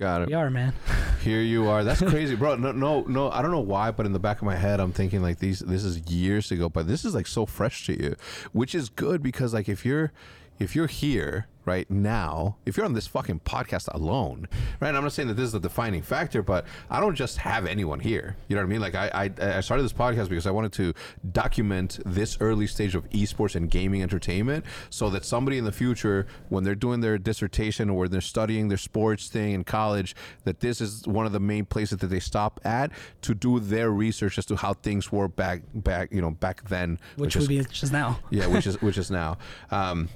Got 0.00 0.22
it. 0.22 0.28
We 0.28 0.34
are, 0.34 0.50
man. 0.50 0.72
Here 1.22 1.40
you 1.40 1.68
are. 1.68 1.84
That's 1.84 2.02
crazy, 2.02 2.34
bro. 2.34 2.56
No, 2.56 2.72
no, 2.72 3.02
no. 3.02 3.30
I 3.30 3.40
don't 3.40 3.52
know 3.52 3.60
why, 3.60 3.92
but 3.92 4.04
in 4.04 4.12
the 4.12 4.18
back 4.18 4.38
of 4.38 4.42
my 4.42 4.56
head, 4.56 4.80
I'm 4.80 4.92
thinking 4.92 5.22
like 5.22 5.38
these. 5.38 5.60
This 5.60 5.84
is 5.84 5.98
years 6.10 6.50
ago, 6.50 6.68
but 6.68 6.88
this 6.88 7.04
is 7.04 7.14
like 7.14 7.28
so 7.28 7.46
fresh 7.46 7.86
to 7.86 7.92
you, 7.92 8.16
which 8.52 8.74
is 8.74 8.88
good 8.88 9.22
because 9.22 9.54
like 9.54 9.68
if 9.68 9.86
you're, 9.86 10.12
if 10.58 10.74
you're 10.74 10.88
here 10.88 11.46
right 11.66 11.90
now, 11.90 12.56
if 12.64 12.76
you're 12.76 12.86
on 12.86 12.94
this 12.94 13.06
fucking 13.08 13.40
podcast 13.40 13.92
alone, 13.92 14.48
right? 14.80 14.94
I'm 14.94 15.02
not 15.02 15.12
saying 15.12 15.28
that 15.28 15.34
this 15.34 15.46
is 15.46 15.52
the 15.52 15.60
defining 15.60 16.00
factor, 16.00 16.42
but 16.42 16.64
I 16.88 17.00
don't 17.00 17.14
just 17.16 17.38
have 17.38 17.66
anyone 17.66 18.00
here. 18.00 18.36
You 18.48 18.56
know 18.56 18.62
what 18.62 18.68
I 18.68 18.70
mean? 18.70 18.80
Like 18.80 18.94
I, 18.94 19.30
I, 19.40 19.56
I 19.58 19.60
started 19.60 19.82
this 19.82 19.92
podcast 19.92 20.28
because 20.28 20.46
I 20.46 20.50
wanted 20.52 20.72
to 20.74 20.94
document 21.32 21.98
this 22.06 22.38
early 22.40 22.66
stage 22.66 22.94
of 22.94 23.08
esports 23.10 23.54
and 23.56 23.70
gaming 23.70 24.02
entertainment, 24.02 24.64
so 24.90 25.10
that 25.10 25.24
somebody 25.24 25.58
in 25.58 25.64
the 25.64 25.72
future, 25.72 26.26
when 26.48 26.64
they're 26.64 26.74
doing 26.74 27.00
their 27.00 27.18
dissertation 27.18 27.90
or 27.90 28.08
they're 28.08 28.20
studying 28.20 28.68
their 28.68 28.78
sports 28.78 29.28
thing 29.28 29.52
in 29.52 29.64
college, 29.64 30.14
that 30.44 30.60
this 30.60 30.80
is 30.80 31.06
one 31.06 31.26
of 31.26 31.32
the 31.32 31.40
main 31.40 31.64
places 31.64 31.98
that 31.98 32.06
they 32.06 32.20
stop 32.20 32.60
at 32.64 32.90
to 33.22 33.34
do 33.34 33.58
their 33.60 33.90
research 33.90 34.38
as 34.38 34.46
to 34.46 34.56
how 34.56 34.72
things 34.72 35.10
were 35.10 35.28
back, 35.28 35.62
back, 35.74 36.12
you 36.12 36.20
know, 36.20 36.30
back 36.30 36.68
then, 36.68 36.98
Which 37.16 37.34
is 37.36 37.42
would 37.42 37.48
be 37.48 37.64
just 37.64 37.92
now. 37.92 38.20
yeah, 38.30 38.46
which 38.46 38.66
is 38.66 38.80
which 38.80 38.98
is 38.98 39.10
now. 39.10 39.38
Um, 39.70 40.08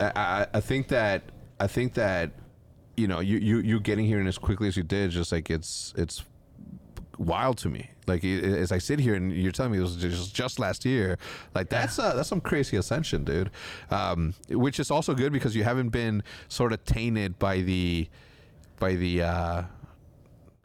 I, 0.00 0.46
I, 0.54 0.60
think 0.60 0.88
that 0.88 1.22
I 1.60 1.66
think 1.66 1.94
that 1.94 2.30
you 2.96 3.08
know 3.08 3.20
you, 3.20 3.38
you 3.38 3.58
you 3.58 3.80
getting 3.80 4.06
here 4.06 4.18
and 4.18 4.28
as 4.28 4.38
quickly 4.38 4.68
as 4.68 4.76
you 4.76 4.82
did, 4.82 5.10
just 5.10 5.32
like 5.32 5.50
it's 5.50 5.94
it's 5.96 6.24
wild 7.18 7.58
to 7.58 7.68
me. 7.68 7.90
Like 8.06 8.24
as 8.24 8.72
I 8.72 8.78
sit 8.78 9.00
here 9.00 9.14
and 9.14 9.32
you're 9.32 9.52
telling 9.52 9.72
me 9.72 9.78
it 9.78 9.82
was 9.82 9.96
just 9.96 10.34
just 10.34 10.58
last 10.58 10.84
year, 10.84 11.18
like 11.54 11.68
that's 11.68 11.98
uh, 11.98 12.14
that's 12.14 12.28
some 12.28 12.40
crazy 12.40 12.76
ascension, 12.76 13.24
dude. 13.24 13.50
Um, 13.90 14.34
which 14.48 14.80
is 14.80 14.90
also 14.90 15.14
good 15.14 15.32
because 15.32 15.54
you 15.54 15.64
haven't 15.64 15.90
been 15.90 16.22
sort 16.48 16.72
of 16.72 16.84
tainted 16.84 17.38
by 17.38 17.60
the 17.60 18.08
by 18.78 18.94
the. 18.94 19.22
Uh, 19.22 19.62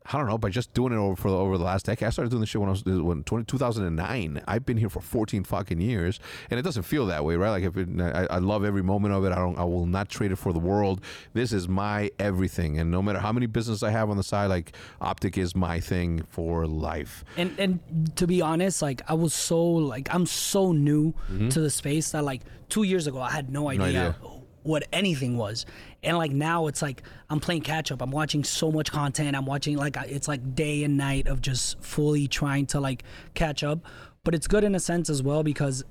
I 0.06 0.18
don't 0.18 0.28
know, 0.28 0.38
by 0.38 0.50
just 0.50 0.74
doing 0.74 0.94
it 0.94 0.98
over 0.98 1.16
for 1.16 1.32
the, 1.32 1.38
over 1.38 1.58
the 1.58 1.64
last 1.64 1.86
decade. 1.86 2.08
I 2.08 2.10
started 2.10 2.30
doing 2.30 2.42
this 2.42 2.50
shit 2.50 2.60
when 2.60 2.70
I 2.70 2.72
was 2.72 2.84
when 2.84 3.24
20, 3.24 3.46
2009. 3.46 4.42
I've 4.48 4.66
been 4.66 4.78
here 4.78 4.90
for 4.90 5.02
14 5.02 5.44
fucking 5.44 5.80
years, 5.80 6.20
and 6.50 6.60
it 6.60 6.64
doesn't 6.64 6.84
feel 6.84 7.06
that 7.08 7.24
way, 7.24 7.36
right? 7.36 7.52
Like 7.52 7.64
if 7.64 7.78
it, 7.78 7.90
I, 8.02 8.28
I 8.30 8.38
love 8.40 8.66
every 8.66 8.84
moment 8.84 9.14
of 9.14 9.24
it. 9.26 9.32
I 9.32 9.36
don't. 9.36 9.58
I 9.58 9.64
will 9.64 9.86
not 9.86 10.10
trade 10.10 10.32
it 10.32 10.38
for 10.38 10.52
the 10.52 10.60
world. 10.60 11.02
This 11.34 11.54
is 11.54 11.68
my 11.68 12.12
everything, 12.20 12.80
and 12.80 12.92
no 12.92 13.02
matter 13.02 13.20
how 13.20 13.32
many 13.32 13.46
business 13.46 13.84
I 13.84 13.92
have 13.92 14.10
on 14.10 14.18
the 14.18 14.24
side, 14.24 14.48
like 14.48 14.76
Optic 15.00 15.38
is 15.38 15.56
my 15.56 15.80
thing 15.80 16.24
for 16.30 16.68
life. 16.68 17.24
And 17.38 17.58
and 17.58 18.16
to 18.18 18.28
be 18.28 18.42
honest, 18.42 18.82
like 18.82 19.02
I 19.08 19.14
was 19.14 19.34
so 19.34 19.62
like 19.64 20.14
I'm 20.14 20.26
so 20.26 20.72
new 20.72 21.14
mm-hmm. 21.32 21.50
to 21.50 21.62
the 21.62 21.70
space 21.70 22.12
that 22.12 22.24
like 22.24 22.42
two 22.70 22.84
years 22.84 23.08
ago 23.08 23.22
I 23.22 23.32
had 23.32 23.52
no 23.52 23.70
idea, 23.70 23.86
idea. 23.86 24.16
What 24.64 24.88
anything 24.92 25.38
was, 25.38 25.66
and 26.02 26.18
like 26.18 26.32
now 26.32 26.68
it's 26.68 26.82
like 26.82 27.04
I'm 27.30 27.40
playing 27.40 27.62
catch 27.62 27.92
up. 27.92 28.02
I'm 28.02 28.12
watching 28.12 28.44
so 28.44 28.72
much 28.72 28.92
content. 28.92 29.36
I'm 29.36 29.46
watching 29.46 29.78
like 29.78 29.98
it's 30.08 30.28
like 30.28 30.56
day 30.56 30.84
and 30.84 30.98
night 30.98 31.28
of 31.28 31.42
just 31.42 31.82
fully 31.82 32.28
trying 32.28 32.66
to 32.68 32.80
like 32.80 33.04
catch 33.34 33.64
up. 33.64 33.80
But 34.24 34.36
it's 34.36 34.48
good 34.48 34.64
in 34.64 34.74
a 34.76 34.80
sense 34.80 35.10
as 35.10 35.22
well 35.22 35.44
because 35.44 35.84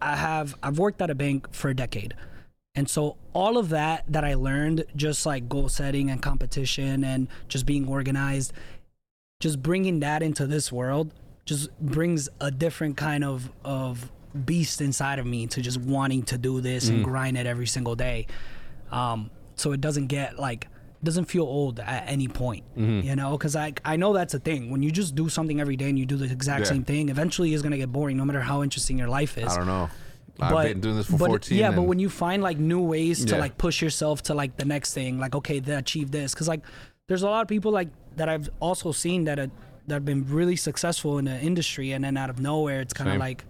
I 0.00 0.16
have 0.16 0.56
I've 0.62 0.78
worked 0.78 1.02
at 1.02 1.10
a 1.10 1.14
bank 1.14 1.52
for 1.52 1.68
a 1.68 1.74
decade. 1.74 2.14
And 2.74 2.88
so 2.88 3.16
all 3.32 3.58
of 3.58 3.70
that 3.70 4.04
that 4.08 4.24
I 4.24 4.34
learned 4.34 4.84
just 4.94 5.26
like 5.26 5.48
goal 5.48 5.68
setting 5.68 6.10
and 6.10 6.22
competition 6.22 7.02
and 7.02 7.26
just 7.48 7.66
being 7.66 7.88
organized 7.88 8.52
just 9.40 9.62
bringing 9.62 10.00
that 10.00 10.22
into 10.22 10.46
this 10.46 10.72
world 10.72 11.12
just 11.44 11.76
brings 11.80 12.28
a 12.40 12.50
different 12.50 12.96
kind 12.96 13.24
of 13.24 13.50
of 13.64 14.10
beast 14.44 14.80
inside 14.80 15.18
of 15.18 15.26
me 15.26 15.46
to 15.48 15.60
just 15.60 15.80
wanting 15.80 16.22
to 16.24 16.38
do 16.38 16.60
this 16.60 16.88
and 16.88 17.00
mm. 17.00 17.04
grind 17.04 17.36
it 17.36 17.46
every 17.46 17.66
single 17.66 17.94
day. 17.94 18.26
Um, 18.90 19.30
so 19.56 19.72
it 19.72 19.80
doesn't 19.80 20.06
get 20.06 20.38
like 20.38 20.68
doesn't 21.02 21.26
feel 21.26 21.44
old 21.44 21.78
at 21.78 22.04
any 22.08 22.26
point, 22.26 22.64
mm-hmm. 22.76 23.06
you 23.06 23.14
know? 23.14 23.32
Because 23.32 23.54
I 23.54 23.72
I 23.84 23.96
know 23.96 24.12
that's 24.12 24.34
a 24.34 24.38
thing. 24.38 24.70
When 24.70 24.82
you 24.82 24.90
just 24.90 25.14
do 25.14 25.28
something 25.28 25.60
every 25.60 25.76
day 25.76 25.88
and 25.88 25.98
you 25.98 26.06
do 26.06 26.16
the 26.16 26.24
exact 26.24 26.60
Yeah. 26.60 26.70
same 26.70 26.84
thing, 26.84 27.08
eventually 27.08 27.54
it's 27.54 27.62
gonna 27.62 27.76
get 27.76 27.92
boring, 27.92 28.16
no 28.16 28.24
matter 28.24 28.40
how 28.40 28.62
interesting 28.62 28.98
your 28.98 29.08
life 29.08 29.38
is 29.38 29.52
I 29.52 29.56
don't 29.56 29.66
know. 29.66 29.90
I've 30.40 30.68
been 30.68 30.80
doing 30.80 30.96
this 30.96 31.06
for 31.06 31.18
but, 31.18 31.26
14. 31.26 31.58
Yeah, 31.58 31.72
but 31.72 31.82
when 31.82 31.98
you 31.98 32.08
find 32.08 32.42
like 32.42 32.58
new 32.58 32.80
ways 32.80 33.24
to 33.24 33.34
Yeah. 33.34 33.40
like 33.40 33.58
push 33.58 33.82
yourself 33.82 34.22
to 34.24 34.34
like 34.34 34.56
the 34.56 34.64
next 34.64 34.94
thing, 34.94 35.18
like 35.18 35.34
okay, 35.34 35.58
they 35.58 35.74
achieve 35.74 36.10
this, 36.10 36.32
because 36.32 36.48
like 36.48 36.62
there's 37.08 37.22
a 37.22 37.26
lot 37.28 37.42
of 37.42 37.48
people 37.48 37.72
like 37.72 37.88
that 38.16 38.28
I've 38.28 38.48
also 38.60 38.92
seen 38.92 39.24
that 39.24 39.38
are, 39.38 39.50
that 39.86 39.94
have 39.94 40.04
been 40.04 40.24
really 40.28 40.56
successful 40.56 41.18
in 41.18 41.24
the 41.24 41.38
industry, 41.40 41.92
and 41.92 42.04
then 42.04 42.16
out 42.16 42.30
of 42.30 42.40
nowhere, 42.40 42.80
it's 42.80 42.92
kind 42.92 43.10
of 43.10 43.16
like, 43.16 43.44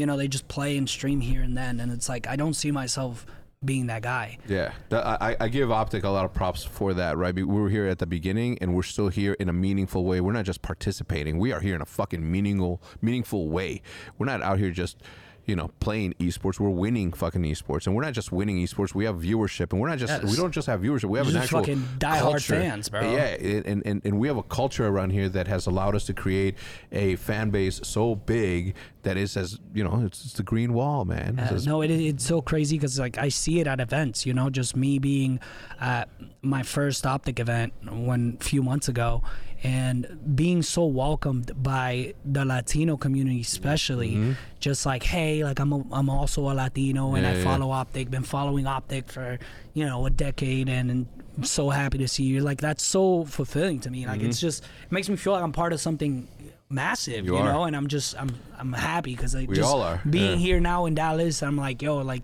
you 0.00 0.06
know, 0.06 0.16
they 0.16 0.28
just 0.28 0.48
play 0.48 0.78
and 0.78 0.88
stream 0.88 1.20
here 1.20 1.42
and 1.42 1.54
then, 1.54 1.78
and 1.78 1.92
it's 1.92 2.08
like 2.08 2.26
I 2.26 2.34
don't 2.34 2.54
see 2.54 2.70
myself 2.70 3.26
being 3.62 3.88
that 3.88 4.00
guy. 4.00 4.38
Yeah, 4.48 4.72
I, 4.90 5.36
I 5.38 5.48
give 5.48 5.70
Optic 5.70 6.04
a 6.04 6.08
lot 6.08 6.24
of 6.24 6.32
props 6.32 6.64
for 6.64 6.94
that, 6.94 7.18
right? 7.18 7.34
We 7.34 7.44
were 7.44 7.68
here 7.68 7.86
at 7.86 7.98
the 7.98 8.06
beginning, 8.06 8.56
and 8.62 8.74
we're 8.74 8.82
still 8.82 9.08
here 9.08 9.34
in 9.34 9.50
a 9.50 9.52
meaningful 9.52 10.06
way. 10.06 10.22
We're 10.22 10.32
not 10.32 10.46
just 10.46 10.62
participating; 10.62 11.38
we 11.38 11.52
are 11.52 11.60
here 11.60 11.74
in 11.74 11.82
a 11.82 11.86
fucking 11.86 12.28
meaningful, 12.28 12.82
meaningful 13.02 13.50
way. 13.50 13.82
We're 14.16 14.24
not 14.24 14.40
out 14.40 14.58
here 14.58 14.70
just, 14.70 15.02
you 15.46 15.56
know, 15.56 15.70
playing 15.80 16.14
esports. 16.20 16.60
We're 16.60 16.68
winning 16.70 17.12
fucking 17.12 17.42
esports, 17.42 17.86
and 17.86 17.96
we're 17.96 18.02
not 18.02 18.12
just 18.12 18.30
winning 18.32 18.56
esports. 18.58 18.94
We 18.94 19.04
have 19.04 19.16
viewership, 19.16 19.72
and 19.72 19.80
we're 19.80 19.88
not 19.88 19.98
just 19.98 20.12
Yes. 20.22 20.30
we 20.30 20.36
don't 20.36 20.52
just 20.52 20.66
have 20.66 20.80
viewership. 20.80 21.04
We 21.08 21.18
have 21.18 21.26
Just 21.26 21.36
an 21.36 21.42
actual 21.42 21.60
fucking 21.60 21.82
diehard 21.98 22.44
fans, 22.44 22.88
bro. 22.88 23.00
Yeah, 23.02 23.26
and, 23.64 23.84
and 23.86 24.02
and 24.04 24.18
we 24.18 24.28
have 24.28 24.36
a 24.36 24.42
culture 24.42 24.86
around 24.86 25.10
here 25.10 25.28
that 25.28 25.48
has 25.48 25.66
allowed 25.66 25.94
us 25.94 26.04
to 26.06 26.14
create 26.14 26.56
a 26.92 27.16
fan 27.16 27.50
base 27.50 27.80
so 27.82 28.14
big 28.14 28.74
that 29.02 29.16
is 29.16 29.36
as 29.36 29.58
you 29.74 29.82
know, 29.82 30.02
it's, 30.04 30.24
it's 30.24 30.34
the 30.34 30.42
green 30.42 30.74
wall, 30.74 31.04
man. 31.04 31.38
It's 31.38 31.66
Uh, 31.66 31.70
no, 31.70 31.82
it, 31.82 31.90
it's 31.90 32.24
so 32.24 32.42
crazy 32.42 32.76
because 32.76 32.98
like 32.98 33.18
I 33.18 33.28
see 33.30 33.60
it 33.60 33.66
at 33.66 33.80
events. 33.80 34.26
You 34.26 34.34
know, 34.34 34.50
just 34.50 34.76
me 34.76 34.98
being 34.98 35.40
at 35.80 36.08
my 36.42 36.62
first 36.62 37.06
optic 37.06 37.40
event 37.40 37.72
one 37.90 38.36
few 38.38 38.62
months 38.62 38.88
ago, 38.88 39.22
and 39.62 40.18
being 40.34 40.62
so 40.62 40.86
welcomed 40.86 41.52
by 41.62 42.14
the 42.24 42.44
Latino 42.44 42.96
community, 42.96 43.40
especially. 43.40 44.12
Mm-hmm. 44.12 44.32
Just 44.58 44.86
like, 44.86 45.02
hey, 45.02 45.44
like 45.44 45.58
I'm 45.58 45.72
a, 45.72 45.84
I'm 45.92 46.08
also 46.08 46.50
a 46.50 46.54
Latino, 46.54 47.14
and 47.14 47.24
Yeah, 47.24 47.32
I 47.32 47.34
yeah. 47.36 47.44
follow 47.44 47.70
optic. 47.70 48.10
Been 48.10 48.22
following 48.22 48.66
optic 48.66 49.08
for 49.08 49.38
you 49.74 49.84
know 49.84 50.06
a 50.06 50.10
decade, 50.10 50.68
and, 50.68 50.90
and 50.90 51.06
I'm 51.36 51.44
so 51.44 51.70
happy 51.70 51.98
to 51.98 52.08
see 52.08 52.24
you. 52.24 52.40
Like 52.40 52.60
that's 52.60 52.82
so 52.82 53.24
fulfilling 53.24 53.80
to 53.80 53.90
me. 53.90 54.06
Like 54.06 54.22
it's 54.22 54.38
mm-hmm. 54.38 54.46
just 54.46 54.64
it 54.64 54.92
makes 54.92 55.08
me 55.08 55.16
feel 55.16 55.34
like 55.34 55.42
I'm 55.42 55.52
part 55.52 55.72
of 55.72 55.80
something 55.80 56.28
massive, 56.70 57.26
You 57.26 57.36
you, 57.36 57.44
know. 57.44 57.64
And 57.64 57.76
I'm 57.76 57.88
just 57.88 58.18
I'm 58.20 58.30
I'm 58.58 58.72
happy 58.72 59.14
because 59.14 59.34
like 59.34 59.48
We 59.48 59.56
just 59.56 59.68
all 59.68 59.82
are, 59.82 60.00
being 60.08 60.32
yeah. 60.32 60.46
here 60.46 60.60
now 60.60 60.86
in 60.86 60.94
Dallas, 60.94 61.42
I'm 61.42 61.56
like, 61.56 61.82
yo, 61.82 61.98
like, 61.98 62.22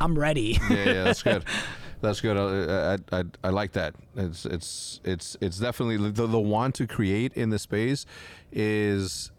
I'm 0.00 0.18
ready. 0.18 0.58
yeah, 0.68 0.84
yeah, 0.84 1.04
that's 1.04 1.22
good. 1.22 1.44
That's 2.04 2.20
good. 2.20 2.36
I, 2.36 2.94
I, 2.94 3.20
I, 3.20 3.24
I 3.44 3.50
like 3.50 3.72
that. 3.72 3.94
It's 4.14 4.44
it's 4.44 5.00
it's 5.04 5.36
it's 5.40 5.58
definitely 5.58 5.96
the 6.10 6.26
the 6.26 6.38
want 6.38 6.74
to 6.76 6.86
create 6.86 7.32
in 7.32 7.50
the 7.50 7.58
space 7.58 8.04
is 8.52 9.32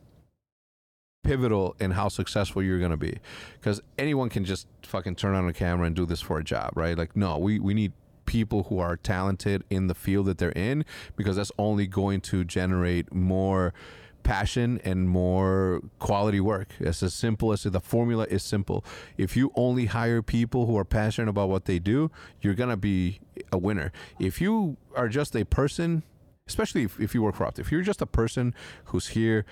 pivotal 1.23 1.75
in 1.79 1.91
how 1.91 2.07
successful 2.07 2.61
you're 2.61 2.79
going 2.79 2.91
to 2.91 2.97
be 2.97 3.17
because 3.59 3.81
anyone 3.97 4.29
can 4.29 4.45
just 4.45 4.67
fucking 4.83 5.15
turn 5.15 5.33
on 5.33 5.47
a 5.47 5.53
camera 5.53 5.87
and 5.87 5.95
do 5.95 6.05
this 6.05 6.21
for 6.21 6.37
a 6.37 6.43
job 6.43 6.71
right 6.75 6.99
like 6.99 7.15
no 7.15 7.35
we 7.39 7.57
we 7.57 7.73
need 7.73 7.91
people 8.27 8.63
who 8.63 8.77
are 8.77 8.95
talented 8.95 9.63
in 9.71 9.87
the 9.87 9.95
field 9.95 10.27
that 10.27 10.37
they're 10.37 10.51
in 10.51 10.85
because 11.15 11.35
that's 11.35 11.51
only 11.57 11.87
going 11.87 12.21
to 12.21 12.43
generate 12.43 13.11
more 13.11 13.73
passion 14.25 14.81
and 14.83 15.07
more 15.07 15.81
quality 15.99 16.41
work. 16.41 16.69
It's 16.79 17.01
as 17.01 17.13
simple 17.13 17.53
as 17.53 17.63
the 17.63 17.79
formula 17.79 18.25
is 18.29 18.43
simple. 18.43 18.83
If 19.17 19.37
you 19.37 19.53
only 19.55 19.85
hire 19.85 20.21
people 20.21 20.65
who 20.65 20.77
are 20.77 20.83
passionate 20.83 21.29
about 21.29 21.47
what 21.47 21.65
they 21.65 21.79
do, 21.79 22.11
you're 22.41 22.55
gonna 22.55 22.75
be 22.75 23.21
a 23.53 23.57
winner. 23.57 23.93
If 24.19 24.41
you 24.41 24.75
are 24.95 25.07
just 25.07 25.35
a 25.35 25.45
person, 25.45 26.03
especially 26.47 26.83
if, 26.83 26.99
if 26.99 27.13
you 27.15 27.21
work 27.21 27.35
for 27.35 27.45
Optic, 27.45 27.65
if 27.65 27.71
you're 27.71 27.83
just 27.83 28.01
a 28.01 28.05
person 28.05 28.53
who's 28.85 29.09
here 29.09 29.45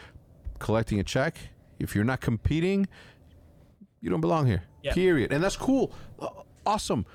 collecting 0.59 0.99
a 0.99 1.03
check, 1.03 1.37
if 1.79 1.95
you're 1.95 2.03
not 2.03 2.19
competing, 2.19 2.87
you 4.01 4.09
don't 4.09 4.21
belong 4.21 4.47
here. 4.47 4.63
Period. 4.93 5.31
And 5.31 5.41
that's 5.43 5.55
cool. 5.55 5.93
Awesome. 6.65 7.05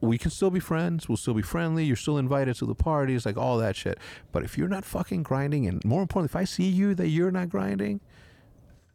We 0.00 0.18
can 0.18 0.30
still 0.30 0.50
be 0.50 0.60
friends. 0.60 1.08
We'll 1.08 1.16
still 1.16 1.34
be 1.34 1.42
friendly. 1.42 1.84
You're 1.84 1.96
still 1.96 2.18
invited 2.18 2.56
to 2.56 2.66
the 2.66 2.74
parties, 2.74 3.24
like 3.24 3.36
all 3.36 3.56
that 3.58 3.76
shit. 3.76 3.98
But 4.32 4.42
if 4.44 4.58
you're 4.58 4.68
not 4.68 4.84
fucking 4.84 5.22
grinding, 5.22 5.66
and 5.66 5.82
more 5.84 6.02
importantly, 6.02 6.30
if 6.32 6.36
I 6.36 6.44
see 6.44 6.68
you 6.68 6.94
that 6.96 7.08
you're 7.08 7.30
not 7.30 7.48
grinding, 7.48 8.00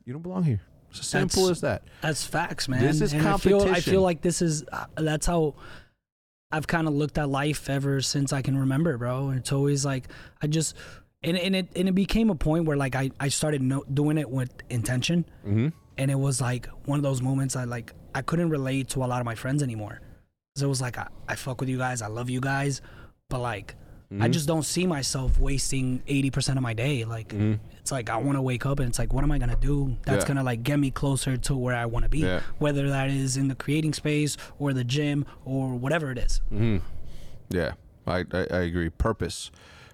you 0.05 0.13
don't 0.13 0.21
belong 0.21 0.43
here. 0.43 0.61
It's 0.91 0.99
as 0.99 1.07
simple 1.07 1.43
That's- 1.45 1.57
as 1.57 1.61
that. 1.61 1.83
That's 2.01 2.25
facts, 2.25 2.67
man. 2.67 2.81
This 2.81 3.01
is 3.01 3.13
and 3.13 3.27
I 3.27 3.37
feel, 3.37 3.61
I 3.63 3.79
feel 3.79 4.01
like 4.01 4.21
this 4.21 4.41
is 4.41 4.63
uh, 4.71 4.85
that's 4.97 5.25
how 5.25 5.55
I've 6.51 6.67
kind 6.67 6.87
of 6.87 6.93
looked 6.93 7.17
at 7.17 7.29
life 7.29 7.69
ever 7.69 8.01
since 8.01 8.33
I 8.33 8.41
can 8.41 8.57
remember, 8.57 8.97
bro. 8.97 9.29
And 9.29 9.39
It's 9.39 9.51
always 9.53 9.85
like 9.85 10.07
I 10.41 10.47
just 10.47 10.75
and, 11.23 11.37
and 11.37 11.55
it 11.55 11.67
and 11.75 11.87
it 11.87 11.95
became 11.95 12.29
a 12.29 12.35
point 12.35 12.65
where 12.65 12.75
like 12.77 12.95
I 12.95 13.09
I 13.19 13.29
started 13.29 13.61
no, 13.61 13.83
doing 13.91 14.17
it 14.17 14.29
with 14.29 14.51
intention, 14.69 15.25
Mm-hmm. 15.47 15.69
and 15.97 16.11
it 16.11 16.19
was 16.19 16.41
like 16.41 16.67
one 16.85 16.99
of 16.99 17.03
those 17.03 17.21
moments 17.21 17.55
I 17.55 17.63
like 17.63 17.93
I 18.13 18.21
couldn't 18.21 18.49
relate 18.49 18.89
to 18.89 19.03
a 19.03 19.07
lot 19.07 19.19
of 19.21 19.25
my 19.25 19.35
friends 19.35 19.63
anymore. 19.63 20.01
So 20.55 20.65
it 20.65 20.69
was 20.69 20.81
like 20.81 20.97
I, 20.97 21.07
I 21.27 21.35
fuck 21.35 21.61
with 21.61 21.69
you 21.69 21.77
guys, 21.77 22.01
I 22.01 22.07
love 22.07 22.29
you 22.29 22.41
guys, 22.41 22.81
but 23.29 23.39
like 23.39 23.75
I 23.75 24.13
Mm-hmm. 24.13 24.31
just 24.33 24.45
don't 24.45 24.63
see 24.63 24.85
myself 24.85 25.39
wasting 25.39 26.03
eighty 26.05 26.29
percent 26.29 26.57
of 26.57 26.63
my 26.63 26.73
day. 26.73 27.05
Like 27.05 27.31
it's 27.31 27.93
like 27.93 28.09
I 28.09 28.17
want 28.17 28.37
to 28.37 28.41
wake 28.41 28.65
up 28.65 28.79
and 28.79 28.89
it's 28.89 28.99
like 28.99 29.13
what 29.13 29.23
am 29.23 29.31
I 29.31 29.37
gonna 29.37 29.55
do 29.55 29.95
that's 30.05 30.23
Yeah. 30.25 30.27
gonna 30.27 30.43
like 30.43 30.63
get 30.63 30.77
me 30.79 30.91
closer 30.91 31.37
to 31.37 31.55
where 31.55 31.73
I 31.73 31.85
want 31.85 32.03
to 32.03 32.09
be, 32.09 32.19
Yeah. 32.19 32.41
whether 32.59 32.89
that 32.89 33.09
is 33.09 33.37
in 33.37 33.47
the 33.47 33.55
creating 33.55 33.93
space 33.93 34.35
or 34.59 34.73
the 34.73 34.83
gym 34.83 35.25
or 35.45 35.75
whatever 35.75 36.11
it 36.11 36.17
is. 36.17 36.41
Mm-hmm. 36.51 36.79
Yeah, 37.51 37.71
I, 38.05 38.25
I, 38.33 38.47
I 38.51 38.59
agree. 38.63 38.89
Purpose, 38.89 39.49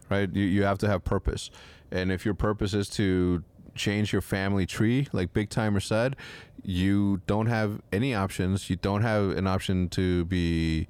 right? 0.10 0.28
You, 0.34 0.45
you 0.45 0.64
have 0.64 0.80
to 0.80 0.88
have 0.88 1.03
purpose. 1.03 1.51
And 1.91 2.12
if 2.12 2.26
your 2.26 2.34
purpose 2.34 2.74
is 2.74 2.89
to 2.91 3.43
change 3.78 4.11
your 4.11 4.21
family 4.21 4.65
tree, 4.65 5.07
like 5.11 5.34
Big 5.34 5.49
Timer 5.49 5.80
said, 5.80 6.15
you 6.63 7.21
don't 7.28 7.47
have 7.47 7.82
any 7.91 8.13
options. 8.13 8.69
You 8.69 8.75
don't 8.75 9.01
have 9.01 9.30
an 9.32 9.47
option 9.47 9.89
to 9.89 10.25
be 10.25 10.88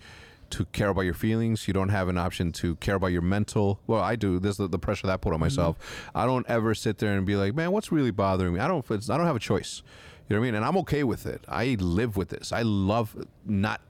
to 0.49 0.65
care 0.65 0.89
about 0.89 1.01
your 1.01 1.13
feelings. 1.13 1.67
You 1.67 1.73
don't 1.73 1.89
have 1.89 2.07
an 2.07 2.17
option 2.17 2.51
to 2.53 2.75
care 2.77 2.95
about 2.95 3.07
your 3.07 3.21
mental. 3.21 3.79
Well, 3.85 4.01
I 4.01 4.15
do. 4.15 4.39
This 4.39 4.51
is 4.51 4.57
the, 4.57 4.67
the 4.69 4.79
pressure 4.79 5.07
that 5.07 5.13
I 5.13 5.17
put 5.17 5.29
on 5.29 5.35
mm-hmm. 5.35 5.43
myself. 5.43 6.09
I 6.15 6.25
don't 6.25 6.47
ever 6.47 6.73
sit 6.73 6.97
there 6.99 7.15
and 7.17 7.25
be 7.25 7.35
like, 7.35 7.53
man, 7.53 7.71
what's 7.71 7.91
really 7.91 8.11
bothering 8.11 8.53
me? 8.53 8.59
I 8.59 8.67
don't. 8.67 8.85
I 8.89 9.17
don't 9.17 9.25
have 9.25 9.35
a 9.35 9.39
choice. 9.39 9.83
You 10.27 10.35
know 10.35 10.41
what 10.41 10.45
I 10.45 10.47
mean? 10.47 10.55
And 10.55 10.65
I'm 10.65 10.77
okay 10.77 11.03
with 11.03 11.25
it. 11.25 11.43
I 11.47 11.77
live 11.79 12.17
with 12.17 12.29
this. 12.29 12.51
I 12.51 12.61
love 12.61 13.15
not 13.45 13.81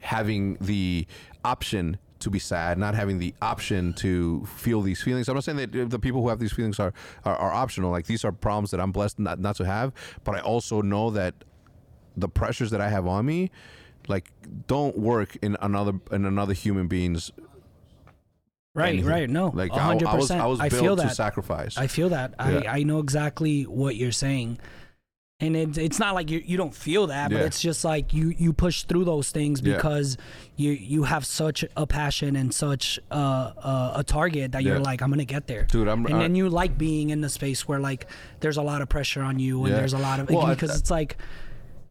having 0.00 0.56
the 0.60 1.06
option 1.44 1.98
to 2.26 2.30
be 2.30 2.38
sad, 2.40 2.76
not 2.76 2.96
having 2.96 3.18
the 3.20 3.32
option 3.40 3.92
to 3.94 4.44
feel 4.46 4.82
these 4.82 5.00
feelings. 5.00 5.28
I'm 5.28 5.36
not 5.36 5.44
saying 5.44 5.58
that 5.58 5.90
the 5.90 5.98
people 6.00 6.22
who 6.22 6.28
have 6.28 6.40
these 6.40 6.52
feelings 6.52 6.80
are, 6.80 6.92
are, 7.24 7.36
are 7.36 7.52
optional. 7.52 7.92
Like 7.92 8.06
these 8.06 8.24
are 8.24 8.32
problems 8.32 8.72
that 8.72 8.80
I'm 8.80 8.90
blessed 8.90 9.20
not, 9.20 9.38
not 9.38 9.54
to 9.56 9.64
have, 9.64 9.92
but 10.24 10.34
I 10.34 10.40
also 10.40 10.82
know 10.82 11.10
that 11.10 11.34
the 12.16 12.28
pressures 12.28 12.70
that 12.72 12.80
I 12.80 12.88
have 12.88 13.06
on 13.06 13.24
me, 13.26 13.52
like 14.08 14.32
don't 14.66 14.98
work 14.98 15.36
in 15.40 15.56
another 15.60 15.92
in 16.10 16.24
another 16.24 16.52
human 16.52 16.88
being's 16.88 17.30
Right, 18.74 18.88
anything. 18.88 19.08
right. 19.08 19.30
No, 19.30 19.46
like 19.46 19.70
like 19.70 19.72
I, 19.72 19.84
hundred 19.84 20.08
I 20.08 20.16
was. 20.16 20.30
I 20.30 20.46
was 20.46 20.58
built 20.58 20.72
feel 20.72 20.96
to 20.96 21.02
that. 21.04 21.16
sacrifice. 21.16 21.78
I 21.78 21.86
feel 21.86 22.08
that. 22.10 22.34
Yeah. 22.38 22.62
I, 22.66 22.78
I 22.78 22.82
know 22.82 22.98
exactly 22.98 23.62
what 23.62 23.96
you're 23.96 24.12
saying. 24.12 24.58
And 25.38 25.54
it, 25.54 25.76
it's 25.76 25.98
not 25.98 26.14
like 26.14 26.30
you, 26.30 26.42
you 26.46 26.56
don't 26.56 26.74
feel 26.74 27.08
that, 27.08 27.30
but 27.30 27.36
Yeah. 27.40 27.44
it's 27.44 27.60
just 27.60 27.84
like 27.84 28.14
you, 28.14 28.34
you 28.38 28.54
push 28.54 28.84
through 28.84 29.04
those 29.04 29.30
things 29.30 29.60
Yeah. 29.60 29.74
because 29.76 30.16
you 30.56 30.70
you 30.72 31.02
have 31.02 31.26
such 31.26 31.62
a 31.76 31.86
passion 31.86 32.36
and 32.36 32.54
such 32.54 32.98
uh, 33.10 33.14
uh, 33.14 33.92
a 33.96 34.02
target 34.04 34.52
that 34.52 34.62
Yeah. 34.62 34.72
you're 34.72 34.80
like, 34.80 35.02
I'm 35.02 35.10
going 35.10 35.18
to 35.18 35.26
get 35.26 35.46
there. 35.46 35.64
Dude, 35.64 35.88
I'm- 35.88 36.06
and 36.06 36.16
I- 36.16 36.18
then 36.20 36.34
you 36.36 36.48
like 36.48 36.78
being 36.78 37.10
in 37.10 37.20
the 37.20 37.28
space 37.28 37.68
where 37.68 37.78
like 37.80 38.06
there's 38.40 38.56
a 38.56 38.62
lot 38.62 38.80
of 38.80 38.88
pressure 38.88 39.20
on 39.20 39.38
you 39.38 39.60
and 39.64 39.72
Yeah. 39.74 39.76
there's 39.80 39.92
a 39.92 39.98
lot 39.98 40.20
of, 40.20 40.30
Well, 40.30 40.46
I- 40.46 40.54
because 40.54 40.74
it's 40.78 40.90
like, 40.90 41.18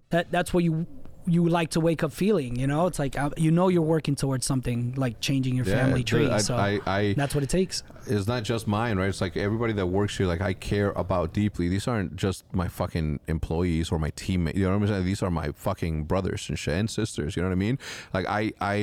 that 0.10 0.32
that's 0.32 0.52
what 0.52 0.64
you 0.64 0.88
you 1.28 1.48
like 1.48 1.70
to 1.72 1.80
wake 1.80 2.04
up 2.04 2.12
feeling, 2.12 2.56
you 2.56 2.68
know? 2.68 2.86
It's 2.88 3.00
like, 3.00 3.18
uh, 3.18 3.30
you 3.38 3.50
know, 3.52 3.68
you're 3.68 3.82
working 3.82 4.16
towards 4.16 4.46
something 4.46 4.94
like 4.96 5.20
changing 5.22 5.56
your 5.56 5.66
Yeah, 5.66 5.84
family 5.84 6.04
tree. 6.04 6.30
I- 6.30 6.38
so 6.38 6.56
I- 6.56 6.80
I- 6.86 7.14
that's 7.18 7.34
what 7.34 7.44
it 7.44 7.50
takes. 7.50 7.84
it's 8.08 8.28
not 8.28 8.44
just 8.44 8.68
mine, 8.68 8.98
right? 8.98 9.10
It's 9.10 9.22
like 9.22 9.36
everybody 9.36 9.74
that 9.74 9.88
works 9.88 10.18
here, 10.18 10.28
like 10.28 10.42
I 10.42 10.54
care 10.54 10.92
about 10.96 11.34
deeply. 11.34 11.68
These 11.70 11.88
aren't 11.88 12.16
just 12.16 12.44
my 12.54 12.68
fucking 12.68 13.20
employees 13.28 13.92
or 13.92 13.98
my 14.00 14.12
teammates. 14.16 14.58
You 14.58 14.66
know 14.66 14.78
what 14.78 14.84
I'm 14.84 14.88
saying? 14.88 15.06
These 15.06 15.24
are 15.24 15.32
my 15.32 15.52
fucking 15.54 16.04
brothers 16.04 16.48
and 16.50 16.60
shit 16.60 16.76
and 16.76 16.90
sisters. 16.90 17.36
You 17.36 17.42
know 17.42 17.50
what 17.50 17.56
I 17.56 17.60
mean? 17.60 17.80
Like 18.14 18.28
I, 18.28 18.54
I, 18.62 18.76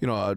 you 0.00 0.06
know. 0.06 0.14
Uh, 0.14 0.34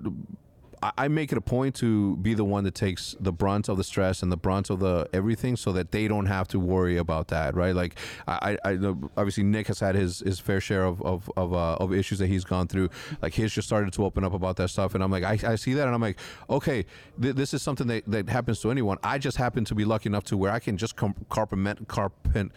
I- 0.84 1.07
make 1.07 1.32
it 1.32 1.38
a 1.38 1.41
point 1.41 1.76
to 1.76 2.17
be 2.17 2.34
the 2.34 2.43
one 2.43 2.63
that 2.65 2.76
takes 2.76 3.15
the 3.19 3.32
brunt 3.32 3.69
of 3.69 3.78
the 3.78 3.84
stress 3.84 4.21
and 4.23 4.32
the 4.32 4.38
brunt 4.38 4.69
of 4.69 4.80
the 4.80 5.07
everything, 5.13 5.55
so 5.55 5.71
that 5.73 5.91
they 5.91 6.07
don't 6.07 6.26
have 6.26 6.47
to 6.49 6.59
worry 6.59 6.97
about 6.97 7.28
that, 7.30 7.55
right? 7.55 7.76
Like, 7.76 7.97
I, 8.28 8.57
I 8.65 8.73
obviously 9.17 9.43
Nick 9.43 9.67
has 9.67 9.80
had 9.80 9.95
his 9.95 10.19
his 10.19 10.39
fair 10.39 10.59
share 10.59 10.84
of 10.86 11.01
of 11.01 11.30
of, 11.38 11.53
uh, 11.53 11.76
of 11.76 11.93
issues 11.93 12.19
that 12.19 12.28
he's 12.28 12.43
gone 12.43 12.67
through. 12.67 12.89
Like 13.21 13.34
his 13.34 13.53
just 13.53 13.67
started 13.67 13.93
to 13.93 14.03
open 14.05 14.23
up 14.23 14.34
about 14.34 14.57
that 14.57 14.69
stuff, 14.69 14.95
and 14.95 15.03
I'm 15.03 15.11
like, 15.11 15.23
I, 15.23 15.51
I 15.51 15.55
see 15.55 15.73
that, 15.73 15.86
and 15.86 15.95
I'm 15.95 16.01
like, 16.01 16.17
okay, 16.49 16.86
th- 17.21 17.36
this 17.36 17.53
is 17.53 17.61
something 17.61 17.88
that, 17.88 18.03
that 18.07 18.30
happens 18.30 18.59
to 18.61 18.71
anyone. 18.71 18.97
I 19.03 19.17
just 19.17 19.38
happen 19.38 19.65
to 19.65 19.76
be 19.76 19.86
lucky 19.86 20.09
enough 20.09 20.23
to 20.26 20.38
where 20.38 20.51
I 20.51 20.59
can 20.59 20.78
just 20.78 20.95
com- 20.95 21.15
carpent 21.30 21.88
carpent 21.88 22.51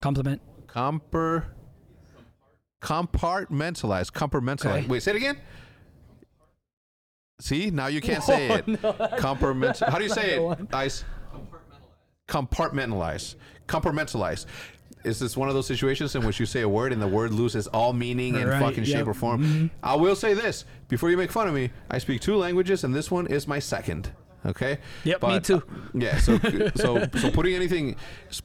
Compliment. 0.00 0.40
comper 0.66 1.46
compartmentalize 2.80 4.10
compartmentalize. 4.12 4.66
Okay. 4.78 4.86
Wait, 4.86 5.02
say 5.02 5.10
it 5.12 5.16
again. 5.16 5.36
See, 7.40 7.70
now 7.70 7.86
you 7.86 8.00
can't 8.00 8.22
say 8.32 8.48
it. 8.50 8.64
Compartment. 9.18 9.78
How 9.78 9.98
do 9.98 10.04
you 10.04 10.10
say 10.10 10.34
it? 10.38 10.58
Ice. 10.72 11.04
Compartmentalize. 12.26 13.36
Compartmentalize. 13.66 14.46
Is 15.04 15.18
this 15.20 15.36
one 15.36 15.48
of 15.48 15.54
those 15.54 15.66
situations 15.66 16.16
in 16.16 16.26
which 16.26 16.40
you 16.40 16.46
say 16.46 16.62
a 16.62 16.68
word 16.68 16.92
and 16.92 17.00
the 17.00 17.06
word 17.06 17.32
loses 17.32 17.68
all 17.68 17.92
meaning 17.92 18.34
in 18.34 18.48
Right, 18.48 18.60
fucking 18.60 18.84
shape 18.84 19.06
or 19.06 19.14
form? 19.14 19.70
I 19.82 19.94
will 19.94 20.16
say 20.16 20.34
this 20.34 20.64
before 20.88 21.10
you 21.10 21.16
make 21.16 21.30
fun 21.30 21.46
of 21.48 21.54
me. 21.54 21.70
I 21.90 21.98
speak 21.98 22.20
two 22.20 22.36
languages 22.36 22.82
and 22.84 22.94
this 22.94 23.10
one 23.10 23.26
is 23.28 23.46
my 23.46 23.60
second. 23.60 24.10
Okay. 24.46 24.78
Yep, 25.04 25.22
me 25.22 25.40
too. 25.40 25.56
Uh, 25.56 25.60
yeah. 25.94 26.18
So 26.18 26.38
so 26.76 27.06
so 27.18 27.30
putting 27.30 27.54
anything, 27.54 27.96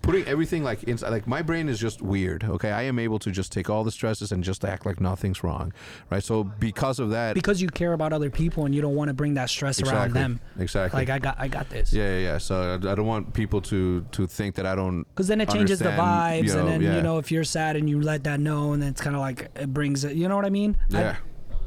putting 0.02 0.26
everything 0.26 0.64
like 0.64 0.84
inside, 0.84 1.10
like 1.10 1.28
my 1.28 1.42
brain 1.42 1.70
is 1.70 1.80
just 1.80 2.02
weird. 2.02 2.44
Okay. 2.44 2.72
I 2.72 2.84
am 2.84 3.00
able 3.00 3.20
to 3.20 3.32
just 3.32 3.52
take 3.52 3.70
all 3.70 3.84
the 3.84 3.92
stresses 3.92 4.32
and 4.32 4.44
just 4.44 4.66
act 4.66 4.86
like 4.86 5.00
nothing's 5.00 5.44
wrong, 5.44 5.74
right? 6.10 6.24
So 6.24 6.44
because 6.44 7.00
of 7.00 7.12
that, 7.12 7.36
because 7.36 7.62
you 7.62 7.70
care 7.70 7.94
about 7.94 8.14
other 8.14 8.30
people 8.30 8.66
and 8.66 8.74
you 8.74 8.82
don't 8.82 8.96
want 8.96 9.10
to 9.10 9.14
bring 9.14 9.36
that 9.36 9.50
stress 9.50 9.82
around 9.82 10.14
them. 10.14 10.40
Exactly. 10.60 11.02
Like 11.02 11.10
I 11.10 11.20
got, 11.20 11.36
I 11.40 11.48
got 11.48 11.70
this. 11.70 11.94
yeah, 11.94 12.18
yeah, 12.18 12.20
yeah. 12.20 12.38
So 12.38 12.80
I, 12.84 12.92
I 12.92 12.96
don't 12.96 13.08
want 13.08 13.34
people 13.34 13.62
to 13.62 14.06
to 14.12 14.28
think 14.28 14.56
that 14.56 14.66
I 14.66 14.76
don't. 14.76 15.04
Because 15.04 15.28
then 15.28 15.42
it 15.42 15.50
changes 15.50 15.80
the 15.80 15.90
vibes, 15.90 16.48
you 16.48 16.54
know, 16.54 16.60
and 16.60 16.70
then 16.70 16.82
yeah. 16.82 16.96
you 16.96 17.02
know 17.02 17.18
if 17.20 17.32
you're 17.32 17.44
sad 17.44 17.76
and 17.76 17.90
you 17.90 18.02
let 18.02 18.24
that 18.24 18.40
know, 18.40 18.74
and 18.74 18.82
then 18.82 18.90
it's 18.90 19.02
kind 19.02 19.16
of 19.16 19.22
like 19.22 19.50
it 19.56 19.74
brings 19.74 20.04
it. 20.04 20.16
You 20.16 20.28
know 20.28 20.36
what 20.36 20.46
I 20.46 20.50
mean? 20.50 20.78
I- 20.94 21.00
Yeah. 21.00 21.16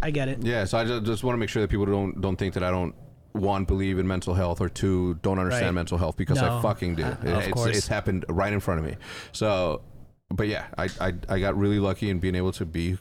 I, 0.02 0.10
get 0.10 0.28
it. 0.28 0.42
Yeah, 0.44 0.64
so 0.64 0.78
I 0.78 0.84
just, 0.84 1.04
just 1.04 1.24
want 1.24 1.34
to 1.34 1.38
make 1.38 1.48
sure 1.48 1.62
that 1.62 1.68
people 1.68 1.86
don't 1.86 2.20
don't 2.20 2.36
think 2.36 2.54
that 2.54 2.62
I 2.62 2.70
don't 2.70 2.94
one 3.36 3.64
believe 3.64 3.98
in 3.98 4.06
mental 4.06 4.34
health 4.34 4.60
or 4.60 4.68
two 4.68 5.14
don't 5.22 5.38
understand 5.38 5.66
Right. 5.66 5.74
mental 5.74 5.98
health 5.98 6.16
because 6.16 6.38
I 6.38 6.60
fucking 6.62 6.96
do. 6.96 7.04
uh, 7.04 7.10
of 7.10 7.24
it's, 7.24 7.48
course. 7.48 7.76
it's 7.76 7.88
happened 7.88 8.24
right 8.28 8.52
in 8.52 8.60
front 8.60 8.80
of 8.80 8.86
me. 8.86 8.96
So, 9.32 9.82
but 10.30 10.48
yeah, 10.48 10.66
I, 10.76 10.88
I 11.00 11.12
I 11.28 11.38
got 11.40 11.56
really 11.56 11.78
lucky 11.78 12.10
in 12.10 12.18
being 12.18 12.34
able 12.34 12.52
to 12.52 12.64
be 12.66 12.98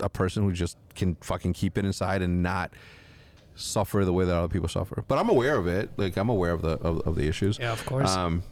a 0.00 0.08
person 0.08 0.44
who 0.44 0.52
just 0.52 0.76
can 0.94 1.16
fucking 1.20 1.52
keep 1.54 1.76
it 1.76 1.84
inside 1.84 2.22
and 2.22 2.42
not 2.42 2.72
suffer 3.56 4.04
the 4.04 4.12
way 4.12 4.24
that 4.24 4.34
other 4.36 4.48
people 4.48 4.68
suffer. 4.68 5.04
But 5.08 5.18
I'm 5.18 5.28
aware 5.28 5.56
of 5.56 5.66
it. 5.66 5.90
Like 5.96 6.16
I'm 6.16 6.28
aware 6.28 6.52
of 6.52 6.62
the 6.62 6.72
of, 6.80 7.00
of 7.06 7.16
the 7.16 7.26
issues. 7.28 7.58
Yeah, 7.58 7.72
of 7.72 7.84
course. 7.86 8.10
Um, 8.10 8.42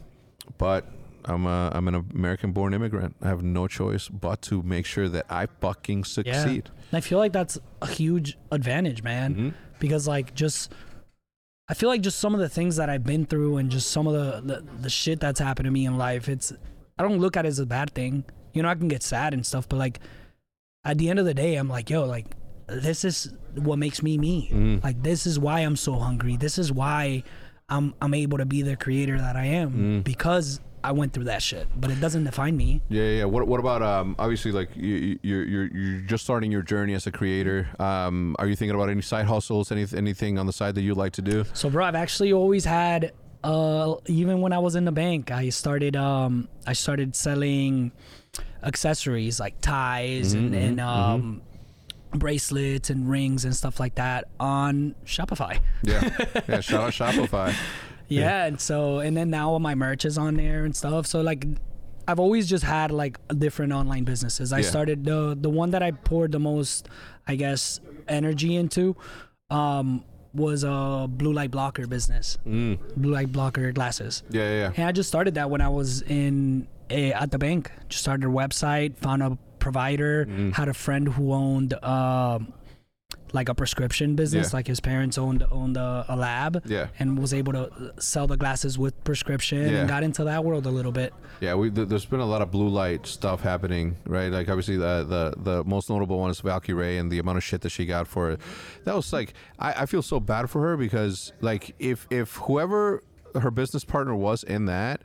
but 0.57 0.85
I'm 1.25 1.45
a, 1.45 1.71
I'm 1.73 1.87
an 1.89 1.95
American-born 2.13 2.73
immigrant. 2.73 3.15
I 3.21 3.27
have 3.27 3.43
no 3.43 3.67
choice 3.67 4.07
but 4.07 4.41
to 4.43 4.61
make 4.63 4.85
sure 4.85 5.09
that 5.09 5.25
I 5.29 5.45
fucking 5.59 5.99
Yeah. 5.99 6.03
succeed. 6.05 6.69
And 6.91 6.97
I 6.97 7.01
feel 7.01 7.17
like 7.19 7.33
that's 7.33 7.57
a 7.81 7.87
huge 7.87 8.37
advantage, 8.51 9.03
man. 9.03 9.33
Mm-hmm. 9.33 9.49
Because 9.79 10.07
like 10.07 10.33
just 10.33 10.71
I 11.69 11.73
feel 11.73 11.89
like 11.89 12.01
just 12.01 12.19
some 12.19 12.33
of 12.33 12.39
the 12.39 12.47
things 12.49 12.77
that 12.77 12.89
I've 12.89 13.03
been 13.03 13.25
through 13.25 13.57
and 13.57 13.69
just 13.69 13.91
some 13.91 14.07
of 14.07 14.13
the, 14.13 14.41
the 14.41 14.63
the 14.83 14.89
shit 14.89 15.19
that's 15.19 15.39
happened 15.39 15.65
to 15.65 15.71
me 15.71 15.85
in 15.85 15.97
life, 15.97 16.29
it's 16.29 16.53
I 16.97 17.03
don't 17.03 17.19
look 17.19 17.35
at 17.37 17.45
it 17.45 17.49
as 17.49 17.59
a 17.59 17.65
bad 17.65 17.93
thing. 17.93 18.23
You 18.53 18.63
know, 18.63 18.69
I 18.69 18.75
can 18.75 18.87
get 18.87 19.03
sad 19.03 19.33
and 19.33 19.45
stuff, 19.45 19.67
but 19.67 19.77
like 19.77 19.99
at 20.85 20.97
the 20.97 21.09
end 21.09 21.19
of 21.19 21.25
the 21.25 21.33
day, 21.33 21.55
I'm 21.55 21.67
like, 21.69 21.89
yo, 21.89 22.05
like 22.05 22.25
this 22.67 23.03
is 23.05 23.33
what 23.55 23.79
makes 23.79 24.01
me 24.01 24.17
me. 24.17 24.49
Mm-hmm. 24.51 24.83
Like 24.83 25.03
this 25.03 25.25
is 25.27 25.37
why 25.39 25.59
I'm 25.61 25.75
so 25.75 25.95
hungry. 25.95 26.37
This 26.37 26.57
is 26.57 26.71
why 26.71 27.23
I'm 27.69 27.93
I'm 28.01 28.13
able 28.13 28.37
to 28.37 28.45
be 28.45 28.61
the 28.61 28.77
creator 28.77 29.17
that 29.17 29.35
I 29.35 29.45
am 29.45 29.69
Mm-hmm. 29.71 29.99
because 30.01 30.61
I 30.87 30.91
went 30.93 31.11
through 31.11 31.25
that 31.25 31.43
shit. 31.43 31.67
But 31.75 31.91
it 31.91 31.99
doesn't 31.99 32.23
define 32.23 32.55
me. 32.55 32.81
Yeah, 32.87 33.03
yeah. 33.03 33.17
yeah. 33.19 33.25
What 33.25 33.45
What 33.45 33.59
about 33.59 33.81
um? 33.81 34.15
Obviously, 34.17 34.53
like 34.53 34.69
you, 34.73 35.19
you're 35.21 35.43
you're 35.43 35.65
you're 35.65 36.01
just 36.01 36.23
starting 36.23 36.49
your 36.49 36.61
journey 36.61 36.93
as 36.93 37.05
a 37.05 37.11
creator. 37.11 37.67
Um, 37.77 38.37
are 38.39 38.47
you 38.47 38.55
thinking 38.55 38.73
about 38.73 38.89
any 38.89 39.01
side 39.01 39.25
hustles? 39.25 39.69
Any 39.69 39.85
anything 39.93 40.39
on 40.39 40.45
the 40.45 40.53
side 40.53 40.75
that 40.75 40.81
you'd 40.81 40.95
like 40.95 41.11
to 41.13 41.21
do? 41.21 41.43
So, 41.51 41.69
bro, 41.69 41.85
I've 41.85 41.95
actually 41.95 42.31
always 42.31 42.63
had. 42.63 43.11
Uh, 43.43 43.95
even 44.07 44.41
when 44.41 44.51
I 44.51 44.59
was 44.59 44.75
in 44.75 44.85
the 44.85 44.91
bank, 44.91 45.29
I 45.29 45.49
started. 45.49 45.97
Um, 45.97 46.47
I 46.65 46.71
started 46.73 47.15
selling 47.15 47.91
accessories 48.63 49.39
like 49.39 49.59
ties 49.61 50.33
and, 50.33 50.55
and 50.55 50.79
um, 50.79 51.41
bracelets 52.11 52.89
and 52.89 53.09
rings 53.09 53.45
and 53.45 53.55
stuff 53.55 53.79
like 53.79 53.95
that 53.95 54.25
on 54.39 54.95
Shopify. 55.05 55.59
Yeah, 55.83 56.09
yeah. 56.47 56.61
Shout 56.61 56.81
out 56.81 56.93
Shopify. 56.93 57.53
Yeah, 58.07 58.45
and 58.45 58.59
so 58.59 58.99
and 58.99 59.15
then 59.17 59.29
now 59.29 59.49
all 59.51 59.59
my 59.59 59.75
merch 59.75 60.05
is 60.05 60.17
on 60.17 60.35
there 60.35 60.63
and 60.65 60.75
stuff. 60.75 61.05
So 61.07 61.21
like 61.21 61.45
I've 62.07 62.19
always 62.19 62.47
just 62.47 62.63
had 62.63 62.91
like 62.91 63.19
different 63.37 63.73
online 63.73 64.03
businesses. 64.05 64.53
I 64.53 64.59
Yeah. 64.59 64.69
started 64.69 65.03
the 65.05 65.37
the 65.39 65.49
one 65.49 65.71
that 65.71 65.83
I 65.83 65.91
poured 65.91 66.31
the 66.31 66.39
most, 66.39 66.87
I 67.27 67.35
guess, 67.35 67.79
energy 68.07 68.55
into 68.55 68.95
um 69.49 70.03
was 70.33 70.63
a 70.63 71.07
blue 71.09 71.33
light 71.33 71.51
blocker 71.51 71.87
business. 71.87 72.37
Mm. 72.45 72.77
Blue 72.95 73.11
light 73.11 73.31
blocker 73.31 73.71
glasses. 73.71 74.23
Yeah, 74.29 74.43
yeah, 74.43 74.55
yeah. 74.59 74.71
And 74.77 74.87
I 74.87 74.91
just 74.91 75.09
started 75.09 75.33
that 75.35 75.49
when 75.49 75.61
I 75.61 75.69
was 75.69 76.01
in 76.03 76.67
a, 76.89 77.11
at 77.13 77.31
the 77.31 77.37
bank. 77.39 77.71
Just 77.89 78.03
started 78.03 78.25
a 78.27 78.29
website, 78.29 78.95
found 78.97 79.23
a 79.23 79.37
provider, 79.59 80.25
Mm. 80.25 80.53
had 80.53 80.69
a 80.69 80.73
friend 80.73 81.07
who 81.07 81.33
owned 81.33 81.73
um 81.83 82.53
like 83.33 83.49
a 83.49 83.53
prescription 83.55 84.15
business, 84.15 84.51
Yeah. 84.51 84.57
like 84.57 84.67
his 84.67 84.79
parents 84.79 85.17
owned 85.17 85.45
owned 85.51 85.75
a, 85.77 86.05
a 86.07 86.15
lab 86.15 86.61
Yeah. 86.65 86.87
and 86.99 87.19
was 87.19 87.33
able 87.33 87.53
to 87.53 87.63
uh, 87.71 87.91
sell 87.99 88.25
the 88.27 88.37
glasses 88.37 88.77
with 88.79 89.01
prescription 89.03 89.59
Yeah. 89.69 89.79
and 89.79 89.89
got 89.89 90.03
into 90.03 90.23
that 90.23 90.45
world 90.45 90.65
a 90.65 90.69
little 90.69 90.91
bit. 90.93 91.13
Yeah, 91.41 91.55
we 91.55 91.69
th- 91.69 91.87
there's 91.89 92.05
been 92.05 92.19
a 92.21 92.25
lot 92.25 92.41
of 92.41 92.51
blue 92.51 92.69
light 92.69 93.05
stuff 93.05 93.41
happening, 93.41 93.97
right? 94.05 94.31
Like 94.31 94.47
obviously 94.49 94.77
the 94.77 95.03
the, 95.03 95.33
the 95.41 95.63
most 95.65 95.89
notable 95.89 96.19
one 96.19 96.31
is 96.31 96.41
Valkyrae 96.41 96.99
and 96.99 97.11
the 97.11 97.19
amount 97.19 97.37
of 97.37 97.43
shit 97.43 97.61
that 97.61 97.69
she 97.69 97.85
got 97.85 98.07
for 98.07 98.31
it. 98.31 98.39
That 98.85 98.95
was 98.95 99.11
like 99.11 99.33
I, 99.59 99.83
I 99.83 99.85
feel 99.87 100.01
so 100.01 100.19
bad 100.19 100.49
for 100.49 100.61
her 100.61 100.77
because 100.77 101.33
like 101.41 101.75
if 101.79 102.07
if 102.09 102.35
whoever 102.37 103.03
her 103.41 103.51
business 103.51 103.83
partner 103.83 104.15
was 104.15 104.43
in 104.43 104.65
that 104.65 105.01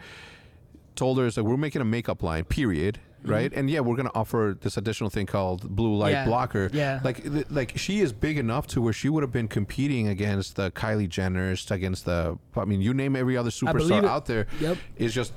told 0.94 1.18
her 1.18 1.26
it's 1.26 1.36
like 1.36 1.46
we're 1.46 1.56
making 1.56 1.82
a 1.82 1.84
makeup 1.86 2.22
line, 2.22 2.44
period. 2.44 3.00
Mm-hmm. 3.22 3.30
Right, 3.30 3.52
and 3.54 3.70
yeah, 3.70 3.80
we're 3.80 3.94
gonna 3.96 4.10
offer 4.14 4.56
this 4.60 4.76
additional 4.76 5.08
thing 5.08 5.26
called 5.26 5.68
blue 5.74 5.94
light 5.94 6.10
Yeah, 6.10 6.24
blocker. 6.24 6.68
yeah. 6.72 7.00
like 7.04 7.22
th- 7.22 7.46
like 7.50 7.78
she 7.78 8.00
is 8.00 8.12
big 8.12 8.36
enough 8.36 8.66
to 8.68 8.80
where 8.82 8.92
she 8.92 9.08
would 9.08 9.22
have 9.22 9.30
been 9.30 9.46
competing 9.46 10.08
against 10.08 10.56
the 10.56 10.72
Kylie 10.72 11.08
Jenners, 11.08 11.70
against 11.70 12.04
the 12.04 12.36
I 12.56 12.64
mean, 12.64 12.82
you 12.82 12.92
name 12.94 13.14
every 13.14 13.36
other 13.36 13.50
superstar 13.50 14.04
out 14.04 14.26
there. 14.26 14.46
Yep. 14.60 14.76
Is 14.96 15.14
just 15.14 15.32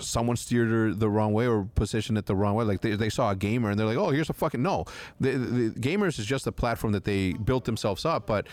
someone 0.00 0.36
steered 0.36 0.70
her 0.70 0.92
the 0.92 1.08
wrong 1.08 1.32
way 1.32 1.46
or 1.46 1.68
positioned 1.74 2.16
it 2.18 2.26
the 2.26 2.34
wrong 2.34 2.54
way. 2.54 2.64
Like 2.64 2.80
they, 2.80 2.96
they 2.96 3.08
saw 3.10 3.30
a 3.30 3.36
gamer 3.36 3.70
and 3.70 3.78
they're 3.78 3.86
like, 3.86 3.96
oh, 3.98 4.10
here's 4.10 4.30
a 4.30 4.34
fucking 4.34 4.62
no. 4.62 4.84
The, 5.20 5.32
the 5.32 5.70
gamers 5.80 6.18
is 6.18 6.26
just 6.26 6.46
a 6.46 6.52
platform 6.52 6.92
that 6.92 7.04
they 7.04 7.32
built 7.34 7.64
themselves 7.64 8.04
up, 8.04 8.26
but 8.26 8.46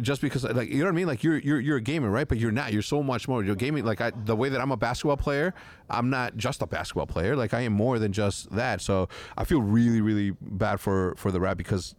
just 0.00 0.20
because 0.20 0.44
like 0.44 0.68
you 0.68 0.78
know 0.78 0.84
what 0.84 0.90
I 0.90 0.94
mean? 0.94 1.06
Like 1.06 1.22
you're 1.22 1.38
you're 1.38 1.60
you're 1.60 1.76
a 1.76 1.82
gamer 1.82 2.10
right? 2.10 2.26
But 2.26 2.38
you're 2.38 2.52
not. 2.52 2.72
You're 2.72 2.82
so 2.82 3.02
much 3.02 3.28
more. 3.28 3.44
You're 3.44 3.54
gaming 3.54 3.84
like 3.84 4.00
I, 4.00 4.10
the 4.10 4.36
way 4.36 4.48
that 4.48 4.60
I'm 4.60 4.72
a 4.72 4.76
basketball 4.76 5.16
player 5.16 5.54
I'm 5.88 6.10
not 6.10 6.36
just 6.36 6.62
a 6.62 6.66
basketball 6.66 7.06
player. 7.06 7.36
Like 7.36 7.54
I 7.54 7.60
am 7.60 7.72
more 7.72 7.98
than 7.98 8.12
just 8.12 8.50
that. 8.52 8.80
So 8.80 9.08
I 9.36 9.44
feel 9.44 9.62
really 9.62 10.00
really 10.00 10.32
bad 10.40 10.80
for 10.80 11.14
for 11.16 11.30
the 11.30 11.40
rap 11.40 11.56
because 11.56 11.94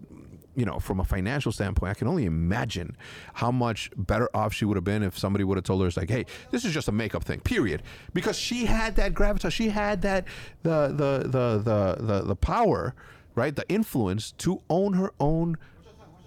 you 0.56 0.66
know 0.66 0.80
from 0.80 1.00
a 1.00 1.06
financial 1.06 1.52
standpoint 1.52 1.92
I 1.92 1.94
can 1.94 2.08
only 2.08 2.26
imagine 2.26 2.98
how 3.36 3.52
much 3.52 3.92
better 3.96 4.30
off 4.34 4.54
she 4.54 4.66
would 4.66 4.76
have 4.76 4.84
been 4.84 5.04
if 5.04 5.18
somebody 5.18 5.44
would 5.44 5.58
have 5.58 5.64
told 5.64 5.82
her 5.82 5.88
it's 5.88 5.98
like 5.98 6.10
hey 6.10 6.26
this 6.52 6.66
is 6.66 6.74
just 6.74 6.88
a 6.88 6.92
makeup 6.92 7.24
thing 7.24 7.40
period. 7.40 7.84
Because 8.14 8.38
she 8.38 8.66
had 8.66 8.96
that 8.96 9.14
gravitas. 9.14 9.52
She 9.52 9.70
had 9.70 10.02
that 10.02 10.26
the 10.64 10.88
the 10.88 11.30
the 11.30 11.58
the 11.64 12.06
the, 12.06 12.22
the 12.24 12.36
power 12.36 12.96
right 13.36 13.56
the 13.56 13.68
influence 13.70 14.32
to 14.34 14.62
own 14.70 14.94
her 14.94 15.14
own 15.20 15.58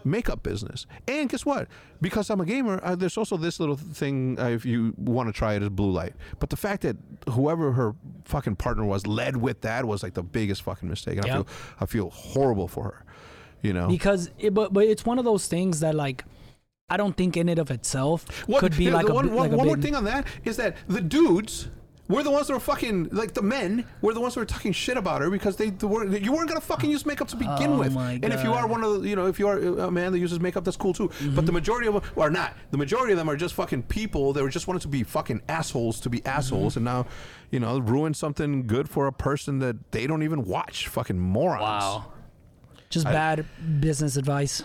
makeup 0.04 0.42
business. 0.42 0.86
And 1.08 1.28
guess 1.28 1.44
what? 1.44 1.68
Because 2.00 2.30
I'm 2.30 2.40
a 2.40 2.44
gamer, 2.44 2.80
uh, 2.82 2.94
there's 2.96 3.16
also 3.16 3.36
this 3.36 3.60
little 3.60 3.76
thing 3.76 4.38
uh, 4.38 4.46
if 4.48 4.64
you 4.64 4.94
want 4.96 5.28
to 5.28 5.32
try 5.32 5.54
it 5.54 5.62
is 5.62 5.68
blue 5.70 5.90
light. 5.90 6.14
But 6.38 6.50
the 6.50 6.56
fact 6.56 6.82
that 6.82 6.96
whoever 7.28 7.72
her 7.72 7.94
fucking 8.24 8.56
partner 8.56 8.84
was 8.84 9.06
led 9.06 9.36
with 9.36 9.60
that 9.62 9.84
was 9.84 10.02
like 10.02 10.14
the 10.14 10.22
biggest 10.22 10.62
fucking 10.62 10.88
mistake. 10.88 11.18
And 11.18 11.26
I 11.26 11.34
feel 11.34 11.46
I 11.80 11.86
feel 11.86 12.10
horrible 12.10 12.68
for 12.68 12.84
her. 12.84 13.04
You 13.62 13.72
know. 13.72 13.88
Because 13.88 14.30
it, 14.38 14.54
but 14.54 14.72
but 14.72 14.84
it's 14.84 15.04
one 15.04 15.18
of 15.18 15.24
those 15.24 15.46
things 15.46 15.80
that 15.80 15.94
like 15.94 16.24
I 16.88 16.96
don't 16.96 17.16
think 17.16 17.36
in 17.36 17.48
and 17.48 17.58
of 17.58 17.70
itself 17.70 18.26
What- 18.48 18.60
could 18.60 18.76
be 18.76 18.90
like 18.90 19.06
the 19.06 19.12
a 19.12 19.14
one, 19.14 19.32
one- 19.32 19.50
one 19.52 19.66
more 19.66 19.76
thing 19.76 19.94
on 19.94 20.04
that 20.04 20.26
is 20.44 20.56
that 20.56 20.76
the 20.88 21.00
dudes 21.00 21.68
were 22.10 22.22
the 22.22 22.30
ones 22.30 22.46
that 22.48 22.52
were 22.52 22.60
fucking 22.60 23.08
like 23.12 23.32
the 23.34 23.42
men 23.42 23.86
were 24.02 24.12
the 24.12 24.20
ones 24.20 24.34
that 24.34 24.40
were 24.40 24.46
talking 24.46 24.72
shit 24.72 24.96
about 24.96 25.20
her 25.22 25.30
because 25.30 25.56
they, 25.56 25.70
they 25.70 25.86
were 25.86 26.04
you 26.16 26.32
weren't 26.32 26.48
gonna 26.48 26.60
fucking 26.60 26.90
use 26.90 27.06
makeup 27.06 27.28
to 27.28 27.36
begin 27.36 27.70
Oh 27.72 27.78
with. 27.78 27.96
And 27.96 28.24
if 28.32 28.42
you 28.44 28.52
are 28.52 28.66
one 28.66 28.82
of 28.84 29.02
the 29.02 29.08
you 29.08 29.16
know 29.16 29.26
if 29.26 29.38
you 29.38 29.48
are 29.48 29.58
a 29.58 29.90
man 29.90 30.12
that 30.12 30.18
uses 30.18 30.40
makeup, 30.40 30.64
that's 30.64 30.76
cool 30.76 30.92
too. 30.92 31.08
But 31.08 31.16
Mm-hmm. 31.20 31.44
the 31.46 31.52
majority 31.52 31.86
of 31.88 31.94
them 31.94 32.02
are 32.16 32.30
not. 32.30 32.54
The 32.72 32.76
majority 32.78 33.12
of 33.12 33.18
them 33.18 33.30
are 33.30 33.36
just 33.36 33.54
fucking 33.54 33.84
people 33.84 34.32
that 34.34 34.42
were 34.42 34.50
just 34.50 34.66
wanted 34.66 34.82
to 34.82 34.88
be 34.88 35.02
fucking 35.04 35.40
assholes 35.48 36.00
to 36.00 36.10
be 36.10 36.18
Mm-hmm. 36.18 36.28
assholes, 36.38 36.76
and 36.76 36.84
now 36.84 37.06
you 37.50 37.60
know 37.60 37.78
ruin 37.78 38.12
something 38.14 38.66
good 38.66 38.88
for 38.90 39.06
a 39.06 39.12
person 39.12 39.60
that 39.60 39.92
they 39.92 40.06
don't 40.06 40.22
even 40.22 40.44
watch. 40.44 40.88
Fucking 40.88 41.18
morons. 41.18 41.62
Wow. 41.62 42.12
Just 42.90 43.04
bad 43.06 43.46
business 43.80 44.16
advice. 44.16 44.64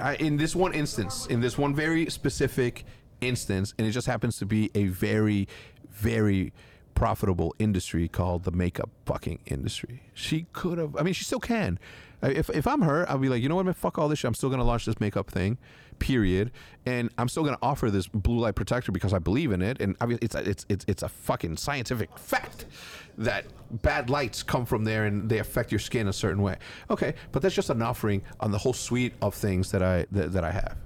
I, 0.00 0.14
in 0.16 0.36
this 0.38 0.56
one 0.56 0.72
instance, 0.72 1.26
in 1.26 1.40
this 1.40 1.58
one 1.58 1.74
very 1.74 2.08
specific 2.10 2.84
instance, 3.20 3.74
and 3.78 3.86
it 3.86 3.90
just 3.92 4.06
happens 4.06 4.38
to 4.38 4.46
be 4.46 4.70
a 4.74 4.86
very, 4.86 5.46
very 5.90 6.52
profitable 6.96 7.54
industry 7.60 8.08
called 8.08 8.42
the 8.42 8.50
makeup 8.50 8.90
fucking 9.04 9.38
industry. 9.46 10.02
She 10.14 10.46
could 10.52 10.78
have. 10.78 10.96
I 10.96 11.02
mean, 11.02 11.14
she 11.14 11.22
still 11.22 11.38
can. 11.38 11.78
If, 12.22 12.48
if 12.50 12.66
I'm 12.66 12.80
her, 12.80 13.08
I'll 13.08 13.18
be 13.18 13.28
like, 13.28 13.42
you 13.42 13.48
know 13.48 13.54
what, 13.54 13.66
man, 13.66 13.74
fuck 13.74 13.98
all 13.98 14.08
this 14.08 14.18
shit. 14.18 14.28
I'm 14.28 14.34
still 14.34 14.48
gonna 14.48 14.64
launch 14.64 14.86
this 14.86 14.98
makeup 14.98 15.30
thing, 15.30 15.58
period. 15.98 16.50
And 16.86 17.10
I'm 17.18 17.28
still 17.28 17.44
gonna 17.44 17.58
offer 17.62 17.90
this 17.90 18.08
blue 18.08 18.38
light 18.38 18.54
protector 18.54 18.90
because 18.90 19.12
I 19.12 19.18
believe 19.18 19.52
in 19.52 19.60
it. 19.62 19.80
And 19.80 19.94
it's 20.00 20.34
a, 20.34 20.48
it's 20.48 20.66
it's 20.68 20.84
it's 20.88 21.02
a 21.02 21.08
fucking 21.08 21.58
scientific 21.58 22.18
fact 22.18 22.64
that 23.18 23.44
bad 23.82 24.08
lights 24.08 24.42
come 24.42 24.64
from 24.64 24.84
there 24.84 25.04
and 25.04 25.28
they 25.28 25.38
affect 25.38 25.70
your 25.70 25.78
skin 25.78 26.08
a 26.08 26.12
certain 26.12 26.42
way. 26.42 26.56
Okay, 26.90 27.14
but 27.30 27.42
that's 27.42 27.54
just 27.54 27.68
an 27.70 27.82
offering 27.82 28.22
on 28.40 28.50
the 28.50 28.58
whole 28.58 28.72
suite 28.72 29.12
of 29.20 29.34
things 29.34 29.70
that 29.70 29.82
I 29.82 30.06
that, 30.12 30.32
that 30.32 30.44
I 30.44 30.50
have. 30.50 30.76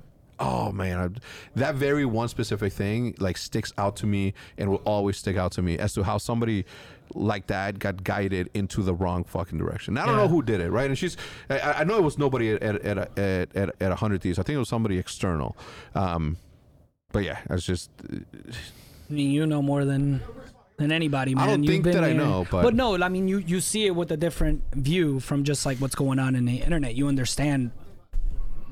Oh 0.41 0.73
man, 0.73 0.99
I, 0.99 1.09
that 1.59 1.75
very 1.75 2.05
one 2.07 2.29
specific 2.29 2.73
thing 2.73 3.15
like 3.19 3.37
sticks 3.37 3.73
out 3.77 3.97
to 3.97 4.07
me 4.07 4.33
and 4.57 4.71
will 4.71 4.83
always 4.87 5.19
stick 5.19 5.37
out 5.37 5.53
to 5.53 5.63
me 5.63 5.79
as 5.79 5.93
to 5.95 6.03
how 6.03 6.17
somebody 6.19 6.65
like 7.15 7.49
that 7.49 7.79
got 7.79 8.03
guided 8.05 8.49
into 8.55 8.83
the 8.83 8.95
wrong 8.95 9.25
fucking 9.25 9.59
direction. 9.59 9.99
I 9.99 10.07
don't 10.07 10.17
Yeah. 10.17 10.23
know 10.23 10.29
who 10.29 10.43
did 10.43 10.61
it, 10.61 10.71
right? 10.71 10.89
And 10.89 10.97
she's, 10.97 11.17
I, 11.51 11.59
I 11.81 11.85
know 11.85 11.97
it 11.99 12.03
was 12.05 12.17
nobody 12.19 12.53
at 12.53 12.63
at 12.63 12.77
at 12.87 13.19
at, 13.19 13.57
at, 13.57 13.75
at 13.81 13.93
a 13.93 13.97
hundred 13.97 14.23
thieves. 14.23 14.39
I 14.39 14.43
think 14.43 14.55
it 14.57 14.61
was 14.61 14.69
somebody 14.69 14.97
external. 14.99 15.57
Um, 15.95 16.37
but 17.13 17.25
yeah, 17.25 17.39
it's 17.51 17.67
just 17.67 17.91
I 18.03 19.13
mean, 19.13 19.31
you 19.33 19.45
know 19.45 19.61
more 19.61 19.85
than 19.85 20.23
than 20.79 20.93
anybody, 20.93 21.35
man. 21.35 21.45
I 21.45 21.47
don't 21.51 21.65
You've 21.65 21.71
think 21.73 21.85
that 21.85 22.03
I 22.05 22.09
there. 22.09 22.15
know, 22.17 22.47
but- 22.51 22.75
no, 22.75 22.97
I 23.03 23.09
mean, 23.11 23.29
you 23.29 23.39
you 23.39 23.61
see 23.61 23.87
it 23.87 23.95
with 23.95 24.11
a 24.13 24.17
different 24.17 24.63
view 24.73 25.21
from 25.21 25.45
just 25.45 25.67
like 25.67 25.79
what's 25.79 25.95
going 25.97 26.19
on 26.19 26.35
in 26.35 26.47
the 26.47 26.63
internet. 26.63 26.95
You 26.95 27.09
understand 27.09 27.73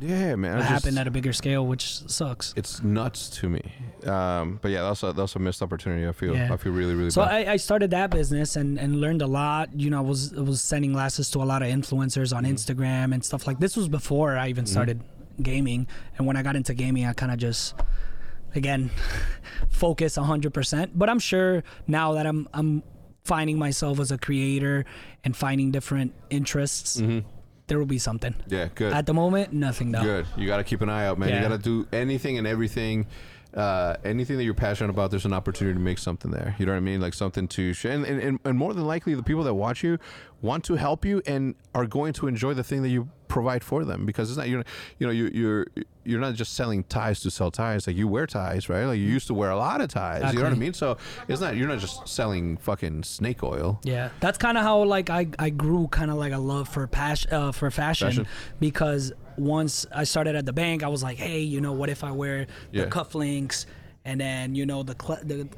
yeah, 0.01 0.35
man. 0.37 0.53
what 0.53 0.59
I 0.59 0.69
just- 0.69 0.71
happened 0.71 0.99
at 0.99 1.07
a 1.07 1.11
bigger 1.11 1.33
scale, 1.33 1.67
which 1.67 2.09
sucks. 2.09 2.55
it's 2.57 2.83
nuts 2.83 3.29
to 3.41 3.49
me. 3.49 3.63
Um, 4.07 4.59
but 4.63 4.71
yeah, 4.71 4.83
that's 4.83 5.03
a 5.03 5.13
that's 5.13 5.35
a 5.37 5.39
missed 5.39 5.61
opportunity. 5.63 6.07
I 6.07 6.13
feel 6.13 6.35
Yeah. 6.35 6.53
I 6.53 6.57
feel 6.57 6.73
really 6.73 6.95
really 6.95 7.11
So 7.11 7.23
bad. 7.25 7.49
I, 7.49 7.53
I 7.55 7.57
started 7.57 7.91
that 7.91 8.11
business 8.11 8.57
and, 8.57 8.79
and 8.79 9.01
learned 9.01 9.23
a 9.23 9.27
lot. 9.27 9.69
You 9.79 9.91
know, 9.91 9.99
I 9.99 10.03
was 10.03 10.33
I 10.37 10.41
was 10.41 10.61
sending 10.61 10.93
glasses 10.93 11.31
to 11.33 11.39
a 11.43 11.45
lot 11.45 11.63
of 11.63 11.69
influencers 11.69 12.33
Mm-hmm. 12.33 12.37
on 12.37 12.45
Instagram 12.45 13.13
and 13.15 13.25
stuff 13.25 13.47
like 13.47 13.59
this 13.61 13.77
was 13.77 13.89
before 13.89 14.37
I 14.37 14.49
even 14.49 14.67
started 14.67 15.03
gaming. 15.43 15.87
And 16.17 16.27
when 16.27 16.37
I 16.37 16.43
got 16.43 16.57
into 16.57 16.75
gaming, 16.75 17.05
I 17.07 17.13
kind 17.13 17.33
of 17.33 17.39
just 17.39 17.75
again 18.55 18.91
focus 19.71 20.17
100%. 20.17 20.91
But 20.95 21.09
I'm 21.11 21.19
sure 21.19 21.63
now 21.87 22.13
that 22.15 22.27
I'm 22.27 22.49
I'm 22.55 22.83
finding 23.25 23.59
myself 23.59 24.01
as 24.01 24.11
a 24.11 24.17
creator 24.19 24.85
and 25.23 25.37
finding 25.37 25.71
different 25.71 26.15
interests, 26.31 26.99
there 27.69 27.79
will 27.79 27.87
be 27.87 27.99
something. 27.99 28.35
yeah, 28.49 28.69
good. 28.75 28.93
At 28.93 29.07
the 29.07 29.14
moment, 29.14 29.53
nothing 29.53 29.93
though. 29.93 30.03
Good. 30.03 30.27
You 30.37 30.47
got 30.47 30.57
to 30.59 30.64
keep 30.64 30.81
an 30.81 30.89
eye 30.89 31.07
out, 31.07 31.19
man. 31.19 31.29
You 31.35 31.41
got 31.49 31.55
to 31.57 31.59
do 31.62 31.87
anything 31.93 32.39
and 32.39 32.47
everything. 32.47 33.07
Uh, 33.55 33.97
anything 34.05 34.37
that 34.37 34.45
you're 34.45 34.53
passionate 34.53 34.91
about, 34.91 35.11
there's 35.11 35.25
an 35.25 35.33
opportunity 35.33 35.73
to 35.75 35.81
make 35.81 35.97
something 35.99 36.31
there. 36.31 36.55
You 36.59 36.66
know 36.66 36.73
what 36.73 36.77
I 36.79 36.81
mean? 36.81 37.01
Like 37.01 37.14
something 37.14 37.49
to 37.49 37.73
share. 37.73 37.93
And, 37.93 38.05
and, 38.05 38.39
and 38.45 38.59
more 38.59 38.75
than 38.75 38.85
likely, 38.85 39.14
the 39.14 39.23
people 39.23 39.43
that 39.45 39.55
watch 39.55 39.83
you 39.83 39.99
want 40.41 40.64
to 40.64 40.74
help 40.76 41.05
you 41.05 41.20
and 41.26 41.55
are 41.74 41.86
going 41.86 42.12
to 42.14 42.26
enjoy 42.28 42.55
the 42.55 42.62
thing 42.64 42.82
that 42.82 42.89
you 42.91 43.09
provide 43.26 43.62
for 43.62 43.84
them 43.84 44.07
because 44.07 44.30
it's 44.30 44.39
not 44.39 44.49
you're 44.49 44.64
you 44.99 45.07
know 45.07 45.12
you, 45.12 45.28
you're 45.34 45.66
you're 46.05 46.20
not 46.20 46.34
just 46.34 46.55
selling 46.55 46.82
ties 46.84 47.20
to 47.20 47.30
sell 47.30 47.51
ties. 47.51 47.86
Like 47.86 47.97
you 47.97 48.09
wear 48.09 48.26
ties 48.26 48.68
right? 48.68 48.84
Like 48.84 48.99
you 48.99 49.05
used 49.07 49.26
to 49.26 49.34
wear 49.34 49.51
a 49.51 49.57
lot 49.57 49.80
of 49.80 49.89
ties. 49.89 50.32
You 50.32 50.39
know 50.39 50.45
what 50.45 50.53
I 50.53 50.57
mean? 50.57 50.72
So 50.72 50.97
it's 51.28 51.41
not 51.41 51.57
you're 51.57 51.68
not 51.68 51.78
just 51.80 52.07
selling 52.09 52.57
fucking 52.57 53.03
snake 53.03 53.43
oil. 53.43 53.80
Yeah, 53.82 54.11
that's 54.20 54.39
kind 54.39 54.57
of 54.57 54.64
how 54.64 54.82
like 54.84 55.11
I, 55.11 55.26
I 55.39 55.51
grew 55.51 55.89
kind 55.89 56.11
of 56.11 56.16
like 56.16 56.32
a 56.32 56.39
love 56.39 56.68
for 56.68 56.86
passion 56.86 57.32
uh, 57.32 57.53
for 57.53 57.70
fashion, 57.70 58.09
Fashion. 58.09 58.26
because 58.61 59.12
once 59.36 59.86
I 59.95 60.05
started 60.05 60.34
at 60.34 60.47
the 60.47 60.53
bank, 60.53 60.82
I 60.82 60.89
was 60.89 61.03
like, 61.03 61.18
hey, 61.18 61.41
you 61.41 61.61
know, 61.61 61.72
what 61.72 61.91
if 61.91 62.03
I 62.03 62.11
wear 62.12 62.47
Yeah. 62.72 62.84
the 62.84 62.91
cufflinks 62.91 63.66
and 64.05 64.20
then 64.20 64.55
you 64.55 64.64
know 64.66 64.82
the 64.82 64.97
cl- 65.01 65.20
the 65.22 65.49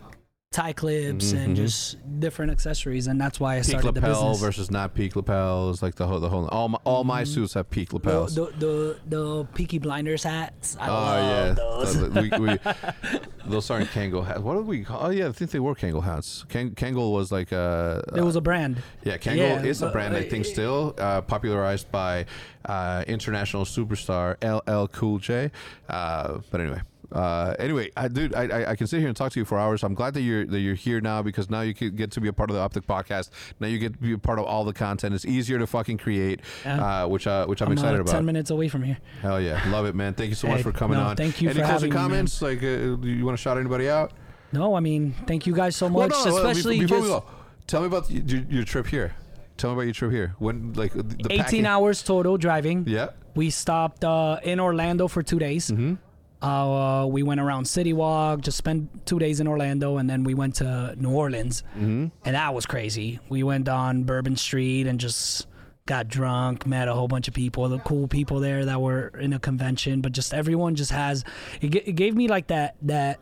tie 0.53 0.73
clips 0.73 1.27
Mm-hmm, 1.33 1.37
and 1.37 1.57
just 1.57 1.97
different 2.19 2.51
accessories, 2.51 3.07
and 3.07 3.21
that's 3.21 3.39
why 3.39 3.55
I 3.55 3.59
peak 3.59 3.67
started 3.67 3.95
the 3.95 4.01
lapel 4.01 4.31
business. 4.31 4.41
versus 4.41 4.71
not 4.71 4.95
peak 4.95 5.15
lapels 5.15 5.81
like 5.81 5.95
the 5.95 6.09
whole 6.09 6.19
the 6.19 6.29
whole 6.29 6.49
all 6.49 6.69
my, 6.69 6.79
all 6.85 7.05
my 7.05 7.23
suits 7.23 7.55
have 7.55 7.71
peak 7.71 7.93
lapels 7.93 8.35
the, 8.35 8.47
the 8.59 8.99
the 9.09 9.45
Peaky 9.55 9.79
Blinders 9.79 10.25
hats. 10.25 10.77
I 10.81 10.89
Oh 10.89 10.93
love 10.93 11.47
yeah, 11.47 11.53
those. 11.53 11.99
The- 12.01 12.09
the- 12.09 12.21
we, 12.21 12.49
we, 12.49 13.21
those 13.47 13.71
aren't 13.71 13.91
Kangol 13.91 14.27
hats. 14.27 14.41
What 14.41 14.55
did 14.57 14.67
we? 14.67 14.83
Call? 14.83 15.07
Oh 15.07 15.11
yeah, 15.11 15.29
I 15.29 15.33
think 15.33 15.53
they 15.53 15.61
were 15.61 15.77
Kangol 15.77 16.03
hats. 16.03 16.45
Kang, 16.49 16.73
Kangol 16.73 17.13
was 17.13 17.31
like 17.31 17.53
a. 17.53 18.03
it 18.17 18.23
was 18.23 18.35
a 18.35 18.41
brand. 18.41 18.83
yeah, 19.05 19.19
Kangol 19.19 19.37
yeah, 19.37 19.63
is 19.63 19.83
a 19.83 19.91
brand 19.91 20.17
I 20.17 20.23
uh, 20.27 20.31
think 20.31 20.45
still 20.47 20.97
uh, 20.99 21.21
popularized 21.21 21.93
by 21.93 22.27
uh, 22.65 23.05
international 23.07 23.65
superstar 23.65 24.35
LL 24.43 24.89
Cool 24.89 25.19
J. 25.19 25.53
Uh, 25.89 26.39
but 26.51 26.61
anyway. 26.61 26.81
Uh, 27.13 27.55
anyway, 27.59 27.91
I, 27.97 28.09
dude, 28.09 28.35
I, 28.35 28.43
I 28.47 28.71
I 28.71 28.77
can 28.77 28.87
sit 28.87 29.01
here 29.01 29.09
and 29.09 29.17
talk 29.17 29.33
to 29.33 29.41
you 29.41 29.45
for 29.45 29.59
hours. 29.59 29.83
I'm 29.83 29.95
glad 29.95 30.15
that 30.15 30.21
you're 30.23 30.47
that 30.47 30.61
you're 30.61 30.75
here 30.77 31.01
now 31.01 31.23
because 31.23 31.51
now 31.51 31.61
you 31.63 31.75
can 31.75 31.95
get 31.97 32.13
to 32.13 32.21
be 32.21 32.29
a 32.29 32.33
part 32.33 32.51
of 32.51 32.57
the 32.57 32.63
Optic 32.63 32.87
Podcast. 32.87 33.31
Now 33.59 33.67
you 33.67 33.79
get 33.79 33.95
to 33.95 33.99
be 33.99 34.13
a 34.13 34.19
part 34.19 34.39
of 34.39 34.45
all 34.45 34.65
the 34.65 34.73
content. 34.73 35.15
It's 35.15 35.25
easier 35.25 35.59
to 35.59 35.67
fucking 35.67 35.99
create, 35.99 36.41
Yeah. 36.65 37.03
uh, 37.05 37.09
which 37.09 37.27
uh, 37.27 37.47
which 37.47 37.63
I'm, 37.63 37.69
I'm 37.69 37.73
excited 37.73 37.99
uh, 37.99 38.03
about. 38.03 38.13
ten 38.13 38.25
minutes 38.25 38.51
away 38.51 38.69
from 38.69 38.83
here. 38.85 38.99
Hell 39.23 39.41
yeah, 39.41 39.61
love 39.71 39.87
it, 39.87 39.95
man. 39.95 40.15
Thank 40.15 40.29
you 40.31 40.37
so 40.37 40.47
much 40.49 40.63
for 40.63 40.73
coming 40.73 40.99
no, 40.99 41.05
on. 41.05 41.17
thank 41.17 41.41
you 41.43 41.51
Any 41.51 41.59
for 41.61 41.67
closing 41.67 41.91
having 41.91 41.91
me, 41.91 41.97
comments? 41.97 42.41
Like, 42.43 42.63
uh, 42.63 42.67
you 43.03 43.25
want 43.25 43.37
to 43.37 43.43
shout 43.43 43.59
anybody 43.59 43.89
out? 43.89 44.13
No, 44.53 44.75
I 44.75 44.81
mean, 44.81 45.15
thank 45.27 45.47
you 45.47 45.55
guys 45.55 45.75
so 45.77 45.89
much, 45.89 46.11
well, 46.11 46.25
be- 46.25 46.31
especially 46.31 46.81
before 46.81 46.99
just 46.99 47.09
we 47.09 47.15
go, 47.15 47.25
tell 47.67 47.81
me 47.83 47.87
about 47.87 48.11
your, 48.11 48.43
your 48.49 48.65
trip 48.65 48.87
here. 48.87 49.15
Tell 49.57 49.71
me 49.71 49.75
about 49.75 49.83
your 49.83 49.95
trip 49.95 50.11
here. 50.13 50.35
When 50.39 50.73
like 50.75 50.93
the 50.93 51.05
18 51.31 51.39
packing- 51.39 51.67
hours 51.67 52.03
total 52.03 52.37
driving. 52.37 52.85
Yeah. 52.87 53.11
We 53.37 53.51
stopped 53.51 54.05
uh, 54.05 54.39
in 54.43 54.59
Orlando 54.59 55.07
for 55.07 55.23
two 55.23 55.39
days. 55.39 55.71
Mm-hmm. 55.71 55.95
Uh, 56.43 57.07
we 57.11 57.23
went 57.23 57.41
around 57.41 57.67
City 57.67 57.93
Walk, 57.93 58.41
just 58.41 58.57
spent 58.57 59.05
two 59.07 59.19
days 59.19 59.41
in 59.41 59.47
Orlando, 59.47 59.99
and 59.99 60.09
then 60.09 60.25
we 60.25 60.33
went 60.35 60.55
to 60.57 60.95
New 60.97 61.11
Orleans, 61.11 61.63
Mm-hmm. 61.77 62.07
and 62.25 62.35
that 62.37 62.55
was 62.55 62.65
crazy. 62.67 63.19
We 63.29 63.43
went 63.43 63.69
on 63.69 64.05
Bourbon 64.05 64.37
Street 64.37 64.87
and 64.87 64.99
just 64.99 65.47
got 65.87 66.09
drunk, 66.09 66.67
met 66.67 66.89
a 66.89 66.95
whole 66.95 67.09
bunch 67.09 67.29
of 67.29 67.35
people, 67.35 67.69
the 67.69 67.79
cool 67.81 68.09
people 68.09 68.41
there 68.41 68.65
that 68.65 68.81
were 68.81 69.09
in 69.21 69.33
a 69.33 69.39
convention, 69.39 70.01
but 70.01 70.13
just 70.13 70.33
everyone 70.33 70.77
just 70.77 70.93
has. 70.93 71.25
It, 71.61 71.69
ga- 71.73 71.83
it 71.85 71.93
gave 71.97 72.15
me 72.17 72.27
like 72.29 72.47
that 72.47 72.77
that 72.83 73.21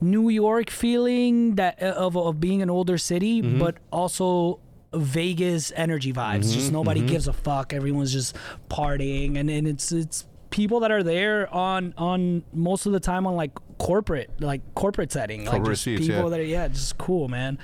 New 0.00 0.28
York 0.28 0.70
feeling 0.70 1.56
that 1.56 1.82
uh, 1.82 1.86
of 1.96 2.16
of 2.16 2.38
being 2.38 2.62
an 2.62 2.70
older 2.70 2.98
city, 2.98 3.42
Mm-hmm. 3.42 3.58
but 3.58 3.76
also. 3.90 4.60
Vegas 4.94 5.70
energy 5.76 6.14
vibes. 6.14 6.44
Mm-hmm, 6.46 6.52
Just 6.54 6.72
nobody 6.72 7.02
gives 7.02 7.28
a 7.28 7.32
fuck. 7.34 7.74
Everyone's 7.74 8.10
just 8.10 8.34
partying, 8.70 9.36
and, 9.36 9.50
and 9.50 9.68
it's 9.68 9.92
it's 9.92 10.24
people 10.58 10.80
that 10.80 10.90
are 10.90 11.04
there 11.04 11.52
on 11.54 11.94
on 11.96 12.42
most 12.52 12.84
of 12.84 12.92
the 12.92 12.98
time 12.98 13.28
on 13.28 13.36
like 13.36 13.52
corporate 13.78 14.28
like 14.40 14.60
corporate 14.74 15.12
setting 15.12 15.44
like 15.44 15.52
Corporate 15.52 15.74
just 15.74 15.84
seats, 15.84 16.00
people 16.00 16.24
yeah. 16.24 16.28
that 16.30 16.40
are 16.40 16.42
yeah 16.42 16.66
just 16.66 16.98
cool 16.98 17.28
man 17.28 17.58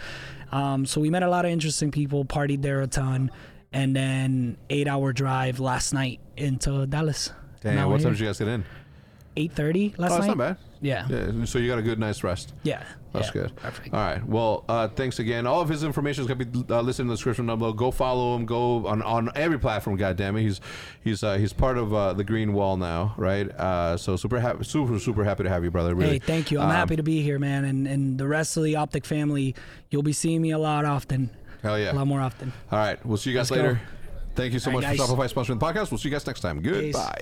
um 0.53 0.86
so 0.86 1.01
we 1.01 1.11
met 1.11 1.24
a 1.24 1.28
lot 1.28 1.45
of 1.45 1.51
interesting 1.51 1.90
people 1.90 2.24
partied 2.24 2.62
there 2.62 2.82
a 2.82 2.86
ton 2.86 3.32
and 3.72 3.97
then 3.97 4.57
eight 4.70 4.86
hour 4.86 5.12
drive 5.12 5.59
last 5.59 5.92
night 5.92 6.20
into 6.36 6.86
dallas 6.86 7.32
Damn, 7.61 7.90
what 7.90 8.01
time 8.03 8.12
did 8.12 8.20
you 8.20 8.26
guys 8.26 8.38
get 8.38 8.49
in? 8.49 8.64
8.30 9.37 9.99
last 9.99 10.12
oh, 10.12 10.14
that's 10.14 10.26
night 10.28 10.37
not 10.37 10.39
bad. 10.39 10.57
yeah 10.80 11.07
yeah, 11.09 11.45
so 11.45 11.59
you 11.59 11.68
got 11.68 11.78
a 11.78 11.82
good, 11.82 11.99
nice 11.99 12.22
rest. 12.22 12.53
yeah 12.62 12.85
That's 13.12 13.26
yeah, 13.28 13.32
good. 13.32 13.57
perfect 13.57 13.93
All 13.95 14.01
right. 14.01 14.24
Well, 14.26 14.64
uh, 14.68 14.89
thanks 14.89 15.18
again. 15.18 15.47
All 15.47 15.61
of 15.61 15.68
his 15.68 15.82
information 15.82 16.22
is 16.22 16.28
gonna 16.28 16.45
be 16.45 16.64
uh, 16.72 16.80
listed 16.82 17.03
in 17.05 17.09
the 17.09 17.14
description 17.14 17.47
down 17.47 17.59
below. 17.59 17.72
Go 17.72 17.91
follow 17.91 18.37
him. 18.37 18.45
Go 18.47 18.87
on, 18.87 19.03
on 19.03 19.30
every 19.35 19.59
platform. 19.59 19.97
God 19.97 20.16
damn 20.16 20.37
it, 20.37 20.43
he's 20.43 20.61
he's 21.03 21.22
uh, 21.24 21.35
he's 21.39 21.53
part 21.53 21.78
of 21.78 21.93
uh, 21.95 22.12
the 22.12 22.22
Green 22.24 22.53
Wall 22.53 22.76
now, 22.76 23.14
right? 23.16 23.49
Uh, 23.51 23.97
so 23.97 24.16
super 24.16 24.39
happy, 24.41 24.62
super 24.64 24.99
super 24.99 25.24
happy 25.24 25.43
to 25.45 25.49
have 25.49 25.64
you, 25.64 25.70
brother. 25.70 25.95
Really. 25.95 26.12
Hey, 26.12 26.18
thank 26.20 26.51
you. 26.51 26.59
I'm 26.61 26.68
Um, 26.70 26.74
happy 26.74 26.97
to 26.97 27.03
be 27.03 27.22
here, 27.22 27.39
man. 27.39 27.64
And 27.64 27.87
and 27.89 28.18
the 28.18 28.26
rest 28.28 28.57
of 28.57 28.62
the 28.64 28.76
Optic 28.76 29.05
family, 29.05 29.55
you'll 29.91 30.03
be 30.03 30.12
seeing 30.12 30.43
me 30.43 30.51
a 30.53 30.59
lot 30.59 30.85
often, 30.85 31.30
Hell 31.62 31.78
yeah. 31.78 31.93
a 31.93 31.95
lot 31.95 32.07
more 32.07 32.20
often. 32.20 32.53
All 32.70 32.78
right. 32.78 33.05
We'll 33.07 33.16
see 33.16 33.30
you 33.30 33.37
guys 33.37 33.51
Let's 33.51 33.61
go. 33.62 33.68
later. 33.68 33.80
Thank 34.35 34.53
you 34.53 34.59
so 34.59 34.70
All 34.70 34.74
much 34.80 34.85
right, 34.85 34.99
for. 34.99 35.05
Shopify 35.05 35.32
sponsoring 35.32 35.61
the 35.61 35.66
podcast. 35.66 35.91
We'll 35.93 35.99
see 35.99 36.09
you 36.09 36.14
guys 36.14 36.26
next 36.26 36.41
time. 36.41 36.61
Peace. 36.61 36.93
Goodbye. 36.95 37.20